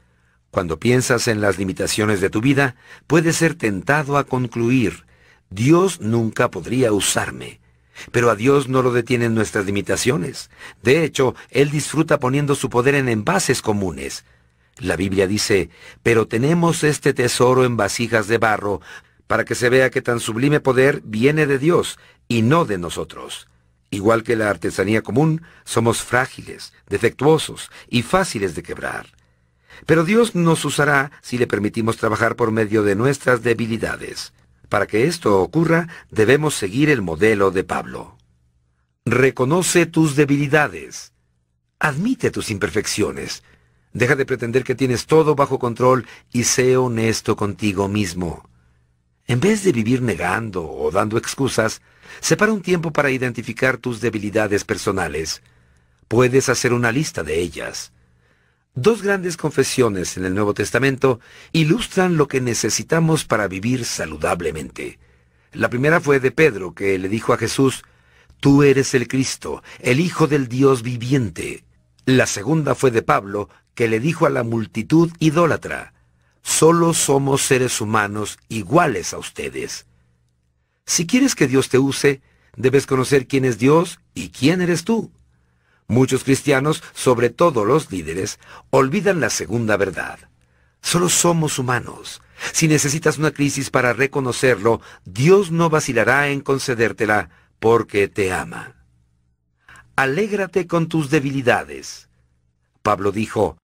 Cuando 0.49 0.79
piensas 0.79 1.27
en 1.27 1.39
las 1.39 1.59
limitaciones 1.59 2.19
de 2.19 2.31
tu 2.31 2.41
vida, 2.41 2.77
puedes 3.05 3.35
ser 3.35 3.53
tentado 3.53 4.17
a 4.17 4.23
concluir, 4.23 5.05
Dios 5.51 6.01
nunca 6.01 6.49
podría 6.49 6.91
usarme, 6.93 7.59
pero 8.11 8.29
a 8.29 8.35
Dios 8.35 8.67
no 8.67 8.81
lo 8.81 8.91
detienen 8.91 9.35
nuestras 9.35 9.65
limitaciones. 9.65 10.49
De 10.83 11.03
hecho, 11.03 11.35
Él 11.49 11.71
disfruta 11.71 12.19
poniendo 12.19 12.55
su 12.55 12.69
poder 12.69 12.95
en 12.95 13.09
envases 13.09 13.61
comunes. 13.61 14.25
La 14.77 14.95
Biblia 14.95 15.27
dice, 15.27 15.69
pero 16.03 16.27
tenemos 16.27 16.83
este 16.83 17.13
tesoro 17.13 17.65
en 17.65 17.77
vasijas 17.77 18.27
de 18.27 18.37
barro, 18.37 18.81
para 19.25 19.43
que 19.43 19.55
se 19.55 19.69
vea 19.69 19.89
que 19.89 20.01
tan 20.01 20.19
sublime 20.19 20.59
poder 20.59 21.01
viene 21.03 21.45
de 21.45 21.59
Dios 21.59 21.99
y 22.27 22.41
no 22.41 22.65
de 22.65 22.77
nosotros. 22.77 23.47
Igual 23.89 24.23
que 24.23 24.35
la 24.35 24.49
artesanía 24.49 25.01
común, 25.01 25.41
somos 25.63 26.01
frágiles, 26.01 26.73
defectuosos 26.89 27.69
y 27.89 28.01
fáciles 28.01 28.55
de 28.55 28.63
quebrar. 28.63 29.07
Pero 29.85 30.03
Dios 30.03 30.35
nos 30.35 30.65
usará 30.65 31.11
si 31.21 31.37
le 31.37 31.47
permitimos 31.47 31.97
trabajar 31.97 32.35
por 32.35 32.51
medio 32.51 32.83
de 32.83 32.95
nuestras 32.95 33.43
debilidades. 33.43 34.33
Para 34.69 34.87
que 34.87 35.05
esto 35.05 35.41
ocurra, 35.41 35.87
debemos 36.11 36.55
seguir 36.55 36.89
el 36.89 37.01
modelo 37.01 37.51
de 37.51 37.63
Pablo. 37.63 38.17
Reconoce 39.05 39.85
tus 39.85 40.15
debilidades. 40.15 41.13
Admite 41.79 42.31
tus 42.31 42.51
imperfecciones. 42.51 43.43
Deja 43.93 44.15
de 44.15 44.25
pretender 44.25 44.63
que 44.63 44.75
tienes 44.75 45.05
todo 45.05 45.35
bajo 45.35 45.59
control 45.59 46.05
y 46.33 46.43
sé 46.43 46.75
honesto 46.75 47.35
contigo 47.35 47.87
mismo. 47.87 48.49
En 49.25 49.39
vez 49.39 49.63
de 49.63 49.71
vivir 49.71 50.01
negando 50.01 50.69
o 50.69 50.91
dando 50.91 51.17
excusas, 51.17 51.81
separa 52.19 52.51
un 52.51 52.61
tiempo 52.61 52.91
para 52.91 53.11
identificar 53.11 53.77
tus 53.77 54.01
debilidades 54.01 54.63
personales. 54.63 55.41
Puedes 56.07 56.49
hacer 56.49 56.73
una 56.73 56.91
lista 56.91 57.23
de 57.23 57.39
ellas. 57.39 57.91
Dos 58.79 59.01
grandes 59.01 59.37
confesiones 59.37 60.17
en 60.17 60.25
el 60.25 60.35
Nuevo 60.35 60.53
Testamento 60.53 61.19
ilustran 61.51 62.15
lo 62.15 62.27
que 62.27 62.41
necesitamos 62.41 63.25
para 63.25 63.47
vivir 63.47 63.85
saludablemente. 63.85 64.99
La 65.51 65.67
primera 65.67 65.99
fue 65.99 66.19
de 66.19 66.29
Pedro, 66.29 66.75
que 66.75 66.99
le 66.99 67.09
dijo 67.09 67.33
a 67.33 67.37
Jesús, 67.37 67.83
Tú 68.39 68.61
eres 68.61 68.93
el 68.93 69.07
Cristo, 69.07 69.63
el 69.79 69.99
Hijo 69.99 70.27
del 70.27 70.47
Dios 70.47 70.83
viviente. 70.83 71.63
La 72.05 72.27
segunda 72.27 72.75
fue 72.75 72.91
de 72.91 73.01
Pablo, 73.01 73.49
que 73.73 73.87
le 73.87 73.99
dijo 73.99 74.27
a 74.27 74.29
la 74.29 74.43
multitud 74.43 75.11
idólatra, 75.17 75.95
Solo 76.43 76.93
somos 76.93 77.41
seres 77.41 77.81
humanos 77.81 78.37
iguales 78.47 79.11
a 79.11 79.17
ustedes. 79.17 79.87
Si 80.85 81.07
quieres 81.07 81.33
que 81.33 81.47
Dios 81.47 81.69
te 81.69 81.79
use, 81.79 82.21
debes 82.55 82.85
conocer 82.85 83.25
quién 83.25 83.43
es 83.43 83.57
Dios 83.57 83.99
y 84.13 84.29
quién 84.29 84.61
eres 84.61 84.83
tú. 84.83 85.11
Muchos 85.87 86.23
cristianos, 86.23 86.83
sobre 86.93 87.29
todo 87.29 87.63
los 87.63 87.91
líderes, 87.91 88.39
olvidan 88.71 89.19
la 89.21 89.29
segunda 89.29 89.77
verdad. 89.77 90.19
Solo 90.81 91.09
somos 91.09 91.59
humanos. 91.59 92.21
Si 92.51 92.67
necesitas 92.67 93.17
una 93.17 93.31
crisis 93.31 93.69
para 93.69 93.93
reconocerlo, 93.93 94.81
Dios 95.05 95.51
no 95.51 95.69
vacilará 95.69 96.29
en 96.29 96.41
concedértela 96.41 97.29
porque 97.59 98.07
te 98.07 98.33
ama. 98.33 98.75
Alégrate 99.95 100.67
con 100.67 100.87
tus 100.87 101.09
debilidades. 101.09 102.09
Pablo 102.83 103.11
dijo, 103.11 103.57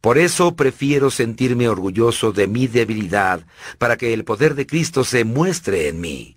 por 0.00 0.18
eso 0.18 0.54
prefiero 0.54 1.10
sentirme 1.10 1.68
orgulloso 1.68 2.32
de 2.32 2.46
mi 2.46 2.66
debilidad, 2.66 3.46
para 3.78 3.96
que 3.96 4.12
el 4.12 4.24
poder 4.24 4.54
de 4.54 4.66
Cristo 4.66 5.02
se 5.02 5.24
muestre 5.24 5.88
en 5.88 6.00
mí. 6.00 6.36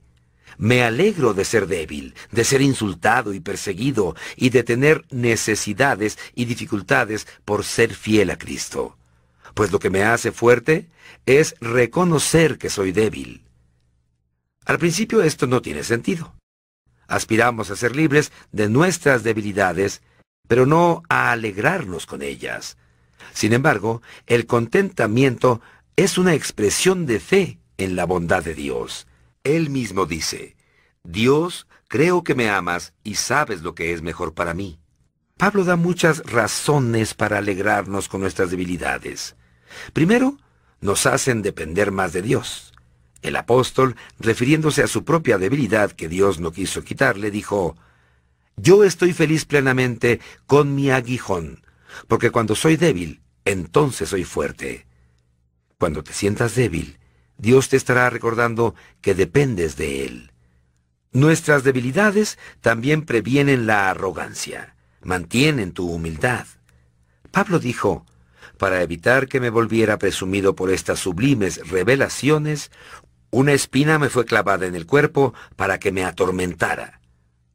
Me 0.57 0.83
alegro 0.83 1.33
de 1.33 1.45
ser 1.45 1.67
débil, 1.67 2.15
de 2.31 2.43
ser 2.43 2.61
insultado 2.61 3.33
y 3.33 3.39
perseguido, 3.39 4.15
y 4.35 4.49
de 4.49 4.63
tener 4.63 5.05
necesidades 5.11 6.17
y 6.33 6.45
dificultades 6.45 7.27
por 7.45 7.63
ser 7.63 7.93
fiel 7.93 8.31
a 8.31 8.37
Cristo. 8.37 8.97
Pues 9.53 9.71
lo 9.71 9.79
que 9.79 9.89
me 9.89 10.03
hace 10.03 10.31
fuerte 10.31 10.87
es 11.25 11.55
reconocer 11.59 12.57
que 12.57 12.69
soy 12.69 12.91
débil. 12.91 13.43
Al 14.65 14.79
principio 14.79 15.21
esto 15.21 15.47
no 15.47 15.61
tiene 15.61 15.83
sentido. 15.83 16.35
Aspiramos 17.07 17.69
a 17.69 17.75
ser 17.75 17.95
libres 17.95 18.31
de 18.51 18.67
nuestras 18.67 19.23
debilidades, 19.23 20.01
pero 20.47 20.65
no 20.65 21.03
a 21.07 21.31
alegrarnos 21.31 22.05
con 22.05 22.21
ellas. 22.21 22.77
Sin 23.33 23.53
embargo, 23.53 24.01
el 24.25 24.45
contentamiento 24.45 25.61
es 25.95 26.17
una 26.17 26.33
expresión 26.33 27.05
de 27.05 27.19
fe 27.19 27.59
en 27.77 27.95
la 27.95 28.05
bondad 28.05 28.43
de 28.43 28.55
Dios. 28.55 29.07
Él 29.55 29.69
mismo 29.69 30.05
dice, 30.05 30.57
Dios, 31.03 31.67
creo 31.87 32.23
que 32.23 32.35
me 32.35 32.49
amas 32.49 32.93
y 33.03 33.15
sabes 33.15 33.61
lo 33.61 33.75
que 33.75 33.93
es 33.93 34.01
mejor 34.01 34.33
para 34.33 34.53
mí. 34.53 34.79
Pablo 35.37 35.63
da 35.63 35.75
muchas 35.75 36.19
razones 36.25 37.13
para 37.13 37.37
alegrarnos 37.37 38.09
con 38.09 38.21
nuestras 38.21 38.51
debilidades. 38.51 39.35
Primero, 39.93 40.37
nos 40.81 41.05
hacen 41.05 41.41
depender 41.41 41.91
más 41.91 42.11
de 42.11 42.21
Dios. 42.21 42.73
El 43.21 43.35
apóstol, 43.35 43.95
refiriéndose 44.19 44.83
a 44.83 44.87
su 44.87 45.05
propia 45.05 45.37
debilidad 45.37 45.91
que 45.91 46.09
Dios 46.09 46.39
no 46.39 46.51
quiso 46.51 46.83
quitarle, 46.83 47.31
dijo, 47.31 47.77
Yo 48.57 48.83
estoy 48.83 49.13
feliz 49.13 49.45
plenamente 49.45 50.19
con 50.45 50.75
mi 50.75 50.91
aguijón, 50.91 51.63
porque 52.07 52.31
cuando 52.31 52.55
soy 52.55 52.75
débil, 52.75 53.21
entonces 53.45 54.09
soy 54.09 54.23
fuerte. 54.23 54.87
Cuando 55.79 56.03
te 56.03 56.13
sientas 56.13 56.55
débil, 56.55 56.97
Dios 57.37 57.69
te 57.69 57.77
estará 57.77 58.09
recordando 58.09 58.75
que 59.01 59.13
dependes 59.13 59.75
de 59.77 60.05
Él. 60.05 60.31
Nuestras 61.11 61.63
debilidades 61.63 62.37
también 62.61 63.03
previenen 63.03 63.67
la 63.67 63.89
arrogancia, 63.89 64.75
mantienen 65.01 65.71
tu 65.71 65.89
humildad. 65.89 66.45
Pablo 67.31 67.59
dijo, 67.59 68.05
para 68.57 68.81
evitar 68.81 69.27
que 69.27 69.39
me 69.39 69.49
volviera 69.49 69.97
presumido 69.97 70.55
por 70.55 70.71
estas 70.71 70.99
sublimes 70.99 71.67
revelaciones, 71.69 72.71
una 73.29 73.53
espina 73.53 73.99
me 73.99 74.09
fue 74.09 74.25
clavada 74.25 74.65
en 74.65 74.75
el 74.75 74.85
cuerpo 74.85 75.33
para 75.55 75.79
que 75.79 75.91
me 75.91 76.03
atormentara. 76.03 77.01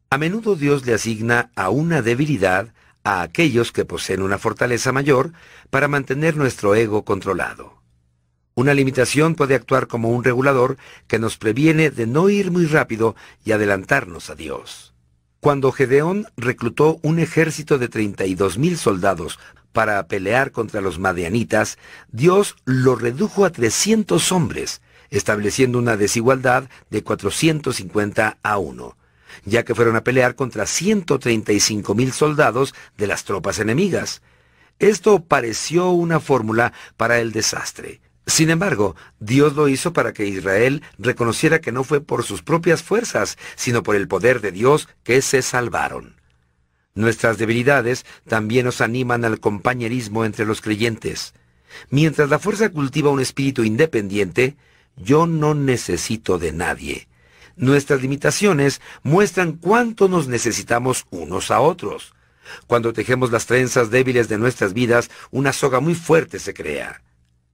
A 0.09 0.17
menudo 0.17 0.55
Dios 0.55 0.85
le 0.85 0.93
asigna 0.93 1.51
a 1.55 1.69
una 1.69 2.01
debilidad 2.01 2.73
a 3.03 3.21
aquellos 3.21 3.71
que 3.71 3.83
poseen 3.83 4.21
una 4.21 4.37
fortaleza 4.37 4.91
mayor 4.91 5.33
para 5.69 5.87
mantener 5.87 6.37
nuestro 6.37 6.75
ego 6.75 7.03
controlado. 7.03 7.82
Una 8.55 8.75
limitación 8.75 9.33
puede 9.33 9.55
actuar 9.55 9.87
como 9.87 10.09
un 10.09 10.23
regulador 10.23 10.77
que 11.07 11.17
nos 11.17 11.37
previene 11.37 11.89
de 11.89 12.05
no 12.05 12.29
ir 12.29 12.51
muy 12.51 12.67
rápido 12.67 13.15
y 13.43 13.51
adelantarnos 13.51 14.29
a 14.29 14.35
Dios. 14.35 14.93
Cuando 15.39 15.71
Gedeón 15.71 16.27
reclutó 16.37 16.99
un 17.01 17.19
ejército 17.19 17.79
de 17.79 17.89
32.000 17.89 18.75
soldados 18.75 19.39
para 19.71 20.07
pelear 20.07 20.51
contra 20.51 20.81
los 20.81 20.99
madianitas, 20.99 21.79
Dios 22.11 22.55
lo 22.63 22.95
redujo 22.95 23.43
a 23.43 23.49
300 23.49 24.31
hombres, 24.31 24.81
estableciendo 25.09 25.79
una 25.79 25.97
desigualdad 25.97 26.69
de 26.91 27.03
450 27.03 28.37
a 28.41 28.57
1, 28.59 28.97
ya 29.45 29.65
que 29.65 29.73
fueron 29.73 29.95
a 29.95 30.03
pelear 30.03 30.35
contra 30.35 30.65
135.000 30.65 32.11
soldados 32.11 32.75
de 32.97 33.07
las 33.07 33.23
tropas 33.23 33.57
enemigas. 33.57 34.21
Esto 34.77 35.23
pareció 35.23 35.89
una 35.89 36.19
fórmula 36.19 36.71
para 36.97 37.19
el 37.19 37.31
desastre. 37.31 37.99
Sin 38.25 38.49
embargo, 38.49 38.95
Dios 39.19 39.55
lo 39.55 39.67
hizo 39.67 39.91
para 39.91 40.13
que 40.13 40.25
Israel 40.25 40.81
reconociera 40.97 41.59
que 41.59 41.73
no 41.73 41.83
fue 41.83 41.99
por 42.01 42.23
sus 42.23 42.41
propias 42.41 42.81
fuerzas, 42.81 43.37
sino 43.55 43.83
por 43.83 43.95
el 43.95 44.07
poder 44.07 44.39
de 44.39 44.51
Dios 44.51 44.87
que 45.03 45.21
se 45.21 45.41
salvaron. 45.41 46.15
Nuestras 46.95 47.37
debilidades 47.37 48.05
también 48.27 48.65
nos 48.65 48.79
animan 48.79 49.25
al 49.25 49.39
compañerismo 49.39 50.25
entre 50.25 50.45
los 50.45 50.61
creyentes. 50.61 51.33
Mientras 51.89 52.29
la 52.29 52.39
fuerza 52.39 52.69
cultiva 52.69 53.09
un 53.09 53.19
espíritu 53.19 53.63
independiente, 53.63 54.55
yo 54.95 55.25
no 55.25 55.55
necesito 55.55 56.37
de 56.37 56.51
nadie. 56.51 57.07
Nuestras 57.55 58.01
limitaciones 58.01 58.79
muestran 59.01 59.53
cuánto 59.53 60.07
nos 60.07 60.27
necesitamos 60.27 61.05
unos 61.09 61.51
a 61.51 61.59
otros. 61.59 62.13
Cuando 62.67 62.93
tejemos 62.93 63.31
las 63.31 63.47
trenzas 63.47 63.89
débiles 63.89 64.29
de 64.29 64.37
nuestras 64.37 64.73
vidas, 64.73 65.09
una 65.31 65.51
soga 65.51 65.79
muy 65.79 65.95
fuerte 65.95 66.39
se 66.39 66.53
crea. 66.53 67.01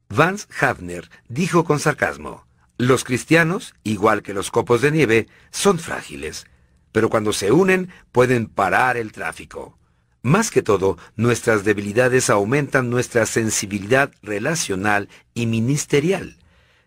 Vance 0.10 0.48
Havner 0.60 1.10
dijo 1.27 1.64
con 1.64 1.80
sarcasmo, 1.80 2.45
los 2.77 3.03
cristianos, 3.03 3.76
igual 3.84 4.23
que 4.23 4.34
los 4.34 4.52
copos 4.52 4.81
de 4.81 4.91
nieve, 4.91 5.27
son 5.52 5.80
frágiles 5.80 6.45
pero 6.91 7.10
cuando 7.10 7.34
se 7.34 7.52
unen 7.52 7.90
pueden 8.11 8.48
parar 8.48 8.98
el 8.98 9.11
tráfico. 9.11 9.77
Más 10.22 10.52
que 10.52 10.61
todo, 10.61 10.98
nuestras 11.15 11.64
debilidades 11.64 12.30
aumentan 12.30 12.90
nuestra 12.90 13.26
sensibilidad 13.26 14.11
relacional 14.22 15.07
y 15.34 15.45
ministerial. 15.45 16.38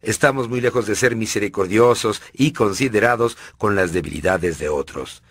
Estamos 0.02 0.48
muy 0.48 0.60
lejos 0.60 0.86
de 0.86 0.96
ser 0.96 1.16
misericordiosos 1.16 2.20
y 2.32 2.52
considerados 2.52 3.38
con 3.56 3.74
las 3.74 3.92
debilidades 3.92 4.58
de 4.58 4.68
otros. 4.68 5.22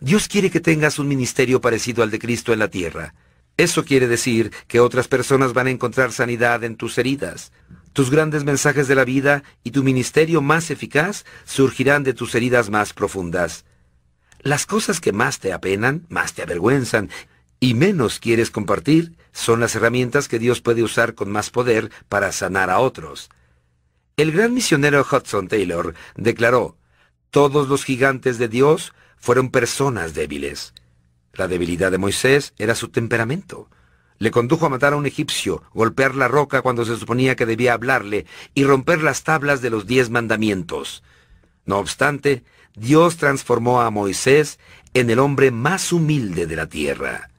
Dios 0.00 0.28
quiere 0.28 0.50
que 0.50 0.60
tengas 0.60 0.98
un 0.98 1.06
ministerio 1.06 1.60
parecido 1.60 2.02
al 2.02 2.10
de 2.10 2.18
Cristo 2.18 2.52
en 2.52 2.58
la 2.58 2.68
tierra. 2.68 3.14
Eso 3.56 3.84
quiere 3.84 4.08
decir 4.08 4.52
que 4.66 4.80
otras 4.80 5.08
personas 5.08 5.52
van 5.52 5.68
a 5.68 5.70
encontrar 5.70 6.12
sanidad 6.12 6.64
en 6.64 6.76
tus 6.76 6.98
heridas. 6.98 7.52
Tus 7.92 8.10
grandes 8.10 8.44
mensajes 8.44 8.88
de 8.88 8.96
la 8.96 9.04
vida 9.04 9.44
y 9.62 9.70
tu 9.70 9.84
ministerio 9.84 10.42
más 10.42 10.70
eficaz 10.70 11.24
surgirán 11.44 12.02
de 12.02 12.14
tus 12.14 12.34
heridas 12.34 12.68
más 12.68 12.92
profundas. 12.92 13.64
Las 14.40 14.66
cosas 14.66 15.00
que 15.00 15.12
más 15.12 15.38
te 15.38 15.52
apenan, 15.52 16.04
más 16.08 16.34
te 16.34 16.42
avergüenzan 16.42 17.10
y 17.60 17.74
menos 17.74 18.18
quieres 18.18 18.50
compartir 18.50 19.16
son 19.32 19.60
las 19.60 19.74
herramientas 19.74 20.28
que 20.28 20.38
Dios 20.38 20.60
puede 20.60 20.82
usar 20.82 21.14
con 21.14 21.30
más 21.30 21.50
poder 21.50 21.90
para 22.08 22.32
sanar 22.32 22.68
a 22.68 22.80
otros. 22.80 23.30
El 24.16 24.32
gran 24.32 24.52
misionero 24.52 25.06
Hudson 25.10 25.48
Taylor 25.48 25.94
declaró, 26.14 26.76
todos 27.30 27.68
los 27.68 27.84
gigantes 27.84 28.38
de 28.38 28.48
Dios 28.48 28.92
fueron 29.16 29.50
personas 29.50 30.14
débiles. 30.14 30.74
La 31.34 31.48
debilidad 31.48 31.90
de 31.90 31.98
Moisés 31.98 32.54
era 32.58 32.74
su 32.74 32.88
temperamento. 32.88 33.68
Le 34.18 34.30
condujo 34.30 34.66
a 34.66 34.68
matar 34.68 34.92
a 34.92 34.96
un 34.96 35.06
egipcio, 35.06 35.62
golpear 35.74 36.14
la 36.14 36.28
roca 36.28 36.62
cuando 36.62 36.84
se 36.84 36.96
suponía 36.96 37.34
que 37.34 37.46
debía 37.46 37.72
hablarle 37.72 38.26
y 38.54 38.64
romper 38.64 39.02
las 39.02 39.24
tablas 39.24 39.60
de 39.60 39.70
los 39.70 39.86
diez 39.86 40.10
mandamientos. 40.10 41.02
No 41.66 41.78
obstante, 41.78 42.44
Dios 42.76 43.16
transformó 43.16 43.80
a 43.80 43.90
Moisés 43.90 44.58
en 44.94 45.10
el 45.10 45.18
hombre 45.18 45.50
más 45.50 45.92
humilde 45.92 46.46
de 46.46 46.56
la 46.56 46.68
tierra. 46.68 47.30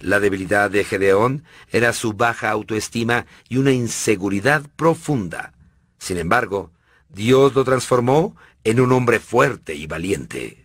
La 0.00 0.20
debilidad 0.20 0.70
de 0.70 0.84
Gedeón 0.84 1.44
era 1.70 1.92
su 1.92 2.12
baja 2.12 2.50
autoestima 2.50 3.26
y 3.48 3.56
una 3.56 3.72
inseguridad 3.72 4.62
profunda. 4.76 5.54
Sin 5.98 6.18
embargo, 6.18 6.72
Dios 7.08 7.54
lo 7.54 7.64
transformó 7.64 8.36
en 8.64 8.80
un 8.80 8.92
hombre 8.92 9.18
fuerte 9.18 9.74
y 9.74 9.86
valiente. 9.86 10.63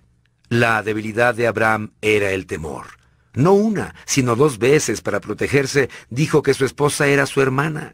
La 0.50 0.82
debilidad 0.82 1.36
de 1.36 1.46
Abraham 1.46 1.92
era 2.02 2.32
el 2.32 2.48
temor. 2.48 2.88
No 3.36 3.54
una, 3.54 3.94
sino 4.06 4.36
dos 4.36 4.58
veces 4.58 5.02
para 5.02 5.22
protegerse 5.22 5.90
dijo 6.10 6.42
que 6.42 6.56
su 6.56 6.66
esposa 6.66 7.08
era 7.08 7.28
su 7.28 7.42
hermana. 7.42 7.94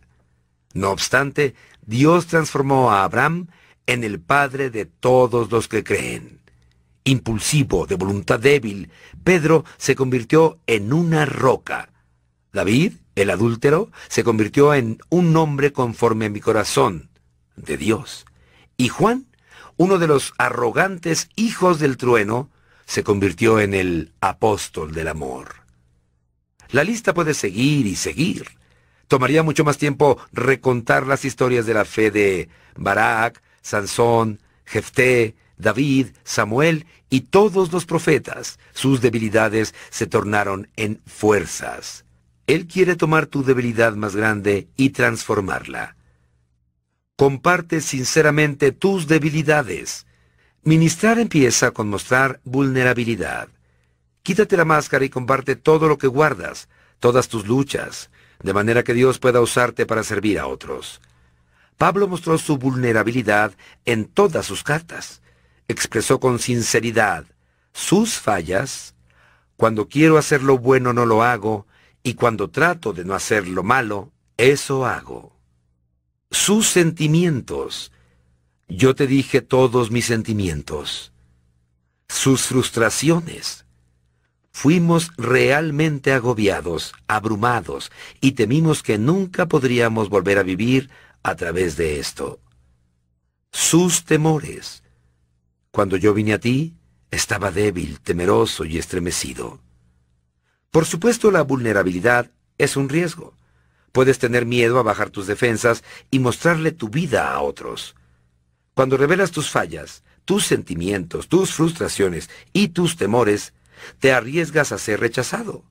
No 0.73 0.91
obstante, 0.91 1.53
Dios 1.85 2.27
transformó 2.27 2.91
a 2.91 3.03
Abraham 3.03 3.47
en 3.85 4.05
el 4.05 4.21
Padre 4.21 4.69
de 4.69 4.85
todos 4.85 5.51
los 5.51 5.67
que 5.67 5.83
creen. 5.83 6.39
Impulsivo, 7.03 7.85
de 7.85 7.95
voluntad 7.95 8.39
débil, 8.39 8.89
Pedro 9.23 9.65
se 9.77 9.95
convirtió 9.95 10.59
en 10.65 10.93
una 10.93 11.25
roca. 11.25 11.91
David, 12.53 12.93
el 13.15 13.29
adúltero, 13.29 13.91
se 14.07 14.23
convirtió 14.23 14.73
en 14.73 14.97
un 15.09 15.35
hombre 15.35 15.73
conforme 15.73 16.25
a 16.25 16.29
mi 16.29 16.39
corazón, 16.39 17.09
de 17.57 17.77
Dios. 17.77 18.25
Y 18.77 18.87
Juan, 18.87 19.27
uno 19.77 19.97
de 19.97 20.07
los 20.07 20.33
arrogantes 20.37 21.29
hijos 21.35 21.79
del 21.79 21.97
trueno, 21.97 22.49
se 22.85 23.03
convirtió 23.03 23.59
en 23.59 23.73
el 23.73 24.11
apóstol 24.21 24.93
del 24.93 25.07
amor. 25.07 25.55
La 26.69 26.83
lista 26.83 27.13
puede 27.13 27.33
seguir 27.33 27.85
y 27.87 27.95
seguir. 27.95 28.45
Tomaría 29.07 29.43
mucho 29.43 29.63
más 29.63 29.77
tiempo 29.77 30.17
recontar 30.31 31.05
las 31.05 31.25
historias 31.25 31.65
de 31.65 31.73
la 31.73 31.85
fe 31.85 32.11
de 32.11 32.49
Barak, 32.75 33.41
Sansón, 33.61 34.39
Jefté, 34.65 35.35
David, 35.57 36.07
Samuel 36.23 36.85
y 37.09 37.21
todos 37.21 37.71
los 37.71 37.85
profetas, 37.85 38.59
sus 38.73 39.01
debilidades 39.01 39.73
se 39.89 40.07
tornaron 40.07 40.69
en 40.75 41.01
fuerzas. 41.05 42.03
Él 42.47 42.67
quiere 42.67 42.95
tomar 42.95 43.25
tu 43.25 43.43
debilidad 43.43 43.93
más 43.95 44.15
grande 44.15 44.67
y 44.75 44.89
transformarla. 44.89 45.95
Comparte 47.17 47.79
sinceramente 47.79 48.73
tus 48.73 49.07
debilidades. 49.07 50.05
Ministrar 50.63 51.17
empieza 51.17 51.71
con 51.71 51.89
mostrar 51.89 52.41
vulnerabilidad. 52.43 53.47
Quítate 54.21 54.57
la 54.57 54.65
máscara 54.65 55.05
y 55.05 55.09
comparte 55.09 55.55
todo 55.55 55.87
lo 55.87 55.97
que 55.97 56.07
guardas, 56.07 56.67
todas 56.99 57.29
tus 57.29 57.47
luchas, 57.47 58.09
de 58.43 58.53
manera 58.53 58.83
que 58.83 58.93
Dios 58.93 59.19
pueda 59.19 59.39
usarte 59.39 59.85
para 59.85 60.03
servir 60.03 60.39
a 60.39 60.47
otros. 60.47 60.99
Pablo 61.77 62.09
mostró 62.09 62.37
su 62.37 62.57
vulnerabilidad 62.57 63.53
en 63.85 64.05
todas 64.05 64.45
sus 64.45 64.63
cartas. 64.63 65.21
expresó 65.67 66.19
con 66.19 66.37
sinceridad 66.37 67.25
sus 67.71 68.19
fallas, 68.19 68.95
cuando 69.57 69.87
quiero 69.87 70.17
hacer 70.17 70.43
lo 70.43 70.57
bueno 70.57 70.93
no 70.93 71.05
lo 71.05 71.23
hago, 71.23 71.65
y 72.03 72.13
cuando 72.13 72.49
trato 72.49 72.93
de 72.93 73.03
no 73.03 73.13
hacer 73.13 73.47
lo 73.47 73.63
malo, 73.63 74.11
eso 74.37 74.85
hago. 74.85 75.34
Sus 76.31 76.67
sentimientos. 76.67 77.91
Yo 78.67 78.95
te 78.95 79.07
dije 79.07 79.41
todos 79.41 79.91
mis 79.91 80.05
sentimientos. 80.05 81.13
Sus 82.07 82.43
frustraciones. 82.43 83.65
Fuimos 84.51 85.11
realmente 85.17 86.13
agobiados, 86.13 86.93
abrumados, 87.07 87.91
y 88.21 88.31
temimos 88.31 88.83
que 88.83 88.97
nunca 88.97 89.47
podríamos 89.47 90.09
volver 90.09 90.37
a 90.37 90.43
vivir 90.43 90.89
a 91.23 91.35
través 91.35 91.75
de 91.77 91.99
esto. 91.99 92.39
Sus 93.51 94.05
temores. 94.05 94.83
Cuando 95.71 95.97
yo 95.97 96.13
vine 96.13 96.33
a 96.33 96.39
ti, 96.39 96.75
estaba 97.11 97.51
débil, 97.51 97.99
temeroso 97.99 98.65
y 98.65 98.77
estremecido. 98.77 99.59
Por 100.71 100.85
supuesto, 100.85 101.31
la 101.31 101.41
vulnerabilidad 101.41 102.31
es 102.57 102.77
un 102.77 102.89
riesgo. 102.89 103.33
Puedes 103.95 104.19
tener 104.19 104.45
miedo 104.45 104.77
a 104.77 104.83
bajar 104.83 105.09
tus 105.09 105.25
defensas 105.25 105.81
y 106.11 106.19
mostrarle 106.19 106.73
tu 106.73 106.89
vida 106.89 107.31
a 107.31 107.39
otros. 107.39 107.95
Cuando 108.73 108.97
revelas 108.97 109.31
tus 109.31 109.49
fallas, 109.49 110.03
tus 110.25 110.45
sentimientos, 110.45 111.29
tus 111.29 111.53
frustraciones 111.53 112.29
y 112.51 112.67
tus 112.67 112.97
temores, 112.97 113.53
te 113.99 114.11
arriesgas 114.11 114.73
a 114.73 114.79
ser 114.79 114.99
rechazado. 114.99 115.63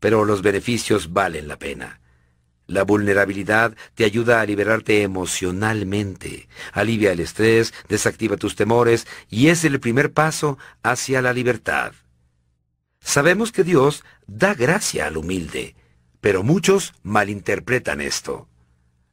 Pero 0.00 0.26
los 0.26 0.42
beneficios 0.42 1.14
valen 1.14 1.48
la 1.48 1.58
pena. 1.58 2.02
La 2.66 2.82
vulnerabilidad 2.82 3.74
te 3.94 4.04
ayuda 4.04 4.42
a 4.42 4.44
liberarte 4.44 5.00
emocionalmente, 5.00 6.50
alivia 6.72 7.12
el 7.12 7.20
estrés, 7.20 7.72
desactiva 7.88 8.36
tus 8.36 8.54
temores 8.54 9.06
y 9.30 9.48
es 9.48 9.64
el 9.64 9.80
primer 9.80 10.12
paso 10.12 10.58
hacia 10.82 11.22
la 11.22 11.32
libertad. 11.32 11.94
Sabemos 13.00 13.50
que 13.50 13.64
Dios 13.64 14.04
da 14.26 14.52
gracia 14.52 15.06
al 15.06 15.16
humilde, 15.16 15.74
pero 16.26 16.42
muchos 16.42 16.92
malinterpretan 17.04 18.00
esto. 18.00 18.48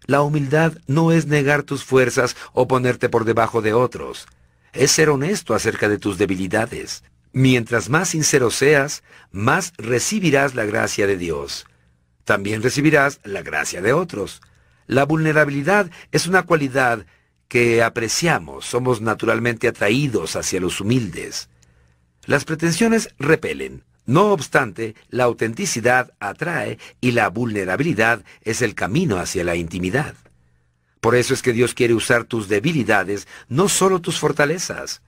La 0.08 0.24
humildad 0.24 0.74
no 0.88 1.12
es 1.12 1.28
negar 1.28 1.62
tus 1.62 1.84
fuerzas 1.84 2.36
o 2.54 2.68
ponerte 2.68 3.08
por 3.08 3.24
debajo 3.24 3.62
de 3.62 3.74
otros, 3.74 4.26
es 4.72 4.90
ser 4.90 5.12
honesto 5.12 5.54
acerca 5.54 5.88
de 5.88 6.00
tus 6.00 6.18
debilidades. 6.18 7.04
Mientras 7.32 7.88
más 7.88 8.10
sincero 8.10 8.50
seas, 8.50 9.04
más 9.30 9.74
recibirás 9.78 10.56
la 10.56 10.66
gracia 10.66 11.06
de 11.06 11.18
Dios 11.18 11.68
también 12.24 12.64
recibirás 12.64 13.20
la 13.24 13.42
gracia 13.42 13.82
de 13.82 13.94
otros. 13.94 14.42
La 14.88 15.06
vulnerabilidad 15.06 15.92
es 16.12 16.28
una 16.28 16.44
cualidad 16.44 17.06
que 17.48 17.84
apreciamos, 17.84 18.66
somos 18.66 19.02
naturalmente 19.02 19.68
atraídos 19.68 20.36
hacia 20.36 20.60
los 20.60 20.82
humildes. 20.82 21.50
Las 22.26 22.46
pretensiones 22.46 23.10
repelen. 23.20 23.84
No 24.06 24.32
obstante, 24.32 24.96
la 25.10 25.24
autenticidad 25.24 26.14
atrae 26.20 26.78
y 27.00 27.12
la 27.12 27.30
vulnerabilidad 27.30 28.24
es 28.42 28.62
el 28.62 28.76
camino 28.76 29.18
hacia 29.18 29.44
la 29.44 29.56
intimidad. 29.56 30.16
Por 31.00 31.16
eso 31.16 31.34
es 31.34 31.42
que 31.42 31.54
Dios 31.54 31.74
quiere 31.74 31.94
usar 31.94 32.24
tus 32.24 32.48
debilidades, 32.48 33.28
no 33.48 33.70
solo 33.70 34.00
tus 34.02 34.20
fortalezas. 34.20 35.02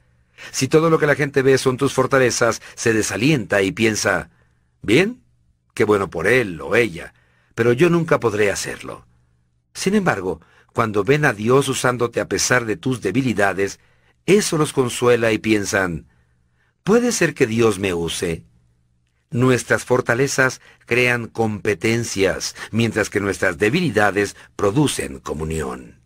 Si 0.51 0.67
todo 0.67 0.89
lo 0.89 0.99
que 0.99 1.07
la 1.07 1.15
gente 1.15 1.41
ve 1.41 1.57
son 1.57 1.77
tus 1.77 1.93
fortalezas, 1.93 2.61
se 2.75 2.93
desalienta 2.93 3.61
y 3.61 3.71
piensa, 3.71 4.29
bien, 4.81 5.25
Qué 5.75 5.83
bueno 5.83 6.09
por 6.09 6.25
él 6.25 6.59
o 6.61 6.75
ella, 6.77 7.13
pero 7.53 7.73
yo 7.73 7.89
nunca 7.89 8.19
podré 8.19 8.49
hacerlo. 8.49 9.05
Sin 9.73 9.93
embargo, 9.93 10.39
cuando 10.73 11.03
ven 11.03 11.25
a 11.25 11.33
Dios 11.33 11.67
usándote 11.67 12.21
a 12.21 12.29
pesar 12.29 12.65
de 12.65 12.77
tus 12.77 13.01
debilidades, 13.01 13.79
eso 14.25 14.57
los 14.57 14.71
consuela 14.71 15.33
y 15.33 15.37
piensan, 15.37 16.07
¿puede 16.85 17.11
ser 17.11 17.33
que 17.33 17.45
Dios 17.45 17.77
me 17.77 17.93
use? 17.93 18.45
Nuestras 19.31 19.83
fortalezas 19.83 20.61
crean 20.85 21.27
competencias, 21.27 22.55
mientras 22.71 23.09
que 23.09 23.19
nuestras 23.19 23.57
debilidades 23.57 24.35
producen 24.55 25.19
comunión. 25.19 25.99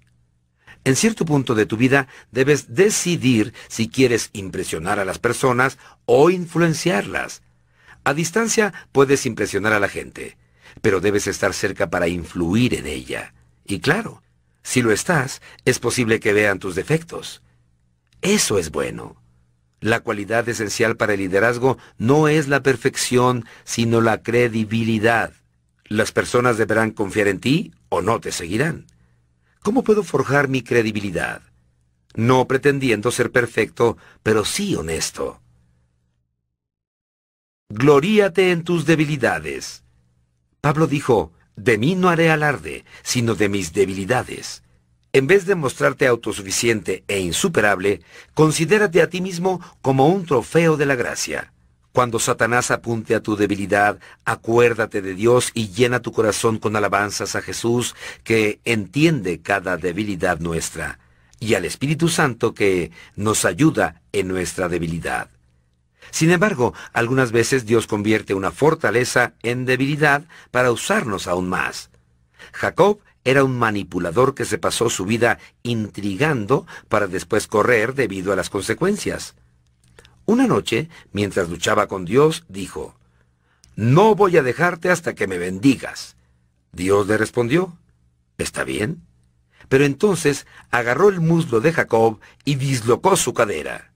En 0.85 0.95
cierto 0.95 1.25
punto 1.25 1.55
de 1.55 1.65
tu 1.65 1.77
vida 1.77 2.07
debes 2.31 2.73
decidir 2.73 3.53
si 3.67 3.89
quieres 3.89 4.29
impresionar 4.33 4.99
a 4.99 5.05
las 5.05 5.19
personas 5.19 5.77
o 6.05 6.29
influenciarlas. 6.29 7.43
A 8.03 8.13
distancia 8.13 8.73
puedes 8.91 9.25
impresionar 9.25 9.73
a 9.73 9.79
la 9.79 9.89
gente, 9.89 10.37
pero 10.81 11.01
debes 11.01 11.27
estar 11.27 11.53
cerca 11.53 11.89
para 11.89 12.07
influir 12.07 12.73
en 12.73 12.87
ella. 12.87 13.33
Y 13.65 13.81
claro, 13.81 14.23
si 14.63 14.81
lo 14.81 14.91
estás, 14.91 15.41
es 15.65 15.79
posible 15.79 16.19
que 16.19 16.33
vean 16.33 16.59
tus 16.59 16.75
defectos. 16.75 17.43
Eso 18.21 18.57
es 18.57 18.71
bueno. 18.71 19.21
La 19.81 20.01
cualidad 20.01 20.47
esencial 20.49 20.97
para 20.97 21.13
el 21.13 21.19
liderazgo 21.19 21.77
no 21.97 22.27
es 22.27 22.47
la 22.47 22.61
perfección, 22.61 23.45
sino 23.63 24.01
la 24.01 24.21
credibilidad. 24.21 25.33
Las 25.85 26.11
personas 26.11 26.57
deberán 26.57 26.91
confiar 26.91 27.27
en 27.27 27.39
ti 27.39 27.73
o 27.87 28.01
no 28.01 28.19
te 28.19 28.31
seguirán. 28.31 28.87
¿Cómo 29.61 29.83
puedo 29.83 30.03
forjar 30.03 30.47
mi 30.47 30.61
credibilidad? 30.61 31.41
No 32.15 32.47
pretendiendo 32.47 33.11
ser 33.11 33.31
perfecto, 33.31 33.97
pero 34.23 34.45
sí 34.45 34.75
honesto. 34.75 35.41
Gloríate 37.69 38.51
en 38.51 38.63
tus 38.63 38.85
debilidades. 38.85 39.83
Pablo 40.59 40.87
dijo, 40.87 41.31
de 41.55 41.77
mí 41.77 41.95
no 41.95 42.09
haré 42.09 42.31
alarde, 42.31 42.83
sino 43.03 43.35
de 43.35 43.47
mis 43.47 43.73
debilidades. 43.73 44.63
En 45.11 45.25
vez 45.25 45.45
de 45.47 45.55
mostrarte 45.55 46.05
autosuficiente 46.05 47.03
e 47.07 47.19
insuperable, 47.19 48.01
considérate 48.35 49.01
a 49.01 49.09
ti 49.09 49.21
mismo 49.21 49.59
como 49.81 50.07
un 50.07 50.25
trofeo 50.25 50.77
de 50.77 50.85
la 50.85 50.95
gracia. 50.95 51.51
Cuando 51.91 52.19
Satanás 52.19 52.69
apunte 52.69 53.15
a 53.15 53.19
tu 53.21 53.35
debilidad, 53.35 53.99
acuérdate 54.23 55.01
de 55.01 55.15
Dios 55.15 55.49
y 55.55 55.69
llena 55.69 56.01
tu 56.01 56.11
corazón 56.11 56.59
con 56.59 56.75
alabanzas 56.75 57.35
a 57.35 57.41
Jesús, 57.41 57.95
que 58.23 58.59
entiende 58.65 59.41
cada 59.41 59.77
debilidad 59.77 60.39
nuestra, 60.39 60.99
y 61.39 61.55
al 61.55 61.65
Espíritu 61.65 62.07
Santo 62.07 62.53
que 62.53 62.91
nos 63.15 63.45
ayuda 63.45 64.01
en 64.13 64.27
nuestra 64.27 64.69
debilidad. 64.69 65.31
Sin 66.11 66.29
embargo, 66.29 66.75
algunas 66.93 67.31
veces 67.31 67.65
Dios 67.65 67.87
convierte 67.87 68.35
una 68.35 68.51
fortaleza 68.51 69.33
en 69.41 69.65
debilidad 69.65 70.23
para 70.51 70.71
usarnos 70.71 71.27
aún 71.27 71.49
más. 71.49 71.89
Jacob 72.53 72.99
era 73.23 73.43
un 73.43 73.57
manipulador 73.57 74.33
que 74.33 74.45
se 74.45 74.57
pasó 74.57 74.89
su 74.89 75.05
vida 75.05 75.39
intrigando 75.63 76.65
para 76.87 77.07
después 77.07 77.47
correr 77.47 77.93
debido 77.93 78.31
a 78.31 78.35
las 78.35 78.49
consecuencias. 78.49 79.35
Una 80.25 80.47
noche, 80.47 80.89
mientras 81.11 81.49
luchaba 81.49 81.87
con 81.87 82.05
Dios, 82.05 82.45
dijo, 82.47 82.95
No 83.75 84.15
voy 84.15 84.37
a 84.37 84.43
dejarte 84.43 84.89
hasta 84.89 85.15
que 85.15 85.27
me 85.27 85.37
bendigas. 85.37 86.15
Dios 86.71 87.07
le 87.07 87.17
respondió, 87.17 87.77
Está 88.37 88.63
bien. 88.63 89.01
Pero 89.67 89.85
entonces 89.85 90.47
agarró 90.71 91.09
el 91.09 91.19
muslo 91.19 91.61
de 91.61 91.73
Jacob 91.73 92.19
y 92.45 92.55
dislocó 92.55 93.15
su 93.15 93.33
cadera. 93.33 93.91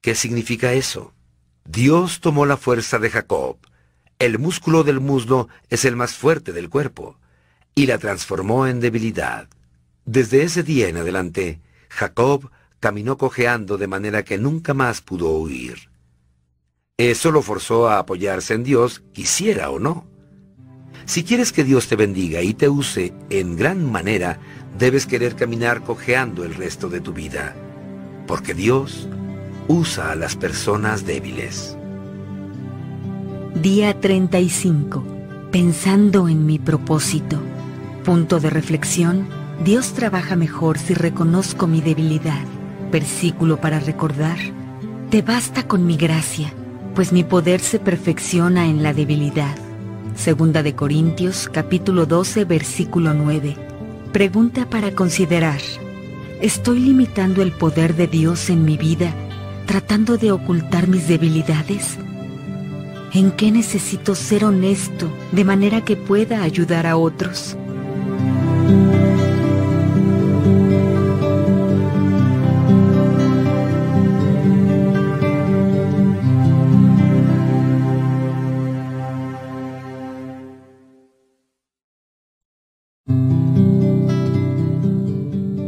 ¿Qué 0.00 0.14
significa 0.14 0.74
eso? 0.74 1.14
Dios 1.64 2.20
tomó 2.20 2.44
la 2.44 2.58
fuerza 2.58 2.98
de 2.98 3.08
Jacob. 3.08 3.56
El 4.18 4.38
músculo 4.38 4.84
del 4.84 5.00
muslo 5.00 5.48
es 5.70 5.86
el 5.86 5.96
más 5.96 6.14
fuerte 6.14 6.52
del 6.52 6.68
cuerpo, 6.68 7.18
y 7.74 7.86
la 7.86 7.98
transformó 7.98 8.66
en 8.66 8.80
debilidad. 8.80 9.48
Desde 10.04 10.42
ese 10.42 10.62
día 10.62 10.88
en 10.88 10.96
adelante, 10.96 11.60
Jacob 11.88 12.50
caminó 12.80 13.16
cojeando 13.16 13.78
de 13.78 13.86
manera 13.86 14.24
que 14.24 14.38
nunca 14.38 14.74
más 14.74 15.00
pudo 15.00 15.30
huir. 15.30 15.88
Eso 16.96 17.32
lo 17.32 17.42
forzó 17.42 17.88
a 17.88 17.98
apoyarse 17.98 18.54
en 18.54 18.62
Dios, 18.62 19.02
quisiera 19.12 19.70
o 19.70 19.78
no. 19.78 20.06
Si 21.06 21.24
quieres 21.24 21.52
que 21.52 21.64
Dios 21.64 21.88
te 21.88 21.96
bendiga 21.96 22.42
y 22.42 22.54
te 22.54 22.68
use 22.68 23.12
en 23.30 23.56
gran 23.56 23.90
manera, 23.90 24.38
debes 24.78 25.06
querer 25.06 25.34
caminar 25.34 25.82
cojeando 25.82 26.44
el 26.44 26.54
resto 26.54 26.88
de 26.88 27.00
tu 27.00 27.12
vida, 27.12 27.54
porque 28.26 28.54
Dios 28.54 29.08
usa 29.68 30.12
a 30.12 30.14
las 30.14 30.36
personas 30.36 31.04
débiles. 31.04 31.76
Día 33.54 33.98
35. 34.00 35.04
Pensando 35.50 36.28
en 36.28 36.44
mi 36.44 36.58
propósito. 36.58 37.40
Punto 38.04 38.38
de 38.38 38.50
reflexión. 38.50 39.26
Dios 39.64 39.94
trabaja 39.94 40.36
mejor 40.36 40.78
si 40.78 40.92
reconozco 40.92 41.66
mi 41.66 41.80
debilidad. 41.80 42.44
Versículo 42.92 43.56
para 43.62 43.80
recordar. 43.80 44.36
Te 45.08 45.22
basta 45.22 45.66
con 45.66 45.86
mi 45.86 45.96
gracia, 45.96 46.52
pues 46.94 47.12
mi 47.12 47.24
poder 47.24 47.60
se 47.60 47.78
perfecciona 47.78 48.66
en 48.66 48.82
la 48.82 48.92
debilidad. 48.92 49.56
Segunda 50.16 50.62
de 50.62 50.74
Corintios, 50.74 51.48
capítulo 51.50 52.04
12, 52.04 52.44
versículo 52.44 53.14
9. 53.14 53.56
Pregunta 54.12 54.68
para 54.68 54.90
considerar. 54.90 55.60
¿Estoy 56.42 56.80
limitando 56.80 57.40
el 57.40 57.52
poder 57.52 57.96
de 57.96 58.06
Dios 58.06 58.50
en 58.50 58.66
mi 58.66 58.76
vida 58.76 59.14
tratando 59.64 60.18
de 60.18 60.30
ocultar 60.30 60.88
mis 60.88 61.08
debilidades? 61.08 61.96
¿En 63.14 63.30
qué 63.30 63.50
necesito 63.50 64.14
ser 64.14 64.44
honesto 64.44 65.10
de 65.32 65.44
manera 65.44 65.84
que 65.86 65.96
pueda 65.96 66.42
ayudar 66.42 66.86
a 66.86 66.98
otros? 66.98 67.56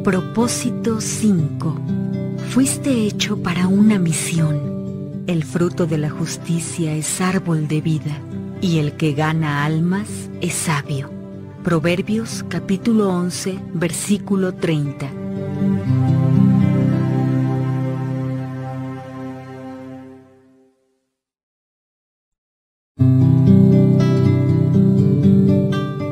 Propósito 0.06 1.00
5. 1.00 1.80
Fuiste 2.50 3.06
hecho 3.06 3.42
para 3.42 3.66
una 3.66 3.98
misión. 3.98 5.24
El 5.26 5.42
fruto 5.42 5.86
de 5.86 5.98
la 5.98 6.10
justicia 6.10 6.94
es 6.94 7.20
árbol 7.20 7.66
de 7.66 7.80
vida, 7.80 8.20
y 8.60 8.78
el 8.78 8.92
que 8.92 9.14
gana 9.14 9.64
almas 9.64 10.30
es 10.40 10.54
sabio. 10.54 11.15
Proverbios 11.66 12.44
capítulo 12.48 13.08
11, 13.08 13.58
versículo 13.74 14.54
30. 14.54 15.10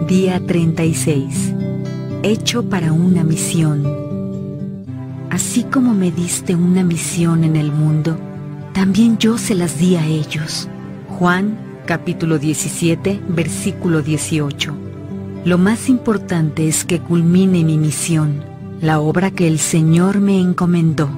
Día 0.09 0.45
36. 0.45 1.53
Hecho 2.25 2.69
para 2.69 2.93
una 2.93 3.23
misión. 3.23 3.87
Así 5.31 5.63
como 5.63 5.95
me 5.95 6.11
diste 6.11 6.57
una 6.57 6.83
misión 6.83 7.45
en 7.45 7.55
el 7.55 7.71
mundo, 7.71 8.19
también 8.73 9.19
yo 9.19 9.39
se 9.39 9.55
las 9.55 9.79
di 9.79 9.95
a 9.95 10.05
ellos. 10.05 10.69
Juan 11.11 11.57
capítulo 11.87 12.41
17, 12.41 13.21
versículo 13.29 14.03
18. 14.03 14.84
Lo 15.45 15.59
más 15.59 15.91
importante 15.91 16.67
es 16.69 16.87
que 16.87 17.01
culmine 17.01 17.65
mi 17.65 17.77
misión, 17.77 18.43
la 18.81 18.99
obra 18.99 19.31
que 19.31 19.47
el 19.47 19.59
Señor 19.59 20.21
me 20.21 20.41
encomendó. 20.41 21.11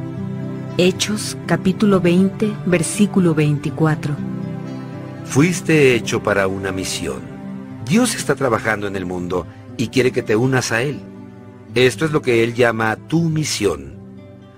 Hechos 0.78 1.38
capítulo 1.46 2.00
20, 2.00 2.52
versículo 2.66 3.36
24. 3.36 4.16
Fuiste 5.26 5.94
hecho 5.94 6.24
para 6.24 6.48
una 6.48 6.72
misión. 6.72 7.20
Dios 7.88 8.16
está 8.16 8.34
trabajando 8.34 8.88
en 8.88 8.96
el 8.96 9.06
mundo 9.06 9.46
y 9.76 9.88
quiere 9.88 10.10
que 10.10 10.24
te 10.24 10.34
unas 10.34 10.72
a 10.72 10.82
Él. 10.82 10.98
Esto 11.76 12.04
es 12.04 12.10
lo 12.10 12.20
que 12.20 12.42
Él 12.42 12.52
llama 12.52 12.96
tu 12.96 13.28
misión. 13.28 13.94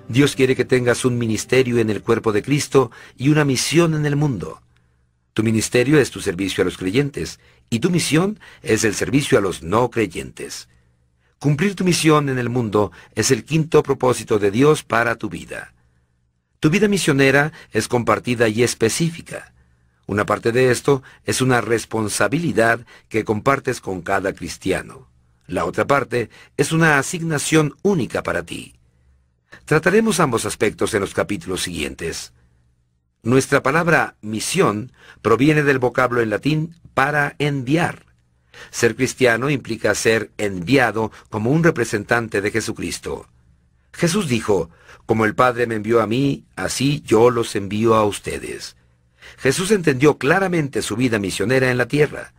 Dios 0.09 0.35
quiere 0.35 0.57
que 0.57 0.65
tengas 0.65 1.05
un 1.05 1.19
ministerio 1.19 1.78
en 1.78 1.90
el 1.90 2.01
cuerpo 2.01 2.32
de 2.32 2.40
Cristo 2.40 2.90
y 3.19 3.28
una 3.28 3.45
misión 3.45 3.93
en 3.93 4.07
el 4.07 4.16
mundo. 4.16 4.62
Tu 5.35 5.43
ministerio 5.43 6.01
es 6.01 6.11
tu 6.11 6.20
servicio 6.20 6.62
a 6.62 6.65
los 6.65 6.78
creyentes 6.78 7.39
y 7.70 7.81
tu 7.81 7.90
misión 7.90 8.39
es 8.62 8.85
el 8.85 8.95
servicio 8.95 9.39
a 9.39 9.40
los 9.40 9.62
no 9.62 9.90
creyentes. 9.90 10.69
Cumplir 11.39 11.74
tu 11.77 11.85
misión 11.85 12.28
en 12.28 12.39
el 12.39 12.49
mundo 12.49 12.90
es 13.15 13.31
el 13.31 13.45
quinto 13.45 13.82
propósito 13.82 14.39
de 14.39 14.51
Dios 14.51 14.82
para 14.82 15.16
tu 15.16 15.28
vida. 15.28 15.73
Tu 16.61 16.70
vida 16.70 16.89
misionera 16.89 17.53
es 17.73 17.86
compartida 17.86 18.49
y 18.49 18.62
específica. 18.62 19.53
Una 20.07 20.27
parte 20.27 20.51
de 20.51 20.70
esto 20.70 21.03
es 21.24 21.40
una 21.40 21.61
responsabilidad 21.61 22.81
que 23.09 23.24
compartes 23.24 23.81
con 23.81 24.01
cada 24.01 24.32
cristiano. 24.32 25.09
La 25.47 25.65
otra 25.65 25.86
parte 25.86 26.31
es 26.57 26.73
una 26.73 26.99
asignación 26.99 27.77
única 27.82 28.23
para 28.23 28.43
ti. 28.43 28.74
Trataremos 29.65 30.19
ambos 30.19 30.45
aspectos 30.45 30.95
en 30.95 31.01
los 31.03 31.15
capítulos 31.15 31.62
siguientes. 31.62 32.32
Nuestra 33.23 33.62
palabra 33.62 34.15
misión 34.20 34.93
proviene 35.23 35.62
del 35.62 35.78
vocablo 35.78 36.20
en 36.20 36.31
latín 36.31 36.77
para 36.95 37.35
enviar. 37.39 38.07
Ser 38.70 38.95
cristiano 38.95 39.51
implica 39.51 39.95
ser 39.95 40.31
enviado 40.39 41.11
como 41.28 41.51
un 41.51 41.65
representante 41.65 42.40
de 42.40 42.51
Jesucristo. 42.51 43.27
Jesús 43.93 44.28
dijo, 44.28 44.70
como 45.07 45.24
el 45.24 45.35
Padre 45.35 45.66
me 45.66 45.74
envió 45.74 46.01
a 46.01 46.07
mí, 46.07 46.45
así 46.55 47.03
yo 47.05 47.31
los 47.31 47.57
envío 47.57 47.95
a 47.95 48.05
ustedes. 48.05 48.77
Jesús 49.39 49.70
entendió 49.70 50.19
claramente 50.19 50.82
su 50.82 50.97
vida 50.97 51.19
misionera 51.19 51.70
en 51.70 51.78
la 51.78 51.89
tierra. 51.89 52.32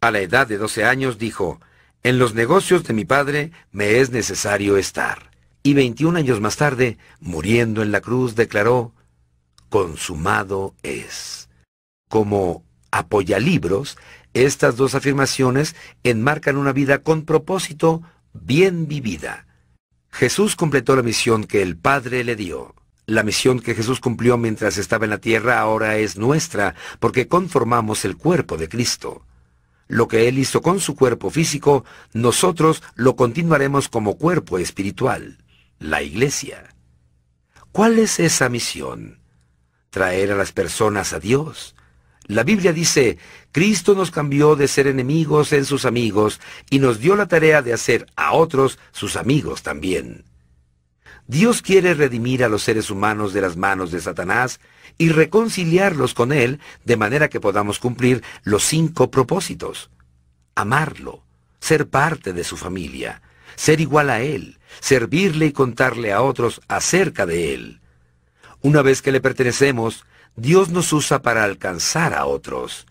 A 0.00 0.10
la 0.10 0.20
edad 0.20 0.46
de 0.46 0.58
12 0.58 0.84
años 0.84 1.18
dijo, 1.18 1.60
en 2.02 2.18
los 2.18 2.34
negocios 2.34 2.84
de 2.84 2.94
mi 2.94 3.04
Padre 3.04 3.52
me 3.72 3.98
es 3.98 4.10
necesario 4.10 4.76
estar. 4.76 5.30
Y 5.62 5.74
21 5.74 6.18
años 6.18 6.40
más 6.40 6.56
tarde, 6.56 6.98
muriendo 7.20 7.82
en 7.82 7.92
la 7.92 8.00
cruz, 8.00 8.34
declaró, 8.36 8.94
consumado 9.70 10.74
es. 10.82 11.48
Como 12.10 12.64
apoyalibros, 12.90 13.96
estas 14.34 14.76
dos 14.76 14.94
afirmaciones 14.94 15.74
enmarcan 16.02 16.56
una 16.56 16.72
vida 16.72 16.98
con 16.98 17.24
propósito 17.24 18.02
bien 18.34 18.86
vivida. 18.86 19.46
Jesús 20.10 20.56
completó 20.56 20.96
la 20.96 21.02
misión 21.02 21.44
que 21.44 21.62
el 21.62 21.76
Padre 21.76 22.24
le 22.24 22.36
dio. 22.36 22.74
La 23.06 23.22
misión 23.22 23.60
que 23.60 23.74
Jesús 23.74 24.00
cumplió 24.00 24.36
mientras 24.36 24.76
estaba 24.76 25.04
en 25.04 25.10
la 25.10 25.18
tierra 25.18 25.58
ahora 25.58 25.96
es 25.96 26.16
nuestra, 26.16 26.74
porque 26.98 27.28
conformamos 27.28 28.04
el 28.04 28.16
cuerpo 28.16 28.56
de 28.56 28.68
Cristo. 28.68 29.24
Lo 29.88 30.06
que 30.06 30.28
Él 30.28 30.38
hizo 30.38 30.62
con 30.62 30.78
su 30.78 30.94
cuerpo 30.94 31.30
físico, 31.30 31.84
nosotros 32.12 32.82
lo 32.94 33.16
continuaremos 33.16 33.88
como 33.88 34.16
cuerpo 34.16 34.58
espiritual, 34.58 35.38
la 35.78 36.02
iglesia. 36.02 36.74
¿Cuál 37.72 37.98
es 37.98 38.20
esa 38.20 38.48
misión? 38.48 39.19
Traer 39.90 40.30
a 40.30 40.36
las 40.36 40.52
personas 40.52 41.12
a 41.12 41.18
Dios. 41.18 41.74
La 42.26 42.44
Biblia 42.44 42.72
dice, 42.72 43.18
Cristo 43.50 43.96
nos 43.96 44.12
cambió 44.12 44.54
de 44.54 44.68
ser 44.68 44.86
enemigos 44.86 45.52
en 45.52 45.64
sus 45.64 45.84
amigos 45.84 46.40
y 46.70 46.78
nos 46.78 47.00
dio 47.00 47.16
la 47.16 47.26
tarea 47.26 47.60
de 47.60 47.72
hacer 47.72 48.06
a 48.14 48.32
otros 48.32 48.78
sus 48.92 49.16
amigos 49.16 49.64
también. 49.64 50.24
Dios 51.26 51.60
quiere 51.60 51.94
redimir 51.94 52.44
a 52.44 52.48
los 52.48 52.62
seres 52.62 52.88
humanos 52.88 53.32
de 53.32 53.40
las 53.40 53.56
manos 53.56 53.90
de 53.90 54.00
Satanás 54.00 54.60
y 54.96 55.08
reconciliarlos 55.08 56.14
con 56.14 56.30
Él 56.32 56.60
de 56.84 56.96
manera 56.96 57.28
que 57.28 57.40
podamos 57.40 57.80
cumplir 57.80 58.22
los 58.44 58.62
cinco 58.62 59.10
propósitos. 59.10 59.90
Amarlo, 60.54 61.24
ser 61.58 61.88
parte 61.88 62.32
de 62.32 62.44
su 62.44 62.56
familia, 62.56 63.22
ser 63.56 63.80
igual 63.80 64.08
a 64.10 64.20
Él, 64.20 64.58
servirle 64.80 65.46
y 65.46 65.52
contarle 65.52 66.12
a 66.12 66.22
otros 66.22 66.60
acerca 66.68 67.26
de 67.26 67.54
Él. 67.54 67.80
Una 68.62 68.82
vez 68.82 69.02
que 69.02 69.12
le 69.12 69.20
pertenecemos, 69.20 70.04
Dios 70.36 70.70
nos 70.70 70.92
usa 70.92 71.22
para 71.22 71.44
alcanzar 71.44 72.14
a 72.14 72.26
otros. 72.26 72.86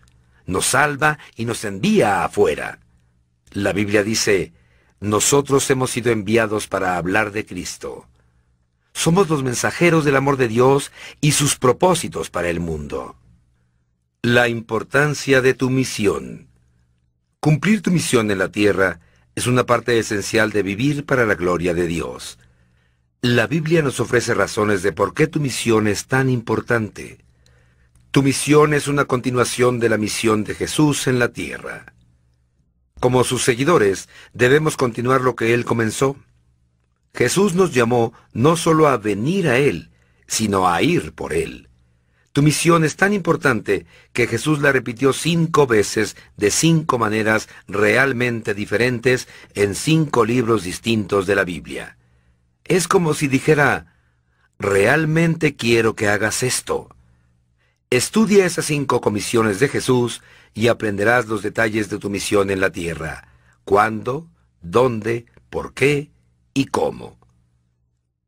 Nos 0.46 0.66
salva 0.66 1.18
y 1.36 1.44
nos 1.44 1.64
envía 1.64 2.24
afuera. 2.24 2.80
La 3.52 3.72
Biblia 3.72 4.02
dice, 4.02 4.52
nosotros 5.00 5.68
hemos 5.70 5.90
sido 5.90 6.12
enviados 6.12 6.66
para 6.66 6.96
hablar 6.96 7.32
de 7.32 7.46
Cristo. 7.46 8.06
Somos 8.92 9.28
los 9.28 9.42
mensajeros 9.42 10.04
del 10.04 10.16
amor 10.16 10.36
de 10.36 10.48
Dios 10.48 10.92
y 11.20 11.32
sus 11.32 11.56
propósitos 11.56 12.30
para 12.30 12.48
el 12.48 12.60
mundo. 12.60 13.16
La 14.22 14.48
importancia 14.48 15.40
de 15.40 15.54
tu 15.54 15.70
misión. 15.70 16.48
Cumplir 17.40 17.80
tu 17.80 17.90
misión 17.90 18.30
en 18.30 18.38
la 18.38 18.50
tierra 18.50 19.00
es 19.34 19.46
una 19.46 19.64
parte 19.64 19.98
esencial 19.98 20.50
de 20.50 20.62
vivir 20.62 21.06
para 21.06 21.24
la 21.24 21.34
gloria 21.34 21.72
de 21.72 21.86
Dios. 21.86 22.38
La 23.22 23.46
Biblia 23.46 23.82
nos 23.82 24.00
ofrece 24.00 24.32
razones 24.32 24.82
de 24.82 24.92
por 24.92 25.12
qué 25.12 25.26
tu 25.26 25.40
misión 25.40 25.86
es 25.88 26.06
tan 26.06 26.30
importante. 26.30 27.18
Tu 28.12 28.22
misión 28.22 28.72
es 28.72 28.88
una 28.88 29.04
continuación 29.04 29.78
de 29.78 29.90
la 29.90 29.98
misión 29.98 30.42
de 30.42 30.54
Jesús 30.54 31.06
en 31.06 31.18
la 31.18 31.28
tierra. 31.28 31.92
Como 32.98 33.22
sus 33.22 33.42
seguidores, 33.42 34.08
debemos 34.32 34.78
continuar 34.78 35.20
lo 35.20 35.36
que 35.36 35.52
Él 35.52 35.66
comenzó. 35.66 36.16
Jesús 37.12 37.54
nos 37.54 37.74
llamó 37.74 38.14
no 38.32 38.56
solo 38.56 38.88
a 38.88 38.96
venir 38.96 39.48
a 39.48 39.58
Él, 39.58 39.90
sino 40.26 40.66
a 40.66 40.80
ir 40.80 41.12
por 41.12 41.34
Él. 41.34 41.68
Tu 42.32 42.40
misión 42.40 42.84
es 42.84 42.96
tan 42.96 43.12
importante 43.12 43.84
que 44.14 44.28
Jesús 44.28 44.60
la 44.60 44.72
repitió 44.72 45.12
cinco 45.12 45.66
veces 45.66 46.16
de 46.38 46.50
cinco 46.50 46.98
maneras 46.98 47.50
realmente 47.68 48.54
diferentes 48.54 49.28
en 49.52 49.74
cinco 49.74 50.24
libros 50.24 50.64
distintos 50.64 51.26
de 51.26 51.34
la 51.34 51.44
Biblia. 51.44 51.98
Es 52.70 52.86
como 52.86 53.14
si 53.14 53.26
dijera, 53.26 53.96
realmente 54.60 55.56
quiero 55.56 55.96
que 55.96 56.06
hagas 56.06 56.44
esto. 56.44 56.88
Estudia 57.90 58.46
esas 58.46 58.66
cinco 58.66 59.00
comisiones 59.00 59.58
de 59.58 59.66
Jesús 59.66 60.22
y 60.54 60.68
aprenderás 60.68 61.26
los 61.26 61.42
detalles 61.42 61.90
de 61.90 61.98
tu 61.98 62.10
misión 62.10 62.48
en 62.48 62.60
la 62.60 62.70
tierra. 62.70 63.26
¿Cuándo? 63.64 64.28
¿Dónde? 64.62 65.26
¿Por 65.50 65.74
qué? 65.74 66.12
y 66.54 66.66
cómo. 66.66 67.18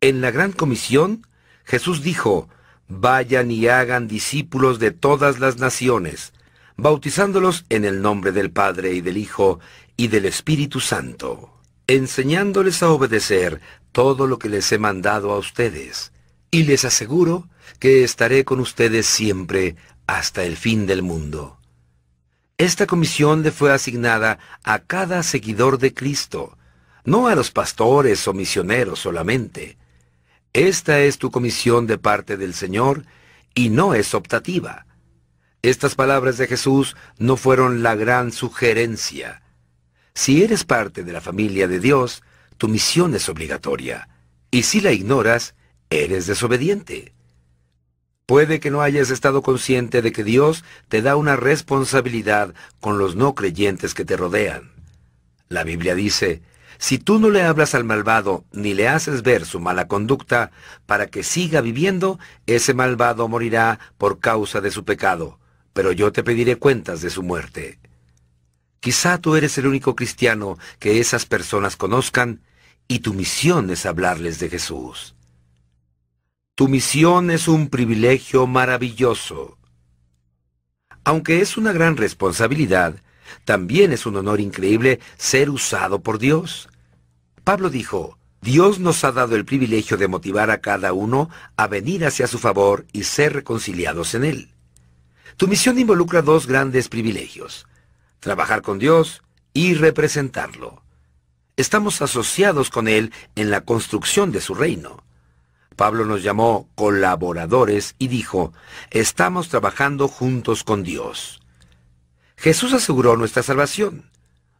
En 0.01 0.20
la 0.20 0.32
gran 0.32 0.51
comisión, 0.51 1.24
Jesús 1.62 2.02
dijo, 2.02 2.48
Vayan 2.89 3.52
y 3.52 3.69
hagan 3.69 4.09
discípulos 4.09 4.81
de 4.81 4.90
todas 4.90 5.39
las 5.39 5.59
naciones, 5.59 6.32
bautizándolos 6.77 7.64
en 7.69 7.85
el 7.85 8.02
nombre 8.02 8.32
del 8.32 8.51
Padre 8.51 8.93
y 8.94 9.02
del 9.02 9.19
Hijo 9.19 9.60
y 9.97 10.09
del 10.09 10.24
Espíritu 10.24 10.81
Santo, 10.81 11.62
enseñándoles 11.87 12.83
a 12.83 12.91
obedecer 12.91 13.61
todo 13.93 14.27
lo 14.27 14.39
que 14.39 14.49
les 14.49 14.71
he 14.73 14.79
mandado 14.79 15.33
a 15.33 15.39
ustedes. 15.39 16.13
Y 16.51 16.65
les 16.65 16.85
aseguro 16.85 17.49
que 17.79 18.05
estaré 18.05 18.45
con 18.45 18.61
ustedes 18.61 19.07
siempre 19.07 19.77
hasta 20.07 20.45
el 20.45 20.57
fin 20.57 20.87
del 20.87 21.03
mundo. 21.03 21.59
Esta 22.59 22.87
comisión 22.87 23.43
le 23.43 23.51
fue 23.51 23.73
asignada 23.73 24.39
a 24.63 24.81
cada 24.81 25.23
seguidor 25.23 25.79
de 25.79 25.95
Cristo, 25.95 26.57
no 27.05 27.27
a 27.27 27.35
los 27.35 27.51
pastores 27.51 28.29
o 28.29 28.35
misioneros 28.35 29.01
solamente. 29.01 29.79
Esta 30.53 31.01
es 31.01 31.19
tu 31.19 31.31
comisión 31.31 31.87
de 31.87 31.99
parte 31.99 32.37
del 32.37 32.55
Señor 32.55 33.05
y 33.55 33.71
no 33.71 33.95
es 33.95 34.15
optativa. 34.15 34.87
Estas 35.63 35.95
palabras 35.95 36.39
de 36.39 36.47
Jesús 36.47 36.97
no 37.19 37.37
fueron 37.37 37.83
la 37.83 37.95
gran 37.95 38.33
sugerencia. 38.33 39.43
Si 40.15 40.43
eres 40.43 40.65
parte 40.65 41.05
de 41.05 41.13
la 41.13 41.21
familia 41.21 41.67
de 41.69 41.81
Dios, 41.81 42.23
tu 42.59 42.69
misión 42.69 43.15
es 43.15 43.29
obligatoria, 43.29 44.09
y 44.51 44.65
si 44.65 44.81
la 44.81 44.93
ignoras, 44.93 45.55
eres 45.91 46.27
desobediente. 46.27 47.13
Puede 48.27 48.61
que 48.61 48.71
no 48.71 48.83
hayas 48.83 49.11
estado 49.11 49.43
consciente 49.43 50.01
de 50.01 50.13
que 50.13 50.25
Dios 50.25 50.65
te 50.89 51.03
da 51.03 51.17
una 51.17 51.37
responsabilidad 51.37 52.55
con 52.81 52.99
los 52.99 53.17
no 53.17 53.35
creyentes 53.35 53.95
que 53.95 54.05
te 54.05 54.17
rodean. 54.17 54.71
La 55.49 55.65
Biblia 55.65 55.95
dice, 55.95 56.43
si 56.79 56.99
tú 56.99 57.19
no 57.19 57.31
le 57.31 57.43
hablas 57.43 57.75
al 57.75 57.85
malvado 57.85 58.45
ni 58.53 58.75
le 58.75 58.89
haces 58.89 59.23
ver 59.23 59.45
su 59.45 59.61
mala 59.61 59.87
conducta 59.87 60.51
para 60.87 61.07
que 61.07 61.23
siga 61.23 61.61
viviendo, 61.61 62.19
ese 62.47 62.75
malvado 62.75 63.29
morirá 63.29 63.79
por 63.99 64.19
causa 64.19 64.61
de 64.61 64.71
su 64.71 64.85
pecado, 64.85 65.39
pero 65.73 65.93
yo 65.93 66.13
te 66.13 66.23
pediré 66.23 66.57
cuentas 66.57 67.01
de 67.01 67.11
su 67.11 67.23
muerte. 67.23 67.79
Quizá 68.83 69.19
tú 69.19 69.37
eres 69.37 69.57
el 69.59 69.69
único 69.69 69.95
cristiano 69.95 70.59
que 70.81 70.99
esas 70.99 71.25
personas 71.25 71.77
conozcan 71.77 72.41
y 72.89 72.99
tu 72.99 73.15
misión 73.15 73.71
es 73.71 73.87
hablarles 73.87 74.41
de 74.41 74.51
Jesús. 74.51 75.15
Tu 76.57 76.67
misión 76.67 77.31
es 77.31 77.47
un 77.47 77.69
privilegio 77.69 78.49
maravilloso. 78.49 79.57
Aunque 81.05 81.41
es 81.43 81.57
una 81.57 81.71
gran 81.71 81.97
responsabilidad, 81.97 82.97
también 83.45 83.93
es 83.93 84.05
un 84.05 84.17
honor 84.17 84.41
increíble 84.41 84.99
ser 85.17 85.49
usado 85.49 86.03
por 86.03 86.19
Dios. 86.19 86.69
Pablo 87.45 87.71
dijo, 87.71 88.19
Dios 88.41 88.81
nos 88.81 89.05
ha 89.05 89.13
dado 89.13 89.37
el 89.37 89.45
privilegio 89.45 89.97
de 89.97 90.09
motivar 90.09 90.51
a 90.51 90.61
cada 90.61 90.93
uno 90.93 91.31
a 91.57 91.69
venir 91.69 92.05
hacia 92.05 92.27
su 92.27 92.41
favor 92.41 92.85
y 92.93 93.05
ser 93.05 93.33
reconciliados 93.33 94.17
en 94.17 94.25
Él. 94.25 94.49
Tu 95.37 95.47
misión 95.47 95.79
involucra 95.79 96.21
dos 96.21 96.49
grandes 96.49 96.89
privilegios, 96.89 97.69
trabajar 98.23 98.62
con 98.62 98.78
Dios 98.78 99.23
y 99.53 99.74
representarlo. 99.74 100.82
Estamos 101.57 102.01
asociados 102.01 102.70
con 102.70 102.86
Él 102.86 103.12
en 103.35 103.51
la 103.51 103.62
construcción 103.62 104.31
de 104.31 104.40
su 104.40 104.55
reino. 104.55 105.03
Pablo 105.77 106.07
nos 106.07 106.23
llamó 106.23 106.69
colaboradores 106.77 107.97
y 107.99 108.09
dijo, 108.09 108.53
estamos 108.90 109.49
trabajando 109.49 110.07
juntos 110.07 110.62
con 110.62 110.85
Dios. 110.85 111.40
Jesús 112.36 112.73
aseguró 112.73 113.16
nuestra 113.16 113.43
salvación. 113.43 114.09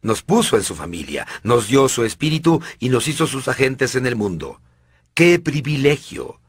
Nos 0.01 0.23
puso 0.23 0.57
en 0.57 0.63
su 0.63 0.75
familia, 0.75 1.25
nos 1.43 1.67
dio 1.67 1.87
su 1.87 2.03
espíritu 2.03 2.61
y 2.79 2.89
nos 2.89 3.07
hizo 3.07 3.27
sus 3.27 3.47
agentes 3.47 3.95
en 3.95 4.05
el 4.05 4.17
mundo. 4.17 4.59
¡Qué 5.13 5.39
privilegio! 5.39 6.41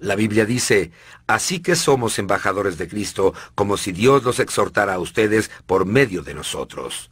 La 0.00 0.16
Biblia 0.16 0.46
dice, 0.46 0.92
así 1.26 1.60
que 1.60 1.76
somos 1.76 2.18
embajadores 2.18 2.78
de 2.78 2.88
Cristo, 2.88 3.34
como 3.54 3.76
si 3.76 3.92
Dios 3.92 4.24
los 4.24 4.40
exhortara 4.40 4.94
a 4.94 4.98
ustedes 4.98 5.50
por 5.66 5.84
medio 5.84 6.22
de 6.22 6.32
nosotros. 6.32 7.10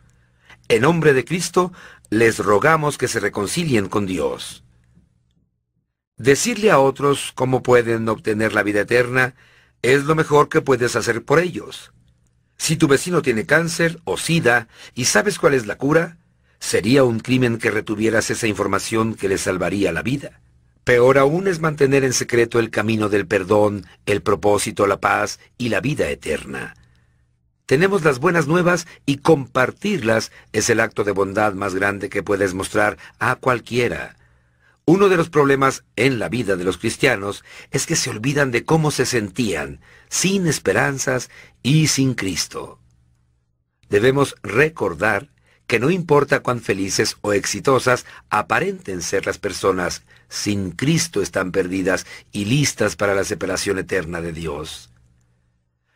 En 0.69 0.83
nombre 0.83 1.13
de 1.13 1.27
Cristo, 1.27 1.71
les 2.09 2.39
rogamos 2.39 2.97
que 2.97 3.07
se 3.07 3.21
reconcilien 3.21 3.91
con 3.91 4.07
Dios. 4.07 4.65
Decirle 6.17 6.71
a 6.71 6.79
otros 6.79 7.33
cómo 7.35 7.63
pueden 7.63 8.09
obtener 8.09 8.55
la 8.55 8.63
vida 8.63 8.81
eterna 8.81 9.35
es 9.83 10.05
lo 10.05 10.15
mejor 10.15 10.49
que 10.49 10.63
puedes 10.63 10.97
hacer 10.97 11.23
por 11.25 11.41
ellos. 11.41 11.93
Si 12.57 12.77
tu 12.77 12.89
vecino 12.89 13.21
tiene 13.21 13.45
cáncer 13.45 14.01
o 14.05 14.17
sida 14.17 14.67
y 14.95 15.05
sabes 15.05 15.39
cuál 15.39 15.53
es 15.53 15.67
la 15.67 15.77
cura, 15.77 16.17
sería 16.59 17.05
un 17.05 17.21
crimen 17.21 17.59
que 17.59 17.71
retuvieras 17.71 18.31
esa 18.31 18.47
información 18.47 19.15
que 19.15 19.29
le 19.29 19.37
salvaría 19.37 19.93
la 19.93 20.03
vida. 20.03 20.41
Peor 20.89 21.19
aún 21.19 21.49
es 21.49 21.61
mantener 21.61 22.03
en 22.03 22.15
secreto 22.15 22.59
el 22.59 22.71
camino 22.71 23.11
del 23.11 23.27
perdón, 23.27 23.85
el 24.07 24.23
propósito, 24.23 24.87
la 24.87 24.99
paz 24.99 25.39
y 25.59 25.69
la 25.69 25.83
vida 25.83 26.09
eterna. 26.09 26.77
Tenemos 27.67 28.05
las 28.05 28.21
buenas 28.21 28.47
nuevas 28.47 28.87
y 29.05 29.19
compartirlas 29.19 30.33
es 30.55 30.71
el 30.71 30.81
acto 30.81 31.05
de 31.05 31.13
bondad 31.13 31.53
más 31.53 31.75
grande 31.75 32.09
que 32.09 32.23
puedes 32.23 32.55
mostrar 32.55 32.97
a 33.19 33.35
cualquiera. 33.35 34.17
Uno 34.87 35.11
de 35.11 35.19
los 35.19 35.29
problemas 35.29 35.85
en 35.97 36.19
la 36.19 36.31
vida 36.31 36.57
de 36.57 36.65
los 36.65 36.79
cristianos 36.79 37.45
es 37.71 37.85
que 37.85 37.95
se 37.95 38.09
olvidan 38.09 38.51
de 38.51 38.65
cómo 38.65 38.91
se 38.91 39.05
sentían, 39.05 39.83
sin 40.09 40.47
esperanzas 40.47 41.29
y 41.63 41.89
sin 41.89 42.15
Cristo. 42.15 42.81
Debemos 43.91 44.37
recordar 44.43 45.29
que 45.67 45.81
no 45.81 45.91
importa 45.91 46.41
cuán 46.41 46.63
felices 46.63 47.19
o 47.21 47.35
exitosas 47.35 48.07
aparenten 48.31 49.03
ser 49.03 49.27
las 49.27 49.37
personas, 49.37 50.03
sin 50.29 50.73
Cristo 50.73 51.23
están 51.23 51.53
perdidas 51.53 52.07
y 52.33 52.45
listas 52.45 52.97
para 52.97 53.15
la 53.15 53.25
separación 53.25 53.79
eterna 53.79 54.21
de 54.21 54.33
Dios. 54.33 54.91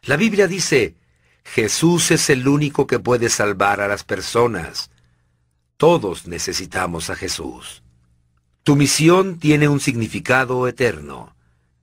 La 0.02 0.16
Biblia 0.16 0.48
dice, 0.48 0.96
Jesús 1.44 2.10
es 2.10 2.30
el 2.30 2.48
único 2.48 2.86
que 2.86 2.98
puede 2.98 3.28
salvar 3.28 3.80
a 3.80 3.88
las 3.88 4.04
personas. 4.04 4.90
Todos 5.76 6.26
necesitamos 6.26 7.10
a 7.10 7.16
Jesús. 7.16 7.82
Tu 8.62 8.76
misión 8.76 9.38
tiene 9.38 9.68
un 9.68 9.80
significado 9.80 10.66
eterno. 10.68 11.34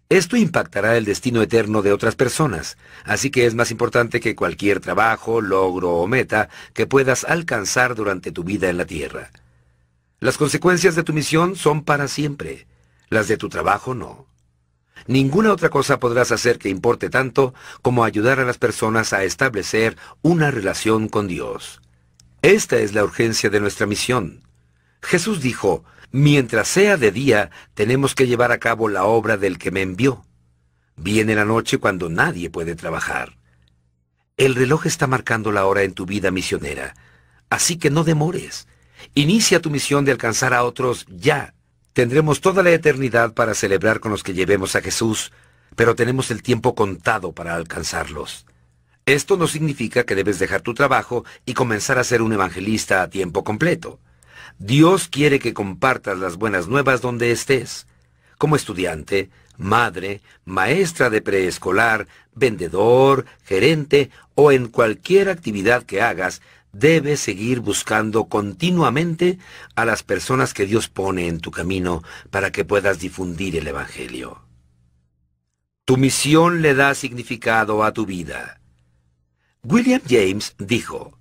Esto 0.07 0.37
impactará 0.37 0.97
el 0.97 1.05
destino 1.05 1.41
eterno 1.41 1.81
de 1.83 1.93
otras 1.93 2.15
personas, 2.15 2.77
así 3.03 3.29
que 3.29 3.45
es 3.45 3.53
más 3.53 3.69
importante 3.69 4.19
que 4.19 4.35
cualquier 4.35 4.79
trabajo, 4.79 5.39
logro 5.39 5.91
o 5.91 6.07
meta 6.07 6.49
que 6.73 6.87
puedas 6.87 7.25
alcanzar 7.25 7.93
durante 7.93 8.31
tu 8.31 8.43
vida 8.43 8.69
en 8.69 8.77
la 8.77 8.85
tierra. 8.85 9.29
Las 10.19 10.37
consecuencias 10.37 10.95
de 10.95 11.03
tu 11.03 11.13
misión 11.13 11.55
son 11.55 11.83
para 11.83 12.07
siempre, 12.07 12.67
las 13.09 13.27
de 13.27 13.37
tu 13.37 13.49
trabajo 13.49 13.95
no. 13.95 14.27
Ninguna 15.07 15.53
otra 15.53 15.69
cosa 15.69 15.99
podrás 15.99 16.31
hacer 16.31 16.59
que 16.59 16.69
importe 16.69 17.09
tanto 17.09 17.53
como 17.81 18.03
ayudar 18.03 18.39
a 18.39 18.45
las 18.45 18.57
personas 18.57 19.13
a 19.13 19.23
establecer 19.23 19.97
una 20.21 20.51
relación 20.51 21.07
con 21.07 21.27
Dios. 21.27 21.81
Esta 22.41 22.77
es 22.77 22.93
la 22.93 23.03
urgencia 23.03 23.49
de 23.49 23.59
nuestra 23.59 23.85
misión. 23.85 24.43
Jesús 25.01 25.41
dijo, 25.41 25.83
Mientras 26.11 26.67
sea 26.67 26.97
de 26.97 27.11
día, 27.11 27.51
tenemos 27.75 28.15
que 28.15 28.25
llevar 28.25 28.51
a 28.51 28.57
cabo 28.57 28.89
la 28.89 29.03
obra 29.05 29.37
del 29.37 29.59
que 29.59 29.69
me 29.69 29.83
envió. 29.83 30.25
Viene 30.95 31.35
la 31.35 31.45
noche 31.45 31.77
cuando 31.77 32.09
nadie 32.09 32.49
puede 32.49 32.75
trabajar. 32.75 33.37
El 34.35 34.55
reloj 34.55 34.87
está 34.87 35.05
marcando 35.05 35.51
la 35.51 35.65
hora 35.65 35.83
en 35.83 35.93
tu 35.93 36.05
vida 36.05 36.31
misionera, 36.31 36.95
así 37.49 37.77
que 37.77 37.89
no 37.89 38.03
demores. 38.03 38.67
Inicia 39.19 39.59
tu 39.59 39.69
misión 39.69 40.05
de 40.05 40.13
alcanzar 40.13 40.53
a 40.53 40.63
otros 40.63 41.05
ya. 41.09 41.53
Tendremos 41.91 42.39
toda 42.39 42.63
la 42.63 42.71
eternidad 42.71 43.33
para 43.33 43.53
celebrar 43.53 43.99
con 43.99 44.13
los 44.13 44.23
que 44.23 44.33
llevemos 44.33 44.77
a 44.77 44.81
Jesús, 44.81 45.33
pero 45.75 45.93
tenemos 45.93 46.31
el 46.31 46.41
tiempo 46.41 46.73
contado 46.73 47.33
para 47.33 47.55
alcanzarlos. 47.55 48.45
Esto 49.05 49.35
no 49.35 49.47
significa 49.47 50.05
que 50.05 50.15
debes 50.15 50.39
dejar 50.39 50.61
tu 50.61 50.73
trabajo 50.73 51.25
y 51.45 51.53
comenzar 51.53 51.99
a 51.99 52.05
ser 52.05 52.21
un 52.21 52.31
evangelista 52.31 53.01
a 53.01 53.09
tiempo 53.09 53.43
completo. 53.43 53.99
Dios 54.57 55.09
quiere 55.09 55.39
que 55.39 55.53
compartas 55.53 56.17
las 56.17 56.37
buenas 56.37 56.69
nuevas 56.69 57.01
donde 57.01 57.33
estés, 57.33 57.87
como 58.37 58.55
estudiante, 58.55 59.29
madre, 59.57 60.21
maestra 60.45 61.09
de 61.09 61.21
preescolar, 61.21 62.07
vendedor, 62.35 63.25
gerente 63.43 64.11
o 64.33 64.53
en 64.53 64.69
cualquier 64.69 65.27
actividad 65.27 65.83
que 65.83 66.01
hagas, 66.01 66.41
debes 66.71 67.19
seguir 67.19 67.59
buscando 67.59 68.25
continuamente 68.25 69.39
a 69.75 69.85
las 69.85 70.03
personas 70.03 70.53
que 70.53 70.65
Dios 70.65 70.87
pone 70.89 71.27
en 71.27 71.39
tu 71.39 71.51
camino 71.51 72.03
para 72.29 72.51
que 72.51 72.65
puedas 72.65 72.99
difundir 72.99 73.55
el 73.55 73.67
Evangelio. 73.67 74.43
Tu 75.85 75.97
misión 75.97 76.61
le 76.61 76.75
da 76.75 76.93
significado 76.93 77.83
a 77.83 77.93
tu 77.93 78.05
vida. 78.05 78.61
William 79.63 80.01
James 80.07 80.53
dijo, 80.59 81.17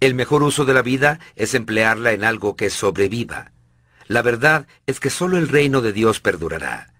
el 0.00 0.14
mejor 0.14 0.42
uso 0.42 0.64
de 0.64 0.74
la 0.74 0.82
vida 0.82 1.20
es 1.36 1.54
emplearla 1.54 2.12
en 2.12 2.24
algo 2.24 2.56
que 2.56 2.70
sobreviva. 2.70 3.52
La 4.06 4.22
verdad 4.22 4.66
es 4.86 4.98
que 5.00 5.10
solo 5.10 5.36
el 5.36 5.48
reino 5.48 5.82
de 5.82 5.92
Dios 5.92 6.20
perdurará. 6.20 6.94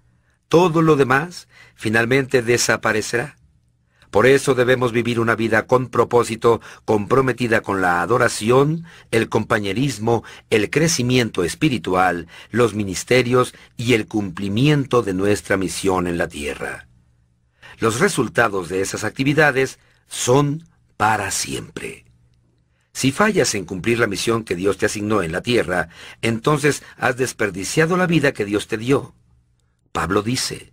Todo 0.49 0.83
lo 0.83 0.97
demás 0.97 1.49
finalmente 1.75 2.43
desaparecerá. 2.43 3.38
Por 4.11 4.27
eso 4.27 4.55
debemos 4.55 4.93
vivir 4.93 5.21
una 5.21 5.35
vida 5.35 5.67
con 5.67 5.89
propósito, 5.89 6.61
comprometida 6.85 7.61
con 7.61 7.83
la 7.83 8.01
adoración, 8.01 8.85
el 9.11 9.29
compañerismo, 9.29 10.25
el 10.49 10.71
crecimiento 10.71 11.45
espiritual, 11.45 12.27
los 12.51 12.75
ministerios 12.75 13.55
y 13.77 13.93
el 13.93 14.07
cumplimiento 14.07 15.03
de 15.03 15.13
nuestra 15.13 15.57
misión 15.57 16.07
en 16.07 16.17
la 16.17 16.29
tierra. 16.29 16.89
Los 17.79 18.01
resultados 18.01 18.69
de 18.69 18.81
esas 18.81 19.05
actividades 19.05 19.79
son 20.09 20.65
para 20.97 21.31
siempre. 21.31 22.07
Si 22.93 23.13
fallas 23.13 23.55
en 23.55 23.65
cumplir 23.65 24.01
la 24.01 24.09
misión 24.09 24.43
que 24.43 24.57
Dios 24.57 24.79
te 24.79 24.87
asignó 24.87 25.23
en 25.23 25.31
la 25.31 25.43
tierra, 25.43 25.89
entonces 26.23 26.83
has 26.97 27.17
desperdiciado 27.17 27.97
la 27.97 28.07
vida 28.07 28.33
que 28.33 28.45
Dios 28.45 28.67
te 28.67 28.79
dio. 28.79 29.15
Pablo 29.93 30.23
dice, 30.23 30.73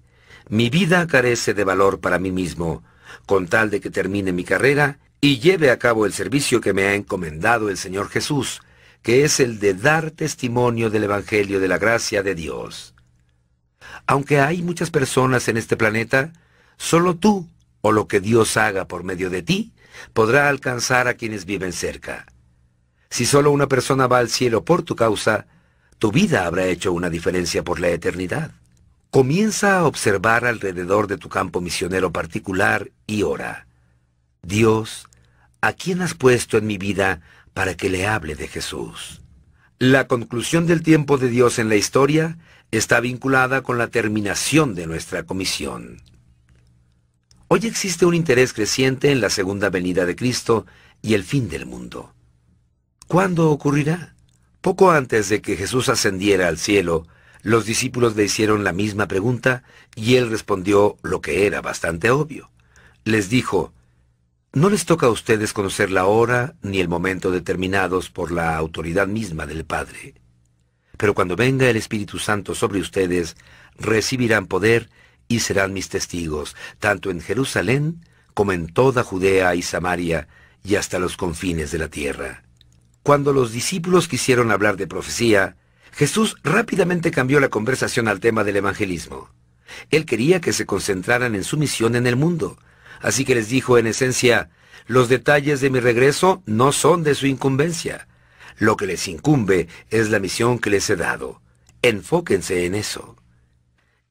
mi 0.50 0.70
vida 0.70 1.06
carece 1.06 1.54
de 1.54 1.64
valor 1.64 2.00
para 2.00 2.18
mí 2.18 2.32
mismo, 2.32 2.84
con 3.26 3.48
tal 3.48 3.70
de 3.70 3.82
que 3.82 3.90
termine 3.90 4.32
mi 4.32 4.44
carrera 4.44 5.00
y 5.22 5.40
lleve 5.40 5.72
a 5.72 5.80
cabo 5.80 6.06
el 6.06 6.14
servicio 6.14 6.62
que 6.62 6.74
me 6.74 6.84
ha 6.84 6.94
encomendado 6.94 7.70
el 7.70 7.78
Señor 7.78 8.10
Jesús, 8.10 8.62
que 9.02 9.24
es 9.24 9.40
el 9.40 9.60
de 9.60 9.74
dar 9.74 10.12
testimonio 10.12 10.90
del 10.90 11.06
Evangelio 11.06 11.60
de 11.60 11.68
la 11.68 11.78
gracia 11.78 12.24
de 12.24 12.36
Dios. 12.36 12.94
Aunque 14.08 14.40
hay 14.40 14.62
muchas 14.62 14.92
personas 14.92 15.48
en 15.48 15.58
este 15.58 15.78
planeta, 15.78 16.34
solo 16.78 17.16
tú, 17.16 17.50
o 17.82 17.92
lo 17.92 18.08
que 18.08 18.20
Dios 18.20 18.58
haga 18.58 18.88
por 18.88 19.04
medio 19.04 19.30
de 19.30 19.44
ti, 19.44 19.74
podrá 20.14 20.50
alcanzar 20.50 21.08
a 21.08 21.14
quienes 21.14 21.46
viven 21.46 21.72
cerca. 21.72 22.26
Si 23.10 23.26
solo 23.26 23.52
una 23.52 23.68
persona 23.68 24.08
va 24.08 24.18
al 24.18 24.30
cielo 24.30 24.66
por 24.66 24.84
tu 24.84 24.96
causa, 24.96 25.48
tu 26.00 26.12
vida 26.12 26.46
habrá 26.46 26.66
hecho 26.66 26.92
una 26.92 27.10
diferencia 27.10 27.64
por 27.64 27.80
la 27.80 27.90
eternidad. 27.90 28.52
Comienza 29.16 29.78
a 29.78 29.86
observar 29.86 30.44
alrededor 30.44 31.08
de 31.08 31.18
tu 31.18 31.30
campo 31.30 31.62
misionero 31.62 32.12
particular 32.12 32.92
y 33.08 33.24
ora. 33.24 33.66
Dios, 34.44 35.08
¿a 35.62 35.72
quién 35.72 36.02
has 36.02 36.16
puesto 36.16 36.58
en 36.58 36.68
mi 36.68 36.78
vida 36.78 37.22
para 37.54 37.78
que 37.78 37.90
le 37.90 38.08
hable 38.08 38.36
de 38.36 38.50
Jesús? 38.50 39.22
La 39.80 40.08
conclusión 40.08 40.68
del 40.68 40.84
tiempo 40.84 41.18
de 41.18 41.30
Dios 41.30 41.60
en 41.60 41.70
la 41.70 41.78
historia 41.78 42.38
está 42.72 43.00
vinculada 43.00 43.62
con 43.62 43.78
la 43.78 43.88
terminación 43.88 44.76
de 44.76 44.86
nuestra 44.86 45.24
comisión. 45.24 46.02
Hoy 47.48 47.62
existe 47.64 48.06
un 48.06 48.16
interés 48.16 48.52
creciente 48.52 49.14
en 49.14 49.22
la 49.22 49.30
segunda 49.30 49.70
venida 49.70 50.06
de 50.06 50.18
Cristo 50.18 50.66
y 51.02 51.14
el 51.14 51.24
fin 51.24 51.48
del 51.48 51.66
mundo. 51.66 52.14
¿Cuándo 53.08 53.50
ocurrirá? 53.50 54.14
Poco 54.60 54.92
antes 54.92 55.30
de 55.30 55.42
que 55.42 55.56
Jesús 55.56 55.88
ascendiera 55.88 56.50
al 56.50 56.58
cielo, 56.58 57.08
los 57.46 57.68
discípulos 57.68 58.16
le 58.16 58.24
hicieron 58.24 58.64
la 58.64 58.74
misma 58.74 59.08
pregunta 59.08 59.62
y 59.96 60.16
él 60.16 60.32
respondió 60.32 60.98
lo 61.04 61.22
que 61.22 61.46
era 61.46 61.62
bastante 61.62 62.10
obvio. 62.10 62.50
Les 63.04 63.30
dijo, 63.30 63.72
no 64.52 64.68
les 64.68 64.86
toca 64.86 65.06
a 65.06 65.12
ustedes 65.12 65.54
conocer 65.54 65.92
la 65.92 66.06
hora 66.06 66.56
ni 66.64 66.80
el 66.80 66.88
momento 66.88 67.30
determinados 67.30 68.10
por 68.10 68.32
la 68.32 68.58
autoridad 68.58 69.06
misma 69.06 69.46
del 69.46 69.64
Padre. 69.64 70.16
Pero 70.98 71.14
cuando 71.14 71.36
venga 71.36 71.70
el 71.70 71.78
Espíritu 71.78 72.18
Santo 72.18 72.56
sobre 72.56 72.80
ustedes, 72.80 73.38
recibirán 73.78 74.48
poder 74.48 74.90
y 75.28 75.42
serán 75.42 75.72
mis 75.72 75.90
testigos, 75.90 76.56
tanto 76.80 77.12
en 77.12 77.22
Jerusalén 77.22 78.04
como 78.34 78.54
en 78.54 78.66
toda 78.66 79.04
Judea 79.04 79.54
y 79.54 79.62
Samaria 79.62 80.28
y 80.64 80.78
hasta 80.78 80.98
los 80.98 81.16
confines 81.16 81.70
de 81.70 81.78
la 81.78 81.90
tierra. 81.90 82.42
Cuando 83.04 83.34
los 83.34 83.52
discípulos 83.52 84.08
quisieron 84.08 84.52
hablar 84.52 84.78
de 84.78 84.88
profecía, 84.88 85.58
Jesús 85.96 86.36
rápidamente 86.44 87.10
cambió 87.10 87.40
la 87.40 87.48
conversación 87.48 88.10
al 88.10 88.20
tema 88.20 88.44
del 88.44 88.58
evangelismo. 88.58 89.30
Él 89.92 90.06
quería 90.06 90.42
que 90.42 90.52
se 90.52 90.66
concentraran 90.66 91.36
en 91.36 91.46
su 91.46 91.58
misión 91.58 91.96
en 91.96 92.06
el 92.06 92.18
mundo, 92.18 92.58
así 93.00 93.24
que 93.24 93.34
les 93.34 93.48
dijo 93.48 93.78
en 93.78 93.88
esencia, 93.88 94.50
los 94.88 95.08
detalles 95.08 95.62
de 95.62 95.70
mi 95.70 95.80
regreso 95.80 96.44
no 96.46 96.74
son 96.74 97.04
de 97.04 97.16
su 97.16 97.28
incumbencia. 97.28 98.10
Lo 98.58 98.76
que 98.76 98.88
les 98.88 99.08
incumbe 99.08 99.70
es 99.90 100.10
la 100.10 100.20
misión 100.20 100.60
que 100.60 100.70
les 100.70 100.90
he 100.90 100.98
dado. 100.98 101.42
Enfóquense 101.82 102.66
en 102.66 102.76
eso. 102.76 103.16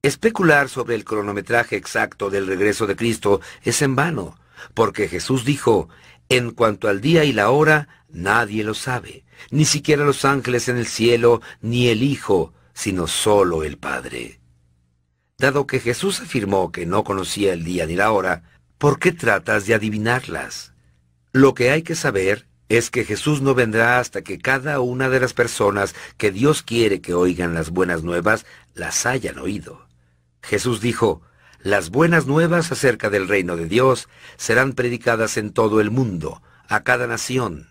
Especular 0.01 0.71
sobre 0.71 0.95
el 0.95 1.05
cronometraje 1.05 1.77
exacto 1.77 2.31
del 2.31 2.47
regreso 2.47 2.87
de 2.87 2.97
Cristo 2.97 3.43
es 3.63 3.83
en 3.83 3.95
vano, 3.95 4.39
porque 4.73 5.07
Jesús 5.07 5.45
dijo, 5.45 5.91
en 6.29 6.51
cuanto 6.51 6.89
al 6.89 7.01
día 7.01 7.25
y 7.25 7.33
la 7.33 7.51
hora, 7.51 7.89
nadie 8.09 8.65
lo 8.65 8.75
sabe, 8.75 9.25
ni 9.51 9.65
siquiera 9.65 10.05
los 10.05 10.25
ángeles 10.25 10.69
en 10.69 10.77
el 10.77 10.87
cielo, 10.87 11.41
ni 11.61 11.89
el 11.89 12.03
Hijo, 12.03 12.53
sino 12.73 13.07
solo 13.07 13.63
el 13.63 13.79
Padre. 13.79 14.41
Dado 15.39 15.67
que 15.67 15.81
Jesús 15.81 16.21
afirmó 16.21 16.73
que 16.73 16.87
no 16.87 17.05
conocía 17.05 17.53
el 17.53 17.65
día 17.65 17.87
ni 17.87 17.97
la 17.97 18.13
hora, 18.13 18.43
¿por 18.79 18.99
qué 18.99 19.13
tratas 19.13 19.67
de 19.67 19.75
adivinarlas? 19.75 20.73
Lo 21.33 21.55
que 21.55 21.71
hay 21.71 21.83
que 21.83 21.95
saber 21.95 22.47
es 22.69 22.91
que 22.91 23.05
Jesús 23.05 23.43
no 23.43 23.55
vendrá 23.55 23.99
hasta 23.99 24.23
que 24.23 24.39
cada 24.39 24.81
una 24.81 25.09
de 25.09 25.21
las 25.21 25.35
personas 25.35 25.95
que 26.17 26.31
Dios 26.31 26.63
quiere 26.63 27.01
que 27.01 27.15
oigan 27.15 27.55
las 27.55 27.71
buenas 27.71 28.03
nuevas 28.03 28.47
las 28.75 29.07
hayan 29.07 29.39
oído. 29.39 29.87
Jesús 30.43 30.81
dijo, 30.81 31.23
las 31.65 31.89
buenas 31.89 32.27
nuevas 32.27 32.71
acerca 32.71 33.09
del 33.09 33.27
reino 33.27 33.57
de 33.57 33.65
Dios 33.65 34.07
serán 34.37 34.75
predicadas 34.75 35.39
en 35.39 35.51
todo 35.51 35.81
el 35.81 35.91
mundo, 35.91 36.43
a 36.69 36.83
cada 36.83 37.07
nación. 37.07 37.71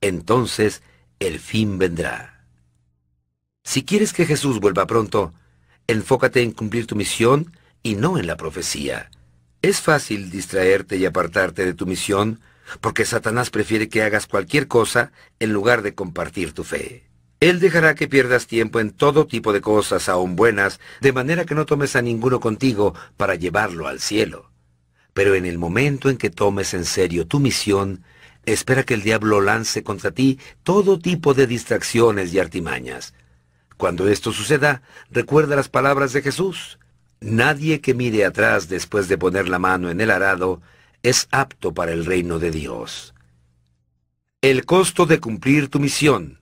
Entonces 0.00 0.82
el 1.20 1.38
fin 1.38 1.78
vendrá. 1.78 2.44
Si 3.62 3.84
quieres 3.84 4.12
que 4.12 4.26
Jesús 4.26 4.58
vuelva 4.58 4.88
pronto, 4.88 5.34
enfócate 5.86 6.42
en 6.42 6.50
cumplir 6.50 6.88
tu 6.88 6.96
misión 6.96 7.56
y 7.84 7.94
no 7.94 8.18
en 8.18 8.26
la 8.26 8.36
profecía. 8.36 9.08
Es 9.62 9.80
fácil 9.80 10.30
distraerte 10.30 10.96
y 10.96 11.06
apartarte 11.06 11.64
de 11.64 11.74
tu 11.74 11.86
misión 11.86 12.40
porque 12.80 13.04
Satanás 13.04 13.50
prefiere 13.50 13.88
que 13.88 14.02
hagas 14.02 14.26
cualquier 14.26 14.66
cosa 14.66 15.12
en 15.38 15.52
lugar 15.52 15.82
de 15.82 15.94
compartir 15.94 16.54
tu 16.54 16.64
fe. 16.64 17.07
Él 17.40 17.60
dejará 17.60 17.94
que 17.94 18.08
pierdas 18.08 18.46
tiempo 18.48 18.80
en 18.80 18.90
todo 18.90 19.26
tipo 19.26 19.52
de 19.52 19.60
cosas, 19.60 20.08
aún 20.08 20.34
buenas, 20.34 20.80
de 21.00 21.12
manera 21.12 21.44
que 21.44 21.54
no 21.54 21.66
tomes 21.66 21.94
a 21.94 22.02
ninguno 22.02 22.40
contigo 22.40 22.94
para 23.16 23.36
llevarlo 23.36 23.86
al 23.86 24.00
cielo. 24.00 24.50
Pero 25.14 25.34
en 25.34 25.46
el 25.46 25.56
momento 25.56 26.10
en 26.10 26.16
que 26.16 26.30
tomes 26.30 26.74
en 26.74 26.84
serio 26.84 27.26
tu 27.26 27.38
misión, 27.38 28.02
espera 28.44 28.82
que 28.82 28.94
el 28.94 29.02
diablo 29.02 29.40
lance 29.40 29.84
contra 29.84 30.10
ti 30.10 30.40
todo 30.64 30.98
tipo 30.98 31.32
de 31.32 31.46
distracciones 31.46 32.32
y 32.34 32.40
artimañas. 32.40 33.14
Cuando 33.76 34.08
esto 34.08 34.32
suceda, 34.32 34.82
recuerda 35.10 35.54
las 35.54 35.68
palabras 35.68 36.12
de 36.12 36.22
Jesús. 36.22 36.80
Nadie 37.20 37.80
que 37.80 37.94
mire 37.94 38.24
atrás 38.24 38.68
después 38.68 39.06
de 39.08 39.18
poner 39.18 39.48
la 39.48 39.60
mano 39.60 39.90
en 39.90 40.00
el 40.00 40.10
arado 40.10 40.60
es 41.04 41.28
apto 41.30 41.72
para 41.72 41.92
el 41.92 42.04
reino 42.04 42.40
de 42.40 42.50
Dios. 42.50 43.14
El 44.40 44.66
costo 44.66 45.06
de 45.06 45.20
cumplir 45.20 45.68
tu 45.68 45.78
misión. 45.78 46.37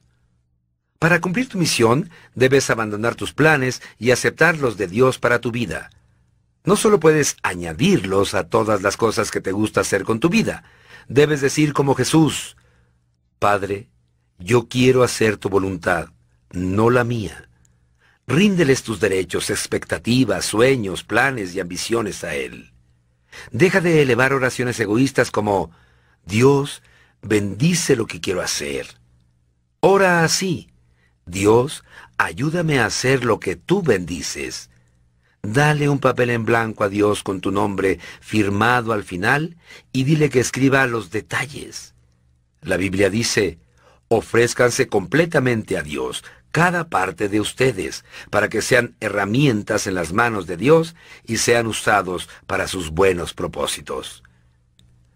Para 0.99 1.21
cumplir 1.21 1.49
tu 1.49 1.59
misión, 1.59 2.11
debes 2.35 2.71
abandonar 2.71 3.15
tus 3.15 3.33
planes 3.33 3.83
y 3.99 4.11
aceptar 4.11 4.59
los 4.59 4.77
de 4.77 4.87
Dios 4.87 5.19
para 5.19 5.41
tu 5.41 5.51
vida. 5.51 5.91
No 6.65 6.77
solo 6.77 6.99
puedes 6.99 7.37
añadirlos 7.43 8.35
a 8.35 8.49
todas 8.49 8.83
las 8.83 8.97
cosas 8.97 9.31
que 9.31 9.41
te 9.41 9.53
gusta 9.53 9.83
hacer 9.83 10.05
con 10.05 10.21
tu 10.21 10.29
vida, 10.29 10.65
debes 11.09 11.41
decir 11.41 11.73
como 11.73 11.95
Jesús, 11.95 12.57
Padre, 13.39 13.89
yo 14.39 14.69
quiero 14.69 15.03
hacer 15.03 15.37
tu 15.37 15.49
voluntad, 15.49 16.09
no 16.51 16.91
la 16.91 17.05
mía. 17.05 17.49
Ríndeles 18.27 18.83
tus 18.83 18.99
derechos, 18.99 19.51
expectativas, 19.51 20.45
sueños, 20.47 21.05
planes 21.05 21.55
y 21.55 21.61
ambiciones 21.61 22.25
a 22.25 22.35
Él. 22.35 22.73
Deja 23.53 23.81
de 23.81 24.03
elevar 24.03 24.33
oraciones 24.33 24.81
egoístas 24.81 25.31
como, 25.31 25.71
Dios, 26.25 26.83
bendice 27.23 27.95
lo 27.95 28.07
que 28.07 28.21
quiero 28.21 28.41
hacer. 28.41 28.89
Ora 29.81 30.25
así, 30.25 30.69
Dios, 31.27 31.83
ayúdame 32.19 32.79
a 32.79 32.87
hacer 32.87 33.25
lo 33.25 33.41
que 33.41 33.57
tú 33.57 33.83
bendices. 33.83 34.71
Dale 35.43 35.89
un 35.89 35.99
papel 35.99 36.31
en 36.31 36.45
blanco 36.45 36.85
a 36.85 36.89
Dios 36.89 37.25
con 37.25 37.41
tu 37.41 37.51
nombre 37.51 37.99
firmado 38.21 38.93
al 38.93 39.03
final 39.03 39.57
y 39.93 40.05
dile 40.05 40.31
que 40.31 40.39
escriba 40.39 40.87
los 40.87 41.11
detalles. 41.11 41.95
La 42.63 42.77
Biblia 42.77 43.11
dice, 43.11 43.59
ofrézcanse 44.07 44.87
completamente 44.87 45.77
a 45.77 45.83
Dios, 45.83 46.25
cada 46.53 46.89
parte 46.89 47.29
de 47.29 47.41
ustedes, 47.41 48.05
para 48.31 48.49
que 48.49 48.63
sean 48.63 48.95
herramientas 49.01 49.89
en 49.89 49.95
las 49.95 50.13
manos 50.13 50.47
de 50.47 50.57
Dios 50.57 50.95
y 51.25 51.39
sean 51.39 51.67
usados 51.67 52.29
para 52.47 52.69
sus 52.69 52.91
buenos 52.91 53.35
propósitos. 53.35 54.23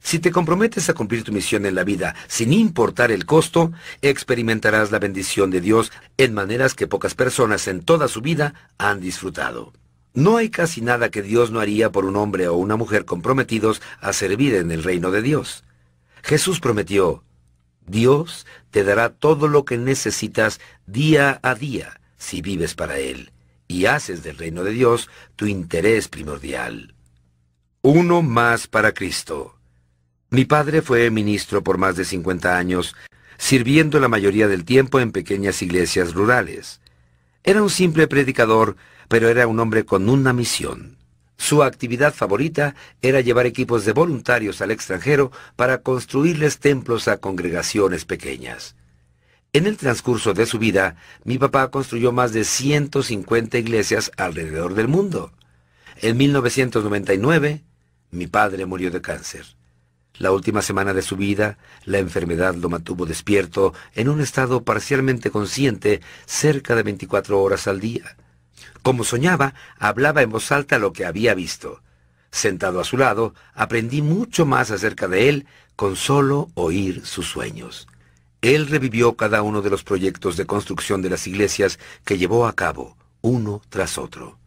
Si 0.01 0.19
te 0.19 0.33
comprometes 0.33 0.89
a 0.89 0.95
cumplir 0.95 1.25
tu 1.25 1.33
misión 1.33 1.67
en 1.67 1.75
la 1.75 1.85
vida 1.85 2.15
sin 2.27 2.53
importar 2.53 3.13
el 3.13 3.27
costo, 3.27 3.73
experimentarás 4.03 4.91
la 4.91 4.99
bendición 4.99 5.51
de 5.51 5.61
Dios 5.61 5.93
en 6.17 6.35
maneras 6.35 6.75
que 6.75 6.87
pocas 6.87 7.15
personas 7.15 7.69
en 7.69 7.83
toda 7.83 8.09
su 8.09 8.21
vida 8.21 8.55
han 8.79 9.01
disfrutado. 9.01 9.73
No 10.13 10.39
hay 10.39 10.51
casi 10.51 10.81
nada 10.81 11.11
que 11.11 11.23
Dios 11.23 11.51
no 11.51 11.61
haría 11.61 11.93
por 11.93 12.05
un 12.05 12.17
hombre 12.17 12.49
o 12.49 12.55
una 12.55 12.77
mujer 12.77 13.05
comprometidos 13.05 13.81
a 14.01 14.13
servir 14.13 14.55
en 14.55 14.73
el 14.73 14.83
reino 14.83 15.11
de 15.11 15.23
Dios. 15.23 15.65
Jesús 16.23 16.61
prometió, 16.61 17.23
Dios 17.87 18.47
te 18.71 18.83
dará 18.85 19.11
todo 19.11 19.49
lo 19.49 19.65
que 19.65 19.79
necesitas 19.79 20.61
día 20.87 21.39
a 21.43 21.55
día 21.55 22.01
si 22.17 22.43
vives 22.43 22.75
para 22.75 22.99
Él 22.99 23.33
y 23.69 23.87
haces 23.87 24.25
del 24.25 24.37
reino 24.37 24.65
de 24.65 24.73
Dios 24.73 25.09
tu 25.37 25.47
interés 25.47 26.09
primordial. 26.09 26.95
Uno 27.83 28.21
más 28.23 28.67
para 28.67 28.93
Cristo. 28.93 29.60
Mi 30.33 30.45
padre 30.45 30.81
fue 30.81 31.11
ministro 31.11 31.65
por 31.65 31.77
más 31.77 31.97
de 31.97 32.05
50 32.05 32.57
años, 32.57 32.95
sirviendo 33.37 33.99
la 33.99 34.07
mayoría 34.07 34.47
del 34.47 34.65
tiempo 34.65 35.01
en 35.01 35.11
pequeñas 35.11 35.61
iglesias 35.61 36.15
rurales. 36.15 36.81
Era 37.43 37.65
un 37.65 37.71
simple 37.71 38.07
predicador, 38.07 38.77
pero 39.09 39.29
era 39.29 39.49
un 39.49 39.59
hombre 39.59 39.85
con 39.85 40.09
una 40.09 40.33
misión. 40.33 40.99
Su 41.37 41.65
actividad 41.65 42.15
favorita 42.15 42.77
era 43.03 43.23
llevar 43.23 43.47
equipos 43.47 43.85
de 43.85 43.93
voluntarios 43.93 44.61
al 44.61 44.71
extranjero 44.71 45.33
para 45.57 45.79
construirles 45.79 46.61
templos 46.61 47.09
a 47.09 47.17
congregaciones 47.17 48.05
pequeñas. 48.05 48.77
En 49.53 49.67
el 49.67 49.79
transcurso 49.79 50.33
de 50.33 50.47
su 50.47 50.61
vida, 50.61 50.95
mi 51.25 51.39
papá 51.39 51.73
construyó 51.73 52.13
más 52.13 52.33
de 52.33 52.45
150 52.45 53.59
iglesias 53.59 54.13
alrededor 54.17 54.75
del 54.75 54.87
mundo. 54.87 55.33
En 55.97 56.17
1999, 56.19 57.65
mi 58.13 58.29
padre 58.29 58.65
murió 58.67 58.93
de 58.93 59.01
cáncer. 59.01 59.60
La 60.21 60.33
última 60.33 60.61
semana 60.61 60.93
de 60.93 61.01
su 61.01 61.17
vida, 61.17 61.57
la 61.87 61.97
enfermedad 61.97 62.55
lo 62.55 62.69
mantuvo 62.69 63.07
despierto 63.07 63.73
en 63.95 64.11
un 64.11 64.21
estado 64.21 64.65
parcialmente 64.65 65.31
consciente 65.31 66.03
cerca 66.27 66.77
de 66.77 66.83
24 66.83 67.41
horas 67.41 67.67
al 67.67 67.81
día. 67.81 68.19
Como 68.83 69.03
soñaba, 69.03 69.55
hablaba 69.79 70.21
en 70.21 70.29
voz 70.29 70.53
alta 70.53 70.79
lo 70.79 70.93
que 70.93 71.07
había 71.07 71.33
visto. 71.33 71.81
Sentado 72.31 72.81
a 72.81 72.85
su 72.85 72.99
lado, 72.99 73.33
aprendí 73.55 74.03
mucho 74.03 74.45
más 74.45 74.71
acerca 74.71 75.09
de 75.09 75.31
él 75.31 75.47
con 75.75 75.97
solo 75.97 76.51
oír 76.53 77.07
sus 77.07 77.27
sueños. 77.27 77.89
Él 78.43 78.67
revivió 78.67 79.17
cada 79.17 79.41
uno 79.41 79.63
de 79.63 79.71
los 79.71 79.85
proyectos 79.85 80.37
de 80.37 80.45
construcción 80.45 81.01
de 81.01 81.09
las 81.09 81.27
iglesias 81.27 81.79
que 82.05 82.19
llevó 82.19 82.47
a 82.47 82.53
cabo, 82.53 82.99
uno 83.23 83.63
tras 83.71 83.97
otro. 83.97 84.39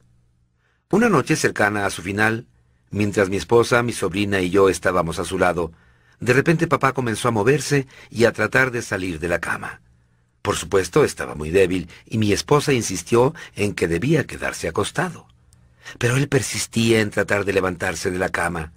Una 0.91 1.09
noche 1.09 1.35
cercana 1.35 1.87
a 1.87 1.89
su 1.89 2.03
final, 2.03 2.45
mientras 2.93 3.29
mi 3.29 3.35
esposa, 3.35 3.83
mi 3.83 3.91
sobrina 3.91 4.39
y 4.39 4.49
yo 4.49 4.69
estábamos 4.69 5.19
a 5.19 5.25
su 5.25 5.37
lado, 5.37 5.73
de 6.19 6.31
repente 6.31 6.67
papá 6.67 6.93
comenzó 6.93 7.27
a 7.27 7.31
moverse 7.31 7.87
y 8.09 8.23
a 8.23 8.31
tratar 8.31 8.71
de 8.71 8.81
salir 8.81 9.19
de 9.19 9.27
la 9.27 9.39
cama. 9.39 9.81
Por 10.41 10.55
supuesto, 10.55 11.03
estaba 11.03 11.35
muy 11.35 11.49
débil 11.49 11.89
y 12.05 12.17
mi 12.17 12.31
esposa 12.31 12.71
insistió 12.71 13.33
en 13.55 13.73
que 13.73 13.87
debía 13.87 14.25
quedarse 14.25 14.67
acostado. 14.67 15.27
Pero 15.97 16.15
él 16.15 16.29
persistía 16.29 17.01
en 17.01 17.09
tratar 17.09 17.43
de 17.43 17.53
levantarse 17.53 18.09
de 18.11 18.19
la 18.19 18.29
cama. 18.29 18.71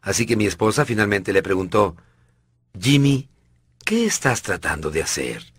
Así 0.00 0.24
que 0.24 0.36
mi 0.36 0.46
esposa 0.46 0.84
finalmente 0.86 1.32
le 1.32 1.42
preguntó, 1.42 1.96
Jimmy, 2.78 3.28
¿qué 3.84 4.06
estás 4.06 4.42
tratando 4.42 4.90
de 4.90 5.02
hacer? 5.02 5.52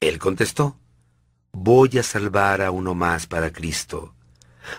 Él 0.00 0.18
contestó, 0.18 0.78
voy 1.52 1.98
a 1.98 2.02
salvar 2.02 2.62
a 2.62 2.70
uno 2.70 2.94
más 2.94 3.26
para 3.26 3.52
Cristo. 3.52 4.15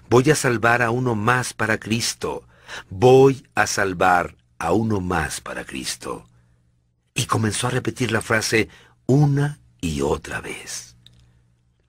Voy 0.09 0.29
a 0.31 0.35
salvar 0.35 0.81
a 0.81 0.91
uno 0.91 1.15
más 1.15 1.53
para 1.53 1.77
Cristo. 1.79 2.43
Voy 2.89 3.45
a 3.55 3.67
salvar 3.67 4.35
a 4.59 4.71
uno 4.73 4.99
más 4.99 5.41
para 5.41 5.65
Cristo. 5.65 6.27
Y 7.13 7.25
comenzó 7.25 7.67
a 7.67 7.71
repetir 7.71 8.11
la 8.11 8.21
frase 8.21 8.69
una 9.05 9.59
y 9.81 10.01
otra 10.01 10.41
vez. 10.41 10.95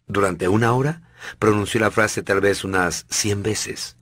Durante 0.07 0.49
una 0.49 0.73
hora 0.73 1.03
pronunció 1.39 1.81
la 1.81 1.91
frase 1.91 2.23
tal 2.23 2.41
vez 2.41 2.65
unas 2.65 3.07
cien 3.11 3.43
veces. 3.43 3.97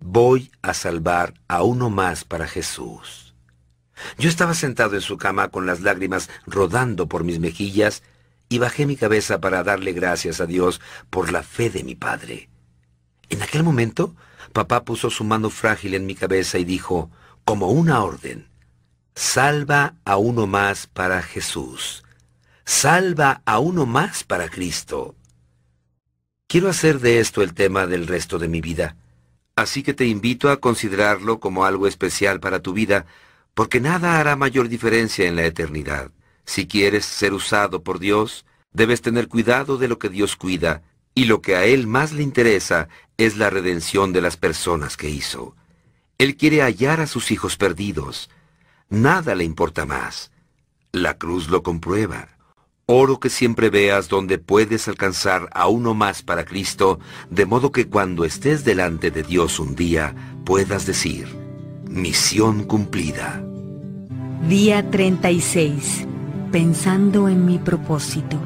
Voy 0.00 0.50
a 0.62 0.74
salvar 0.74 1.34
a 1.48 1.62
uno 1.62 1.90
más 1.90 2.24
para 2.24 2.46
Jesús. 2.46 3.34
Yo 4.18 4.28
estaba 4.28 4.54
sentado 4.54 4.94
en 4.94 5.00
su 5.00 5.18
cama 5.18 5.48
con 5.48 5.66
las 5.66 5.80
lágrimas 5.80 6.30
rodando 6.46 7.08
por 7.08 7.24
mis 7.24 7.40
mejillas 7.40 8.02
y 8.48 8.58
bajé 8.58 8.86
mi 8.86 8.96
cabeza 8.96 9.40
para 9.40 9.64
darle 9.64 9.92
gracias 9.92 10.40
a 10.40 10.46
Dios 10.46 10.80
por 11.10 11.32
la 11.32 11.42
fe 11.42 11.70
de 11.70 11.84
mi 11.84 11.94
padre. 11.94 12.47
En 13.28 13.42
aquel 13.42 13.62
momento, 13.62 14.14
papá 14.52 14.84
puso 14.84 15.10
su 15.10 15.24
mano 15.24 15.50
frágil 15.50 15.94
en 15.94 16.06
mi 16.06 16.14
cabeza 16.14 16.58
y 16.58 16.64
dijo, 16.64 17.10
como 17.44 17.68
una 17.70 18.02
orden, 18.02 18.48
salva 19.14 19.94
a 20.04 20.16
uno 20.16 20.46
más 20.46 20.86
para 20.86 21.22
Jesús, 21.22 22.04
salva 22.64 23.42
a 23.44 23.58
uno 23.58 23.86
más 23.86 24.24
para 24.24 24.48
Cristo. 24.48 25.14
Quiero 26.46 26.68
hacer 26.68 27.00
de 27.00 27.20
esto 27.20 27.42
el 27.42 27.52
tema 27.52 27.86
del 27.86 28.06
resto 28.06 28.38
de 28.38 28.48
mi 28.48 28.60
vida, 28.60 28.96
así 29.56 29.82
que 29.82 29.92
te 29.92 30.06
invito 30.06 30.50
a 30.50 30.60
considerarlo 30.60 31.40
como 31.40 31.64
algo 31.64 31.86
especial 31.86 32.40
para 32.40 32.60
tu 32.60 32.72
vida, 32.72 33.06
porque 33.54 33.80
nada 33.80 34.18
hará 34.18 34.36
mayor 34.36 34.68
diferencia 34.68 35.26
en 35.26 35.36
la 35.36 35.44
eternidad. 35.44 36.10
Si 36.46 36.66
quieres 36.66 37.04
ser 37.04 37.34
usado 37.34 37.82
por 37.82 37.98
Dios, 37.98 38.46
debes 38.72 39.02
tener 39.02 39.28
cuidado 39.28 39.76
de 39.76 39.88
lo 39.88 39.98
que 39.98 40.08
Dios 40.08 40.36
cuida, 40.36 40.82
y 41.14 41.24
lo 41.24 41.42
que 41.42 41.56
a 41.56 41.64
Él 41.64 41.86
más 41.86 42.12
le 42.12 42.22
interesa 42.22 42.88
es 43.18 43.36
la 43.36 43.50
redención 43.50 44.14
de 44.14 44.22
las 44.22 44.38
personas 44.38 44.96
que 44.96 45.10
hizo. 45.10 45.54
Él 46.16 46.36
quiere 46.36 46.62
hallar 46.62 47.00
a 47.00 47.06
sus 47.06 47.30
hijos 47.30 47.58
perdidos. 47.58 48.30
Nada 48.88 49.34
le 49.34 49.44
importa 49.44 49.84
más. 49.84 50.32
La 50.90 51.18
cruz 51.18 51.48
lo 51.48 51.62
comprueba. 51.62 52.28
Oro 52.86 53.20
que 53.20 53.28
siempre 53.28 53.68
veas 53.68 54.08
donde 54.08 54.38
puedes 54.38 54.88
alcanzar 54.88 55.50
a 55.52 55.68
uno 55.68 55.92
más 55.92 56.22
para 56.22 56.46
Cristo, 56.46 56.98
de 57.28 57.44
modo 57.44 57.70
que 57.72 57.86
cuando 57.88 58.24
estés 58.24 58.64
delante 58.64 59.10
de 59.10 59.22
Dios 59.22 59.60
un 59.60 59.76
día 59.76 60.14
puedas 60.46 60.86
decir, 60.86 61.28
misión 61.84 62.64
cumplida. 62.64 63.44
Día 64.48 64.90
36 64.90 66.08
pensando 66.50 67.28
en 67.28 67.44
mi 67.44 67.58
propósito. 67.58 68.38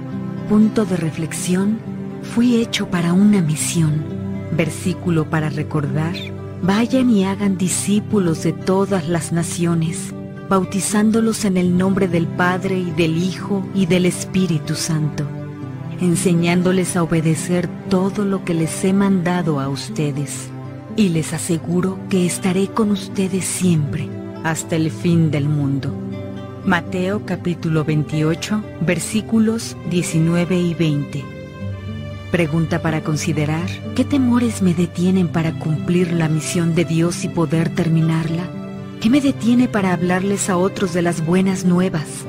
Punto 0.48 0.84
de 0.84 0.96
reflexión, 0.96 1.78
fui 2.34 2.56
hecho 2.60 2.88
para 2.88 3.12
una 3.12 3.40
misión. 3.40 4.31
Versículo 4.52 5.28
para 5.30 5.48
recordar, 5.48 6.14
vayan 6.62 7.10
y 7.10 7.24
hagan 7.24 7.56
discípulos 7.56 8.42
de 8.42 8.52
todas 8.52 9.08
las 9.08 9.32
naciones, 9.32 10.14
bautizándolos 10.48 11.44
en 11.46 11.56
el 11.56 11.76
nombre 11.76 12.06
del 12.06 12.26
Padre 12.26 12.78
y 12.78 12.90
del 12.90 13.16
Hijo 13.16 13.66
y 13.74 13.86
del 13.86 14.04
Espíritu 14.04 14.74
Santo, 14.74 15.24
enseñándoles 16.00 16.96
a 16.96 17.02
obedecer 17.02 17.68
todo 17.88 18.26
lo 18.26 18.44
que 18.44 18.52
les 18.52 18.84
he 18.84 18.92
mandado 18.92 19.58
a 19.58 19.68
ustedes. 19.68 20.50
Y 20.94 21.08
les 21.08 21.32
aseguro 21.32 21.98
que 22.10 22.26
estaré 22.26 22.68
con 22.68 22.90
ustedes 22.90 23.46
siempre, 23.46 24.10
hasta 24.44 24.76
el 24.76 24.90
fin 24.90 25.30
del 25.30 25.48
mundo. 25.48 25.90
Mateo 26.66 27.24
capítulo 27.24 27.84
28, 27.84 28.62
versículos 28.82 29.76
19 29.90 30.58
y 30.58 30.74
20. 30.74 31.41
Pregunta 32.32 32.80
para 32.80 33.02
considerar, 33.02 33.68
¿qué 33.94 34.06
temores 34.06 34.62
me 34.62 34.72
detienen 34.72 35.28
para 35.28 35.52
cumplir 35.52 36.14
la 36.14 36.30
misión 36.30 36.74
de 36.74 36.86
Dios 36.86 37.24
y 37.24 37.28
poder 37.28 37.68
terminarla? 37.68 38.48
¿Qué 39.02 39.10
me 39.10 39.20
detiene 39.20 39.68
para 39.68 39.92
hablarles 39.92 40.48
a 40.48 40.56
otros 40.56 40.94
de 40.94 41.02
las 41.02 41.26
buenas 41.26 41.66
nuevas? 41.66 42.24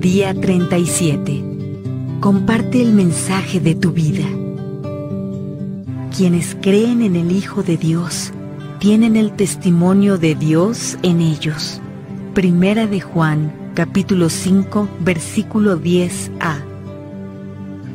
Día 0.00 0.34
37. 0.34 1.45
Comparte 2.26 2.82
el 2.82 2.92
mensaje 2.92 3.60
de 3.60 3.76
tu 3.76 3.92
vida. 3.92 4.26
Quienes 6.16 6.56
creen 6.60 7.02
en 7.02 7.14
el 7.14 7.30
Hijo 7.30 7.62
de 7.62 7.76
Dios 7.76 8.32
tienen 8.80 9.14
el 9.14 9.30
testimonio 9.36 10.18
de 10.18 10.34
Dios 10.34 10.98
en 11.04 11.20
ellos. 11.20 11.80
Primera 12.34 12.88
de 12.88 13.00
Juan, 13.00 13.52
capítulo 13.74 14.28
5, 14.28 14.88
versículo 15.04 15.80
10a. 15.80 16.64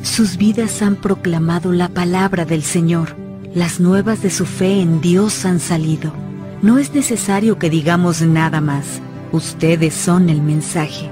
Sus 0.01 0.37
vidas 0.37 0.81
han 0.81 0.95
proclamado 0.95 1.73
la 1.73 1.89
palabra 1.89 2.45
del 2.45 2.63
Señor. 2.63 3.17
Las 3.53 3.81
nuevas 3.81 4.21
de 4.21 4.29
su 4.29 4.45
fe 4.45 4.79
en 4.79 5.01
Dios 5.01 5.43
han 5.43 5.59
salido. 5.59 6.13
No 6.61 6.77
es 6.77 6.95
necesario 6.95 7.59
que 7.59 7.69
digamos 7.69 8.21
nada 8.21 8.61
más. 8.61 9.01
Ustedes 9.33 9.93
son 9.93 10.29
el 10.29 10.41
mensaje. 10.41 11.09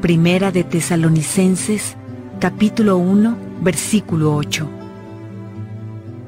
Primera 0.00 0.50
de 0.50 0.64
Tesalonicenses, 0.64 1.94
capítulo 2.38 2.98
1, 2.98 3.36
versículo 3.62 4.36
8. 4.36 4.70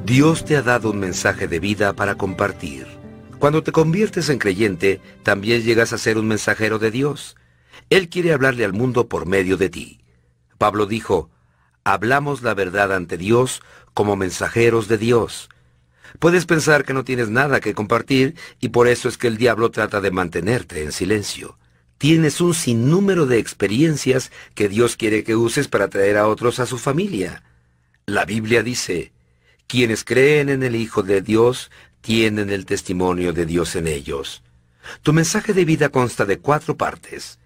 Dios 0.04 0.44
te 0.44 0.56
ha 0.56 0.62
dado 0.62 0.90
un 0.90 0.98
mensaje 0.98 1.46
de 1.46 1.60
vida 1.60 1.92
para 1.92 2.16
compartir. 2.16 2.88
Cuando 3.38 3.62
te 3.62 3.70
conviertes 3.70 4.28
en 4.28 4.38
creyente, 4.38 5.00
también 5.22 5.62
llegas 5.62 5.92
a 5.92 5.98
ser 5.98 6.18
un 6.18 6.26
mensajero 6.26 6.80
de 6.80 6.90
Dios. 6.90 7.36
Él 7.90 8.08
quiere 8.08 8.32
hablarle 8.32 8.64
al 8.64 8.72
mundo 8.72 9.08
por 9.08 9.26
medio 9.26 9.56
de 9.56 9.70
ti. 9.70 10.00
Pablo 10.58 10.86
dijo, 10.86 11.30
hablamos 11.84 12.42
la 12.42 12.54
verdad 12.54 12.92
ante 12.92 13.16
Dios 13.16 13.62
como 13.94 14.16
mensajeros 14.16 14.88
de 14.88 14.98
Dios. 14.98 15.48
Puedes 16.18 16.44
pensar 16.44 16.84
que 16.84 16.92
no 16.92 17.04
tienes 17.04 17.28
nada 17.28 17.60
que 17.60 17.72
compartir 17.72 18.34
y 18.58 18.70
por 18.70 18.88
eso 18.88 19.08
es 19.08 19.16
que 19.16 19.28
el 19.28 19.36
diablo 19.36 19.70
trata 19.70 20.00
de 20.00 20.10
mantenerte 20.10 20.82
en 20.82 20.90
silencio. 20.90 21.59
Tienes 22.00 22.40
un 22.40 22.54
sinnúmero 22.54 23.26
de 23.26 23.38
experiencias 23.38 24.32
que 24.54 24.70
Dios 24.70 24.96
quiere 24.96 25.22
que 25.22 25.36
uses 25.36 25.68
para 25.68 25.88
traer 25.88 26.16
a 26.16 26.28
otros 26.28 26.58
a 26.58 26.64
su 26.64 26.78
familia. 26.78 27.42
La 28.06 28.24
Biblia 28.24 28.62
dice, 28.62 29.12
quienes 29.66 30.02
creen 30.02 30.48
en 30.48 30.62
el 30.62 30.76
Hijo 30.76 31.02
de 31.02 31.20
Dios 31.20 31.70
tienen 32.00 32.48
el 32.48 32.64
testimonio 32.64 33.34
de 33.34 33.44
Dios 33.44 33.76
en 33.76 33.86
ellos. 33.86 34.42
Tu 35.02 35.12
mensaje 35.12 35.52
de 35.52 35.66
vida 35.66 35.90
consta 35.90 36.24
de 36.24 36.38
cuatro 36.38 36.74
partes. 36.78 37.38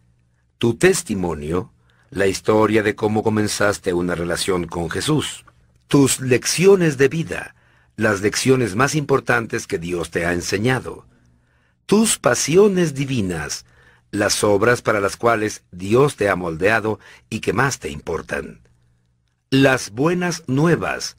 Tu 0.59 0.77
testimonio, 0.77 1.73
la 2.11 2.29
historia 2.29 2.85
de 2.85 2.95
cómo 2.95 3.25
comenzaste 3.25 3.93
una 3.93 4.15
relación 4.15 4.69
con 4.69 4.89
Jesús. 4.89 5.45
Tus 5.89 6.21
lecciones 6.21 6.97
de 6.97 7.09
vida, 7.09 7.57
las 7.97 8.21
lecciones 8.21 8.77
más 8.77 8.95
importantes 8.95 9.67
que 9.67 9.81
Dios 9.81 10.13
te 10.13 10.27
ha 10.27 10.33
enseñado. 10.33 11.09
Tus 11.87 12.21
pasiones 12.21 12.95
divinas, 12.95 13.67
las 14.15 14.45
obras 14.45 14.81
para 14.81 15.01
las 15.01 15.17
cuales 15.17 15.65
Dios 15.73 16.15
te 16.15 16.29
ha 16.29 16.37
moldeado 16.37 17.01
y 17.29 17.41
que 17.41 17.53
más 17.53 17.81
te 17.81 17.91
importan. 17.91 18.61
Las 19.51 19.91
buenas 19.91 20.45
nuevas, 20.47 21.17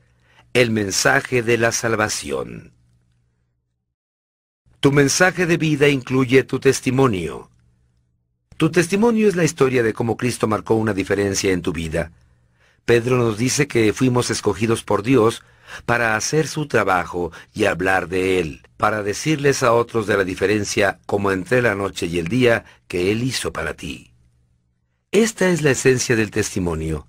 el 0.53 0.71
mensaje 0.71 1.43
de 1.43 1.57
la 1.57 1.73
salvación. 1.73 2.71
Tu 4.79 4.93
mensaje 4.93 5.45
de 5.45 5.57
vida 5.57 5.89
incluye 5.89 6.43
tu 6.43 6.59
testimonio. 6.59 7.51
Tu 8.55 8.71
testimonio 8.71 9.27
es 9.27 9.35
la 9.35 9.43
historia 9.43 9.83
de 9.83 9.91
cómo 9.91 10.15
Cristo 10.15 10.47
marcó 10.47 10.75
una 10.75 10.93
diferencia 10.93 11.51
en 11.51 11.61
tu 11.61 11.73
vida. 11.73 12.13
Pedro 12.85 13.17
nos 13.17 13.37
dice 13.37 13.67
que 13.67 13.91
fuimos 13.91 14.29
escogidos 14.29 14.83
por 14.83 15.03
Dios 15.03 15.43
para 15.85 16.15
hacer 16.15 16.47
su 16.47 16.67
trabajo 16.67 17.33
y 17.53 17.65
hablar 17.65 18.07
de 18.07 18.39
Él. 18.39 18.64
Para 18.85 19.01
decirles 19.01 19.63
a 19.63 19.73
otros 19.73 20.05
de 20.05 20.15
la 20.15 20.23
diferencia 20.23 20.99
como 21.07 21.31
entre 21.31 21.63
la 21.63 21.73
noche 21.73 22.05
y 22.05 22.19
el 22.19 22.27
día 22.27 22.65
que 22.87 23.11
Él 23.11 23.23
hizo 23.23 23.51
para 23.51 23.73
ti. 23.73 24.11
Esta 25.11 25.49
es 25.49 25.63
la 25.63 25.71
esencia 25.71 26.15
del 26.15 26.29
testimonio, 26.29 27.07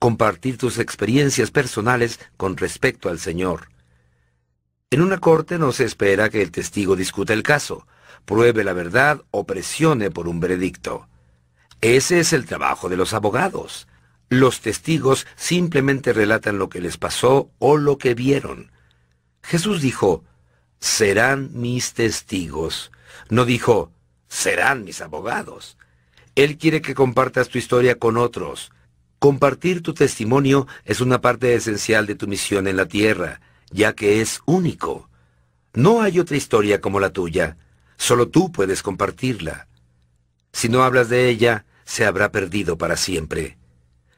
compartir 0.00 0.58
tus 0.58 0.80
experiencias 0.80 1.52
personales 1.52 2.18
con 2.36 2.56
respecto 2.56 3.10
al 3.10 3.20
Señor. 3.20 3.68
En 4.90 5.02
una 5.02 5.18
corte 5.18 5.56
no 5.56 5.70
se 5.70 5.84
espera 5.84 6.30
que 6.30 6.42
el 6.42 6.50
testigo 6.50 6.96
discuta 6.96 7.32
el 7.32 7.44
caso, 7.44 7.86
pruebe 8.24 8.64
la 8.64 8.72
verdad 8.72 9.22
o 9.30 9.46
presione 9.46 10.10
por 10.10 10.26
un 10.26 10.40
veredicto. 10.40 11.06
Ese 11.80 12.18
es 12.18 12.32
el 12.32 12.44
trabajo 12.44 12.88
de 12.88 12.96
los 12.96 13.14
abogados. 13.14 13.86
Los 14.30 14.62
testigos 14.62 15.28
simplemente 15.36 16.12
relatan 16.12 16.58
lo 16.58 16.68
que 16.68 16.80
les 16.80 16.96
pasó 16.96 17.52
o 17.60 17.76
lo 17.76 17.98
que 17.98 18.14
vieron. 18.14 18.72
Jesús 19.44 19.80
dijo, 19.80 20.24
serán 20.80 21.50
mis 21.52 21.94
testigos. 21.94 22.92
No 23.30 23.44
dijo, 23.44 23.92
serán 24.28 24.84
mis 24.84 25.00
abogados. 25.00 25.76
Él 26.34 26.58
quiere 26.58 26.82
que 26.82 26.94
compartas 26.94 27.48
tu 27.48 27.58
historia 27.58 27.98
con 27.98 28.16
otros. 28.16 28.72
Compartir 29.18 29.82
tu 29.82 29.94
testimonio 29.94 30.66
es 30.84 31.00
una 31.00 31.20
parte 31.20 31.54
esencial 31.54 32.06
de 32.06 32.14
tu 32.14 32.26
misión 32.26 32.66
en 32.66 32.76
la 32.76 32.86
tierra, 32.86 33.40
ya 33.70 33.94
que 33.94 34.20
es 34.20 34.40
único. 34.44 35.08
No 35.72 36.02
hay 36.02 36.18
otra 36.18 36.36
historia 36.36 36.80
como 36.80 37.00
la 37.00 37.10
tuya. 37.10 37.56
Solo 37.96 38.28
tú 38.28 38.52
puedes 38.52 38.82
compartirla. 38.82 39.68
Si 40.52 40.68
no 40.68 40.84
hablas 40.84 41.08
de 41.08 41.28
ella, 41.28 41.64
se 41.84 42.04
habrá 42.04 42.30
perdido 42.30 42.76
para 42.76 42.96
siempre. 42.96 43.56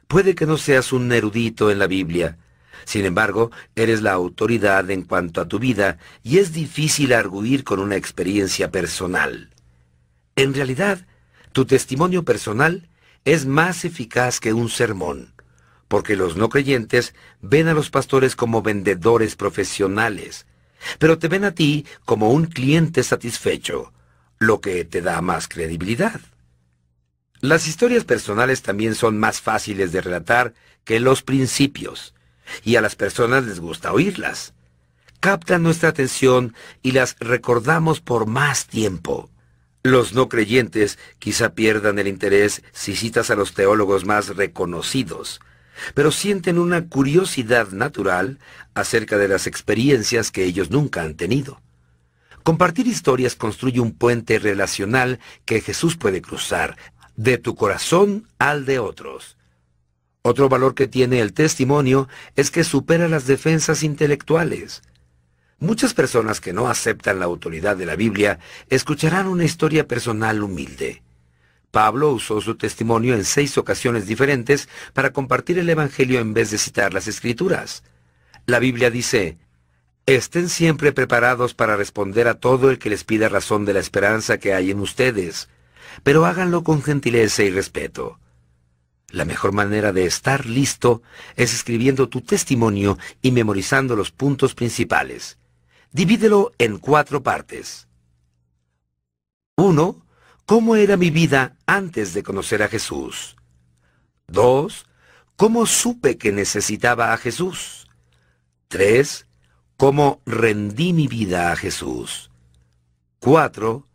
Puede 0.08 0.34
que 0.34 0.46
no 0.46 0.56
seas 0.56 0.92
un 0.92 1.10
erudito 1.12 1.70
en 1.70 1.78
la 1.78 1.86
Biblia, 1.86 2.38
sin 2.86 3.04
embargo, 3.04 3.50
eres 3.74 4.00
la 4.00 4.12
autoridad 4.12 4.88
en 4.92 5.02
cuanto 5.02 5.40
a 5.40 5.48
tu 5.48 5.58
vida 5.58 5.98
y 6.22 6.38
es 6.38 6.52
difícil 6.52 7.12
arguir 7.12 7.64
con 7.64 7.80
una 7.80 7.96
experiencia 7.96 8.70
personal. 8.70 9.50
En 10.36 10.54
realidad, 10.54 11.04
tu 11.50 11.64
testimonio 11.64 12.22
personal 12.22 12.88
es 13.24 13.44
más 13.44 13.84
eficaz 13.84 14.38
que 14.38 14.52
un 14.52 14.68
sermón, 14.68 15.34
porque 15.88 16.14
los 16.14 16.36
no 16.36 16.48
creyentes 16.48 17.12
ven 17.42 17.66
a 17.66 17.74
los 17.74 17.90
pastores 17.90 18.36
como 18.36 18.62
vendedores 18.62 19.34
profesionales, 19.34 20.46
pero 21.00 21.18
te 21.18 21.26
ven 21.26 21.42
a 21.42 21.50
ti 21.50 21.86
como 22.04 22.30
un 22.30 22.46
cliente 22.46 23.02
satisfecho, 23.02 23.92
lo 24.38 24.60
que 24.60 24.84
te 24.84 25.02
da 25.02 25.20
más 25.22 25.48
credibilidad. 25.48 26.20
Las 27.40 27.66
historias 27.66 28.04
personales 28.04 28.62
también 28.62 28.94
son 28.94 29.18
más 29.18 29.40
fáciles 29.40 29.90
de 29.90 30.02
relatar 30.02 30.54
que 30.84 31.00
los 31.00 31.22
principios, 31.22 32.14
y 32.64 32.76
a 32.76 32.80
las 32.80 32.96
personas 32.96 33.44
les 33.44 33.60
gusta 33.60 33.92
oírlas. 33.92 34.54
Captan 35.20 35.62
nuestra 35.62 35.88
atención 35.88 36.54
y 36.82 36.92
las 36.92 37.16
recordamos 37.18 38.00
por 38.00 38.26
más 38.26 38.66
tiempo. 38.66 39.30
Los 39.82 40.14
no 40.14 40.28
creyentes 40.28 40.98
quizá 41.18 41.54
pierdan 41.54 41.98
el 41.98 42.08
interés 42.08 42.62
si 42.72 42.96
citas 42.96 43.30
a 43.30 43.36
los 43.36 43.54
teólogos 43.54 44.04
más 44.04 44.34
reconocidos, 44.36 45.40
pero 45.94 46.10
sienten 46.10 46.58
una 46.58 46.88
curiosidad 46.88 47.68
natural 47.68 48.38
acerca 48.74 49.16
de 49.16 49.28
las 49.28 49.46
experiencias 49.46 50.30
que 50.30 50.44
ellos 50.44 50.70
nunca 50.70 51.02
han 51.02 51.14
tenido. 51.14 51.60
Compartir 52.42 52.86
historias 52.86 53.34
construye 53.34 53.80
un 53.80 53.92
puente 53.92 54.38
relacional 54.38 55.18
que 55.44 55.60
Jesús 55.60 55.96
puede 55.96 56.22
cruzar 56.22 56.76
de 57.16 57.38
tu 57.38 57.56
corazón 57.56 58.28
al 58.38 58.66
de 58.66 58.78
otros. 58.78 59.36
Otro 60.28 60.48
valor 60.48 60.74
que 60.74 60.88
tiene 60.88 61.20
el 61.20 61.32
testimonio 61.32 62.08
es 62.34 62.50
que 62.50 62.64
supera 62.64 63.06
las 63.06 63.28
defensas 63.28 63.84
intelectuales. 63.84 64.82
Muchas 65.60 65.94
personas 65.94 66.40
que 66.40 66.52
no 66.52 66.68
aceptan 66.68 67.20
la 67.20 67.26
autoridad 67.26 67.76
de 67.76 67.86
la 67.86 67.94
Biblia 67.94 68.40
escucharán 68.68 69.28
una 69.28 69.44
historia 69.44 69.86
personal 69.86 70.42
humilde. 70.42 71.04
Pablo 71.70 72.10
usó 72.10 72.40
su 72.40 72.56
testimonio 72.56 73.14
en 73.14 73.24
seis 73.24 73.56
ocasiones 73.56 74.08
diferentes 74.08 74.68
para 74.94 75.12
compartir 75.12 75.60
el 75.60 75.70
Evangelio 75.70 76.18
en 76.18 76.34
vez 76.34 76.50
de 76.50 76.58
citar 76.58 76.92
las 76.92 77.06
Escrituras. 77.06 77.84
La 78.46 78.58
Biblia 78.58 78.90
dice, 78.90 79.38
Estén 80.06 80.48
siempre 80.48 80.90
preparados 80.90 81.54
para 81.54 81.76
responder 81.76 82.26
a 82.26 82.40
todo 82.40 82.70
el 82.70 82.80
que 82.80 82.90
les 82.90 83.04
pida 83.04 83.28
razón 83.28 83.64
de 83.64 83.74
la 83.74 83.78
esperanza 83.78 84.38
que 84.38 84.54
hay 84.54 84.72
en 84.72 84.80
ustedes, 84.80 85.48
pero 86.02 86.26
háganlo 86.26 86.64
con 86.64 86.82
gentileza 86.82 87.44
y 87.44 87.50
respeto. 87.50 88.18
La 89.10 89.24
mejor 89.24 89.52
manera 89.52 89.92
de 89.92 90.04
estar 90.04 90.46
listo 90.46 91.02
es 91.36 91.54
escribiendo 91.54 92.08
tu 92.08 92.20
testimonio 92.20 92.98
y 93.22 93.30
memorizando 93.30 93.96
los 93.96 94.10
puntos 94.10 94.54
principales. 94.54 95.38
Divídelo 95.92 96.52
en 96.58 96.78
cuatro 96.78 97.22
partes. 97.22 97.88
1. 99.56 100.06
¿Cómo 100.44 100.76
era 100.76 100.96
mi 100.96 101.10
vida 101.10 101.56
antes 101.66 102.14
de 102.14 102.22
conocer 102.22 102.62
a 102.62 102.68
Jesús? 102.68 103.36
2. 104.28 104.86
¿Cómo 105.36 105.66
supe 105.66 106.18
que 106.18 106.32
necesitaba 106.32 107.12
a 107.12 107.16
Jesús? 107.16 107.86
3 108.68 109.26
cómo 109.76 110.22
rendí 110.24 110.92
mi 110.92 111.06
vida 111.06 111.52
a 111.52 111.56
Jesús. 111.56 112.30
4. 113.20 113.86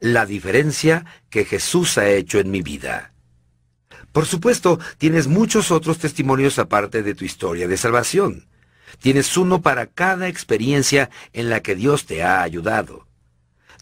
La 0.00 0.26
diferencia 0.26 1.06
que 1.30 1.44
Jesús 1.44 1.98
ha 1.98 2.08
hecho 2.08 2.38
en 2.38 2.50
mi 2.50 2.62
vida. 2.62 3.12
Por 4.12 4.26
supuesto, 4.26 4.78
tienes 4.98 5.26
muchos 5.26 5.70
otros 5.70 5.98
testimonios 5.98 6.58
aparte 6.58 7.02
de 7.02 7.14
tu 7.14 7.24
historia 7.24 7.68
de 7.68 7.76
salvación. 7.76 8.46
Tienes 9.00 9.36
uno 9.36 9.60
para 9.60 9.86
cada 9.86 10.28
experiencia 10.28 11.10
en 11.32 11.50
la 11.50 11.60
que 11.60 11.74
Dios 11.74 12.06
te 12.06 12.22
ha 12.22 12.42
ayudado. 12.42 13.06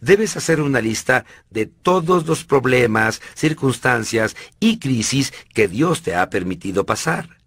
Debes 0.00 0.36
hacer 0.36 0.60
una 0.60 0.80
lista 0.80 1.24
de 1.50 1.66
todos 1.66 2.26
los 2.26 2.44
problemas, 2.44 3.22
circunstancias 3.34 4.36
y 4.60 4.78
crisis 4.78 5.32
que 5.54 5.68
Dios 5.68 6.02
te 6.02 6.14
ha 6.14 6.28
permitido 6.28 6.84
pasar. 6.84 7.38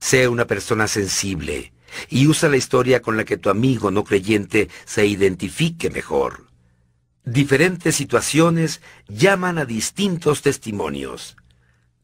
Sé 0.00 0.28
una 0.28 0.46
persona 0.46 0.86
sensible, 0.86 1.72
y 2.08 2.26
usa 2.26 2.48
la 2.48 2.56
historia 2.56 3.02
con 3.02 3.16
la 3.16 3.24
que 3.24 3.36
tu 3.36 3.50
amigo 3.50 3.90
no 3.90 4.04
creyente 4.04 4.68
se 4.84 5.06
identifique 5.06 5.90
mejor. 5.90 6.46
Diferentes 7.24 7.96
situaciones 7.96 8.80
llaman 9.08 9.58
a 9.58 9.66
distintos 9.66 10.40
testimonios. 10.40 11.36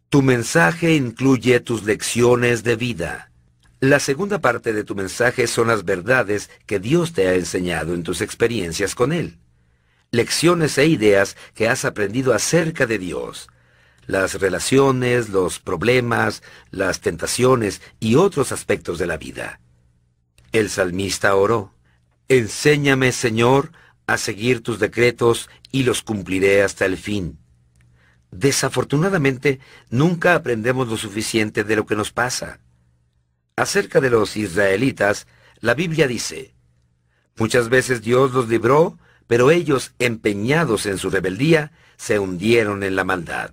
Tu 0.08 0.22
mensaje 0.22 0.94
incluye 0.94 1.60
tus 1.60 1.84
lecciones 1.84 2.62
de 2.62 2.76
vida. 2.76 3.30
La 3.80 4.00
segunda 4.00 4.40
parte 4.40 4.72
de 4.72 4.84
tu 4.84 4.94
mensaje 4.94 5.46
son 5.46 5.68
las 5.68 5.84
verdades 5.84 6.48
que 6.66 6.78
Dios 6.78 7.12
te 7.12 7.28
ha 7.28 7.34
enseñado 7.34 7.92
en 7.92 8.02
tus 8.02 8.20
experiencias 8.20 8.94
con 8.94 9.12
Él. 9.12 9.38
Lecciones 10.10 10.78
e 10.78 10.86
ideas 10.86 11.36
que 11.54 11.68
has 11.68 11.84
aprendido 11.84 12.32
acerca 12.32 12.86
de 12.86 12.98
Dios, 12.98 13.48
las 14.06 14.40
relaciones, 14.40 15.28
los 15.28 15.58
problemas, 15.58 16.42
las 16.70 17.00
tentaciones 17.00 17.82
y 18.00 18.14
otros 18.14 18.52
aspectos 18.52 18.98
de 18.98 19.06
la 19.06 19.16
vida. 19.16 19.60
El 20.52 20.70
salmista 20.70 21.34
oró, 21.34 21.74
Enséñame, 22.28 23.12
Señor, 23.12 23.72
a 24.06 24.16
seguir 24.16 24.62
tus 24.62 24.78
decretos 24.78 25.50
y 25.70 25.82
los 25.82 26.02
cumpliré 26.02 26.62
hasta 26.62 26.86
el 26.86 26.96
fin. 26.96 27.38
Desafortunadamente, 28.36 29.60
nunca 29.90 30.34
aprendemos 30.34 30.88
lo 30.88 30.96
suficiente 30.96 31.62
de 31.62 31.76
lo 31.76 31.86
que 31.86 31.94
nos 31.94 32.10
pasa. 32.10 32.58
Acerca 33.54 34.00
de 34.00 34.10
los 34.10 34.36
israelitas, 34.36 35.28
la 35.60 35.74
Biblia 35.74 36.08
dice, 36.08 36.52
Muchas 37.36 37.68
veces 37.68 38.02
Dios 38.02 38.32
los 38.32 38.48
libró, 38.48 38.98
pero 39.28 39.52
ellos, 39.52 39.94
empeñados 40.00 40.84
en 40.86 40.98
su 40.98 41.10
rebeldía, 41.10 41.70
se 41.96 42.18
hundieron 42.18 42.82
en 42.82 42.96
la 42.96 43.04
maldad. 43.04 43.52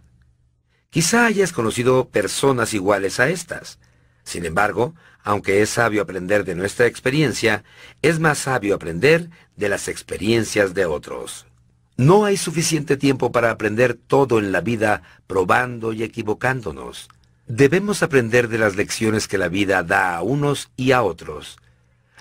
Quizá 0.89 1.27
hayas 1.27 1.53
conocido 1.53 2.09
personas 2.09 2.73
iguales 2.73 3.19
a 3.19 3.29
estas. 3.29 3.77
Sin 4.23 4.45
embargo, 4.45 4.95
aunque 5.23 5.61
es 5.61 5.69
sabio 5.69 6.01
aprender 6.01 6.43
de 6.43 6.55
nuestra 6.55 6.87
experiencia, 6.87 7.63
es 8.01 8.19
más 8.19 8.39
sabio 8.39 8.73
aprender 8.73 9.29
de 9.55 9.69
las 9.69 9.87
experiencias 9.87 10.73
de 10.73 10.87
otros. 10.87 11.45
No 12.01 12.25
hay 12.25 12.35
suficiente 12.35 12.97
tiempo 12.97 13.31
para 13.31 13.51
aprender 13.51 13.93
todo 13.93 14.39
en 14.39 14.51
la 14.51 14.61
vida 14.61 15.03
probando 15.27 15.93
y 15.93 16.01
equivocándonos. 16.01 17.09
Debemos 17.45 18.01
aprender 18.01 18.47
de 18.47 18.57
las 18.57 18.75
lecciones 18.75 19.27
que 19.27 19.37
la 19.37 19.49
vida 19.49 19.83
da 19.83 20.15
a 20.15 20.23
unos 20.23 20.71
y 20.75 20.93
a 20.93 21.03
otros. 21.03 21.59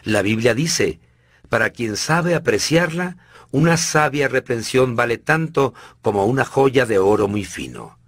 La 0.03 0.21
Biblia 0.21 0.53
dice, 0.53 1.01
para 1.49 1.71
quien 1.71 1.97
sabe 1.97 2.35
apreciarla, 2.35 3.17
una 3.53 3.79
sabia 3.79 4.29
reprensión 4.29 4.97
vale 4.97 5.17
tanto 5.17 5.73
como 6.03 6.27
una 6.27 6.45
joya 6.45 6.85
de 6.85 6.99
oro 6.99 7.27
muy 7.27 7.47
fino. 7.47 7.99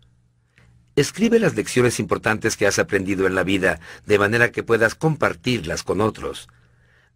Escribe 0.94 1.38
las 1.38 1.56
lecciones 1.56 1.98
importantes 2.00 2.58
que 2.58 2.66
has 2.66 2.78
aprendido 2.78 3.26
en 3.26 3.34
la 3.34 3.44
vida, 3.44 3.80
de 4.04 4.18
manera 4.18 4.52
que 4.52 4.62
puedas 4.62 4.94
compartirlas 4.94 5.84
con 5.84 6.02
otros. 6.02 6.50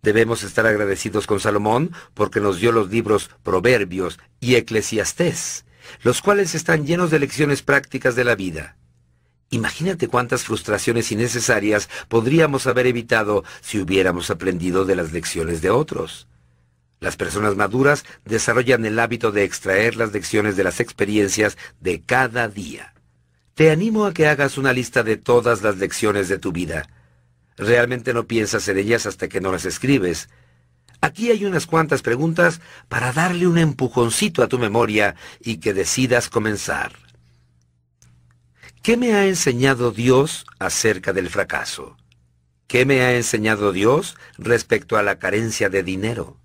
Debemos 0.02 0.42
estar 0.42 0.66
agradecidos 0.66 1.26
con 1.26 1.40
Salomón 1.40 1.92
porque 2.14 2.40
nos 2.40 2.60
dio 2.60 2.72
los 2.72 2.90
libros 2.90 3.30
Proverbios 3.42 4.18
y 4.40 4.54
Eclesiastés, 4.54 5.64
los 6.02 6.22
cuales 6.22 6.54
están 6.54 6.86
llenos 6.86 7.10
de 7.10 7.18
lecciones 7.18 7.62
prácticas 7.62 8.14
de 8.14 8.24
la 8.24 8.34
vida. 8.34 8.76
Imagínate 9.50 10.08
cuántas 10.08 10.44
frustraciones 10.44 11.12
innecesarias 11.12 11.88
podríamos 12.08 12.66
haber 12.66 12.86
evitado 12.86 13.44
si 13.60 13.78
hubiéramos 13.78 14.30
aprendido 14.30 14.84
de 14.84 14.96
las 14.96 15.12
lecciones 15.12 15.62
de 15.62 15.70
otros. 15.70 16.26
Las 16.98 17.16
personas 17.16 17.56
maduras 17.56 18.04
desarrollan 18.24 18.84
el 18.86 18.98
hábito 18.98 19.30
de 19.30 19.44
extraer 19.44 19.96
las 19.96 20.12
lecciones 20.12 20.56
de 20.56 20.64
las 20.64 20.80
experiencias 20.80 21.56
de 21.80 22.02
cada 22.02 22.48
día. 22.48 22.94
Te 23.54 23.70
animo 23.70 24.06
a 24.06 24.12
que 24.12 24.26
hagas 24.26 24.58
una 24.58 24.72
lista 24.72 25.02
de 25.02 25.16
todas 25.16 25.62
las 25.62 25.78
lecciones 25.78 26.28
de 26.28 26.38
tu 26.38 26.52
vida. 26.52 26.88
Realmente 27.56 28.12
no 28.12 28.26
piensas 28.26 28.68
en 28.68 28.78
ellas 28.78 29.06
hasta 29.06 29.28
que 29.28 29.40
no 29.40 29.52
las 29.52 29.64
escribes. 29.64 30.28
Aquí 31.00 31.30
hay 31.30 31.44
unas 31.44 31.66
cuantas 31.66 32.02
preguntas 32.02 32.60
para 32.88 33.12
darle 33.12 33.46
un 33.46 33.58
empujoncito 33.58 34.42
a 34.42 34.48
tu 34.48 34.58
memoria 34.58 35.14
y 35.40 35.58
que 35.58 35.72
decidas 35.72 36.28
comenzar. 36.28 36.92
¿Qué 38.82 38.96
me 38.96 39.14
ha 39.14 39.26
enseñado 39.26 39.90
Dios 39.90 40.46
acerca 40.58 41.12
del 41.12 41.28
fracaso? 41.28 41.96
¿Qué 42.66 42.84
me 42.84 43.02
ha 43.02 43.14
enseñado 43.14 43.72
Dios 43.72 44.16
respecto 44.38 44.96
a 44.96 45.02
la 45.02 45.18
carencia 45.18 45.68
de 45.68 45.82
dinero? 45.82 46.38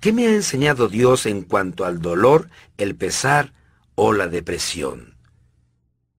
¿Qué 0.00 0.12
me 0.12 0.26
ha 0.26 0.30
enseñado 0.34 0.88
Dios 0.88 1.26
en 1.26 1.42
cuanto 1.42 1.84
al 1.84 2.00
dolor, 2.00 2.50
el 2.76 2.96
pesar 2.96 3.52
o 3.94 4.12
la 4.12 4.28
depresión? 4.28 5.16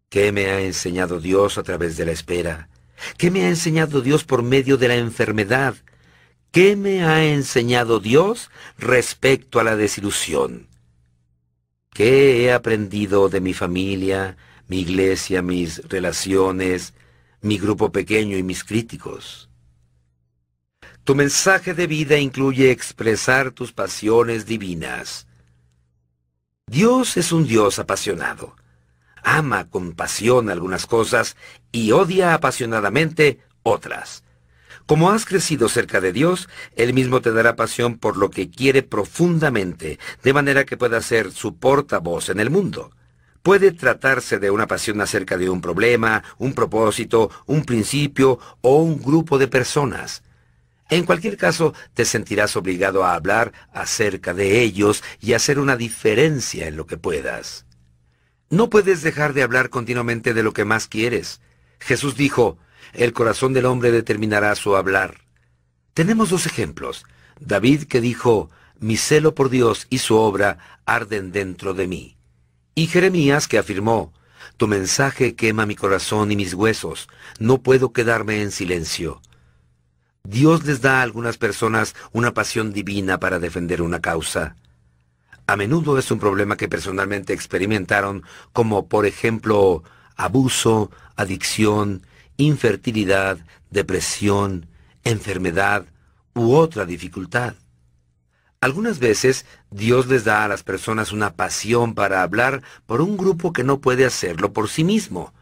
¿Qué 0.10 0.32
me 0.32 0.48
ha 0.48 0.62
enseñado 0.62 1.20
Dios 1.20 1.58
a 1.58 1.64
través 1.64 1.98
de 1.98 2.06
la 2.06 2.12
espera? 2.12 2.70
¿Qué 3.18 3.32
me 3.32 3.46
ha 3.46 3.50
enseñado 3.50 4.02
Dios 4.02 4.24
por 4.24 4.44
medio 4.44 4.78
de 4.78 4.88
la 4.88 4.96
enfermedad? 4.96 5.76
¿Qué 6.52 6.76
me 6.76 7.04
ha 7.04 7.26
enseñado 7.26 8.00
Dios 8.00 8.50
respecto 8.78 9.60
a 9.60 9.64
la 9.64 9.76
desilusión? 9.76 10.68
¿Qué 11.92 12.44
he 12.44 12.54
aprendido 12.54 13.30
de 13.30 13.42
mi 13.42 13.54
familia, 13.54 14.38
mi 14.68 14.80
iglesia, 14.82 15.42
mis 15.42 15.88
relaciones, 15.90 16.94
mi 17.42 17.58
grupo 17.58 17.92
pequeño 17.92 18.38
y 18.38 18.44
mis 18.44 18.64
críticos? 18.64 19.50
Tu 21.04 21.16
mensaje 21.16 21.74
de 21.74 21.88
vida 21.88 22.18
incluye 22.18 22.72
expresar 22.72 23.52
tus 23.52 23.72
pasiones 23.72 24.46
divinas. 24.46 25.28
Dios 26.68 27.16
es 27.18 27.32
un 27.32 27.46
Dios 27.46 27.78
apasionado 27.80 28.56
ama 29.26 29.70
con 29.70 29.94
pasión 29.94 30.50
algunas 30.50 30.86
cosas 30.86 31.36
y 31.72 31.92
odia 31.92 32.34
apasionadamente 32.34 33.40
otras. 33.64 34.24
Como 34.86 35.10
has 35.10 35.26
crecido 35.26 35.68
cerca 35.68 36.00
de 36.00 36.14
Dios, 36.14 36.48
Él 36.76 36.94
mismo 36.94 37.20
te 37.20 37.32
dará 37.32 37.56
pasión 37.56 37.98
por 37.98 38.18
lo 38.18 38.30
que 38.30 38.52
quiere 38.52 38.84
profundamente, 38.84 40.00
de 40.24 40.34
manera 40.34 40.64
que 40.64 40.78
pueda 40.78 41.02
ser 41.02 41.32
su 41.32 41.58
portavoz 41.58 42.30
en 42.30 42.40
el 42.40 42.52
mundo. 42.52 42.92
Puede 43.42 43.72
tratarse 43.72 44.38
de 44.38 44.52
una 44.52 44.68
pasión 44.68 45.02
acerca 45.02 45.38
de 45.38 45.50
un 45.50 45.60
problema, 45.60 46.24
un 46.38 46.54
propósito, 46.54 47.32
un 47.48 47.66
principio 47.66 48.40
o 48.62 48.78
un 48.78 49.02
grupo 49.02 49.40
de 49.40 49.48
personas. 49.48 50.22
En 50.90 51.04
cualquier 51.04 51.36
caso, 51.36 51.74
te 51.96 52.06
sentirás 52.06 52.56
obligado 52.56 53.04
a 53.04 53.16
hablar 53.16 53.54
acerca 53.74 54.36
de 54.36 54.62
ellos 54.62 55.04
y 55.20 55.34
hacer 55.34 55.58
una 55.58 55.78
diferencia 55.78 56.68
en 56.68 56.78
lo 56.78 56.86
que 56.86 56.98
puedas. 56.98 57.65
No 58.50 58.70
puedes 58.70 59.02
dejar 59.02 59.34
de 59.34 59.42
hablar 59.42 59.70
continuamente 59.70 60.34
de 60.34 60.44
lo 60.44 60.54
que 60.54 60.66
más 60.66 60.88
quieres. 60.88 61.42
Jesús 61.80 62.16
dijo, 62.16 62.58
el 62.94 63.12
corazón 63.12 63.54
del 63.54 63.66
hombre 63.66 63.92
determinará 63.92 64.54
su 64.56 64.76
hablar. 64.76 65.22
Tenemos 65.94 66.30
dos 66.30 66.46
ejemplos. 66.46 67.06
David 67.40 67.84
que 67.84 68.02
dijo, 68.02 68.50
mi 68.80 68.98
celo 68.98 69.34
por 69.34 69.50
Dios 69.50 69.88
y 69.90 69.98
su 69.98 70.16
obra 70.16 70.60
arden 70.86 71.32
dentro 71.32 71.74
de 71.74 71.88
mí. 71.88 72.18
Y 72.76 72.88
Jeremías 72.88 73.48
que 73.48 73.58
afirmó, 73.58 74.14
tu 74.58 74.68
mensaje 74.68 75.36
quema 75.36 75.66
mi 75.66 75.76
corazón 75.76 76.32
y 76.32 76.36
mis 76.36 76.54
huesos, 76.54 77.08
no 77.40 77.64
puedo 77.64 77.94
quedarme 77.94 78.42
en 78.42 78.52
silencio. 78.52 79.22
Dios 80.24 80.66
les 80.66 80.82
da 80.82 81.00
a 81.00 81.02
algunas 81.02 81.38
personas 81.38 81.96
una 82.12 82.34
pasión 82.34 82.74
divina 82.74 83.20
para 83.20 83.40
defender 83.40 83.82
una 83.82 84.02
causa 84.02 84.56
a 85.48 85.56
menudo 85.56 85.98
es 85.98 86.10
un 86.12 86.20
problema 86.20 86.58
que 86.58 86.68
personalmente 86.68 87.34
experimentaron, 87.34 88.24
como 88.54 88.88
por 88.88 89.06
ejemplo 89.06 89.84
abuso, 90.16 90.92
adicción, 91.16 92.06
infertilidad, 92.38 93.38
depresión, 93.70 94.68
enfermedad 95.04 95.86
u 96.34 96.54
otra 96.54 96.86
dificultad. 96.86 97.56
Algunas 98.60 98.98
veces 98.98 99.46
Dios 99.70 100.08
les 100.08 100.24
da 100.24 100.44
a 100.44 100.48
las 100.48 100.64
personas 100.64 101.12
una 101.12 101.34
pasión 101.34 101.94
para 101.94 102.24
hablar 102.24 102.64
por 102.88 103.02
un 103.02 103.16
grupo 103.16 103.54
que 103.54 103.64
no 103.64 103.80
puede 103.80 104.06
hacerlo 104.06 104.54
por 104.54 104.70
sí 104.70 104.84
mismo, 104.84 105.34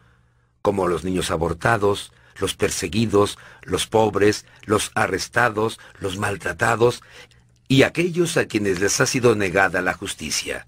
como 0.60 0.88
los 0.88 1.04
niños 1.04 1.30
abortados, 1.30 2.12
los 2.36 2.54
perseguidos, 2.54 3.38
los 3.62 3.86
pobres, 3.86 4.44
los 4.64 4.90
arrestados, 4.94 5.78
los 6.00 6.18
maltratados 6.18 7.02
y 7.68 7.82
aquellos 7.82 8.36
a 8.36 8.46
quienes 8.46 8.80
les 8.80 9.00
ha 9.00 9.06
sido 9.06 9.34
negada 9.34 9.82
la 9.82 9.94
justicia. 9.94 10.66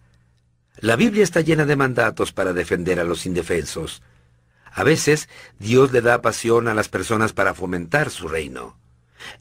La 0.78 0.96
Biblia 0.96 1.24
está 1.24 1.40
llena 1.40 1.64
de 1.64 1.76
mandatos 1.76 2.32
para 2.32 2.52
defender 2.52 3.00
a 3.00 3.04
los 3.04 3.26
indefensos. 3.26 4.02
A 4.72 4.84
veces 4.84 5.28
Dios 5.58 5.92
le 5.92 6.02
da 6.02 6.20
pasión 6.20 6.68
a 6.68 6.74
las 6.74 6.88
personas 6.88 7.32
para 7.32 7.54
fomentar 7.54 8.10
su 8.10 8.28
reino. 8.28 8.76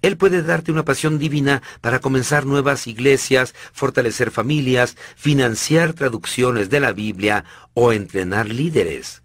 Él 0.02 0.16
puede 0.18 0.42
darte 0.42 0.72
una 0.72 0.86
pasión 0.86 1.20
divina 1.20 1.62
para 1.82 2.00
comenzar 2.00 2.46
nuevas 2.46 2.88
iglesias, 2.88 3.54
fortalecer 3.74 4.32
familias, 4.32 4.96
financiar 5.16 5.94
traducciones 5.94 6.70
de 6.70 6.80
la 6.80 6.94
Biblia 6.94 7.44
o 7.74 7.92
entrenar 7.92 8.48
líderes. 8.48 9.22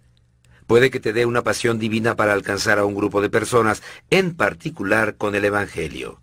Puede 0.67 0.91
que 0.91 0.99
te 0.99 1.13
dé 1.13 1.25
una 1.25 1.43
pasión 1.43 1.79
divina 1.79 2.15
para 2.15 2.33
alcanzar 2.33 2.77
a 2.77 2.85
un 2.85 2.95
grupo 2.95 3.21
de 3.21 3.29
personas, 3.29 3.81
en 4.09 4.35
particular 4.35 5.15
con 5.15 5.35
el 5.35 5.45
Evangelio 5.45 6.21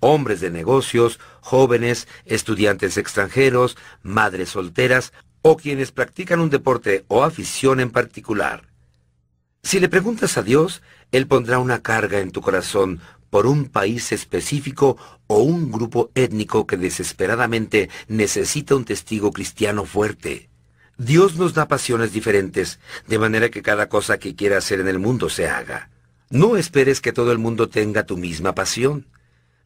hombres 0.00 0.40
de 0.40 0.50
negocios, 0.50 1.18
jóvenes, 1.40 2.08
estudiantes 2.24 2.96
extranjeros, 2.96 3.76
madres 4.02 4.50
solteras 4.50 5.12
o 5.42 5.56
quienes 5.56 5.92
practican 5.92 6.40
un 6.40 6.50
deporte 6.50 7.04
o 7.08 7.24
afición 7.24 7.80
en 7.80 7.90
particular. 7.90 8.68
Si 9.62 9.80
le 9.80 9.88
preguntas 9.88 10.38
a 10.38 10.42
Dios, 10.42 10.82
Él 11.12 11.26
pondrá 11.26 11.58
una 11.58 11.82
carga 11.82 12.20
en 12.20 12.30
tu 12.30 12.40
corazón 12.40 13.00
por 13.30 13.46
un 13.46 13.66
país 13.66 14.12
específico 14.12 14.96
o 15.26 15.38
un 15.40 15.72
grupo 15.72 16.10
étnico 16.14 16.66
que 16.66 16.76
desesperadamente 16.76 17.90
necesita 18.08 18.76
un 18.76 18.84
testigo 18.84 19.32
cristiano 19.32 19.84
fuerte. 19.84 20.48
Dios 20.98 21.36
nos 21.36 21.52
da 21.52 21.68
pasiones 21.68 22.12
diferentes, 22.12 22.80
de 23.06 23.18
manera 23.18 23.50
que 23.50 23.62
cada 23.62 23.88
cosa 23.88 24.18
que 24.18 24.34
quiera 24.34 24.58
hacer 24.58 24.80
en 24.80 24.88
el 24.88 24.98
mundo 24.98 25.28
se 25.28 25.48
haga. 25.48 25.90
No 26.30 26.56
esperes 26.56 27.00
que 27.00 27.12
todo 27.12 27.32
el 27.32 27.38
mundo 27.38 27.68
tenga 27.68 28.06
tu 28.06 28.16
misma 28.16 28.54
pasión. 28.54 29.06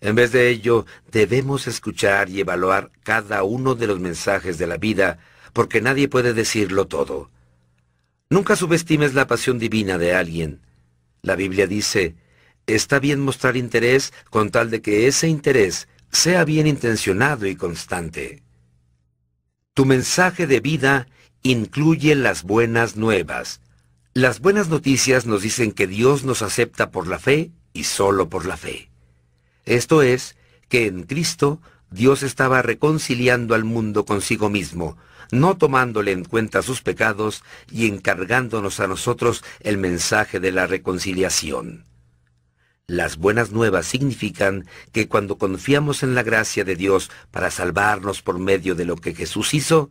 En 0.01 0.15
vez 0.15 0.33
de 0.33 0.49
ello, 0.49 0.87
debemos 1.13 1.67
escuchar 1.67 2.31
y 2.31 2.41
evaluar 2.41 2.91
cada 3.03 3.43
uno 3.43 3.75
de 3.75 3.87
los 3.87 4.01
mensajes 4.01 4.57
de 4.59 4.67
la 4.67 4.79
vida, 4.79 5.19
porque 5.53 5.81
nadie 5.81 6.09
puede 6.09 6.33
decirlo 6.33 6.87
todo. 6.87 7.31
Nunca 8.31 8.57
subestimes 8.57 9.15
la 9.15 9.27
pasión 9.27 9.59
divina 9.59 9.99
de 9.99 10.15
alguien. 10.15 10.61
La 11.23 11.37
Biblia 11.37 11.67
dice, 11.67 12.15
está 12.67 12.99
bien 12.99 13.21
mostrar 13.21 13.57
interés 13.57 14.13
con 14.31 14.51
tal 14.51 14.71
de 14.71 14.81
que 14.81 15.07
ese 15.07 15.29
interés 15.29 15.89
sea 16.11 16.45
bien 16.45 16.67
intencionado 16.67 17.47
y 17.47 17.57
constante. 17.57 18.43
Tu 19.75 19.85
mensaje 19.85 20.47
de 20.47 20.61
vida 20.61 21.09
incluye 21.43 22.15
las 22.15 22.43
buenas 22.43 22.97
nuevas. 22.97 23.61
Las 24.15 24.41
buenas 24.41 24.69
noticias 24.69 25.27
nos 25.27 25.43
dicen 25.43 25.73
que 25.73 25.87
Dios 25.87 26.25
nos 26.25 26.43
acepta 26.43 26.91
por 26.91 27.07
la 27.07 27.19
fe 27.19 27.51
y 27.73 27.85
solo 27.85 28.29
por 28.29 28.47
la 28.47 28.57
fe. 28.57 28.90
Esto 29.65 30.03
es, 30.03 30.37
que 30.69 30.87
en 30.87 31.03
Cristo 31.03 31.61
Dios 31.91 32.23
estaba 32.23 32.63
reconciliando 32.63 33.55
al 33.55 33.65
mundo 33.65 34.05
consigo 34.05 34.49
mismo, 34.49 34.97
no 35.33 35.57
tomándole 35.57 36.13
en 36.13 36.25
cuenta 36.25 36.63
sus 36.63 36.83
pecados 36.83 37.43
y 37.71 37.87
encargándonos 37.87 38.81
a 38.81 38.87
nosotros 38.87 39.45
el 39.61 39.79
mensaje 39.79 40.41
de 40.41 40.53
la 40.53 40.67
reconciliación. 40.67 41.85
Las 42.87 43.19
buenas 43.19 43.53
nuevas 43.53 43.87
significan 43.87 44.67
que 44.93 45.07
cuando 45.07 45.39
confiamos 45.39 46.03
en 46.03 46.15
la 46.15 46.25
gracia 46.25 46.65
de 46.65 46.75
Dios 46.75 47.11
para 47.31 47.51
salvarnos 47.51 48.23
por 48.23 48.39
medio 48.39 48.75
de 48.75 48.85
lo 48.85 48.97
que 48.97 49.15
Jesús 49.15 49.55
hizo, 49.55 49.91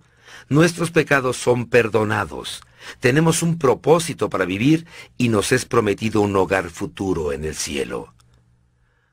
nuestros 0.50 0.92
pecados 0.92 1.38
son 1.38 1.68
perdonados, 1.70 2.62
tenemos 3.00 3.42
un 3.42 3.58
propósito 3.58 4.30
para 4.30 4.46
vivir 4.46 4.86
y 5.18 5.30
nos 5.30 5.52
es 5.52 5.66
prometido 5.66 6.22
un 6.22 6.36
hogar 6.36 6.70
futuro 6.70 7.32
en 7.32 7.46
el 7.46 7.56
cielo. 7.56 8.14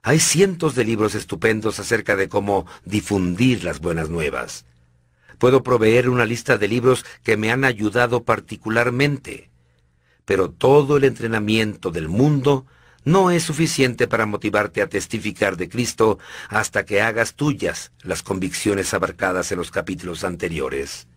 Hay 0.06 0.20
cientos 0.20 0.76
de 0.76 0.84
libros 0.84 1.16
estupendos 1.16 1.80
acerca 1.80 2.14
de 2.14 2.28
cómo 2.28 2.64
difundir 2.84 3.64
las 3.64 3.80
buenas 3.80 4.08
nuevas. 4.08 4.64
Puedo 5.38 5.64
proveer 5.64 6.08
una 6.08 6.24
lista 6.24 6.58
de 6.58 6.68
libros 6.68 7.04
que 7.24 7.36
me 7.36 7.50
han 7.50 7.64
ayudado 7.64 8.22
particularmente. 8.22 9.50
Pero 10.24 10.48
todo 10.48 10.96
el 10.96 11.02
entrenamiento 11.02 11.90
del 11.90 12.08
mundo 12.08 12.66
no 13.04 13.32
es 13.32 13.42
suficiente 13.42 14.06
para 14.06 14.26
motivarte 14.26 14.80
a 14.80 14.88
testificar 14.88 15.56
de 15.56 15.68
Cristo 15.68 16.20
hasta 16.50 16.84
que 16.84 17.02
hagas 17.02 17.34
tuyas 17.34 17.90
las 18.02 18.22
convicciones 18.22 18.94
abarcadas 18.94 19.50
en 19.50 19.58
los 19.58 19.72
capítulos 19.72 20.22
anteriores. 20.22 21.08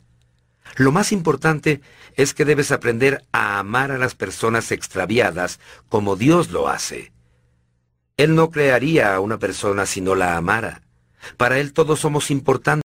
Lo 0.78 0.92
más 0.92 1.12
importante 1.12 1.82
es 2.16 2.34
que 2.34 2.44
debes 2.44 2.72
aprender 2.72 3.24
a 3.34 3.60
amar 3.60 3.92
a 3.92 4.00
las 4.00 4.16
personas 4.16 4.72
extraviadas 4.72 5.60
como 5.90 6.16
Dios 6.16 6.50
lo 6.50 6.70
hace. 6.70 7.12
Él 8.20 8.36
no 8.36 8.52
crearía 8.52 9.16
a 9.16 9.22
una 9.22 9.40
persona 9.40 9.86
si 9.86 10.02
no 10.02 10.14
la 10.14 10.36
amara. 10.36 10.82
Para 11.38 11.58
Él 11.58 11.72
todos 11.72 12.02
somos 12.02 12.32
importantes. 12.32 12.78